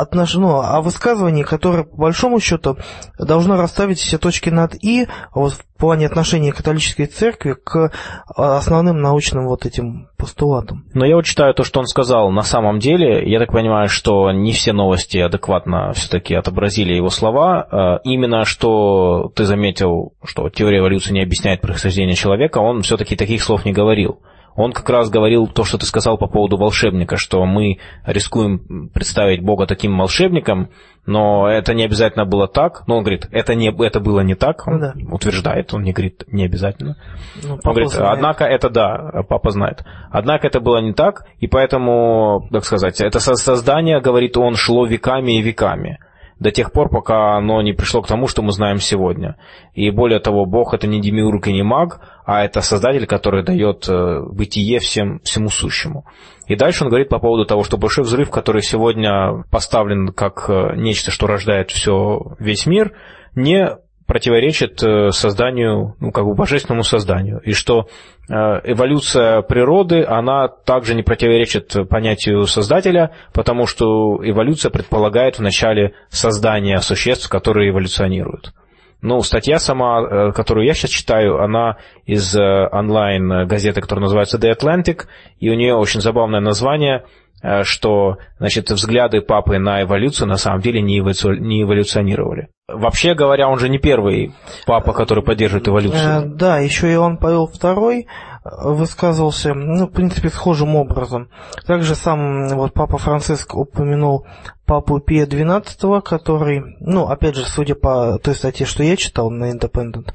отнош... 0.00 0.34
ну, 0.34 0.60
о 0.60 0.80
высказывании, 0.80 1.42
которое, 1.42 1.84
по 1.84 1.96
большому 1.96 2.40
счету, 2.40 2.76
должно 3.18 3.56
расставить 3.56 3.98
все 3.98 4.18
точки 4.18 4.48
над 4.48 4.74
«и» 4.82 5.06
вот, 5.34 5.52
в 5.52 5.64
плане 5.78 6.06
отношения 6.06 6.52
католической 6.52 7.06
церкви 7.06 7.54
к 7.54 7.92
а, 8.36 8.58
основным 8.58 9.00
научным 9.00 9.46
вот 9.46 9.66
этим 9.66 10.08
постулатам. 10.16 10.84
Но 10.92 11.06
я 11.06 11.16
вот 11.16 11.24
читаю 11.24 11.54
то, 11.54 11.64
что 11.64 11.80
он 11.80 11.86
сказал. 11.86 12.30
На 12.30 12.42
самом 12.42 12.78
деле, 12.78 13.28
я 13.30 13.38
так 13.38 13.50
понимаю, 13.50 13.88
что 13.88 14.30
не 14.30 14.52
все 14.52 14.72
новости 14.72 15.18
адекватно 15.18 15.92
все-таки 15.94 16.34
отобразили 16.34 16.94
его 16.94 17.08
слова. 17.08 17.66
А, 17.70 18.00
именно 18.04 18.44
что 18.44 19.32
ты 19.34 19.44
заметил, 19.44 20.12
что 20.24 20.48
теория 20.50 20.80
эволюции 20.80 21.12
не 21.12 21.22
объясняет 21.22 21.60
происхождение 21.60 22.14
человека, 22.14 22.58
он 22.58 22.82
все-таки 22.82 23.16
таких 23.16 23.42
слов 23.42 23.64
не 23.64 23.72
говорил. 23.72 24.20
Он 24.60 24.72
как 24.72 24.88
раз 24.90 25.08
говорил 25.08 25.46
то, 25.46 25.64
что 25.64 25.78
ты 25.78 25.86
сказал 25.86 26.18
по 26.18 26.26
поводу 26.26 26.56
волшебника, 26.56 27.16
что 27.16 27.44
мы 27.46 27.78
рискуем 28.04 28.88
представить 28.92 29.42
Бога 29.42 29.66
таким 29.66 29.96
волшебником, 29.98 30.70
но 31.06 31.48
это 31.48 31.72
не 31.72 31.84
обязательно 31.84 32.26
было 32.26 32.46
так. 32.46 32.86
Но 32.86 32.98
он 32.98 33.02
говорит, 33.02 33.26
это, 33.32 33.54
не, 33.54 33.74
это 33.84 34.00
было 34.00 34.20
не 34.20 34.34
так, 34.34 34.66
он 34.66 34.80
да. 34.80 34.94
утверждает, 35.10 35.72
он 35.72 35.82
не 35.82 35.92
говорит, 35.92 36.24
не 36.28 36.44
обязательно. 36.44 36.96
Ну, 37.42 37.54
он 37.54 37.72
говорит, 37.72 37.90
знает. 37.90 38.12
однако 38.12 38.44
это 38.44 38.68
да, 38.68 39.22
папа 39.28 39.50
знает. 39.50 39.84
Однако 40.10 40.46
это 40.46 40.60
было 40.60 40.78
не 40.78 40.92
так, 40.92 41.26
и 41.38 41.46
поэтому, 41.46 42.46
как 42.52 42.64
сказать, 42.64 43.00
это 43.00 43.18
создание, 43.18 44.00
говорит 44.00 44.36
он, 44.36 44.56
шло 44.56 44.84
веками 44.84 45.38
и 45.38 45.42
веками 45.42 45.98
до 46.40 46.50
тех 46.50 46.72
пор, 46.72 46.88
пока 46.88 47.36
оно 47.36 47.60
не 47.62 47.74
пришло 47.74 48.00
к 48.00 48.08
тому, 48.08 48.26
что 48.26 48.42
мы 48.42 48.52
знаем 48.52 48.78
сегодня. 48.78 49.36
И 49.74 49.90
более 49.90 50.20
того, 50.20 50.46
Бог 50.46 50.74
это 50.74 50.86
не 50.86 51.00
демиург 51.00 51.46
и 51.46 51.52
не 51.52 51.62
маг, 51.62 52.00
а 52.24 52.42
это 52.42 52.62
Создатель, 52.62 53.06
который 53.06 53.44
дает 53.44 53.86
э, 53.88 54.22
бытие 54.22 54.78
всем, 54.78 55.20
всему 55.20 55.50
сущему. 55.50 56.06
И 56.46 56.56
дальше 56.56 56.82
он 56.82 56.88
говорит 56.88 57.10
по 57.10 57.18
поводу 57.18 57.44
того, 57.44 57.62
что 57.62 57.76
большой 57.76 58.04
взрыв, 58.04 58.30
который 58.30 58.62
сегодня 58.62 59.44
поставлен 59.50 60.08
как 60.08 60.48
э, 60.48 60.76
нечто, 60.76 61.10
что 61.10 61.26
рождает 61.26 61.70
все, 61.70 62.34
весь 62.38 62.66
мир, 62.66 62.94
не 63.34 63.76
противоречит 64.10 64.82
э, 64.82 65.12
созданию, 65.12 65.94
ну, 66.00 66.10
как 66.10 66.24
бы 66.24 66.34
божественному 66.34 66.82
созданию. 66.82 67.40
И 67.44 67.52
что 67.52 67.86
э, 68.28 68.34
эволюция 68.64 69.40
природы, 69.42 70.02
она 70.02 70.48
также 70.48 70.96
не 70.96 71.04
противоречит 71.04 71.76
понятию 71.88 72.44
создателя, 72.46 73.12
потому 73.32 73.68
что 73.68 74.18
эволюция 74.20 74.70
предполагает 74.70 75.38
вначале 75.38 75.94
создание 76.08 76.78
существ, 76.78 77.28
которые 77.28 77.70
эволюционируют. 77.70 78.52
Ну, 79.00 79.22
статья 79.22 79.60
сама, 79.60 80.02
э, 80.02 80.32
которую 80.32 80.66
я 80.66 80.74
сейчас 80.74 80.90
читаю, 80.90 81.40
она 81.40 81.76
из 82.04 82.36
онлайн-газеты, 82.36 83.80
которая 83.80 84.02
называется 84.02 84.38
The 84.38 84.52
Atlantic, 84.52 85.04
и 85.38 85.50
у 85.50 85.54
нее 85.54 85.76
очень 85.76 86.00
забавное 86.00 86.40
название– 86.40 87.04
что 87.62 88.18
значит, 88.38 88.70
взгляды 88.70 89.20
папы 89.20 89.58
на 89.58 89.82
эволюцию 89.82 90.28
на 90.28 90.36
самом 90.36 90.60
деле 90.60 90.82
не, 90.82 90.98
эволюционировали. 90.98 92.48
Вообще 92.72 93.14
говоря, 93.14 93.48
он 93.48 93.58
же 93.58 93.68
не 93.68 93.78
первый 93.78 94.34
папа, 94.66 94.92
который 94.92 95.24
поддерживает 95.24 95.68
эволюцию. 95.68 96.22
Э, 96.22 96.24
да, 96.24 96.58
еще 96.58 96.92
Иоанн 96.92 97.18
Павел 97.18 97.50
II 97.50 98.04
высказывался, 98.42 99.54
ну, 99.54 99.86
в 99.86 99.90
принципе, 99.90 100.30
схожим 100.30 100.76
образом. 100.76 101.28
Также 101.66 101.94
сам 101.94 102.48
вот 102.48 102.72
папа 102.72 102.96
Франциск 102.96 103.54
упомянул 103.54 104.26
папу 104.66 104.98
Пия 105.00 105.26
XII, 105.26 106.00
который, 106.00 106.76
ну, 106.80 107.08
опять 107.08 107.34
же, 107.34 107.44
судя 107.44 107.74
по 107.74 108.18
той 108.18 108.34
статье, 108.34 108.66
что 108.66 108.82
я 108.82 108.96
читал 108.96 109.30
на 109.30 109.50
Independent, 109.50 110.12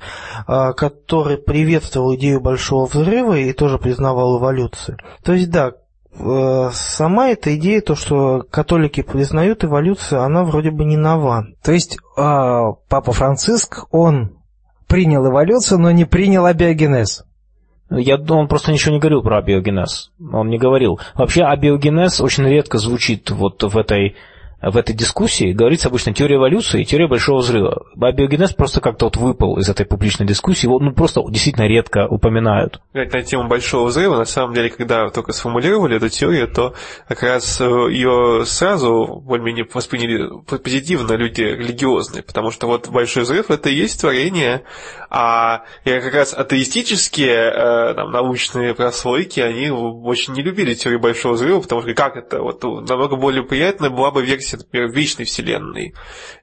э, 0.48 0.74
который 0.74 1.38
приветствовал 1.38 2.16
идею 2.16 2.42
Большого 2.42 2.86
Взрыва 2.86 3.38
и 3.38 3.54
тоже 3.54 3.78
признавал 3.78 4.40
эволюцию. 4.40 4.98
То 5.24 5.34
есть, 5.34 5.52
да, 5.52 5.74
Э, 5.74 5.85
сама 6.72 7.30
эта 7.30 7.56
идея, 7.58 7.82
то, 7.82 7.96
что 7.96 8.46
католики 8.50 9.02
признают 9.02 9.64
эволюцию, 9.64 10.22
она 10.22 10.44
вроде 10.44 10.72
бы 10.72 10.86
не 10.86 10.98
нова. 10.98 11.48
То 11.64 11.72
есть 11.72 11.98
а, 12.18 12.72
Папа 12.90 13.12
Франциск, 13.12 13.86
он 13.92 14.38
принял 14.88 15.28
эволюцию, 15.28 15.80
но 15.80 15.92
не 15.92 16.06
принял 16.06 16.46
абиогенез. 16.46 17.26
Я, 17.90 18.18
он 18.18 18.48
просто 18.48 18.72
ничего 18.72 18.94
не 18.94 19.00
говорил 19.00 19.22
про 19.22 19.38
абиогенез. 19.38 20.12
Он 20.34 20.50
не 20.50 20.58
говорил. 20.58 21.00
Вообще 21.14 21.44
абиогенез 21.44 22.20
очень 22.22 22.46
редко 22.46 22.78
звучит 22.78 23.30
вот 23.30 23.62
в 23.62 23.78
этой 23.78 24.16
в 24.72 24.78
этой 24.78 24.96
дискуссии 24.96 25.54
говорится 25.54 25.90
обычно 25.90 26.14
теория 26.14 26.36
эволюции 26.38 26.82
и 26.82 26.86
теория 26.86 27.08
большого 27.08 27.40
взрыва. 27.40 27.86
А 28.00 28.12
биогенез 28.12 28.54
просто 28.54 28.82
как-то 28.82 29.06
вот 29.06 29.18
выпал 29.18 29.58
из 29.58 29.70
этой 29.70 29.86
публичной 29.86 30.26
дискуссии, 30.26 30.66
его 30.66 30.80
ну, 30.80 30.92
просто 30.92 31.22
действительно 31.30 31.68
редко 31.68 32.08
упоминают. 32.08 32.82
На 32.94 33.22
тему 33.22 33.48
большого 33.48 33.88
взрыва, 33.88 34.18
на 34.18 34.26
самом 34.26 34.54
деле, 34.54 34.70
когда 34.70 35.10
только 35.10 35.34
сформулировали 35.34 35.98
эту 35.98 36.10
теорию, 36.10 36.48
то 36.48 36.74
как 37.08 37.22
раз 37.22 37.62
э, 37.62 37.66
ее 37.66 38.44
сразу 38.46 39.22
более-менее 39.24 39.68
восприняли 39.72 40.30
позитивно 40.46 41.14
люди 41.14 41.42
религиозные, 41.42 42.24
потому 42.24 42.52
что 42.52 42.68
вот 42.68 42.90
большой 42.90 43.24
взрыв 43.24 43.52
это 43.52 43.70
и 43.70 43.76
есть 43.76 44.02
творение, 44.02 44.64
а 45.10 45.64
как 45.84 46.14
раз 46.14 46.34
атеистические 46.34 47.52
э, 47.52 47.94
там, 47.94 48.12
научные 48.12 48.74
прослойки, 48.74 49.40
они 49.40 49.70
очень 49.70 50.34
не 50.34 50.42
любили 50.42 50.74
теорию 50.74 51.00
большого 51.00 51.34
взрыва, 51.34 51.62
потому 51.62 51.82
что 51.82 51.94
как 51.94 52.18
это, 52.18 52.42
вот 52.42 52.64
намного 52.64 53.16
более 53.16 53.44
приятная 53.44 53.90
была 53.90 54.12
бы 54.12 54.24
версия 54.24 54.55
версия, 54.56 54.66
например, 54.66 54.90
вечной 54.90 55.26
вселенной, 55.26 55.94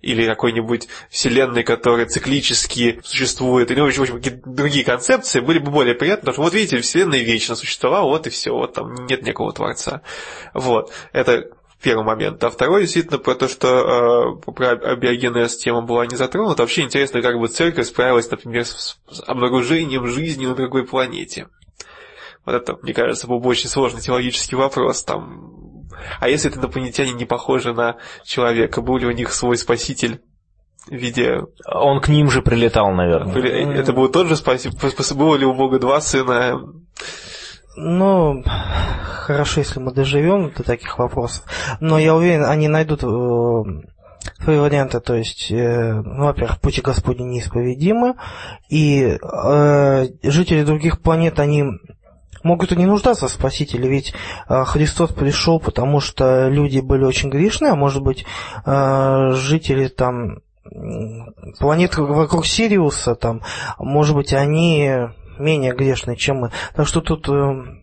или 0.00 0.26
какой-нибудь 0.26 0.88
вселенной, 1.10 1.62
которая 1.62 2.06
циклически 2.06 3.00
существует, 3.04 3.70
или, 3.70 3.80
в 3.80 3.84
общем, 3.84 4.16
какие-то 4.16 4.48
другие 4.48 4.84
концепции, 4.84 5.40
были 5.40 5.58
бы 5.58 5.70
более 5.70 5.94
приятны, 5.94 6.20
потому 6.20 6.34
что 6.34 6.42
вот 6.42 6.54
видите, 6.54 6.78
вселенная 6.78 7.20
вечно 7.20 7.54
существовала, 7.54 8.06
вот 8.06 8.26
и 8.26 8.30
все, 8.30 8.52
вот 8.52 8.74
там 8.74 9.06
нет 9.06 9.22
никакого 9.22 9.52
творца. 9.52 10.02
Вот, 10.54 10.92
это 11.12 11.50
первый 11.82 12.04
момент. 12.04 12.42
А 12.44 12.50
второй 12.50 12.82
действительно 12.82 13.18
про 13.18 13.34
то, 13.34 13.48
что 13.48 14.36
э, 14.46 14.52
про 14.52 14.70
абиогенез 14.70 15.56
тема 15.56 15.82
была 15.82 16.06
не 16.06 16.16
затронута. 16.16 16.62
Вообще 16.62 16.82
интересно, 16.82 17.20
как 17.22 17.38
бы 17.38 17.48
церковь 17.48 17.88
справилась, 17.88 18.30
например, 18.30 18.64
с, 18.64 19.00
с 19.10 19.22
обнаружением 19.26 20.06
жизни 20.06 20.46
на 20.46 20.54
другой 20.54 20.86
планете. 20.86 21.48
Вот 22.44 22.54
это, 22.54 22.78
мне 22.82 22.94
кажется, 22.94 23.26
был 23.26 23.40
бы 23.40 23.48
очень 23.48 23.68
сложный 23.68 24.00
теологический 24.00 24.56
вопрос. 24.56 25.02
Там 25.02 25.61
а 26.20 26.28
если 26.28 26.50
это 26.50 26.60
инопланетяне 26.60 27.12
не 27.12 27.24
похожи 27.24 27.72
на 27.72 27.96
человека, 28.24 28.80
был 28.80 28.98
ли 28.98 29.06
у 29.06 29.12
них 29.12 29.32
свой 29.32 29.56
спаситель 29.56 30.20
в 30.86 30.94
виде... 30.94 31.42
Он 31.66 32.00
к 32.00 32.08
ним 32.08 32.30
же 32.30 32.42
прилетал, 32.42 32.92
наверное. 32.92 33.74
Это 33.74 33.92
был 33.92 34.08
тот 34.08 34.28
же 34.28 34.36
спаситель? 34.36 34.76
Было 35.14 35.36
ли 35.36 35.46
у 35.46 35.54
Бога 35.54 35.78
два 35.78 36.00
сына? 36.00 36.60
Ну, 37.76 38.42
хорошо, 38.44 39.60
если 39.60 39.80
мы 39.80 39.92
доживем 39.92 40.50
до 40.50 40.62
таких 40.62 40.98
вопросов. 40.98 41.44
Но 41.80 41.98
я 41.98 42.14
уверен, 42.14 42.44
они 42.44 42.68
найдут 42.68 43.02
э, 43.02 43.06
свои 44.42 44.58
варианты, 44.58 45.00
то 45.00 45.14
есть, 45.14 45.50
э, 45.50 45.92
ну, 45.94 46.26
во-первых, 46.26 46.60
пути 46.60 46.82
Господни 46.82 47.22
неисповедимы, 47.22 48.16
и 48.68 49.16
э, 49.20 50.06
жители 50.22 50.64
других 50.64 51.00
планет, 51.00 51.40
они 51.40 51.64
могут 52.42 52.72
и 52.72 52.76
не 52.76 52.86
нуждаться 52.86 53.28
в 53.28 53.30
Спасителе, 53.30 53.88
ведь 53.88 54.14
э, 54.48 54.64
Христос 54.64 55.12
пришел, 55.12 55.60
потому 55.60 56.00
что 56.00 56.48
люди 56.48 56.80
были 56.80 57.04
очень 57.04 57.30
грешны, 57.30 57.68
а 57.68 57.76
может 57.76 58.02
быть, 58.02 58.24
э, 58.64 59.30
жители 59.32 59.88
там 59.88 60.38
планет 61.58 61.96
вокруг 61.96 62.46
Сириуса, 62.46 63.14
там, 63.14 63.42
может 63.78 64.14
быть, 64.14 64.32
они 64.32 64.90
менее 65.38 65.74
грешные, 65.74 66.16
чем 66.16 66.36
мы. 66.38 66.50
Так 66.74 66.86
что 66.86 67.00
тут 67.00 67.28
э, 67.28 67.32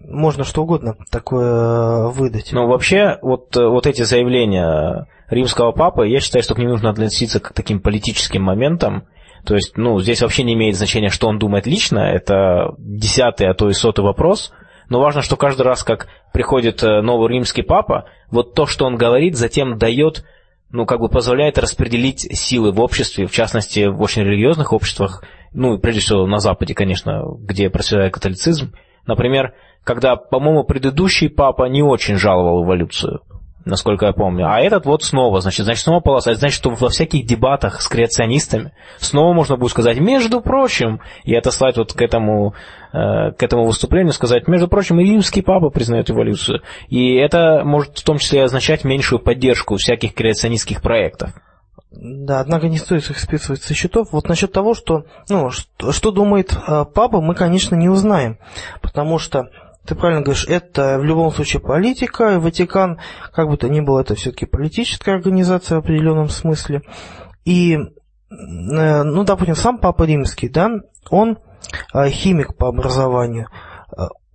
можно 0.07 0.43
что 0.43 0.63
угодно 0.63 0.95
такое 1.11 2.07
выдать. 2.07 2.51
Ну, 2.53 2.67
вообще, 2.67 3.17
вот, 3.21 3.55
вот 3.55 3.85
эти 3.85 4.03
заявления 4.03 5.07
римского 5.29 5.71
папы, 5.71 6.07
я 6.07 6.19
считаю, 6.19 6.43
что 6.43 6.55
к 6.55 6.59
ним 6.59 6.69
нужно 6.69 6.89
относиться 6.89 7.39
к 7.39 7.53
таким 7.53 7.81
политическим 7.81 8.43
моментам, 8.43 9.07
то 9.45 9.55
есть, 9.55 9.77
ну, 9.77 9.99
здесь 9.99 10.21
вообще 10.21 10.43
не 10.43 10.53
имеет 10.53 10.75
значения, 10.75 11.09
что 11.09 11.27
он 11.27 11.39
думает 11.39 11.65
лично, 11.65 11.99
это 11.99 12.73
десятый, 12.77 13.47
а 13.47 13.53
то 13.53 13.69
и 13.69 13.73
сотый 13.73 14.03
вопрос, 14.03 14.53
но 14.89 14.99
важно, 14.99 15.21
что 15.21 15.37
каждый 15.37 15.63
раз, 15.63 15.83
как 15.83 16.07
приходит 16.33 16.83
э, 16.83 17.01
новый 17.01 17.29
римский 17.29 17.61
папа, 17.61 18.05
вот 18.31 18.53
то, 18.53 18.65
что 18.65 18.85
он 18.85 18.95
говорит, 18.95 19.35
затем 19.35 19.77
дает, 19.77 20.25
ну, 20.71 20.85
как 20.85 20.99
бы 20.99 21.09
позволяет 21.09 21.57
распределить 21.57 22.21
силы 22.37 22.71
в 22.71 22.79
обществе, 22.79 23.27
в 23.27 23.31
частности, 23.31 23.87
в 23.87 24.01
очень 24.01 24.23
религиозных 24.23 24.73
обществах, 24.73 25.23
ну, 25.53 25.77
прежде 25.79 26.01
всего 26.01 26.27
на 26.27 26.39
Западе, 26.39 26.73
конечно, 26.73 27.23
где 27.39 27.69
процветает 27.69 28.13
католицизм, 28.13 28.73
Например, 29.09 29.55
когда, 29.83 30.15
по-моему, 30.15 30.63
предыдущий 30.63 31.31
папа 31.31 31.67
не 31.67 31.81
очень 31.81 32.17
жаловал 32.17 32.63
эволюцию 32.63 33.21
насколько 33.65 34.05
я 34.05 34.13
помню. 34.13 34.47
А 34.47 34.59
этот 34.59 34.85
вот 34.85 35.03
снова, 35.03 35.41
значит, 35.41 35.65
значит, 35.65 35.83
снова 35.83 35.99
полоса. 35.99 36.31
Это 36.31 36.39
значит, 36.39 36.57
что 36.57 36.69
во 36.71 36.89
всяких 36.89 37.25
дебатах 37.25 37.81
с 37.81 37.87
креационистами 37.87 38.73
снова 38.97 39.33
можно 39.33 39.57
будет 39.57 39.71
сказать, 39.71 39.99
между 39.99 40.41
прочим, 40.41 41.01
и 41.23 41.35
отослать 41.35 41.77
вот 41.77 41.93
к 41.93 42.01
этому, 42.01 42.53
э, 42.93 43.31
к 43.31 43.43
этому 43.43 43.65
выступлению, 43.65 44.13
сказать, 44.13 44.47
между 44.47 44.67
прочим, 44.67 44.99
и 44.99 45.03
римский 45.03 45.41
папа 45.41 45.69
признает 45.69 46.09
эволюцию. 46.09 46.61
И 46.87 47.15
это 47.15 47.63
может 47.63 47.97
в 47.97 48.03
том 48.03 48.17
числе 48.17 48.43
означать 48.43 48.83
меньшую 48.83 49.19
поддержку 49.19 49.75
всяких 49.77 50.13
креационистских 50.13 50.81
проектов. 50.81 51.31
Да, 51.91 52.39
однако 52.39 52.67
не 52.69 52.77
стоит 52.77 53.09
их 53.09 53.17
списывать 53.17 53.63
со 53.63 53.73
счетов. 53.73 54.09
Вот 54.11 54.29
насчет 54.29 54.51
того, 54.51 54.75
что, 54.75 55.05
ну, 55.27 55.49
что, 55.49 55.91
что 55.91 56.11
думает 56.11 56.53
э, 56.53 56.85
папа, 56.93 57.19
мы, 57.19 57.33
конечно, 57.33 57.75
не 57.75 57.89
узнаем, 57.89 58.37
потому 58.81 59.17
что 59.17 59.49
ты 59.85 59.95
правильно 59.95 60.21
говоришь, 60.21 60.45
это 60.47 60.99
в 60.99 61.03
любом 61.03 61.31
случае 61.31 61.61
политика, 61.61 62.39
Ватикан, 62.39 62.99
как 63.33 63.49
бы 63.49 63.57
то 63.57 63.69
ни 63.69 63.81
было, 63.81 64.01
это 64.01 64.15
все-таки 64.15 64.45
политическая 64.45 65.13
организация 65.13 65.77
в 65.77 65.79
определенном 65.79 66.29
смысле. 66.29 66.81
И, 67.45 67.75
э, 67.75 67.79
ну, 68.29 69.23
допустим, 69.23 69.55
сам 69.55 69.79
Папа 69.79 70.03
Римский, 70.03 70.49
да, 70.49 70.69
он 71.09 71.39
э, 71.93 72.09
химик 72.09 72.55
по 72.55 72.67
образованию, 72.67 73.47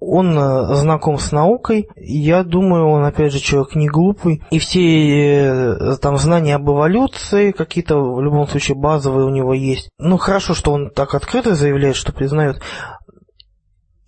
он 0.01 0.37
э, 0.37 0.75
знаком 0.75 1.19
с 1.19 1.31
наукой, 1.31 1.89
я 1.97 2.43
думаю, 2.43 2.89
он, 2.89 3.05
опять 3.05 3.33
же, 3.33 3.39
человек 3.39 3.77
не 3.77 3.89
глупый, 3.89 4.43
и 4.51 4.59
все 4.59 5.97
там 6.03 6.17
знания 6.17 6.57
об 6.57 6.69
эволюции, 6.69 7.53
какие-то, 7.53 7.99
в 7.99 8.21
любом 8.21 8.49
случае, 8.49 8.77
базовые 8.77 9.27
у 9.27 9.31
него 9.31 9.55
есть. 9.55 9.89
Ну, 9.99 10.17
хорошо, 10.19 10.55
что 10.55 10.73
он 10.73 10.91
так 10.91 11.15
открыто 11.15 11.55
заявляет, 11.55 11.97
что 11.97 12.13
признает, 12.13 12.61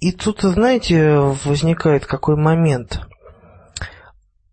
и 0.01 0.12
тут, 0.12 0.43
знаете, 0.43 1.16
возникает 1.44 2.06
какой 2.06 2.36
момент. 2.36 3.01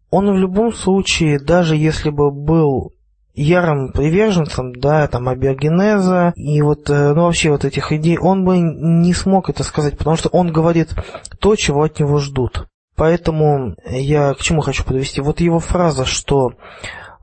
Он 0.10 0.32
в 0.32 0.38
любом 0.38 0.74
случае, 0.74 1.40
даже 1.40 1.76
если 1.76 2.10
бы 2.10 2.32
был 2.32 2.94
ярым 3.34 3.92
приверженцем, 3.92 4.74
да, 4.74 5.08
там, 5.08 5.28
абиогенеза 5.28 6.34
и 6.36 6.62
вот, 6.62 6.90
э, 6.90 7.14
ну, 7.14 7.24
вообще 7.24 7.50
вот 7.50 7.66
этих 7.66 7.92
идей, 7.92 8.18
он 8.20 8.46
бы 8.46 8.60
не 8.60 9.14
смог 9.14 9.50
это 9.50 9.64
сказать, 9.64 9.98
потому 9.98 10.16
что 10.16 10.30
он 10.30 10.52
говорит 10.52 10.94
то, 11.40 11.56
чего 11.56 11.84
от 11.84 12.00
него 12.00 12.20
ждут. 12.20 12.68
Поэтому 12.96 13.76
я 13.90 14.36
к 14.36 14.42
чему 14.42 14.62
хочу 14.62 14.84
подвести? 14.84 15.20
Вот 15.20 15.40
его 15.40 15.60
фраза, 15.60 16.06
что 16.06 16.54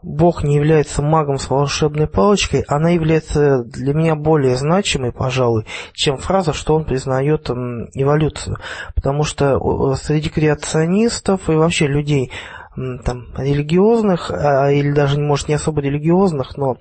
Бог 0.02 0.44
не 0.44 0.56
является 0.56 1.02
магом 1.02 1.38
с 1.38 1.50
волшебной 1.50 2.06
палочкой, 2.06 2.64
она 2.68 2.90
является 2.90 3.62
для 3.64 3.92
меня 3.92 4.14
более 4.14 4.56
значимой, 4.56 5.12
пожалуй, 5.12 5.66
чем 5.92 6.16
фраза, 6.16 6.52
что 6.52 6.74
он 6.74 6.84
признает 6.84 7.50
эволюцию. 7.50 8.56
Потому 8.94 9.24
что 9.24 9.94
среди 9.96 10.30
креационистов 10.30 11.50
и 11.50 11.54
вообще 11.54 11.86
людей 11.86 12.30
там, 12.76 13.26
религиозных, 13.36 14.30
а, 14.30 14.70
или 14.70 14.92
даже, 14.92 15.20
может, 15.20 15.48
не 15.48 15.54
особо 15.54 15.80
религиозных, 15.80 16.56
но 16.56 16.78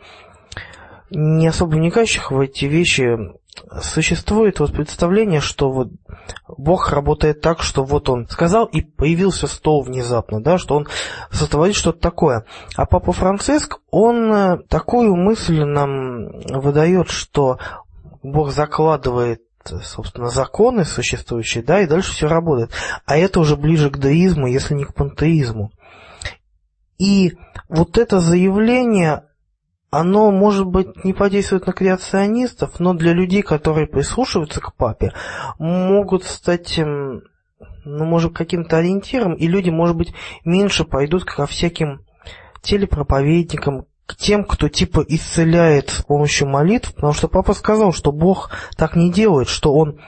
не 1.09 1.47
особо 1.47 1.71
вникающих 1.71 2.31
в 2.31 2.39
эти 2.39 2.65
вещи, 2.65 3.17
существует 3.81 4.59
вот 4.59 4.73
представление, 4.73 5.41
что 5.41 5.71
вот 5.71 5.89
Бог 6.47 6.91
работает 6.91 7.41
так, 7.41 7.61
что 7.61 7.83
вот 7.83 8.09
он 8.09 8.27
сказал, 8.29 8.65
и 8.65 8.81
появился 8.81 9.47
стол 9.47 9.83
внезапно, 9.83 10.41
да, 10.41 10.57
что 10.57 10.75
он 10.75 10.87
сотворит 11.31 11.75
что-то 11.75 11.99
такое. 11.99 12.45
А 12.75 12.85
Папа 12.85 13.11
Франциск, 13.11 13.79
он 13.91 14.33
э, 14.33 14.57
такую 14.69 15.15
мысль 15.15 15.63
нам 15.63 16.29
выдает, 16.49 17.09
что 17.09 17.59
Бог 18.23 18.51
закладывает 18.51 19.41
собственно, 19.83 20.29
законы 20.29 20.83
существующие, 20.83 21.63
да, 21.63 21.81
и 21.81 21.87
дальше 21.87 22.13
все 22.13 22.27
работает. 22.27 22.71
А 23.05 23.17
это 23.17 23.39
уже 23.39 23.55
ближе 23.55 23.91
к 23.91 23.99
деизму, 23.99 24.47
если 24.47 24.73
не 24.73 24.85
к 24.85 24.93
пантеизму. 24.93 25.71
И 26.97 27.37
вот 27.67 27.97
это 27.97 28.19
заявление, 28.19 29.23
оно, 29.91 30.31
может 30.31 30.67
быть, 30.67 31.03
не 31.03 31.13
подействует 31.13 31.65
на 31.65 31.73
креационистов, 31.73 32.79
но 32.79 32.93
для 32.93 33.13
людей, 33.13 33.41
которые 33.41 33.87
прислушиваются 33.87 34.61
к 34.61 34.75
папе, 34.75 35.13
могут 35.57 36.23
стать, 36.23 36.77
эм, 36.77 37.23
ну, 37.85 38.05
может, 38.05 38.35
каким-то 38.35 38.77
ориентиром, 38.77 39.33
и 39.33 39.47
люди, 39.47 39.69
может 39.69 39.95
быть, 39.95 40.13
меньше 40.45 40.83
пойдут 40.83 41.25
ко 41.25 41.47
всяким 41.47 42.01
телепроповедникам, 42.61 43.85
к 44.05 44.15
тем, 44.15 44.43
кто 44.43 44.69
типа 44.69 45.05
исцеляет 45.07 45.89
с 45.89 46.01
помощью 46.01 46.47
молитв, 46.47 46.93
потому 46.95 47.13
что 47.13 47.27
папа 47.27 47.53
сказал, 47.53 47.93
что 47.93 48.11
Бог 48.11 48.51
так 48.75 48.95
не 48.95 49.11
делает, 49.11 49.47
что 49.47 49.73
Он 49.73 49.99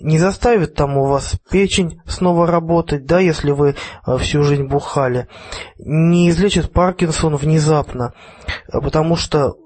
не 0.00 0.18
заставит 0.18 0.74
там 0.74 0.96
у 0.96 1.06
вас 1.06 1.36
печень 1.50 2.00
снова 2.06 2.46
работать, 2.46 3.06
да, 3.06 3.20
если 3.20 3.50
вы 3.50 3.74
э, 4.06 4.18
всю 4.18 4.42
жизнь 4.42 4.64
бухали, 4.64 5.28
не 5.78 6.28
излечит 6.30 6.72
Паркинсон 6.72 7.36
внезапно, 7.36 8.14
потому 8.70 9.16
что 9.16 9.56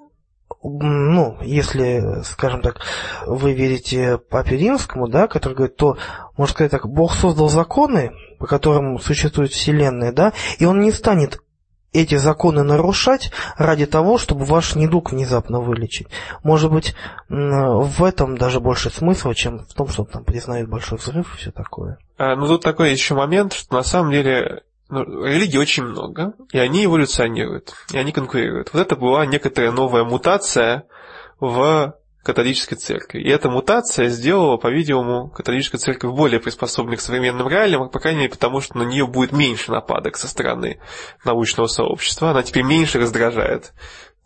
ну, 0.62 1.36
если, 1.42 2.22
скажем 2.24 2.62
так, 2.62 2.80
вы 3.26 3.52
верите 3.52 4.18
Папе 4.18 4.56
Римскому, 4.56 5.08
да, 5.08 5.28
который 5.28 5.54
говорит, 5.54 5.76
то, 5.76 5.96
можно 6.36 6.52
сказать 6.52 6.72
так, 6.72 6.88
Бог 6.88 7.14
создал 7.14 7.48
законы, 7.48 8.10
по 8.38 8.46
которым 8.46 8.98
существует 8.98 9.52
Вселенная, 9.52 10.12
да, 10.12 10.32
и 10.58 10.64
он 10.64 10.80
не 10.80 10.90
станет 10.90 11.40
эти 11.92 12.16
законы 12.16 12.62
нарушать 12.62 13.30
ради 13.56 13.86
того, 13.86 14.18
чтобы 14.18 14.44
ваш 14.44 14.74
недуг 14.74 15.12
внезапно 15.12 15.60
вылечить. 15.60 16.08
Может 16.42 16.70
быть, 16.70 16.94
в 17.28 18.04
этом 18.04 18.36
даже 18.36 18.60
больше 18.60 18.90
смысла, 18.90 19.34
чем 19.34 19.60
в 19.60 19.74
том, 19.74 19.88
что 19.88 20.02
он 20.02 20.08
там 20.08 20.24
признает 20.24 20.68
большой 20.68 20.98
взрыв 20.98 21.34
и 21.34 21.38
все 21.38 21.50
такое. 21.50 21.98
А, 22.18 22.36
ну, 22.36 22.46
тут 22.46 22.62
такой 22.62 22.92
еще 22.92 23.14
момент, 23.14 23.52
что 23.52 23.76
на 23.76 23.82
самом 23.82 24.10
деле 24.10 24.62
ну, 24.90 25.24
религий 25.24 25.58
очень 25.58 25.84
много, 25.84 26.32
и 26.52 26.58
они 26.58 26.84
эволюционируют, 26.84 27.74
и 27.92 27.98
они 27.98 28.12
конкурируют. 28.12 28.72
Вот 28.72 28.80
это 28.80 28.96
была 28.96 29.26
некоторая 29.26 29.70
новая 29.70 30.04
мутация 30.04 30.84
в 31.40 31.94
католической 32.28 32.76
церкви. 32.76 33.22
И 33.22 33.28
эта 33.30 33.48
мутация 33.48 34.08
сделала, 34.08 34.58
по-видимому, 34.58 35.30
католическую 35.30 35.80
церковь 35.80 36.12
более 36.12 36.40
приспособленной 36.40 36.98
к 36.98 37.00
современным 37.00 37.48
реалиям, 37.48 37.88
по 37.88 37.98
крайней 37.98 38.20
мере, 38.20 38.30
потому 38.30 38.60
что 38.60 38.76
на 38.76 38.82
нее 38.82 39.06
будет 39.06 39.32
меньше 39.32 39.70
нападок 39.72 40.18
со 40.18 40.28
стороны 40.28 40.78
научного 41.24 41.68
сообщества. 41.68 42.30
Она 42.30 42.42
теперь 42.42 42.64
меньше 42.64 42.98
раздражает 42.98 43.72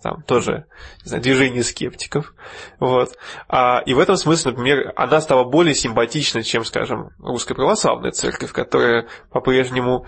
там 0.03 0.23
тоже 0.23 0.67
не 1.05 1.11
знаю, 1.11 1.23
движение 1.23 1.63
скептиков. 1.63 2.35
Вот. 2.81 3.17
А, 3.47 3.83
и 3.87 3.95
в 3.95 4.01
этом 4.01 4.17
смысле, 4.17 4.51
например, 4.51 4.93
она 4.97 5.21
стала 5.21 5.45
более 5.45 5.77
симпатичной, 5.77 6.43
чем, 6.43 6.65
скажем, 6.65 7.11
русская 7.21 7.55
православная 7.55 8.11
церковь, 8.11 8.51
которая 8.51 9.07
по-прежнему 9.31 10.07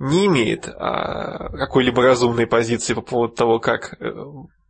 не 0.00 0.26
имеет 0.26 0.66
а, 0.66 1.50
какой-либо 1.50 2.02
разумной 2.02 2.48
позиции 2.48 2.94
по 2.94 3.02
поводу 3.02 3.34
того, 3.34 3.60
как 3.60 3.94
э, 4.00 4.12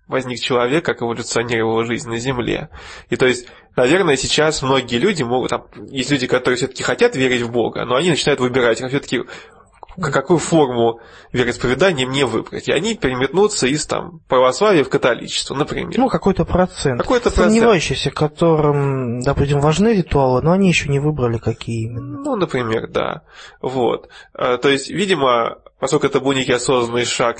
возник 0.09 0.41
человек, 0.41 0.85
как 0.85 1.03
эволюционировала 1.03 1.85
жизнь 1.85 2.09
на 2.09 2.19
Земле. 2.19 2.69
И 3.11 3.16
то 3.16 3.27
есть, 3.27 3.47
наверное, 3.74 4.16
сейчас 4.16 4.62
многие 4.62 4.99
люди 4.99 5.23
могут, 5.23 5.51
там, 5.51 5.66
есть 5.91 6.11
люди, 6.11 6.27
которые 6.27 6.57
все-таки 6.57 6.83
хотят 6.83 7.16
верить 7.16 7.43
в 7.43 7.51
Бога, 7.51 7.85
но 7.85 7.97
они 7.97 8.11
начинают 8.11 8.41
выбирать, 8.41 8.81
а 8.83 8.89
все-таки 8.89 9.23
какую 10.01 10.39
форму 10.39 11.01
вероисповедания 11.33 12.07
мне 12.07 12.27
выбрать. 12.27 12.69
И 12.69 12.73
они 12.73 12.95
переметнутся 12.95 13.66
из 13.66 13.87
там, 13.87 14.20
православия 14.28 14.85
в 14.85 14.91
католичество, 14.91 15.55
например. 15.55 15.99
Ну, 15.99 16.09
какой-то 16.09 16.45
процент. 16.45 17.01
Какой-то 17.01 17.31
процент. 17.31 17.53
Сомневающийся, 17.53 18.11
которым, 18.11 19.20
допустим, 19.20 19.61
важны 19.61 19.95
ритуалы, 19.95 20.43
но 20.43 20.53
они 20.53 20.69
еще 20.69 20.89
не 20.89 20.99
выбрали, 20.99 21.39
какие 21.39 21.87
именно. 21.87 22.20
Ну, 22.23 22.37
например, 22.37 22.89
да. 22.89 23.23
Вот. 23.61 24.09
А, 24.35 24.59
то 24.59 24.69
есть, 24.69 24.91
видимо, 24.91 25.59
поскольку 25.78 26.07
это 26.07 26.20
был 26.20 26.33
некий 26.33 26.53
осознанный 26.53 27.05
шаг 27.05 27.39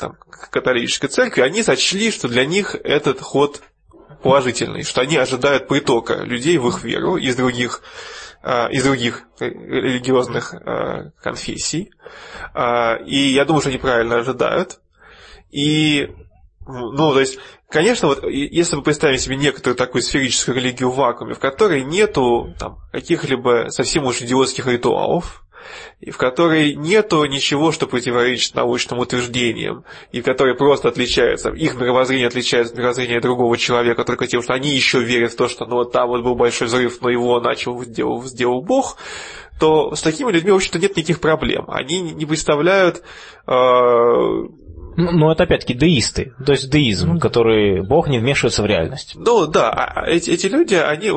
там, 0.00 0.16
католической 0.50 1.08
церкви, 1.08 1.42
они 1.42 1.62
сочли, 1.62 2.10
что 2.10 2.28
для 2.28 2.44
них 2.44 2.74
этот 2.74 3.20
ход 3.20 3.62
положительный, 4.22 4.82
что 4.82 5.00
они 5.00 5.16
ожидают 5.16 5.68
притока 5.68 6.22
людей 6.22 6.58
в 6.58 6.68
их 6.68 6.82
веру 6.82 7.16
из 7.16 7.36
других 7.36 7.82
а, 8.42 8.68
из 8.68 8.84
других 8.84 9.24
религиозных 9.38 10.54
а, 10.54 11.10
конфессий. 11.22 11.92
А, 12.54 12.96
и 12.96 13.16
я 13.16 13.44
думаю, 13.44 13.60
что 13.60 13.68
они 13.68 13.78
правильно 13.78 14.16
ожидают. 14.16 14.80
И, 15.50 16.08
ну, 16.66 17.12
то 17.12 17.20
есть, 17.20 17.38
конечно, 17.68 18.08
вот 18.08 18.24
если 18.24 18.76
мы 18.76 18.82
представим 18.82 19.18
себе 19.18 19.36
некоторую 19.36 19.76
такую 19.76 20.00
сферическую 20.00 20.56
религию 20.56 20.90
в 20.90 20.96
вакууме, 20.96 21.34
в 21.34 21.38
которой 21.38 21.84
нету 21.84 22.54
там, 22.58 22.78
каких-либо 22.92 23.66
совсем 23.68 24.06
уж 24.06 24.22
идиотских 24.22 24.66
ритуалов, 24.66 25.44
и 26.00 26.10
в 26.10 26.16
которой 26.16 26.74
нету 26.74 27.24
ничего, 27.24 27.72
что 27.72 27.86
противоречит 27.86 28.54
научным 28.54 28.98
утверждениям, 29.00 29.84
и 30.12 30.20
в 30.20 30.24
которой 30.24 30.54
просто 30.54 30.88
отличается, 30.88 31.50
их 31.50 31.74
мировоззрение 31.74 32.26
отличается 32.26 32.72
от 32.72 32.78
мировоззрения 32.78 33.20
другого 33.20 33.56
человека 33.58 34.04
только 34.04 34.26
тем, 34.26 34.42
что 34.42 34.54
они 34.54 34.70
еще 34.70 35.00
верят 35.00 35.32
в 35.32 35.36
то, 35.36 35.48
что 35.48 35.66
ну 35.66 35.76
вот 35.76 35.92
там 35.92 36.08
вот 36.08 36.22
был 36.22 36.34
большой 36.34 36.68
взрыв, 36.68 37.00
но 37.00 37.10
его 37.10 37.40
начал, 37.40 37.82
сделал, 37.82 38.22
сделал 38.24 38.62
Бог, 38.62 38.96
то 39.60 39.94
с 39.94 40.00
такими 40.00 40.32
людьми, 40.32 40.50
в 40.50 40.56
общем-то, 40.56 40.78
нет 40.78 40.96
никаких 40.96 41.20
проблем. 41.20 41.66
Они 41.68 42.00
не 42.00 42.24
представляют 42.24 43.02
э, 43.46 43.52
Ну, 44.96 45.10
ну, 45.12 45.30
это 45.30 45.44
опять-таки 45.44 45.74
деисты, 45.74 46.34
то 46.44 46.52
есть 46.52 46.70
деизм, 46.70 47.14
ну, 47.14 47.20
который 47.20 47.82
Бог 47.82 48.08
не 48.08 48.18
вмешивается 48.18 48.62
в 48.62 48.66
реальность. 48.66 49.12
Ну 49.14 49.46
да, 49.46 49.70
а, 49.70 50.02
а 50.02 50.10
эти, 50.10 50.30
эти 50.30 50.46
люди, 50.46 50.74
они, 50.74 51.10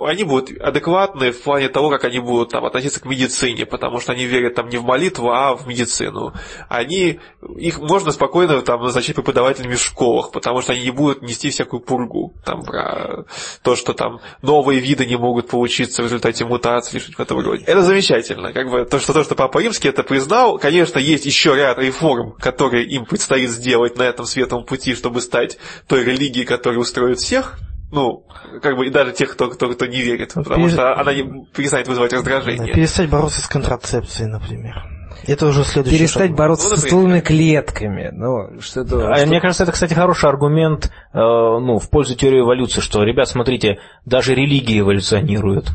они 0.00 0.24
будут 0.24 0.50
адекватны 0.60 1.32
в 1.32 1.42
плане 1.42 1.68
того, 1.68 1.90
как 1.90 2.04
они 2.04 2.20
будут 2.20 2.50
там, 2.50 2.64
относиться 2.64 3.00
к 3.00 3.06
медицине, 3.06 3.66
потому 3.66 4.00
что 4.00 4.12
они 4.12 4.24
верят 4.24 4.54
там 4.54 4.68
не 4.68 4.76
в 4.76 4.84
молитву, 4.84 5.30
а 5.30 5.54
в 5.54 5.66
медицину. 5.66 6.32
Они, 6.68 7.20
их 7.56 7.80
можно 7.80 8.12
спокойно 8.12 8.60
там 8.62 8.82
назначить 8.82 9.16
преподавателями 9.16 9.74
в 9.74 9.82
школах, 9.82 10.30
потому 10.30 10.60
что 10.60 10.72
они 10.72 10.82
не 10.82 10.90
будут 10.90 11.22
нести 11.22 11.50
всякую 11.50 11.80
пургу 11.80 12.34
там 12.44 12.62
про 12.62 13.24
то, 13.62 13.76
что 13.76 13.92
там 13.94 14.20
новые 14.42 14.80
виды 14.80 15.06
не 15.06 15.16
могут 15.16 15.48
получиться 15.48 16.02
в 16.02 16.06
результате 16.06 16.44
мутации 16.44 16.98
или 16.98 17.04
что-то 17.04 17.34
в 17.34 17.38
этом 17.38 17.40
роде. 17.40 17.64
Это 17.64 17.82
замечательно. 17.82 18.52
Как 18.52 18.70
бы 18.70 18.84
то, 18.84 18.98
что 18.98 19.12
то, 19.12 19.24
что 19.24 19.34
Папа 19.34 19.58
Римский 19.58 19.88
это 19.88 20.02
признал, 20.02 20.58
конечно, 20.58 20.98
есть 20.98 21.26
еще 21.26 21.54
ряд 21.54 21.78
реформ, 21.78 22.32
которые 22.38 22.86
им 22.86 23.04
предстоит 23.14 23.48
сделать 23.50 23.96
на 23.96 24.02
этом 24.02 24.26
светлом 24.26 24.64
пути, 24.64 24.94
чтобы 24.94 25.20
стать 25.20 25.58
той 25.86 26.04
религией, 26.04 26.44
которая 26.44 26.80
устроит 26.80 27.20
всех, 27.20 27.58
ну, 27.92 28.26
как 28.60 28.76
бы 28.76 28.86
и 28.86 28.90
даже 28.90 29.12
тех, 29.12 29.32
кто, 29.32 29.48
кто, 29.50 29.68
кто 29.68 29.86
не 29.86 30.02
верит, 30.02 30.32
ну, 30.34 30.42
потому 30.42 30.64
пере... 30.64 30.74
что 30.74 30.98
она 30.98 31.14
не 31.14 31.46
перестанет 31.54 31.86
вызывать 31.86 32.12
раздражение. 32.12 32.66
Да, 32.66 32.72
перестать 32.72 33.08
бороться 33.08 33.40
с 33.40 33.46
контрацепцией, 33.46 34.28
например. 34.28 34.82
Это 35.28 35.46
уже 35.46 35.62
следующий 35.62 35.98
Перестать 35.98 36.30
шаг. 36.30 36.36
бороться 36.36 36.68
ну, 36.70 36.76
с 36.76 36.80
стволовыми 36.80 37.20
клетками. 37.20 38.10
Ну, 38.12 38.60
что-то, 38.60 39.12
а 39.12 39.16
что... 39.16 39.26
Мне 39.26 39.40
кажется, 39.40 39.62
это, 39.62 39.72
кстати, 39.72 39.94
хороший 39.94 40.28
аргумент 40.28 40.86
э, 40.86 41.18
ну, 41.18 41.78
в 41.78 41.88
пользу 41.88 42.16
теории 42.16 42.40
эволюции, 42.40 42.80
что, 42.80 43.04
ребят, 43.04 43.28
смотрите, 43.28 43.78
даже 44.04 44.34
религии 44.34 44.80
эволюционируют. 44.80 45.68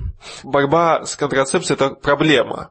Борьба 0.44 1.06
с 1.06 1.16
контрацепцией– 1.16 1.76
это 1.80 1.91
проблема 1.91 2.70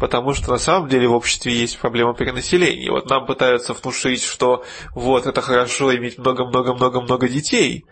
потому 0.00 0.32
что 0.34 0.50
на 0.50 0.58
самом 0.58 0.88
деле 0.88 1.08
в 1.08 1.14
обществе 1.14 1.52
есть 1.52 1.78
проблема 1.78 2.14
перенаселения. 2.14 2.90
Вот 2.90 3.08
нам 3.10 3.26
пытаются 3.26 3.72
внушить, 3.74 4.22
что 4.22 4.64
вот 4.94 5.26
это 5.26 5.40
хорошо 5.40 5.94
иметь 5.96 6.18
много-много-много-много 6.18 7.28
детей, 7.28 7.84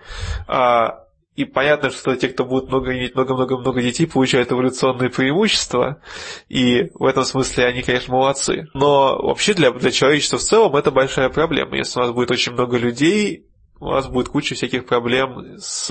а, 0.47 1.05
и 1.37 1.45
понятно, 1.45 1.91
что 1.91 2.15
те, 2.15 2.29
кто 2.29 2.45
будут 2.45 2.69
много 2.69 2.97
иметь 2.97 3.15
много-много-много 3.15 3.83
детей, 3.83 4.07
получают 4.07 4.53
эволюционные 4.53 5.11
преимущества, 5.11 6.01
и 6.49 6.91
в 6.95 7.05
этом 7.05 7.25
смысле 7.25 7.67
они, 7.67 7.83
конечно, 7.83 8.15
молодцы. 8.15 8.69
Но 8.73 9.19
вообще 9.21 9.55
для, 9.55 9.73
для 9.73 9.91
человечества 9.91 10.39
в 10.39 10.43
целом 10.43 10.77
это 10.77 10.93
большая 10.93 11.31
проблема. 11.31 11.77
Если 11.77 11.99
у 11.99 12.03
нас 12.03 12.13
будет 12.13 12.31
очень 12.31 12.53
много 12.53 12.77
людей, 12.77 13.47
у 13.81 13.91
нас 13.91 14.07
будет 14.07 14.29
куча 14.29 14.55
всяких 14.55 14.87
проблем 14.87 15.59
с 15.59 15.89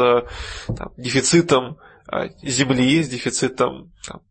там, 0.68 0.94
дефицитом 0.96 1.78
а, 2.08 2.30
земли, 2.42 3.04
с 3.04 3.10
дефицитом 3.10 3.92
там, 4.08 4.22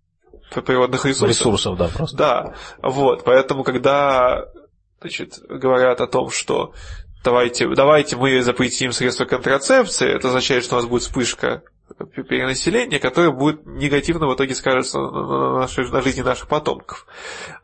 природных 0.61 1.05
ресурсов. 1.07 1.29
Ресурсов, 1.29 1.79
да, 1.79 1.89
просто. 1.89 2.17
Да, 2.17 2.55
вот, 2.83 3.25
поэтому, 3.25 3.65
когда 3.65 4.47
значит, 5.01 5.39
говорят 5.49 6.01
о 6.01 6.07
том, 6.07 6.31
что 6.31 6.73
давайте, 7.25 7.69
давайте 7.75 8.17
мы 8.17 8.43
запретим 8.43 8.93
средства 8.93 9.25
контрацепции, 9.25 10.09
это 10.09 10.29
означает, 10.29 10.65
что 10.65 10.77
у 10.77 10.79
нас 10.79 10.89
будет 10.89 11.03
вспышка 11.03 11.63
перенаселения, 12.29 12.99
которая 12.99 13.31
будет 13.31 13.67
негативно 13.67 14.27
в 14.27 14.35
итоге 14.35 14.55
скажется 14.55 14.99
на, 14.99 15.61
нашей, 15.61 15.91
на 15.91 16.01
жизни 16.03 16.23
наших 16.23 16.49
потомков. 16.49 17.07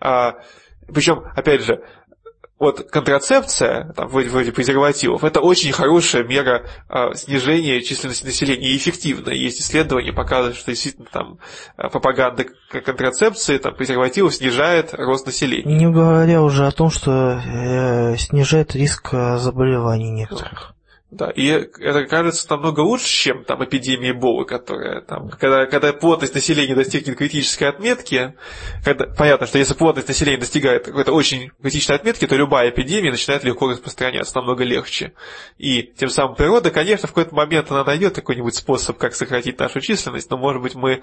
А, 0.00 0.36
причем, 0.92 1.24
опять 1.34 1.62
же, 1.62 1.82
вот 2.58 2.90
контрацепция, 2.90 3.92
там, 3.92 4.08
вроде, 4.08 4.52
презервативов, 4.52 5.22
это 5.24 5.40
очень 5.40 5.72
хорошая 5.72 6.24
мера 6.24 6.66
а, 6.88 7.14
снижения 7.14 7.80
численности 7.80 8.24
населения 8.24 8.70
и 8.72 8.76
эффективная. 8.76 9.34
Есть 9.34 9.60
исследования, 9.60 10.12
показывают, 10.12 10.56
что 10.56 10.72
действительно 10.72 11.08
там 11.10 11.38
а, 11.76 11.88
пропаганда 11.88 12.46
контрацепции, 12.70 13.58
там, 13.58 13.74
презервативов 13.74 14.34
снижает 14.34 14.92
рост 14.92 15.26
населения. 15.26 15.76
Не 15.76 15.86
говоря 15.86 16.42
уже 16.42 16.66
о 16.66 16.72
том, 16.72 16.90
что 16.90 17.40
э, 17.44 18.16
снижает 18.16 18.74
риск 18.74 19.10
заболеваний 19.12 20.10
некоторых. 20.10 20.74
Да, 21.10 21.30
и 21.30 21.46
это 21.46 22.04
кажется 22.04 22.46
намного 22.50 22.80
лучше, 22.80 23.06
чем 23.06 23.42
там 23.44 23.64
эпидемия 23.64 24.10
Эболы, 24.10 24.44
которая 24.44 25.00
там, 25.00 25.30
когда, 25.30 25.64
когда 25.64 25.94
плотность 25.94 26.34
населения 26.34 26.74
достигнет 26.74 27.16
критической 27.16 27.66
отметки, 27.66 28.34
когда, 28.84 29.06
понятно, 29.06 29.46
что 29.46 29.56
если 29.56 29.72
плотность 29.72 30.08
населения 30.08 30.36
достигает 30.36 30.84
какой-то 30.84 31.12
очень 31.12 31.50
критичной 31.62 31.96
отметки, 31.96 32.26
то 32.26 32.36
любая 32.36 32.68
эпидемия 32.68 33.10
начинает 33.10 33.42
легко 33.42 33.70
распространяться, 33.70 34.36
намного 34.36 34.64
легче. 34.64 35.14
И 35.56 35.82
тем 35.82 36.10
самым 36.10 36.36
природа, 36.36 36.70
конечно, 36.70 37.08
в 37.08 37.12
какой-то 37.12 37.34
момент 37.34 37.70
она 37.70 37.84
найдет 37.84 38.14
какой-нибудь 38.14 38.54
способ, 38.54 38.98
как 38.98 39.14
сократить 39.14 39.58
нашу 39.58 39.80
численность, 39.80 40.30
но, 40.30 40.36
может 40.36 40.60
быть, 40.60 40.74
мы 40.74 41.02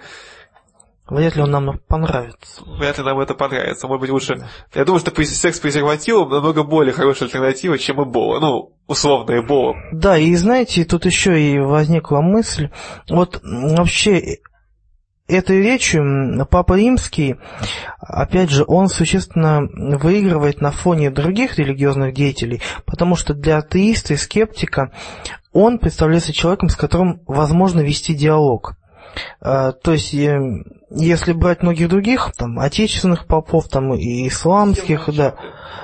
Вряд 1.08 1.36
ли 1.36 1.44
он 1.44 1.52
нам 1.52 1.80
понравится. 1.88 2.64
Вряд 2.66 2.98
ли 2.98 3.04
нам 3.04 3.20
это 3.20 3.36
понравится. 3.36 3.88
Может 3.88 4.02
быть, 4.02 4.10
лучше... 4.10 4.38
Да. 4.38 4.48
Я 4.74 4.86
думаю, 4.86 5.00
что 5.00 5.12
секс 5.24 5.58
с 5.58 5.60
презервативом 5.60 6.30
намного 6.30 6.64
более 6.64 6.94
хорошая 6.94 7.28
альтернатива, 7.28 7.78
чем 7.78 8.04
эбола. 8.04 8.40
Ну, 8.40 8.74
условно 8.88 9.38
эбола. 9.40 9.76
Да, 9.92 10.18
и 10.18 10.34
знаете, 10.36 10.84
тут 10.84 11.06
еще 11.06 11.40
и 11.40 11.60
возникла 11.60 12.22
мысль. 12.22 12.70
Вот 13.08 13.40
вообще 13.44 14.40
этой 15.28 15.62
речью 15.62 16.48
Папа 16.50 16.74
Римский, 16.74 17.36
опять 18.00 18.50
же, 18.50 18.64
он 18.68 18.88
существенно 18.88 19.62
выигрывает 19.98 20.62
на 20.62 20.72
фоне 20.72 21.12
других 21.12 21.58
религиозных 21.58 22.14
деятелей, 22.14 22.62
потому 22.86 23.16
что 23.16 23.34
для 23.34 23.58
атеиста 23.58 24.14
и 24.14 24.18
скептика 24.18 24.92
он 25.52 25.80
представляется 25.80 26.34
человеком, 26.34 26.70
с 26.70 26.76
которым 26.76 27.22
возможно 27.28 27.82
вести 27.82 28.14
диалог. 28.14 28.76
А, 29.42 29.72
то 29.72 29.94
есть, 29.94 30.14
если 30.14 31.34
брать 31.34 31.62
многих 31.62 31.90
других, 31.90 32.32
там, 32.38 32.60
отечественных 32.60 33.28
попов, 33.28 33.68
там, 33.70 33.94
и 33.94 34.28
исламских, 34.28 35.10
да, 35.16 35.36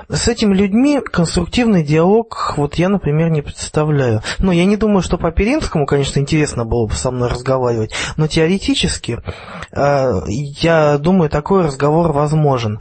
с 0.10 0.28
этими 0.28 0.54
людьми 0.54 1.00
конструктивный 1.00 1.84
диалог, 1.84 2.56
вот 2.58 2.76
я, 2.76 2.90
например, 2.90 3.30
не 3.30 3.42
представляю. 3.42 4.22
Но 4.40 4.52
я 4.52 4.66
не 4.66 4.78
думаю, 4.78 5.02
что 5.02 5.18
по 5.18 5.32
Перинскому, 5.32 5.86
конечно, 5.86 6.20
интересно 6.20 6.66
было 6.66 6.88
бы 6.88 6.94
со 6.94 7.12
мной 7.12 7.30
разговаривать, 7.30 7.94
но 8.18 8.28
теоретически, 8.28 9.20
а, 9.72 10.22
я 10.28 10.98
думаю, 10.98 11.30
такой 11.30 11.64
разговор 11.64 12.12
возможен. 12.12 12.80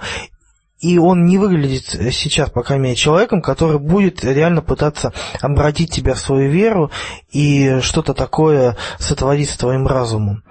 И 0.81 0.99
он 0.99 1.27
не 1.27 1.37
выглядит 1.37 1.85
сейчас, 2.13 2.51
по 2.51 2.63
крайней 2.63 2.97
человеком, 2.97 3.43
который 3.43 3.79
будет 3.79 4.25
реально 4.25 4.63
пытаться 4.63 5.13
обратить 5.41 5.93
тебя 5.93 6.15
в 6.15 6.19
свою 6.19 6.51
веру 6.51 6.91
и 7.31 7.81
что-то 7.81 8.15
такое 8.15 8.77
сотворить 8.99 9.51
с 9.51 9.59
твоим 9.59 9.87
разумом. 9.87 10.43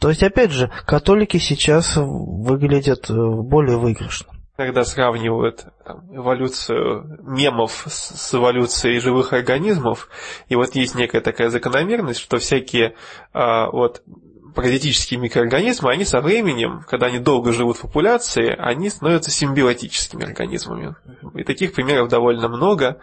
То 0.00 0.08
есть, 0.10 0.22
опять 0.22 0.50
же, 0.50 0.70
католики 0.86 1.38
сейчас 1.38 1.94
выглядят 1.96 3.08
э, 3.08 3.14
более 3.14 3.78
выигрышно. 3.78 4.32
Когда 4.56 4.84
сравнивают 4.84 5.64
там, 5.84 6.14
эволюцию 6.14 7.20
мемов 7.22 7.86
с, 7.88 8.14
с 8.14 8.34
эволюцией 8.34 9.00
живых 9.00 9.32
организмов, 9.32 10.08
и 10.48 10.56
вот 10.56 10.74
есть 10.74 10.94
некая 10.94 11.20
такая 11.20 11.48
закономерность, 11.48 12.20
что 12.20 12.36
всякие 12.38 12.96
а, 13.32 13.70
вот 13.70 14.02
паразитические 14.54 15.20
микроорганизмы, 15.20 15.90
они 15.90 16.04
со 16.04 16.20
временем, 16.20 16.84
когда 16.88 17.06
они 17.06 17.18
долго 17.18 17.52
живут 17.52 17.76
в 17.76 17.82
популяции, 17.82 18.54
они 18.56 18.88
становятся 18.88 19.30
симбиотическими 19.30 20.24
организмами. 20.24 20.94
И 21.34 21.42
таких 21.42 21.72
примеров 21.72 22.08
довольно 22.08 22.48
много. 22.48 23.00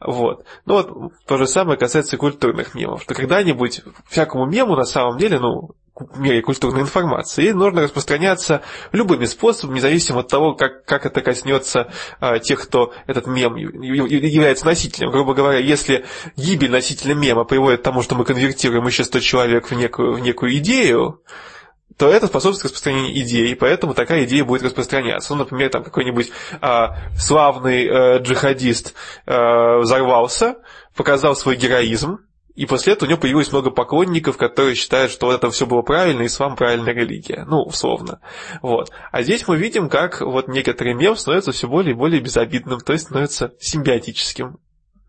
Вот. 0.00 0.44
Ну 0.66 0.74
вот 0.74 1.12
то 1.26 1.36
же 1.36 1.46
самое 1.46 1.78
касается 1.78 2.16
культурных 2.16 2.74
мемов, 2.74 3.02
что 3.02 3.14
когда-нибудь 3.14 3.82
всякому 4.08 4.46
мему 4.46 4.76
на 4.76 4.84
самом 4.84 5.18
деле, 5.18 5.38
ну, 5.38 5.70
мире 6.16 6.42
культурной 6.42 6.82
информации. 6.82 7.46
И 7.46 7.52
нужно 7.52 7.82
распространяться 7.82 8.62
любыми 8.92 9.24
способами, 9.24 9.76
независимо 9.76 10.20
от 10.20 10.28
того, 10.28 10.54
как, 10.54 10.84
как 10.84 11.06
это 11.06 11.20
коснется 11.20 11.92
а, 12.20 12.38
тех, 12.38 12.62
кто 12.62 12.92
этот 13.06 13.26
мем 13.26 13.56
является 13.56 14.66
носителем. 14.66 15.10
Грубо 15.10 15.34
говоря, 15.34 15.58
если 15.58 16.06
гибель 16.36 16.70
носителя 16.70 17.14
мема 17.14 17.44
приводит 17.44 17.80
к 17.80 17.84
тому, 17.84 18.02
что 18.02 18.14
мы 18.14 18.24
конвертируем 18.24 18.86
еще 18.86 19.04
100 19.04 19.20
человек 19.20 19.70
в 19.70 19.74
некую, 19.74 20.14
в 20.14 20.20
некую 20.20 20.56
идею, 20.58 21.22
то 21.98 22.08
это 22.08 22.28
способствует 22.28 22.66
распространению 22.66 23.20
идеи, 23.22 23.54
поэтому 23.54 23.92
такая 23.92 24.24
идея 24.24 24.44
будет 24.44 24.62
распространяться. 24.62 25.34
Ну, 25.34 25.40
например, 25.40 25.68
там 25.68 25.82
какой-нибудь 25.82 26.30
а, 26.60 26.96
славный 27.18 27.86
э, 27.86 28.18
джихадист 28.20 28.94
э, 29.26 29.78
взорвался, 29.78 30.58
показал 30.94 31.34
свой 31.34 31.56
героизм, 31.56 32.20
и 32.58 32.66
после 32.66 32.94
этого 32.94 33.06
у 33.06 33.10
него 33.10 33.20
появилось 33.20 33.52
много 33.52 33.70
поклонников, 33.70 34.36
которые 34.36 34.74
считают, 34.74 35.12
что 35.12 35.26
вот 35.26 35.36
это 35.36 35.48
все 35.48 35.64
было 35.64 35.82
правильно, 35.82 36.22
и 36.22 36.26
ислам 36.26 36.56
правильная 36.56 36.92
религия. 36.92 37.44
Ну, 37.46 37.62
условно. 37.62 38.18
Вот. 38.62 38.90
А 39.12 39.22
здесь 39.22 39.46
мы 39.46 39.56
видим, 39.56 39.88
как 39.88 40.22
вот 40.22 40.48
некоторый 40.48 40.94
мем 40.94 41.14
становится 41.14 41.52
все 41.52 41.68
более 41.68 41.92
и 41.92 41.96
более 41.96 42.20
безобидным, 42.20 42.80
то 42.80 42.94
есть 42.94 43.04
становится 43.04 43.52
симбиотическим. 43.60 44.58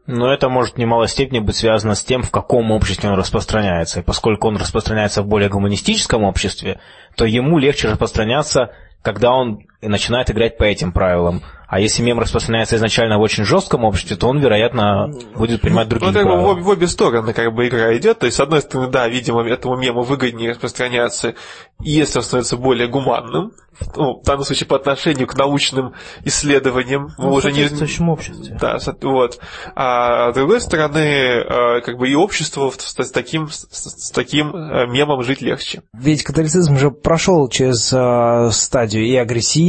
Но 0.06 0.32
это 0.32 0.48
может 0.48 0.76
в 0.76 0.78
немалой 0.78 1.08
степени 1.08 1.40
быть 1.40 1.56
связано 1.56 1.96
с 1.96 2.04
тем, 2.04 2.22
в 2.22 2.30
каком 2.30 2.70
обществе 2.70 3.10
он 3.10 3.18
распространяется. 3.18 4.02
И 4.02 4.04
поскольку 4.04 4.48
он 4.48 4.58
распространяется 4.58 5.24
в 5.24 5.28
более 5.28 5.50
гуманистическом 5.50 6.26
обществе, 6.26 6.80
то 7.16 7.26
ему 7.26 7.58
легче 7.58 7.90
распространяться, 7.90 8.76
когда 9.02 9.32
он 9.32 9.62
начинает 9.82 10.30
играть 10.30 10.58
по 10.58 10.64
этим 10.64 10.92
правилам. 10.92 11.42
А 11.70 11.80
если 11.80 12.02
мем 12.02 12.20
распространяется 12.20 12.78
изначально 12.78 13.20
в 13.20 13.22
очень 13.22 13.46
жестком 13.46 13.84
обществе, 13.84 14.16
то 14.16 14.28
он, 14.28 14.40
вероятно, 14.40 15.14
будет 15.36 15.62
принимать 15.62 15.88
другие 15.88 16.12
ну, 16.12 16.18
как 16.18 16.24
правила. 16.28 16.54
бы 16.56 16.62
в, 16.62 16.64
в 16.64 16.70
обе 16.70 16.88
стороны 16.88 17.32
как 17.32 17.54
бы 17.54 17.68
игра 17.68 17.96
идет. 17.96 18.18
То 18.18 18.26
есть, 18.26 18.38
с 18.38 18.40
одной 18.40 18.62
стороны, 18.62 18.90
да, 18.90 19.08
видимо, 19.08 19.48
этому 19.48 19.78
мему 19.78 20.02
выгоднее 20.02 20.52
распространяться, 20.52 21.36
если 21.80 22.18
он 22.18 22.24
становится 22.24 22.58
более 22.58 22.88
гуманным, 22.88 23.52
ну, 23.96 24.20
в 24.20 24.26
данном 24.26 24.44
случае 24.44 24.68
по 24.68 24.76
отношению 24.76 25.28
к 25.28 25.38
научным 25.38 25.94
исследованиям. 26.26 27.14
Ну, 27.18 27.30
мы 27.30 27.36
уже 27.36 27.52
не... 27.52 27.68
в 27.68 28.10
обществе. 28.10 28.58
Да, 28.60 28.78
вот. 29.02 29.40
А 29.76 30.32
с 30.32 30.36
другой 30.36 30.62
стороны, 30.62 30.98
э, 31.00 31.82
как 31.82 31.98
бы 31.98 32.10
и 32.10 32.16
обществу 32.16 32.74
с, 32.76 33.12
таким, 33.12 33.48
с, 33.50 34.12
таким 34.12 34.56
э, 34.56 34.88
мемом 34.88 35.24
жить 35.24 35.42
легче. 35.42 35.84
Ведь 35.94 36.24
католицизм 36.24 36.78
же 36.78 36.92
прошел 36.92 37.48
через 37.48 37.94
э, 37.94 38.50
стадию 38.52 39.06
и 39.06 39.16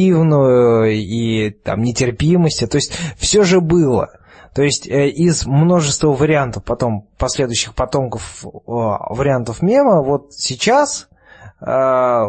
агрессивную, 0.01 0.93
и 0.93 1.51
там 1.51 1.83
нетерпимости, 1.83 2.67
то 2.67 2.77
есть 2.77 2.93
все 3.19 3.43
же 3.43 3.61
было. 3.61 4.11
То 4.55 4.63
есть 4.63 4.89
э, 4.89 5.09
из 5.09 5.47
множества 5.47 6.09
вариантов 6.09 6.65
потом 6.65 7.09
последующих 7.19 7.75
потомков 7.75 8.45
э, 8.45 8.49
вариантов 8.67 9.63
мема, 9.63 10.03
вот 10.03 10.33
сейчас 10.33 11.09
э, 11.61 12.23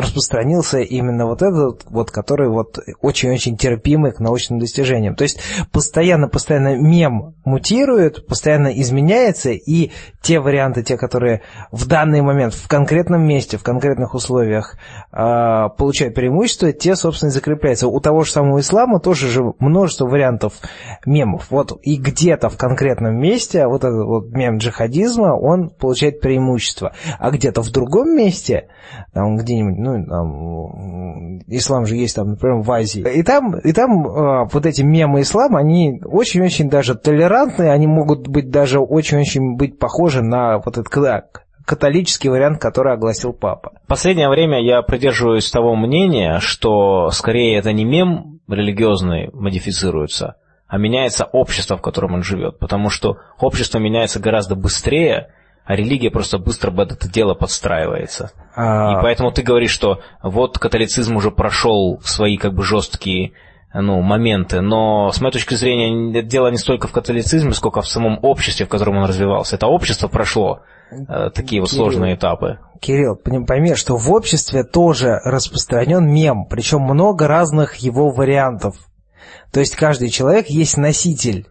распространился 0.00 0.78
именно 0.78 1.26
вот 1.26 1.42
этот, 1.42 1.84
вот, 1.90 2.10
который 2.10 2.48
вот 2.48 2.78
очень-очень 3.00 3.56
терпимый 3.56 4.12
к 4.12 4.20
научным 4.20 4.58
достижениям. 4.58 5.14
То 5.14 5.24
есть 5.24 5.40
постоянно-постоянно 5.72 6.76
мем 6.76 7.34
мутирует, 7.44 8.26
постоянно 8.26 8.68
изменяется, 8.68 9.50
и 9.50 9.90
те 10.22 10.40
варианты, 10.40 10.82
те, 10.82 10.96
которые 10.96 11.42
в 11.72 11.86
данный 11.86 12.20
момент, 12.20 12.54
в 12.54 12.68
конкретном 12.68 13.22
месте, 13.22 13.56
в 13.56 13.62
конкретных 13.62 14.14
условиях 14.14 14.76
э, 15.12 15.68
получают 15.76 16.14
преимущество, 16.14 16.72
те, 16.72 16.96
собственно, 16.96 17.30
и 17.30 17.32
закрепляются. 17.32 17.88
У 17.88 18.00
того 18.00 18.24
же 18.24 18.32
самого 18.32 18.60
ислама 18.60 19.00
тоже 19.00 19.28
же 19.28 19.42
множество 19.58 20.06
вариантов 20.06 20.54
мемов. 21.06 21.46
Вот 21.50 21.78
и 21.82 21.96
где-то 21.96 22.48
в 22.48 22.56
конкретном 22.56 23.18
месте 23.18 23.66
вот 23.66 23.84
этот 23.84 24.06
вот 24.06 24.30
мем 24.30 24.58
джихадизма, 24.58 25.34
он 25.34 25.70
получает 25.70 26.20
преимущество. 26.20 26.92
А 27.18 27.30
где-то 27.30 27.62
в 27.62 27.70
другом 27.70 28.16
месте, 28.16 28.68
там 29.12 29.36
где-нибудь, 29.36 29.78
ну, 29.96 30.06
там, 30.06 31.38
ислам 31.48 31.86
же 31.86 31.96
есть 31.96 32.16
там, 32.16 32.30
например, 32.30 32.58
в 32.58 32.70
Азии. 32.70 33.04
И 33.14 33.22
там, 33.22 33.58
и 33.58 33.72
там 33.72 34.06
э, 34.06 34.48
вот 34.52 34.66
эти 34.66 34.82
мемы 34.82 35.22
ислама, 35.22 35.60
они 35.60 36.00
очень-очень 36.04 36.68
даже 36.68 36.94
толерантные, 36.94 37.72
они 37.72 37.86
могут 37.86 38.28
быть 38.28 38.50
даже 38.50 38.80
очень-очень 38.80 39.56
быть 39.56 39.78
похожи 39.78 40.22
на 40.22 40.58
вот 40.58 40.78
этот 40.78 40.88
кла- 40.88 41.22
католический 41.64 42.30
вариант, 42.30 42.60
который 42.60 42.94
огласил 42.94 43.32
папа. 43.32 43.72
В 43.84 43.88
последнее 43.88 44.30
время 44.30 44.62
я 44.64 44.80
придерживаюсь 44.82 45.50
того 45.50 45.76
мнения, 45.76 46.38
что 46.40 47.10
скорее 47.10 47.58
это 47.58 47.72
не 47.72 47.84
мем 47.84 48.40
религиозный 48.48 49.30
модифицируется, 49.32 50.36
а 50.66 50.78
меняется 50.78 51.24
общество, 51.24 51.76
в 51.76 51.82
котором 51.82 52.14
он 52.14 52.22
живет. 52.22 52.58
Потому 52.58 52.88
что 52.88 53.18
общество 53.38 53.78
меняется 53.78 54.18
гораздо 54.18 54.56
быстрее, 54.56 55.28
а 55.68 55.76
религия 55.76 56.10
просто 56.10 56.38
быстро 56.38 56.70
под 56.70 56.92
это 56.92 57.10
дело 57.10 57.34
подстраивается. 57.34 58.32
А, 58.56 58.92
И 58.92 59.02
поэтому 59.02 59.30
ты 59.32 59.42
говоришь, 59.42 59.70
что 59.70 60.00
вот 60.22 60.58
католицизм 60.58 61.14
уже 61.16 61.30
прошел 61.30 62.00
свои 62.02 62.38
как 62.38 62.54
бы 62.54 62.62
жесткие 62.62 63.32
ну, 63.74 64.00
моменты, 64.00 64.62
но 64.62 65.12
с 65.12 65.20
моей 65.20 65.32
точки 65.34 65.56
зрения 65.56 66.22
дело 66.22 66.48
не 66.48 66.56
столько 66.56 66.88
в 66.88 66.92
католицизме, 66.92 67.52
сколько 67.52 67.82
в 67.82 67.86
самом 67.86 68.18
обществе, 68.22 68.64
в 68.64 68.70
котором 68.70 68.96
он 68.96 69.04
развивался. 69.04 69.56
Это 69.56 69.66
общество 69.66 70.08
прошло 70.08 70.60
э, 70.90 71.28
такие 71.34 71.60
вот 71.60 71.68
Кирилл. 71.68 71.84
сложные 71.84 72.14
этапы. 72.14 72.60
Кирилл, 72.80 73.16
пойми, 73.16 73.74
что 73.74 73.98
в 73.98 74.10
обществе 74.10 74.64
тоже 74.64 75.20
распространен 75.22 76.10
мем, 76.10 76.46
причем 76.48 76.80
много 76.80 77.28
разных 77.28 77.74
его 77.76 78.08
вариантов. 78.08 78.74
То 79.52 79.60
есть 79.60 79.76
каждый 79.76 80.08
человек 80.08 80.46
есть 80.46 80.78
носитель 80.78 81.46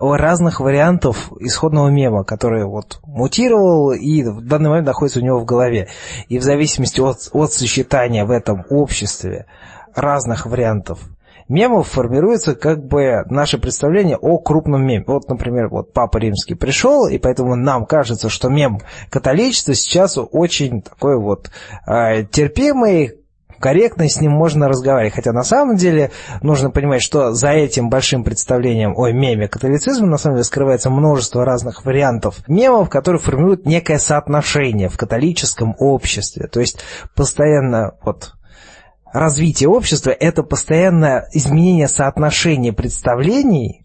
разных 0.00 0.60
вариантов 0.60 1.32
исходного 1.40 1.88
мема, 1.88 2.24
который 2.24 2.64
вот 2.64 3.00
мутировал 3.04 3.92
и 3.92 4.22
в 4.22 4.46
данный 4.46 4.70
момент 4.70 4.86
находится 4.86 5.20
у 5.20 5.22
него 5.22 5.40
в 5.40 5.44
голове. 5.44 5.88
И 6.28 6.38
в 6.38 6.42
зависимости 6.42 7.00
от, 7.00 7.28
от 7.32 7.52
сочетания 7.52 8.24
в 8.24 8.30
этом 8.30 8.64
обществе 8.70 9.46
разных 9.94 10.46
вариантов 10.46 11.00
мемов 11.48 11.88
формируется 11.88 12.54
как 12.54 12.84
бы 12.84 13.22
наше 13.30 13.58
представление 13.58 14.16
о 14.16 14.38
крупном 14.38 14.84
меме. 14.84 15.04
Вот, 15.06 15.28
например, 15.28 15.68
вот 15.68 15.92
Папа 15.92 16.18
Римский 16.18 16.54
пришел, 16.54 17.06
и 17.06 17.18
поэтому 17.18 17.54
нам 17.54 17.86
кажется, 17.86 18.28
что 18.28 18.48
мем 18.48 18.80
католичества 19.10 19.74
сейчас 19.74 20.18
очень 20.18 20.82
такой 20.82 21.18
вот 21.18 21.50
э, 21.86 22.24
терпимый, 22.24 23.20
корректно 23.66 24.08
с 24.08 24.20
ним 24.20 24.30
можно 24.30 24.68
разговаривать. 24.68 25.14
Хотя 25.14 25.32
на 25.32 25.42
самом 25.42 25.74
деле 25.74 26.12
нужно 26.40 26.70
понимать, 26.70 27.02
что 27.02 27.32
за 27.32 27.48
этим 27.48 27.90
большим 27.90 28.22
представлением 28.22 28.94
о 28.96 29.10
меме 29.10 29.48
католицизма 29.48 30.06
на 30.06 30.18
самом 30.18 30.36
деле 30.36 30.44
скрывается 30.44 30.88
множество 30.88 31.44
разных 31.44 31.84
вариантов 31.84 32.38
мемов, 32.46 32.88
которые 32.88 33.20
формируют 33.20 33.66
некое 33.66 33.98
соотношение 33.98 34.88
в 34.88 34.96
католическом 34.96 35.74
обществе. 35.80 36.46
То 36.46 36.60
есть 36.60 36.78
постоянно 37.16 37.94
вот 38.04 38.34
развитие 39.12 39.68
общества– 39.68 40.10
это 40.20 40.44
постоянное 40.44 41.28
изменение 41.32 41.88
соотношения 41.88 42.72
представлений 42.72 43.82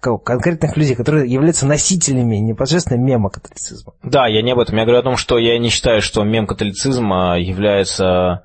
конкретных 0.00 0.76
людей, 0.76 0.96
которые 0.96 1.30
являются 1.30 1.64
носителями 1.64 2.38
непосредственно 2.38 2.98
мема 2.98 3.30
католицизма. 3.30 3.92
Да, 4.02 4.26
я 4.26 4.42
не 4.42 4.50
об 4.50 4.58
этом. 4.58 4.76
Я 4.78 4.82
говорю 4.82 4.98
о 4.98 5.04
том, 5.04 5.16
что 5.16 5.38
я 5.38 5.60
не 5.60 5.68
считаю, 5.68 6.02
что 6.02 6.24
мем 6.24 6.48
католицизма 6.48 7.38
является 7.38 8.42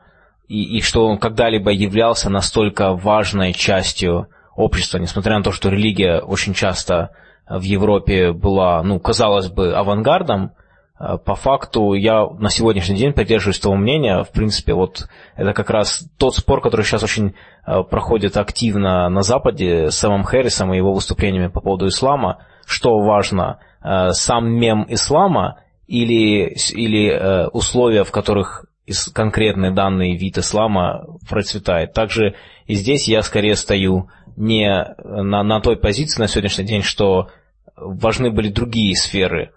и, 0.47 0.77
и 0.77 0.81
что 0.81 1.05
он 1.05 1.17
когда-либо 1.17 1.71
являлся 1.71 2.29
настолько 2.29 2.93
важной 2.93 3.53
частью 3.53 4.27
общества, 4.55 4.97
несмотря 4.97 5.37
на 5.37 5.43
то, 5.43 5.51
что 5.51 5.69
религия 5.69 6.19
очень 6.19 6.53
часто 6.53 7.11
в 7.47 7.61
Европе 7.61 8.31
была, 8.31 8.81
ну, 8.83 8.99
казалось 8.99 9.49
бы, 9.49 9.73
авангардом, 9.73 10.51
э, 10.99 11.17
по 11.23 11.35
факту 11.35 11.93
я 11.93 12.25
на 12.25 12.49
сегодняшний 12.49 12.97
день 12.97 13.13
придерживаюсь 13.13 13.59
того 13.59 13.75
мнения, 13.75 14.23
в 14.23 14.31
принципе, 14.31 14.73
вот 14.73 15.07
это 15.35 15.53
как 15.53 15.69
раз 15.69 16.05
тот 16.17 16.35
спор, 16.35 16.61
который 16.61 16.83
сейчас 16.83 17.03
очень 17.03 17.35
э, 17.65 17.83
проходит 17.83 18.37
активно 18.37 19.07
на 19.09 19.21
Западе 19.21 19.91
с 19.91 19.97
Сэмом 19.97 20.23
Хэррисом 20.23 20.73
и 20.73 20.77
его 20.77 20.93
выступлениями 20.93 21.47
по 21.47 21.61
поводу 21.61 21.87
ислама, 21.87 22.39
что 22.65 22.99
важно, 22.99 23.59
э, 23.83 24.11
сам 24.11 24.49
мем 24.49 24.85
ислама 24.89 25.59
или, 25.87 26.57
или 26.73 27.47
условия, 27.53 28.03
в 28.03 28.11
которых 28.11 28.65
конкретный 29.13 29.71
данный 29.71 30.15
вид 30.15 30.37
ислама 30.37 31.05
процветает. 31.27 31.93
Также 31.93 32.35
и 32.65 32.75
здесь 32.75 33.07
я 33.07 33.21
скорее 33.21 33.55
стою 33.55 34.09
не 34.35 34.95
на, 35.03 35.43
на 35.43 35.59
той 35.61 35.77
позиции 35.77 36.21
на 36.21 36.27
сегодняшний 36.27 36.65
день, 36.65 36.83
что 36.83 37.29
важны 37.75 38.31
были 38.31 38.49
другие 38.49 38.95
сферы 38.95 39.51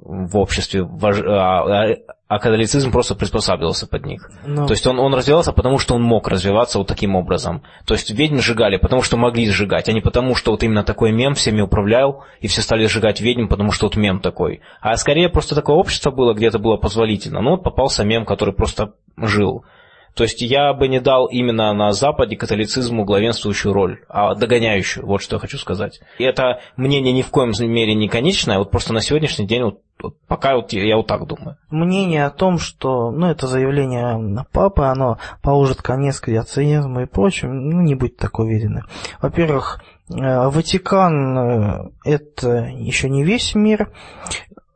в 0.00 0.36
обществе, 0.36 0.82
а, 0.82 1.82
а- 1.82 1.96
а 2.28 2.38
католицизм 2.38 2.92
просто 2.92 3.14
приспосабливался 3.14 3.86
под 3.86 4.04
них. 4.04 4.30
Ну, 4.46 4.66
То 4.66 4.72
есть 4.72 4.86
он, 4.86 4.98
он 5.00 5.14
развивался, 5.14 5.52
потому 5.52 5.78
что 5.78 5.94
он 5.94 6.02
мог 6.02 6.28
развиваться 6.28 6.78
вот 6.78 6.86
таким 6.86 7.16
образом. 7.16 7.62
То 7.86 7.94
есть 7.94 8.10
ведьм 8.10 8.38
сжигали, 8.38 8.76
потому 8.76 9.02
что 9.02 9.16
могли 9.16 9.48
сжигать, 9.48 9.88
а 9.88 9.92
не 9.92 10.00
потому, 10.00 10.34
что 10.34 10.50
вот 10.50 10.62
именно 10.62 10.84
такой 10.84 11.10
мем 11.10 11.34
всеми 11.34 11.62
управлял, 11.62 12.24
и 12.40 12.46
все 12.46 12.60
стали 12.60 12.86
сжигать 12.86 13.20
ведьм, 13.20 13.48
потому 13.48 13.72
что 13.72 13.86
вот 13.86 13.96
мем 13.96 14.20
такой. 14.20 14.60
А 14.80 14.94
скорее 14.96 15.30
просто 15.30 15.54
такое 15.54 15.76
общество 15.76 16.10
было, 16.10 16.34
где 16.34 16.46
это 16.46 16.58
было 16.58 16.76
позволительно. 16.76 17.40
Ну 17.40 17.52
вот 17.52 17.62
попался 17.64 18.04
мем, 18.04 18.24
который 18.24 18.54
просто 18.54 18.92
жил. 19.16 19.64
То 20.14 20.24
есть 20.24 20.42
я 20.42 20.74
бы 20.74 20.88
не 20.88 21.00
дал 21.00 21.26
именно 21.26 21.72
на 21.72 21.92
Западе 21.92 22.36
католицизму 22.36 23.04
главенствующую 23.04 23.72
роль, 23.72 24.00
а 24.08 24.34
догоняющую, 24.34 25.06
вот 25.06 25.22
что 25.22 25.36
я 25.36 25.40
хочу 25.40 25.58
сказать. 25.58 26.00
И 26.18 26.24
это 26.24 26.60
мнение 26.76 27.12
ни 27.12 27.22
в 27.22 27.30
коем 27.30 27.52
мере 27.60 27.94
не 27.94 28.08
конечное, 28.08 28.58
вот 28.58 28.70
просто 28.70 28.92
на 28.92 29.00
сегодняшний 29.00 29.46
день, 29.46 29.62
вот 29.62 29.78
пока 30.26 30.56
вот 30.56 30.72
я 30.72 30.96
вот 30.96 31.06
так 31.06 31.26
думаю. 31.26 31.56
мнение 31.70 32.26
о 32.26 32.30
том, 32.30 32.58
что, 32.58 33.10
ну, 33.10 33.26
это 33.26 33.46
заявление 33.46 34.44
папы, 34.52 34.84
оно 34.84 35.18
положит 35.42 35.82
конец 35.82 36.20
креационизму 36.20 37.02
и 37.02 37.06
прочему, 37.06 37.54
ну, 37.54 37.80
не 37.80 37.94
будьте 37.94 38.16
так 38.16 38.38
уверены. 38.38 38.82
Во-первых, 39.20 39.82
э, 40.10 40.14
Ватикан 40.48 41.38
э, 41.38 41.90
это 42.04 42.48
еще 42.76 43.08
не 43.08 43.24
весь 43.24 43.54
мир. 43.54 43.92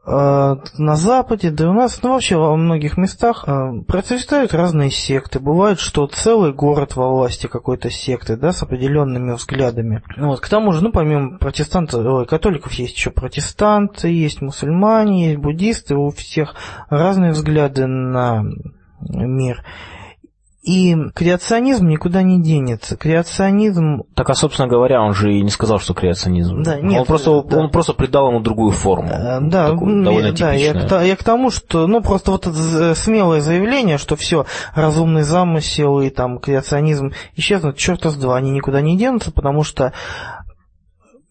Э, 0.04 0.56
На 0.78 0.96
Западе, 0.96 1.50
да 1.50 1.64
и 1.64 1.66
у 1.68 1.72
нас, 1.72 2.02
ну 2.02 2.12
вообще 2.12 2.36
во 2.36 2.56
многих 2.56 2.96
местах 2.96 3.44
э, 3.46 3.82
процветают 3.86 4.52
разные 4.52 4.90
секты. 4.90 5.38
Бывает, 5.38 5.78
что 5.78 6.06
целый 6.08 6.52
город 6.52 6.96
во 6.96 7.08
власти 7.08 7.46
какой-то 7.46 7.88
секты, 7.90 8.36
да, 8.36 8.52
с 8.52 8.62
определенными 8.62 9.32
взглядами. 9.32 10.02
Ну 10.16 10.28
Вот, 10.28 10.40
к 10.40 10.48
тому 10.48 10.72
же, 10.72 10.82
ну, 10.82 10.90
помимо 10.90 11.38
протестантов, 11.38 12.04
ой, 12.04 12.26
католиков 12.26 12.72
есть 12.72 12.96
еще 12.96 13.10
протестанты, 13.10 14.08
есть 14.08 14.42
мусульмане, 14.42 15.28
есть 15.28 15.38
буддисты, 15.38 15.94
у 15.94 16.10
всех 16.10 16.56
разные 16.90 17.30
взгляды 17.30 17.86
на 17.86 18.44
мир. 19.00 19.64
И 20.62 20.96
креационизм 21.14 21.88
никуда 21.88 22.22
не 22.22 22.40
денется. 22.40 22.96
Креационизм... 22.96 24.04
Так, 24.14 24.30
а, 24.30 24.34
собственно 24.34 24.68
говоря, 24.68 25.02
он 25.02 25.12
же 25.12 25.34
и 25.34 25.42
не 25.42 25.50
сказал, 25.50 25.80
что 25.80 25.92
креационизм. 25.92 26.62
Да, 26.62 26.78
нет, 26.80 27.00
он, 27.00 27.06
просто, 27.06 27.42
да. 27.42 27.58
он 27.58 27.70
просто 27.70 27.94
придал 27.94 28.28
ему 28.28 28.38
другую 28.38 28.70
форму. 28.70 29.08
Э, 29.08 29.40
Да, 29.40 29.70
Такую 29.70 30.04
довольно 30.04 30.32
да 30.32 30.52
я, 30.52 30.72
к, 30.74 31.02
я 31.02 31.16
к 31.16 31.24
тому, 31.24 31.50
что, 31.50 31.88
ну, 31.88 32.00
просто 32.00 32.30
вот 32.30 32.46
это 32.46 32.94
смелое 32.94 33.40
заявление, 33.40 33.98
что 33.98 34.14
все, 34.14 34.46
разумный 34.76 35.22
замысел 35.22 36.00
и 36.00 36.10
там 36.10 36.38
креационизм 36.38 37.12
исчезнут, 37.34 37.76
черта 37.76 38.10
с 38.10 38.14
два, 38.14 38.36
они 38.36 38.52
никуда 38.52 38.80
не 38.82 38.96
денутся, 38.96 39.32
потому 39.32 39.64
что 39.64 39.92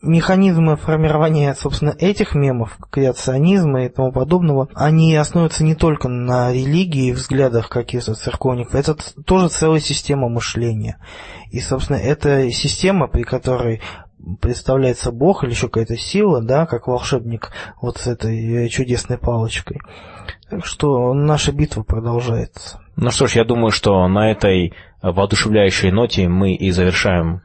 механизмы 0.02 0.78
формирования, 0.78 1.54
собственно, 1.54 1.96
этих 1.98 2.34
мемов, 2.36 2.78
креационизма 2.90 3.86
и 3.86 3.90
тому 3.90 4.12
подобного, 4.12 4.68
они 4.74 5.16
основываются 5.16 5.64
не 5.64 5.76
только 5.76 6.08
на 6.08 6.52
религии 6.52 7.10
и 7.10 7.12
взглядах 7.12 7.70
каких-то 7.70 8.16
церковников, 8.16 8.76
это 8.76 8.96
тоже 9.24 9.50
целая 9.50 9.80
система 9.80 10.30
мышления. 10.30 10.98
И, 11.52 11.60
собственно, 11.60 11.98
это 11.98 12.52
система, 12.52 13.08
при 13.08 13.24
которой 13.24 13.82
представляется 14.40 15.12
Бог 15.12 15.44
или 15.44 15.52
еще 15.52 15.68
какая-то 15.68 15.98
сила, 15.98 16.42
да, 16.42 16.66
как 16.66 16.88
волшебник 16.88 17.52
вот 17.82 17.98
с 17.98 18.08
этой 18.08 18.66
э, 18.66 18.70
чудесной 18.70 19.18
палочкой. 19.18 19.80
Так 20.50 20.66
что 20.66 21.14
наша 21.14 21.52
битва 21.52 21.84
продолжается. 21.84 22.80
Ну 22.96 23.10
что 23.10 23.28
ж, 23.28 23.38
я 23.38 23.46
думаю, 23.46 23.72
что 23.72 24.08
на 24.08 24.32
этой 24.32 24.74
воодушевляющей 25.02 25.92
ноте 25.92 26.28
мы 26.28 26.54
и 26.54 26.72
завершаем 26.72 27.42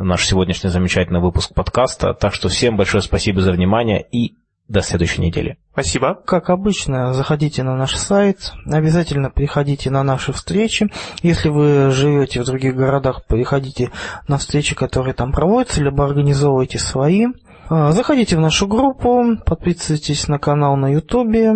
наш 0.00 0.26
сегодняшний 0.26 0.70
замечательный 0.70 1.20
выпуск 1.20 1.52
подкаста. 1.54 2.14
Так 2.14 2.34
что 2.34 2.48
всем 2.48 2.76
большое 2.76 3.02
спасибо 3.02 3.40
за 3.40 3.52
внимание 3.52 4.04
и 4.10 4.34
до 4.66 4.82
следующей 4.82 5.20
недели. 5.20 5.58
Спасибо. 5.72 6.14
Как 6.14 6.48
обычно, 6.48 7.12
заходите 7.12 7.62
на 7.64 7.76
наш 7.76 7.96
сайт, 7.96 8.52
обязательно 8.66 9.28
приходите 9.28 9.90
на 9.90 10.04
наши 10.04 10.32
встречи. 10.32 10.88
Если 11.22 11.48
вы 11.48 11.90
живете 11.90 12.40
в 12.40 12.44
других 12.46 12.76
городах, 12.76 13.26
приходите 13.26 13.90
на 14.28 14.38
встречи, 14.38 14.74
которые 14.76 15.12
там 15.12 15.32
проводятся, 15.32 15.82
либо 15.82 16.04
организовывайте 16.04 16.78
свои. 16.78 17.26
А, 17.68 17.90
Заходите 17.90 18.36
в 18.36 18.40
нашу 18.40 18.68
группу, 18.68 19.36
подписывайтесь 19.44 20.28
на 20.28 20.38
канал 20.38 20.76
на 20.76 20.92
Ютубе. 20.92 21.52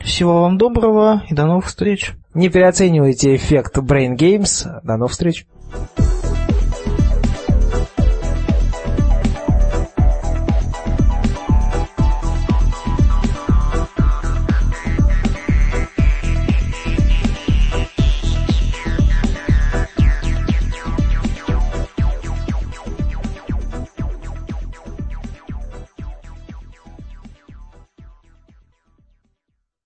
Всего 0.00 0.42
вам 0.42 0.58
доброго 0.58 1.22
и 1.28 1.34
до 1.34 1.46
новых 1.46 1.66
встреч. 1.66 2.12
Не 2.34 2.48
переоценивайте 2.48 3.34
эффект 3.36 3.78
Brain 3.78 4.16
Games. 4.16 4.66
До 4.82 4.96
новых 4.96 5.12
встреч. 5.12 5.46